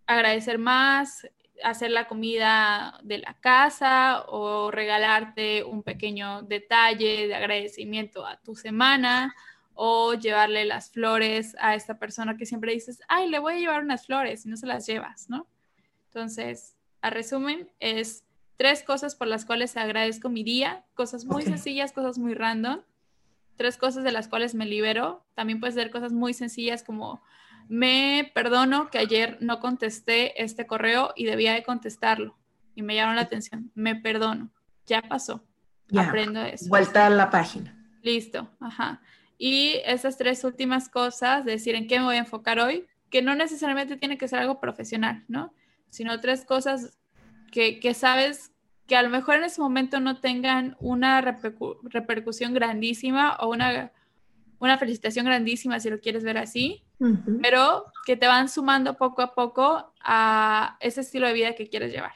agradecer 0.06 0.58
más, 0.58 1.28
hacer 1.62 1.90
la 1.90 2.06
comida 2.06 2.98
de 3.02 3.18
la 3.18 3.34
casa 3.34 4.24
o 4.28 4.70
regalarte 4.70 5.64
un 5.64 5.82
pequeño 5.82 6.42
detalle 6.42 7.26
de 7.26 7.34
agradecimiento 7.34 8.26
a 8.26 8.36
tu 8.40 8.54
semana 8.54 9.34
o 9.74 10.14
llevarle 10.14 10.64
las 10.64 10.90
flores 10.90 11.56
a 11.58 11.74
esta 11.74 11.98
persona 11.98 12.36
que 12.36 12.46
siempre 12.46 12.72
dices, 12.72 13.00
ay, 13.08 13.28
le 13.28 13.38
voy 13.38 13.54
a 13.54 13.58
llevar 13.58 13.82
unas 13.82 14.06
flores 14.06 14.44
y 14.44 14.48
no 14.48 14.56
se 14.56 14.66
las 14.66 14.86
llevas, 14.86 15.30
¿no? 15.30 15.46
Entonces, 16.06 16.76
a 17.00 17.10
resumen, 17.10 17.70
es 17.80 18.24
tres 18.56 18.82
cosas 18.82 19.14
por 19.14 19.26
las 19.26 19.46
cuales 19.46 19.76
agradezco 19.76 20.28
mi 20.28 20.44
día, 20.44 20.84
cosas 20.94 21.24
muy 21.24 21.42
sencillas, 21.42 21.92
cosas 21.92 22.18
muy 22.18 22.34
random, 22.34 22.82
tres 23.56 23.76
cosas 23.78 24.04
de 24.04 24.12
las 24.12 24.28
cuales 24.28 24.54
me 24.54 24.66
libero, 24.66 25.24
también 25.34 25.60
puede 25.60 25.72
ser 25.72 25.90
cosas 25.90 26.12
muy 26.12 26.34
sencillas 26.34 26.82
como 26.82 27.22
me 27.70 28.28
perdono 28.34 28.90
que 28.90 28.98
ayer 28.98 29.38
no 29.40 29.60
contesté 29.60 30.42
este 30.42 30.66
correo 30.66 31.12
y 31.14 31.24
debía 31.24 31.54
de 31.54 31.62
contestarlo 31.62 32.36
y 32.74 32.82
me 32.82 32.96
llamó 32.96 33.14
la 33.14 33.20
atención, 33.20 33.70
me 33.76 33.94
perdono, 33.94 34.50
ya 34.86 35.02
pasó, 35.02 35.44
aprendo 35.96 36.42
eso. 36.42 36.68
Vuelta 36.68 37.06
a 37.06 37.10
la 37.10 37.30
página. 37.30 37.80
Listo, 38.02 38.50
ajá. 38.58 39.00
Y 39.38 39.74
esas 39.84 40.18
tres 40.18 40.42
últimas 40.42 40.88
cosas, 40.88 41.44
decir 41.44 41.76
en 41.76 41.86
qué 41.86 42.00
me 42.00 42.06
voy 42.06 42.16
a 42.16 42.20
enfocar 42.20 42.58
hoy, 42.58 42.88
que 43.08 43.22
no 43.22 43.36
necesariamente 43.36 43.96
tiene 43.96 44.18
que 44.18 44.26
ser 44.26 44.40
algo 44.40 44.58
profesional, 44.58 45.24
¿no? 45.28 45.54
Sino 45.90 46.18
tres 46.18 46.44
cosas 46.44 46.98
que, 47.52 47.78
que 47.78 47.94
sabes 47.94 48.50
que 48.88 48.96
a 48.96 49.02
lo 49.04 49.10
mejor 49.10 49.36
en 49.36 49.44
ese 49.44 49.60
momento 49.60 50.00
no 50.00 50.18
tengan 50.20 50.76
una 50.80 51.20
repercusión 51.20 52.52
grandísima 52.52 53.36
o 53.36 53.48
una, 53.48 53.92
una 54.58 54.76
felicitación 54.76 55.24
grandísima, 55.24 55.78
si 55.78 55.88
lo 55.88 56.00
quieres 56.00 56.24
ver 56.24 56.36
así, 56.36 56.82
pero 57.40 57.86
que 58.04 58.16
te 58.16 58.26
van 58.26 58.48
sumando 58.48 58.96
poco 58.96 59.22
a 59.22 59.34
poco 59.34 59.92
a 60.02 60.76
ese 60.80 61.00
estilo 61.00 61.26
de 61.26 61.32
vida 61.32 61.54
que 61.54 61.68
quieres 61.68 61.92
llevar. 61.92 62.12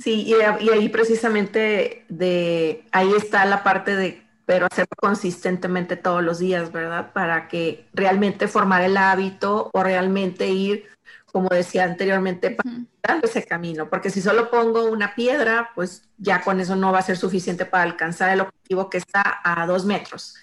Sí, 0.00 0.24
y, 0.26 0.34
y, 0.34 0.70
ahí 0.70 0.88
precisamente 0.88 2.04
de 2.08 2.84
ahí 2.90 3.12
está 3.16 3.44
la 3.44 3.62
parte 3.62 3.94
de 3.94 4.22
pero 4.44 4.66
hacerlo 4.66 4.94
consistentemente 4.96 5.96
todos 5.96 6.22
los 6.22 6.38
días, 6.38 6.72
¿verdad? 6.72 7.12
Para 7.12 7.48
que 7.48 7.86
realmente 7.94 8.48
formar 8.48 8.82
el 8.82 8.96
hábito 8.96 9.70
o 9.72 9.82
realmente 9.82 10.48
ir, 10.48 10.84
como 11.26 11.48
decía 11.48 11.84
anteriormente, 11.84 12.56
dando 13.02 13.26
ese 13.26 13.44
camino. 13.44 13.88
Porque 13.88 14.10
si 14.10 14.20
solo 14.20 14.50
pongo 14.50 14.84
una 14.86 15.14
piedra, 15.14 15.70
pues 15.74 16.02
ya 16.18 16.42
con 16.42 16.60
eso 16.60 16.76
no 16.76 16.92
va 16.92 16.98
a 16.98 17.02
ser 17.02 17.16
suficiente 17.16 17.64
para 17.64 17.84
alcanzar 17.84 18.30
el 18.30 18.40
objetivo 18.40 18.90
que 18.90 18.98
está 18.98 19.40
a 19.44 19.66
dos 19.66 19.84
metros. 19.84 20.34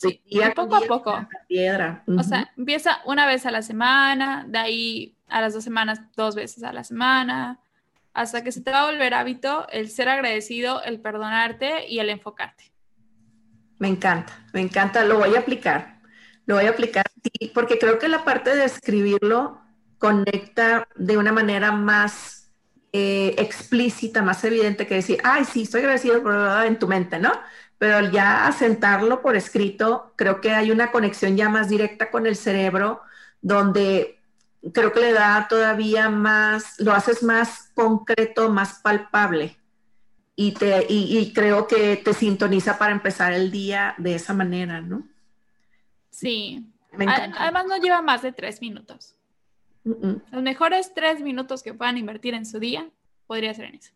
Sí, 0.00 0.22
y 0.24 0.40
poco 0.54 0.76
a 0.76 0.80
poco. 0.80 1.28
Piedra. 1.46 2.02
O 2.06 2.22
sea, 2.22 2.50
empieza 2.56 3.00
una 3.04 3.26
vez 3.26 3.44
a 3.44 3.50
la 3.50 3.60
semana, 3.60 4.46
de 4.48 4.58
ahí 4.58 5.18
a 5.28 5.42
las 5.42 5.52
dos 5.52 5.62
semanas, 5.62 6.00
dos 6.16 6.34
veces 6.34 6.64
a 6.64 6.72
la 6.72 6.84
semana, 6.84 7.60
hasta 8.14 8.42
que 8.42 8.50
se 8.50 8.62
te 8.62 8.70
va 8.70 8.82
a 8.82 8.90
volver 8.90 9.12
hábito 9.12 9.68
el 9.68 9.90
ser 9.90 10.08
agradecido, 10.08 10.82
el 10.82 11.00
perdonarte 11.00 11.86
y 11.86 11.98
el 11.98 12.08
enfocarte. 12.08 12.72
Me 13.78 13.88
encanta, 13.88 14.32
me 14.54 14.62
encanta, 14.62 15.04
lo 15.04 15.18
voy 15.18 15.36
a 15.36 15.40
aplicar, 15.40 16.00
lo 16.46 16.54
voy 16.54 16.64
a 16.64 16.70
aplicar, 16.70 17.04
porque 17.52 17.78
creo 17.78 17.98
que 17.98 18.08
la 18.08 18.24
parte 18.24 18.56
de 18.56 18.64
escribirlo 18.64 19.60
conecta 19.98 20.88
de 20.96 21.18
una 21.18 21.32
manera 21.32 21.72
más 21.72 22.50
eh, 22.92 23.34
explícita, 23.38 24.22
más 24.22 24.42
evidente 24.44 24.86
que 24.86 24.96
decir, 24.96 25.18
ay, 25.24 25.44
sí, 25.44 25.62
estoy 25.62 25.80
agradecido 25.80 26.22
por 26.22 26.34
en 26.64 26.78
tu 26.78 26.88
mente, 26.88 27.18
¿no? 27.18 27.32
Pero 27.80 28.10
ya 28.10 28.46
asentarlo 28.46 29.22
por 29.22 29.36
escrito, 29.36 30.12
creo 30.14 30.42
que 30.42 30.50
hay 30.52 30.70
una 30.70 30.92
conexión 30.92 31.34
ya 31.34 31.48
más 31.48 31.70
directa 31.70 32.10
con 32.10 32.26
el 32.26 32.36
cerebro, 32.36 33.00
donde 33.40 34.20
creo 34.74 34.92
que 34.92 35.00
le 35.00 35.14
da 35.14 35.48
todavía 35.48 36.10
más, 36.10 36.78
lo 36.78 36.92
haces 36.92 37.22
más 37.22 37.70
concreto, 37.74 38.50
más 38.50 38.80
palpable 38.80 39.56
y, 40.36 40.52
te, 40.52 40.86
y, 40.88 41.32
creo 41.32 41.66
que 41.66 41.96
te 41.96 42.12
sintoniza 42.12 42.78
para 42.78 42.92
empezar 42.92 43.32
el 43.32 43.50
día 43.50 43.94
de 43.96 44.14
esa 44.14 44.34
manera, 44.34 44.80
¿no? 44.82 45.06
Sí. 46.10 46.66
Además 46.92 47.66
no 47.66 47.76
lleva 47.78 48.02
más 48.02 48.22
de 48.22 48.32
tres 48.32 48.60
minutos. 48.60 49.16
Los 49.84 50.42
mejores 50.42 50.92
tres 50.94 51.20
minutos 51.22 51.62
que 51.62 51.72
puedan 51.72 51.96
invertir 51.96 52.34
en 52.34 52.44
su 52.44 52.58
día 52.58 52.88
podría 53.26 53.54
ser 53.54 53.66
en 53.66 53.76
eso. 53.76 53.92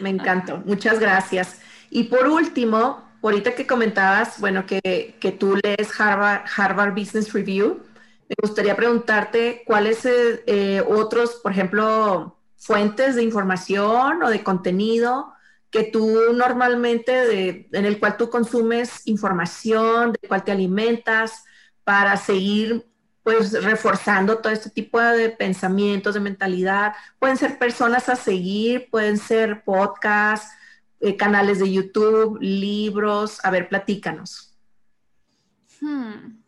Me 0.00 0.10
encantó. 0.10 0.58
Muchas 0.58 0.98
gracias. 0.98 1.60
Y 1.94 2.04
por 2.04 2.26
último, 2.26 3.04
ahorita 3.22 3.54
que 3.54 3.66
comentabas, 3.66 4.40
bueno, 4.40 4.64
que, 4.64 5.36
tú 5.38 5.58
lees 5.62 6.00
Harvard, 6.00 6.44
Harvard 6.56 6.94
Business 6.94 7.34
Review, 7.34 7.82
me 8.30 8.34
gustaría 8.40 8.74
preguntarte 8.74 9.62
cuáles 9.66 10.00
eh, 10.06 10.82
otros, 10.88 11.34
por 11.42 11.52
ejemplo, 11.52 12.38
fuentes 12.56 13.14
de 13.14 13.22
información 13.22 14.22
o 14.22 14.30
de 14.30 14.42
contenido 14.42 15.34
que 15.70 15.82
tú 15.82 16.32
normalmente, 16.32 17.68
en 17.70 17.84
el 17.84 18.00
cual 18.00 18.16
tú 18.16 18.30
consumes 18.30 19.06
información, 19.06 20.14
de 20.14 20.28
cual 20.28 20.44
te 20.44 20.52
alimentas 20.52 21.44
para 21.84 22.16
seguir 22.16 22.86
pues 23.22 23.52
reforzando 23.62 24.38
todo 24.38 24.50
este 24.50 24.70
tipo 24.70 24.98
de 24.98 25.28
pensamientos, 25.28 26.14
de 26.14 26.20
mentalidad. 26.20 26.94
Pueden 27.18 27.36
ser 27.36 27.58
personas 27.58 28.08
a 28.08 28.16
seguir, 28.16 28.88
pueden 28.90 29.18
ser 29.18 29.62
podcasts, 29.62 30.56
eh, 31.02 31.16
canales 31.16 31.58
de 31.58 31.72
YouTube, 31.72 32.38
libros. 32.40 33.44
A 33.44 33.50
ver, 33.50 33.68
platícanos. 33.68 34.56
Hmm. 35.80 36.40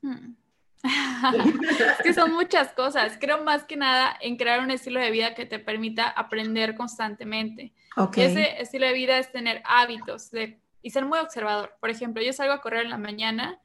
Hmm. 0.00 0.34
es 0.82 2.02
que 2.02 2.14
son 2.14 2.32
muchas 2.32 2.72
cosas. 2.72 3.18
Creo 3.20 3.44
más 3.44 3.64
que 3.64 3.76
nada 3.76 4.16
en 4.22 4.36
crear 4.36 4.60
un 4.60 4.70
estilo 4.70 5.00
de 5.00 5.10
vida 5.10 5.34
que 5.34 5.44
te 5.44 5.58
permita 5.58 6.08
aprender 6.08 6.74
constantemente. 6.74 7.74
Ese 8.16 8.62
estilo 8.62 8.86
de 8.86 8.94
vida 8.94 9.18
es 9.18 9.30
tener 9.30 9.62
hábitos 9.66 10.30
de, 10.30 10.58
y 10.80 10.88
ser 10.88 11.04
muy 11.04 11.18
observador. 11.18 11.76
Por 11.78 11.90
ejemplo, 11.90 12.22
yo 12.22 12.32
salgo 12.32 12.54
a 12.54 12.62
correr 12.62 12.84
en 12.84 12.90
la 12.90 12.96
mañana, 12.96 13.60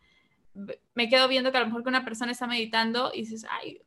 me 0.93 1.07
quedo 1.07 1.29
viendo 1.29 1.51
que 1.51 1.57
a 1.57 1.61
lo 1.61 1.67
mejor 1.67 1.83
que 1.83 1.89
una 1.89 2.03
persona 2.03 2.33
está 2.33 2.45
meditando 2.45 3.11
y 3.13 3.21
dices, 3.21 3.45
ay, 3.49 3.81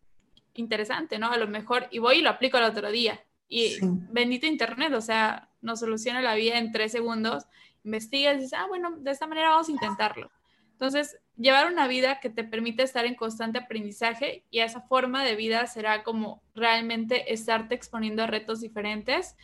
interesante, 0.55 1.19
¿no? 1.19 1.31
A 1.31 1.37
lo 1.37 1.47
mejor, 1.47 1.89
y 1.91 1.99
voy 1.99 2.19
y 2.19 2.23
lo 2.23 2.31
aplico 2.31 2.57
al 2.57 2.65
otro 2.65 2.91
día. 2.91 3.21
Y 3.49 3.77
bendito 3.83 4.47
Internet, 4.47 4.93
o 4.95 5.01
sea, 5.01 5.48
nos 5.61 5.81
soluciona 5.81 6.21
la 6.23 6.35
vida 6.35 6.59
en 6.59 6.73
tres 6.73 6.93
segundos. 6.93 7.45
Investigas 7.85 8.35
y 8.35 8.41
dices, 8.41 8.59
ah, 8.59 8.67
bueno, 8.69 8.97
de 8.99 9.11
esta 9.11 9.27
manera 9.27 9.51
vamos 9.51 9.69
a 9.69 9.73
intentarlo. 9.73 10.31
Entonces, 10.73 11.19
llevar 11.37 11.73
una 11.73 11.89
vida 11.89 12.21
que 12.21 12.31
te 12.31 12.45
permite 12.45 12.85
estar 12.85 13.05
en 13.05 13.17
constante 13.17 13.59
aprendizaje 13.59 14.45
y 14.51 14.61
esa 14.61 14.83
forma 14.83 15.25
de 15.25 15.35
vida 15.35 15.67
será 15.67 16.05
como 16.05 16.43
realmente 16.55 17.33
estarte 17.33 17.75
exponiendo 17.75 18.23
a 18.23 18.29
retos 18.29 18.61
diferentes 18.61 19.35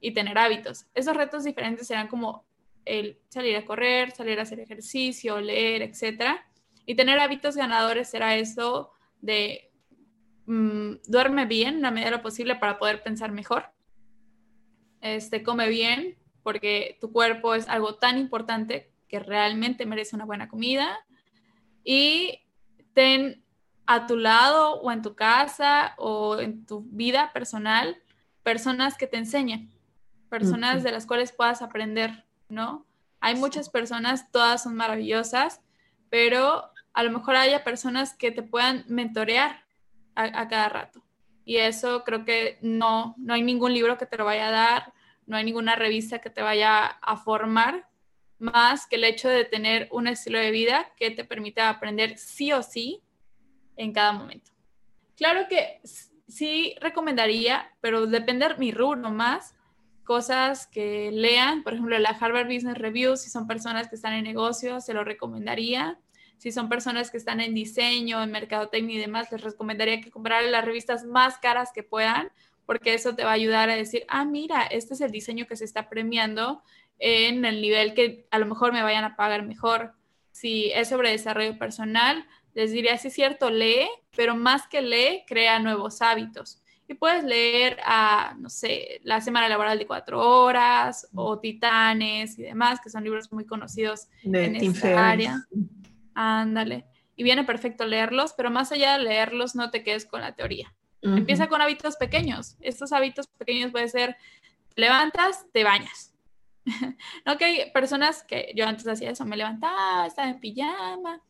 y 0.00 0.12
tener 0.12 0.36
hábitos. 0.36 0.86
Esos 0.94 1.16
retos 1.16 1.44
diferentes 1.44 1.86
serán 1.86 2.08
como 2.08 2.44
el 2.84 3.18
salir 3.28 3.56
a 3.56 3.64
correr, 3.64 4.10
salir 4.10 4.38
a 4.38 4.42
hacer 4.42 4.60
ejercicio, 4.60 5.40
leer, 5.40 5.80
etc. 5.80 6.40
Y 6.84 6.94
tener 6.94 7.18
hábitos 7.20 7.56
ganadores 7.56 8.10
será 8.10 8.36
eso 8.36 8.90
de 9.20 9.70
mm, 10.46 10.96
duerme 11.06 11.46
bien 11.46 11.76
en 11.76 11.82
la 11.82 11.90
medida 11.90 12.10
de 12.10 12.16
lo 12.16 12.22
posible 12.22 12.56
para 12.56 12.78
poder 12.78 13.02
pensar 13.02 13.32
mejor. 13.32 13.72
Este, 15.02 15.42
come 15.42 15.68
bien 15.68 16.16
porque 16.42 16.96
tu 17.00 17.12
cuerpo 17.12 17.54
es 17.54 17.68
algo 17.68 17.96
tan 17.96 18.16
importante 18.16 18.90
que 19.08 19.18
realmente 19.18 19.84
merece 19.84 20.16
una 20.16 20.24
buena 20.24 20.48
comida. 20.48 20.98
Y 21.84 22.40
ten 22.94 23.44
a 23.84 24.06
tu 24.06 24.16
lado 24.16 24.80
o 24.80 24.90
en 24.90 25.02
tu 25.02 25.14
casa 25.14 25.94
o 25.98 26.38
en 26.38 26.64
tu 26.64 26.80
vida 26.88 27.32
personal 27.34 28.00
personas 28.42 28.96
que 28.96 29.06
te 29.06 29.18
enseñen 29.18 29.70
personas 30.28 30.82
de 30.82 30.92
las 30.92 31.04
cuales 31.04 31.30
puedas 31.32 31.60
aprender 31.60 32.24
¿no? 32.52 32.86
Hay 33.20 33.34
muchas 33.36 33.68
personas, 33.68 34.30
todas 34.30 34.62
son 34.62 34.76
maravillosas, 34.76 35.60
pero 36.10 36.70
a 36.92 37.02
lo 37.02 37.10
mejor 37.10 37.36
haya 37.36 37.64
personas 37.64 38.14
que 38.14 38.30
te 38.30 38.42
puedan 38.42 38.84
mentorear 38.88 39.64
a, 40.14 40.48
cada 40.48 40.68
rato. 40.68 41.02
Y 41.44 41.56
eso 41.56 42.04
creo 42.04 42.24
que 42.24 42.58
no, 42.62 43.14
no 43.18 43.34
hay 43.34 43.42
ningún 43.42 43.74
libro 43.74 43.98
que 43.98 44.06
te 44.06 44.16
lo 44.16 44.24
vaya 44.24 44.48
a 44.48 44.52
dar, 44.52 44.92
no 45.26 45.36
hay 45.36 45.44
ninguna 45.44 45.76
revista 45.76 46.20
que 46.20 46.30
te 46.30 46.42
vaya 46.42 46.86
a 46.86 47.16
formar, 47.16 47.88
más 48.38 48.86
que 48.86 48.96
el 48.96 49.04
hecho 49.04 49.28
de 49.28 49.44
tener 49.44 49.88
un 49.92 50.08
estilo 50.08 50.38
de 50.38 50.50
vida 50.50 50.92
que 50.96 51.10
te 51.12 51.24
permita 51.24 51.68
aprender 51.68 52.18
sí 52.18 52.52
o 52.52 52.62
sí 52.62 53.02
en 53.76 53.92
cada 53.92 54.12
momento. 54.12 54.50
Claro 55.16 55.46
que 55.48 55.80
sí 56.26 56.74
recomendaría, 56.80 57.72
pero 57.80 58.06
depende 58.06 58.48
de 58.48 58.56
mi 58.56 58.72
rubro 58.72 59.10
más, 59.10 59.54
cosas 60.04 60.66
que 60.66 61.10
lean, 61.12 61.62
por 61.62 61.74
ejemplo, 61.74 61.98
la 61.98 62.10
Harvard 62.10 62.46
Business 62.46 62.78
Review, 62.78 63.16
si 63.16 63.30
son 63.30 63.46
personas 63.46 63.88
que 63.88 63.94
están 63.94 64.14
en 64.14 64.24
negocios, 64.24 64.84
se 64.84 64.94
lo 64.94 65.04
recomendaría. 65.04 65.98
Si 66.42 66.50
son 66.50 66.68
personas 66.68 67.12
que 67.12 67.18
están 67.18 67.40
en 67.40 67.54
diseño, 67.54 68.20
en 68.20 68.32
mercadotecnia 68.32 68.96
y 68.96 68.98
demás, 68.98 69.30
les 69.30 69.42
recomendaría 69.42 70.00
que 70.00 70.10
compraran 70.10 70.50
las 70.50 70.64
revistas 70.64 71.04
más 71.04 71.38
caras 71.38 71.70
que 71.72 71.84
puedan, 71.84 72.32
porque 72.66 72.94
eso 72.94 73.14
te 73.14 73.22
va 73.22 73.30
a 73.30 73.34
ayudar 73.34 73.70
a 73.70 73.76
decir, 73.76 74.04
ah, 74.08 74.24
mira, 74.24 74.62
este 74.62 74.94
es 74.94 75.00
el 75.02 75.12
diseño 75.12 75.46
que 75.46 75.54
se 75.54 75.64
está 75.64 75.88
premiando 75.88 76.64
en 76.98 77.44
el 77.44 77.62
nivel 77.62 77.94
que 77.94 78.26
a 78.32 78.40
lo 78.40 78.46
mejor 78.46 78.72
me 78.72 78.82
vayan 78.82 79.04
a 79.04 79.14
pagar 79.14 79.44
mejor. 79.44 79.92
Si 80.32 80.72
es 80.72 80.88
sobre 80.88 81.12
desarrollo 81.12 81.56
personal, 81.60 82.26
les 82.54 82.72
diría, 82.72 82.98
sí 82.98 83.06
es 83.06 83.14
cierto, 83.14 83.48
lee, 83.48 83.86
pero 84.16 84.34
más 84.34 84.66
que 84.66 84.82
lee, 84.82 85.22
crea 85.28 85.60
nuevos 85.60 86.02
hábitos. 86.02 86.60
Y 86.88 86.94
puedes 86.94 87.22
leer 87.22 87.78
a, 87.84 88.34
no 88.36 88.50
sé, 88.50 89.00
La 89.04 89.20
Semana 89.20 89.48
Laboral 89.48 89.78
de 89.78 89.86
Cuatro 89.86 90.18
Horas 90.18 91.06
o 91.14 91.38
Titanes 91.38 92.36
y 92.36 92.42
demás, 92.42 92.80
que 92.80 92.90
son 92.90 93.04
libros 93.04 93.30
muy 93.30 93.46
conocidos 93.46 94.08
en 94.24 94.56
esta 94.56 95.08
área. 95.08 95.46
Ándale. 96.14 96.86
Y 97.16 97.24
viene 97.24 97.44
perfecto 97.44 97.84
leerlos, 97.84 98.32
pero 98.34 98.50
más 98.50 98.72
allá 98.72 98.96
de 98.96 99.04
leerlos, 99.04 99.54
no 99.54 99.70
te 99.70 99.82
quedes 99.82 100.06
con 100.06 100.20
la 100.20 100.34
teoría. 100.34 100.74
Empieza 101.02 101.48
con 101.48 101.60
hábitos 101.60 101.96
pequeños. 101.96 102.56
Estos 102.60 102.92
hábitos 102.92 103.26
pequeños 103.26 103.72
pueden 103.72 103.88
ser, 103.88 104.16
levantas, 104.76 105.46
te 105.52 105.64
bañas. 105.64 106.14
no 107.26 107.36
que 107.38 107.44
hay 107.44 107.70
personas 107.72 108.22
que 108.22 108.52
yo 108.54 108.66
antes 108.66 108.86
hacía 108.86 109.10
eso, 109.10 109.24
me 109.24 109.36
levantaba, 109.36 110.06
estaba 110.06 110.28
en 110.28 110.38
pijama, 110.38 111.20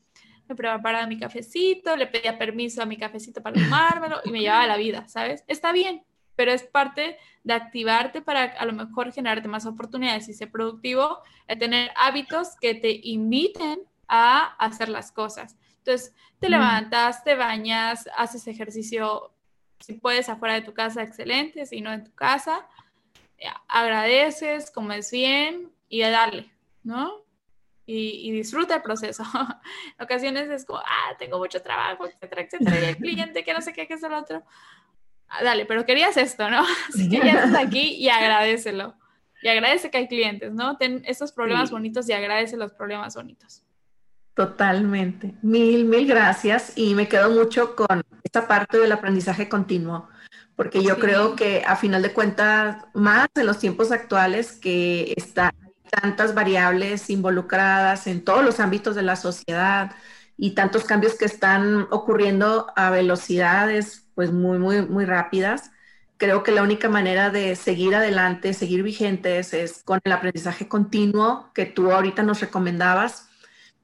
me 0.48 0.54
preparaba 0.54 1.06
mi 1.06 1.18
cafecito, 1.18 1.96
le 1.96 2.06
pedía 2.06 2.38
permiso 2.38 2.82
a 2.82 2.86
mi 2.86 2.96
cafecito 2.96 3.42
para 3.42 3.54
tomármelo 3.62 4.20
y 4.24 4.30
me 4.30 4.40
llevaba 4.40 4.66
la 4.66 4.76
vida, 4.76 5.08
¿sabes? 5.08 5.44
Está 5.46 5.72
bien, 5.72 6.04
pero 6.36 6.52
es 6.52 6.64
parte 6.64 7.16
de 7.44 7.54
activarte 7.54 8.22
para 8.22 8.44
a 8.44 8.64
lo 8.66 8.72
mejor 8.72 9.12
generarte 9.12 9.48
más 9.48 9.66
oportunidades 9.66 10.28
y 10.28 10.34
ser 10.34 10.50
productivo, 10.50 11.20
de 11.48 11.56
tener 11.56 11.90
hábitos 11.96 12.56
que 12.60 12.74
te 12.74 13.00
inviten 13.02 13.80
a 14.14 14.54
hacer 14.58 14.90
las 14.90 15.10
cosas. 15.10 15.56
Entonces, 15.78 16.14
te 16.38 16.50
levantas, 16.50 17.24
te 17.24 17.34
bañas, 17.34 18.08
haces 18.14 18.46
ejercicio, 18.46 19.32
si 19.80 19.94
puedes 19.94 20.28
afuera 20.28 20.54
de 20.54 20.60
tu 20.60 20.74
casa, 20.74 21.02
excelente, 21.02 21.64
si 21.64 21.80
no 21.80 21.90
en 21.92 22.04
tu 22.04 22.14
casa, 22.14 22.68
eh, 23.38 23.46
agradeces, 23.68 24.70
comes 24.70 25.10
bien 25.10 25.72
y 25.88 26.02
a 26.02 26.10
darle, 26.10 26.52
¿no? 26.84 27.24
Y, 27.86 28.30
disfruta 28.32 28.76
el 28.76 28.82
proceso. 28.82 29.24
en 29.98 30.04
ocasiones 30.04 30.50
es 30.50 30.66
como, 30.66 30.78
ah, 30.80 31.16
tengo 31.18 31.38
mucho 31.38 31.62
trabajo, 31.62 32.06
etcétera, 32.06 32.42
etcétera, 32.42 32.80
y 32.80 32.84
el 32.84 32.96
cliente 32.98 33.44
que 33.44 33.54
no 33.54 33.62
sé 33.62 33.72
qué, 33.72 33.88
que 33.88 33.94
es 33.94 34.02
el 34.02 34.12
otro. 34.12 34.44
Ah, 35.28 35.42
dale, 35.42 35.64
pero 35.64 35.86
querías 35.86 36.18
esto, 36.18 36.50
¿no? 36.50 36.62
Así 36.90 37.08
que 37.08 37.16
ya 37.16 37.44
estás 37.44 37.54
aquí 37.54 37.94
y 37.94 38.10
agradecelo. 38.10 38.94
Y 39.42 39.48
agradece 39.48 39.90
que 39.90 39.98
hay 39.98 40.06
clientes, 40.06 40.52
¿no? 40.52 40.76
Ten 40.76 41.02
estos 41.06 41.32
problemas 41.32 41.70
bonitos 41.70 42.06
y 42.10 42.12
agradece 42.12 42.58
los 42.58 42.72
problemas 42.72 43.16
bonitos. 43.16 43.64
Totalmente. 44.34 45.34
Mil, 45.42 45.84
mil 45.84 46.06
gracias. 46.06 46.72
Y 46.76 46.94
me 46.94 47.08
quedo 47.08 47.30
mucho 47.30 47.76
con 47.76 48.02
esta 48.22 48.48
parte 48.48 48.78
del 48.78 48.92
aprendizaje 48.92 49.48
continuo, 49.48 50.08
porque 50.56 50.82
yo 50.82 50.98
creo 50.98 51.36
que 51.36 51.62
a 51.66 51.76
final 51.76 52.02
de 52.02 52.12
cuentas, 52.12 52.84
más 52.94 53.28
en 53.34 53.46
los 53.46 53.58
tiempos 53.58 53.92
actuales 53.92 54.52
que 54.52 55.12
está 55.16 55.52
tantas 55.90 56.34
variables 56.34 57.10
involucradas 57.10 58.06
en 58.06 58.24
todos 58.24 58.42
los 58.42 58.60
ámbitos 58.60 58.94
de 58.94 59.02
la 59.02 59.16
sociedad 59.16 59.92
y 60.38 60.52
tantos 60.52 60.84
cambios 60.84 61.14
que 61.16 61.26
están 61.26 61.86
ocurriendo 61.90 62.72
a 62.74 62.88
velocidades 62.88 64.06
pues 64.14 64.32
muy, 64.32 64.58
muy, 64.58 64.82
muy 64.82 65.04
rápidas. 65.04 65.70
Creo 66.16 66.42
que 66.42 66.52
la 66.52 66.62
única 66.62 66.88
manera 66.88 67.28
de 67.28 67.56
seguir 67.56 67.94
adelante, 67.94 68.54
seguir 68.54 68.82
vigentes, 68.82 69.52
es 69.52 69.82
con 69.84 70.00
el 70.04 70.12
aprendizaje 70.12 70.68
continuo 70.68 71.50
que 71.52 71.66
tú 71.66 71.92
ahorita 71.92 72.22
nos 72.22 72.40
recomendabas 72.40 73.28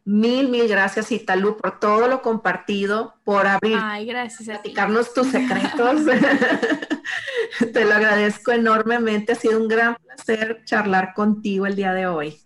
Mil, 0.09 0.49
mil 0.49 0.67
gracias, 0.67 1.13
Italu, 1.13 1.59
por 1.59 1.79
todo 1.79 2.09
lo 2.09 2.23
compartido, 2.23 3.17
por 3.25 3.47
abrir, 3.47 3.77
Ay, 3.79 4.07
gracias 4.07 4.49
platicarnos 4.49 5.13
tus 5.13 5.27
secretos. 5.27 6.01
Te 7.75 7.85
lo 7.85 7.93
agradezco 7.93 8.53
enormemente. 8.53 9.33
Ha 9.33 9.35
sido 9.35 9.61
un 9.61 9.69
gran 9.69 9.97
placer 9.97 10.63
charlar 10.65 11.13
contigo 11.13 11.67
el 11.67 11.77
día 11.77 11.93
de 11.93 12.07
hoy. 12.07 12.39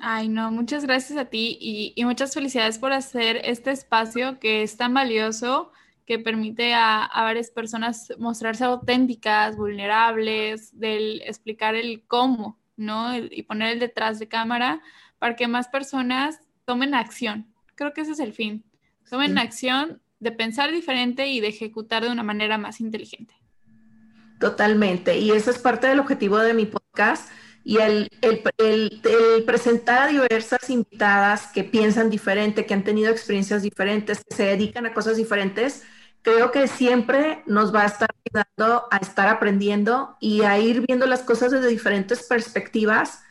Ay, 0.00 0.30
no, 0.30 0.50
muchas 0.50 0.86
gracias 0.86 1.18
a 1.18 1.26
ti 1.26 1.58
y, 1.60 2.02
muchas 2.06 2.32
felicidades 2.32 2.78
por 2.78 2.94
hacer 2.94 3.42
este 3.44 3.70
espacio 3.70 4.38
que 4.38 4.62
es 4.62 4.78
tan 4.78 4.94
valioso, 4.94 5.72
que 6.06 6.18
permite 6.18 6.72
a, 6.72 7.04
a, 7.04 7.24
varias 7.24 7.50
personas 7.50 8.14
mostrarse 8.18 8.64
auténticas, 8.64 9.58
vulnerables, 9.58 10.70
del 10.78 11.20
explicar 11.26 11.74
el 11.74 12.02
cómo, 12.06 12.58
¿no? 12.78 13.14
Y 13.14 13.42
poner 13.42 13.74
el 13.74 13.78
detrás 13.78 14.18
de 14.18 14.28
cámara 14.28 14.80
para 15.18 15.36
que 15.36 15.46
más 15.48 15.68
personas 15.68 16.40
tomen 16.64 16.94
acción. 16.94 17.52
Creo 17.74 17.92
que 17.92 18.02
ese 18.02 18.12
es 18.12 18.20
el 18.20 18.32
fin. 18.32 18.64
Tomen 19.08 19.38
acción 19.38 20.00
de 20.20 20.32
pensar 20.32 20.70
diferente 20.70 21.26
y 21.26 21.40
de 21.40 21.48
ejecutar 21.48 22.04
de 22.04 22.10
una 22.10 22.22
manera 22.22 22.58
más 22.58 22.80
inteligente. 22.80 23.34
Totalmente. 24.38 25.18
Y 25.18 25.30
eso 25.30 25.50
es 25.50 25.58
parte 25.58 25.86
del 25.86 26.00
objetivo 26.00 26.38
de 26.38 26.54
mi 26.54 26.66
podcast 26.66 27.30
y 27.64 27.78
el, 27.78 28.08
presentar 29.46 30.02
a 30.02 30.06
diversas 30.08 30.68
invitadas 30.68 31.48
que 31.48 31.64
piensan 31.64 32.10
diferente, 32.10 32.66
que 32.66 32.74
han 32.74 32.84
tenido 32.84 33.10
experiencias 33.10 33.62
diferentes, 33.62 34.24
que 34.24 34.34
se 34.34 34.44
dedican 34.44 34.86
a 34.86 34.94
cosas 34.94 35.16
diferentes, 35.16 35.84
creo 36.22 36.50
que 36.50 36.66
siempre 36.68 37.42
nos 37.46 37.74
va 37.74 37.82
a 37.82 37.86
estar 37.86 38.08
ayudando 38.24 38.88
a 38.90 38.96
estar 38.96 39.28
aprendiendo 39.28 40.16
y 40.20 40.42
a 40.42 40.58
ir 40.58 40.84
viendo 40.86 41.06
las 41.06 41.20
cosas 41.20 41.52
desde 41.52 41.68
diferentes 41.68 42.24
perspectivas 42.24 43.22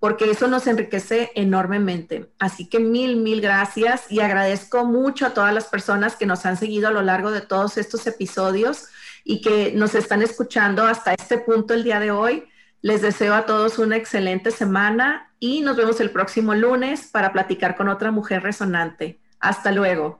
porque 0.00 0.30
eso 0.30 0.48
nos 0.48 0.66
enriquece 0.66 1.30
enormemente. 1.34 2.32
Así 2.38 2.66
que 2.66 2.80
mil, 2.80 3.16
mil 3.16 3.40
gracias 3.42 4.10
y 4.10 4.20
agradezco 4.20 4.86
mucho 4.86 5.26
a 5.26 5.34
todas 5.34 5.54
las 5.54 5.66
personas 5.66 6.16
que 6.16 6.26
nos 6.26 6.46
han 6.46 6.56
seguido 6.56 6.88
a 6.88 6.92
lo 6.92 7.02
largo 7.02 7.30
de 7.30 7.42
todos 7.42 7.76
estos 7.76 8.06
episodios 8.06 8.88
y 9.24 9.42
que 9.42 9.72
nos 9.76 9.94
están 9.94 10.22
escuchando 10.22 10.84
hasta 10.84 11.12
este 11.12 11.38
punto 11.38 11.74
el 11.74 11.84
día 11.84 12.00
de 12.00 12.10
hoy. 12.10 12.44
Les 12.80 13.02
deseo 13.02 13.34
a 13.34 13.44
todos 13.44 13.78
una 13.78 13.96
excelente 13.96 14.50
semana 14.50 15.30
y 15.38 15.60
nos 15.60 15.76
vemos 15.76 16.00
el 16.00 16.10
próximo 16.10 16.54
lunes 16.54 17.08
para 17.12 17.30
platicar 17.30 17.76
con 17.76 17.88
otra 17.88 18.10
mujer 18.10 18.42
resonante. 18.42 19.20
Hasta 19.38 19.70
luego. 19.70 20.19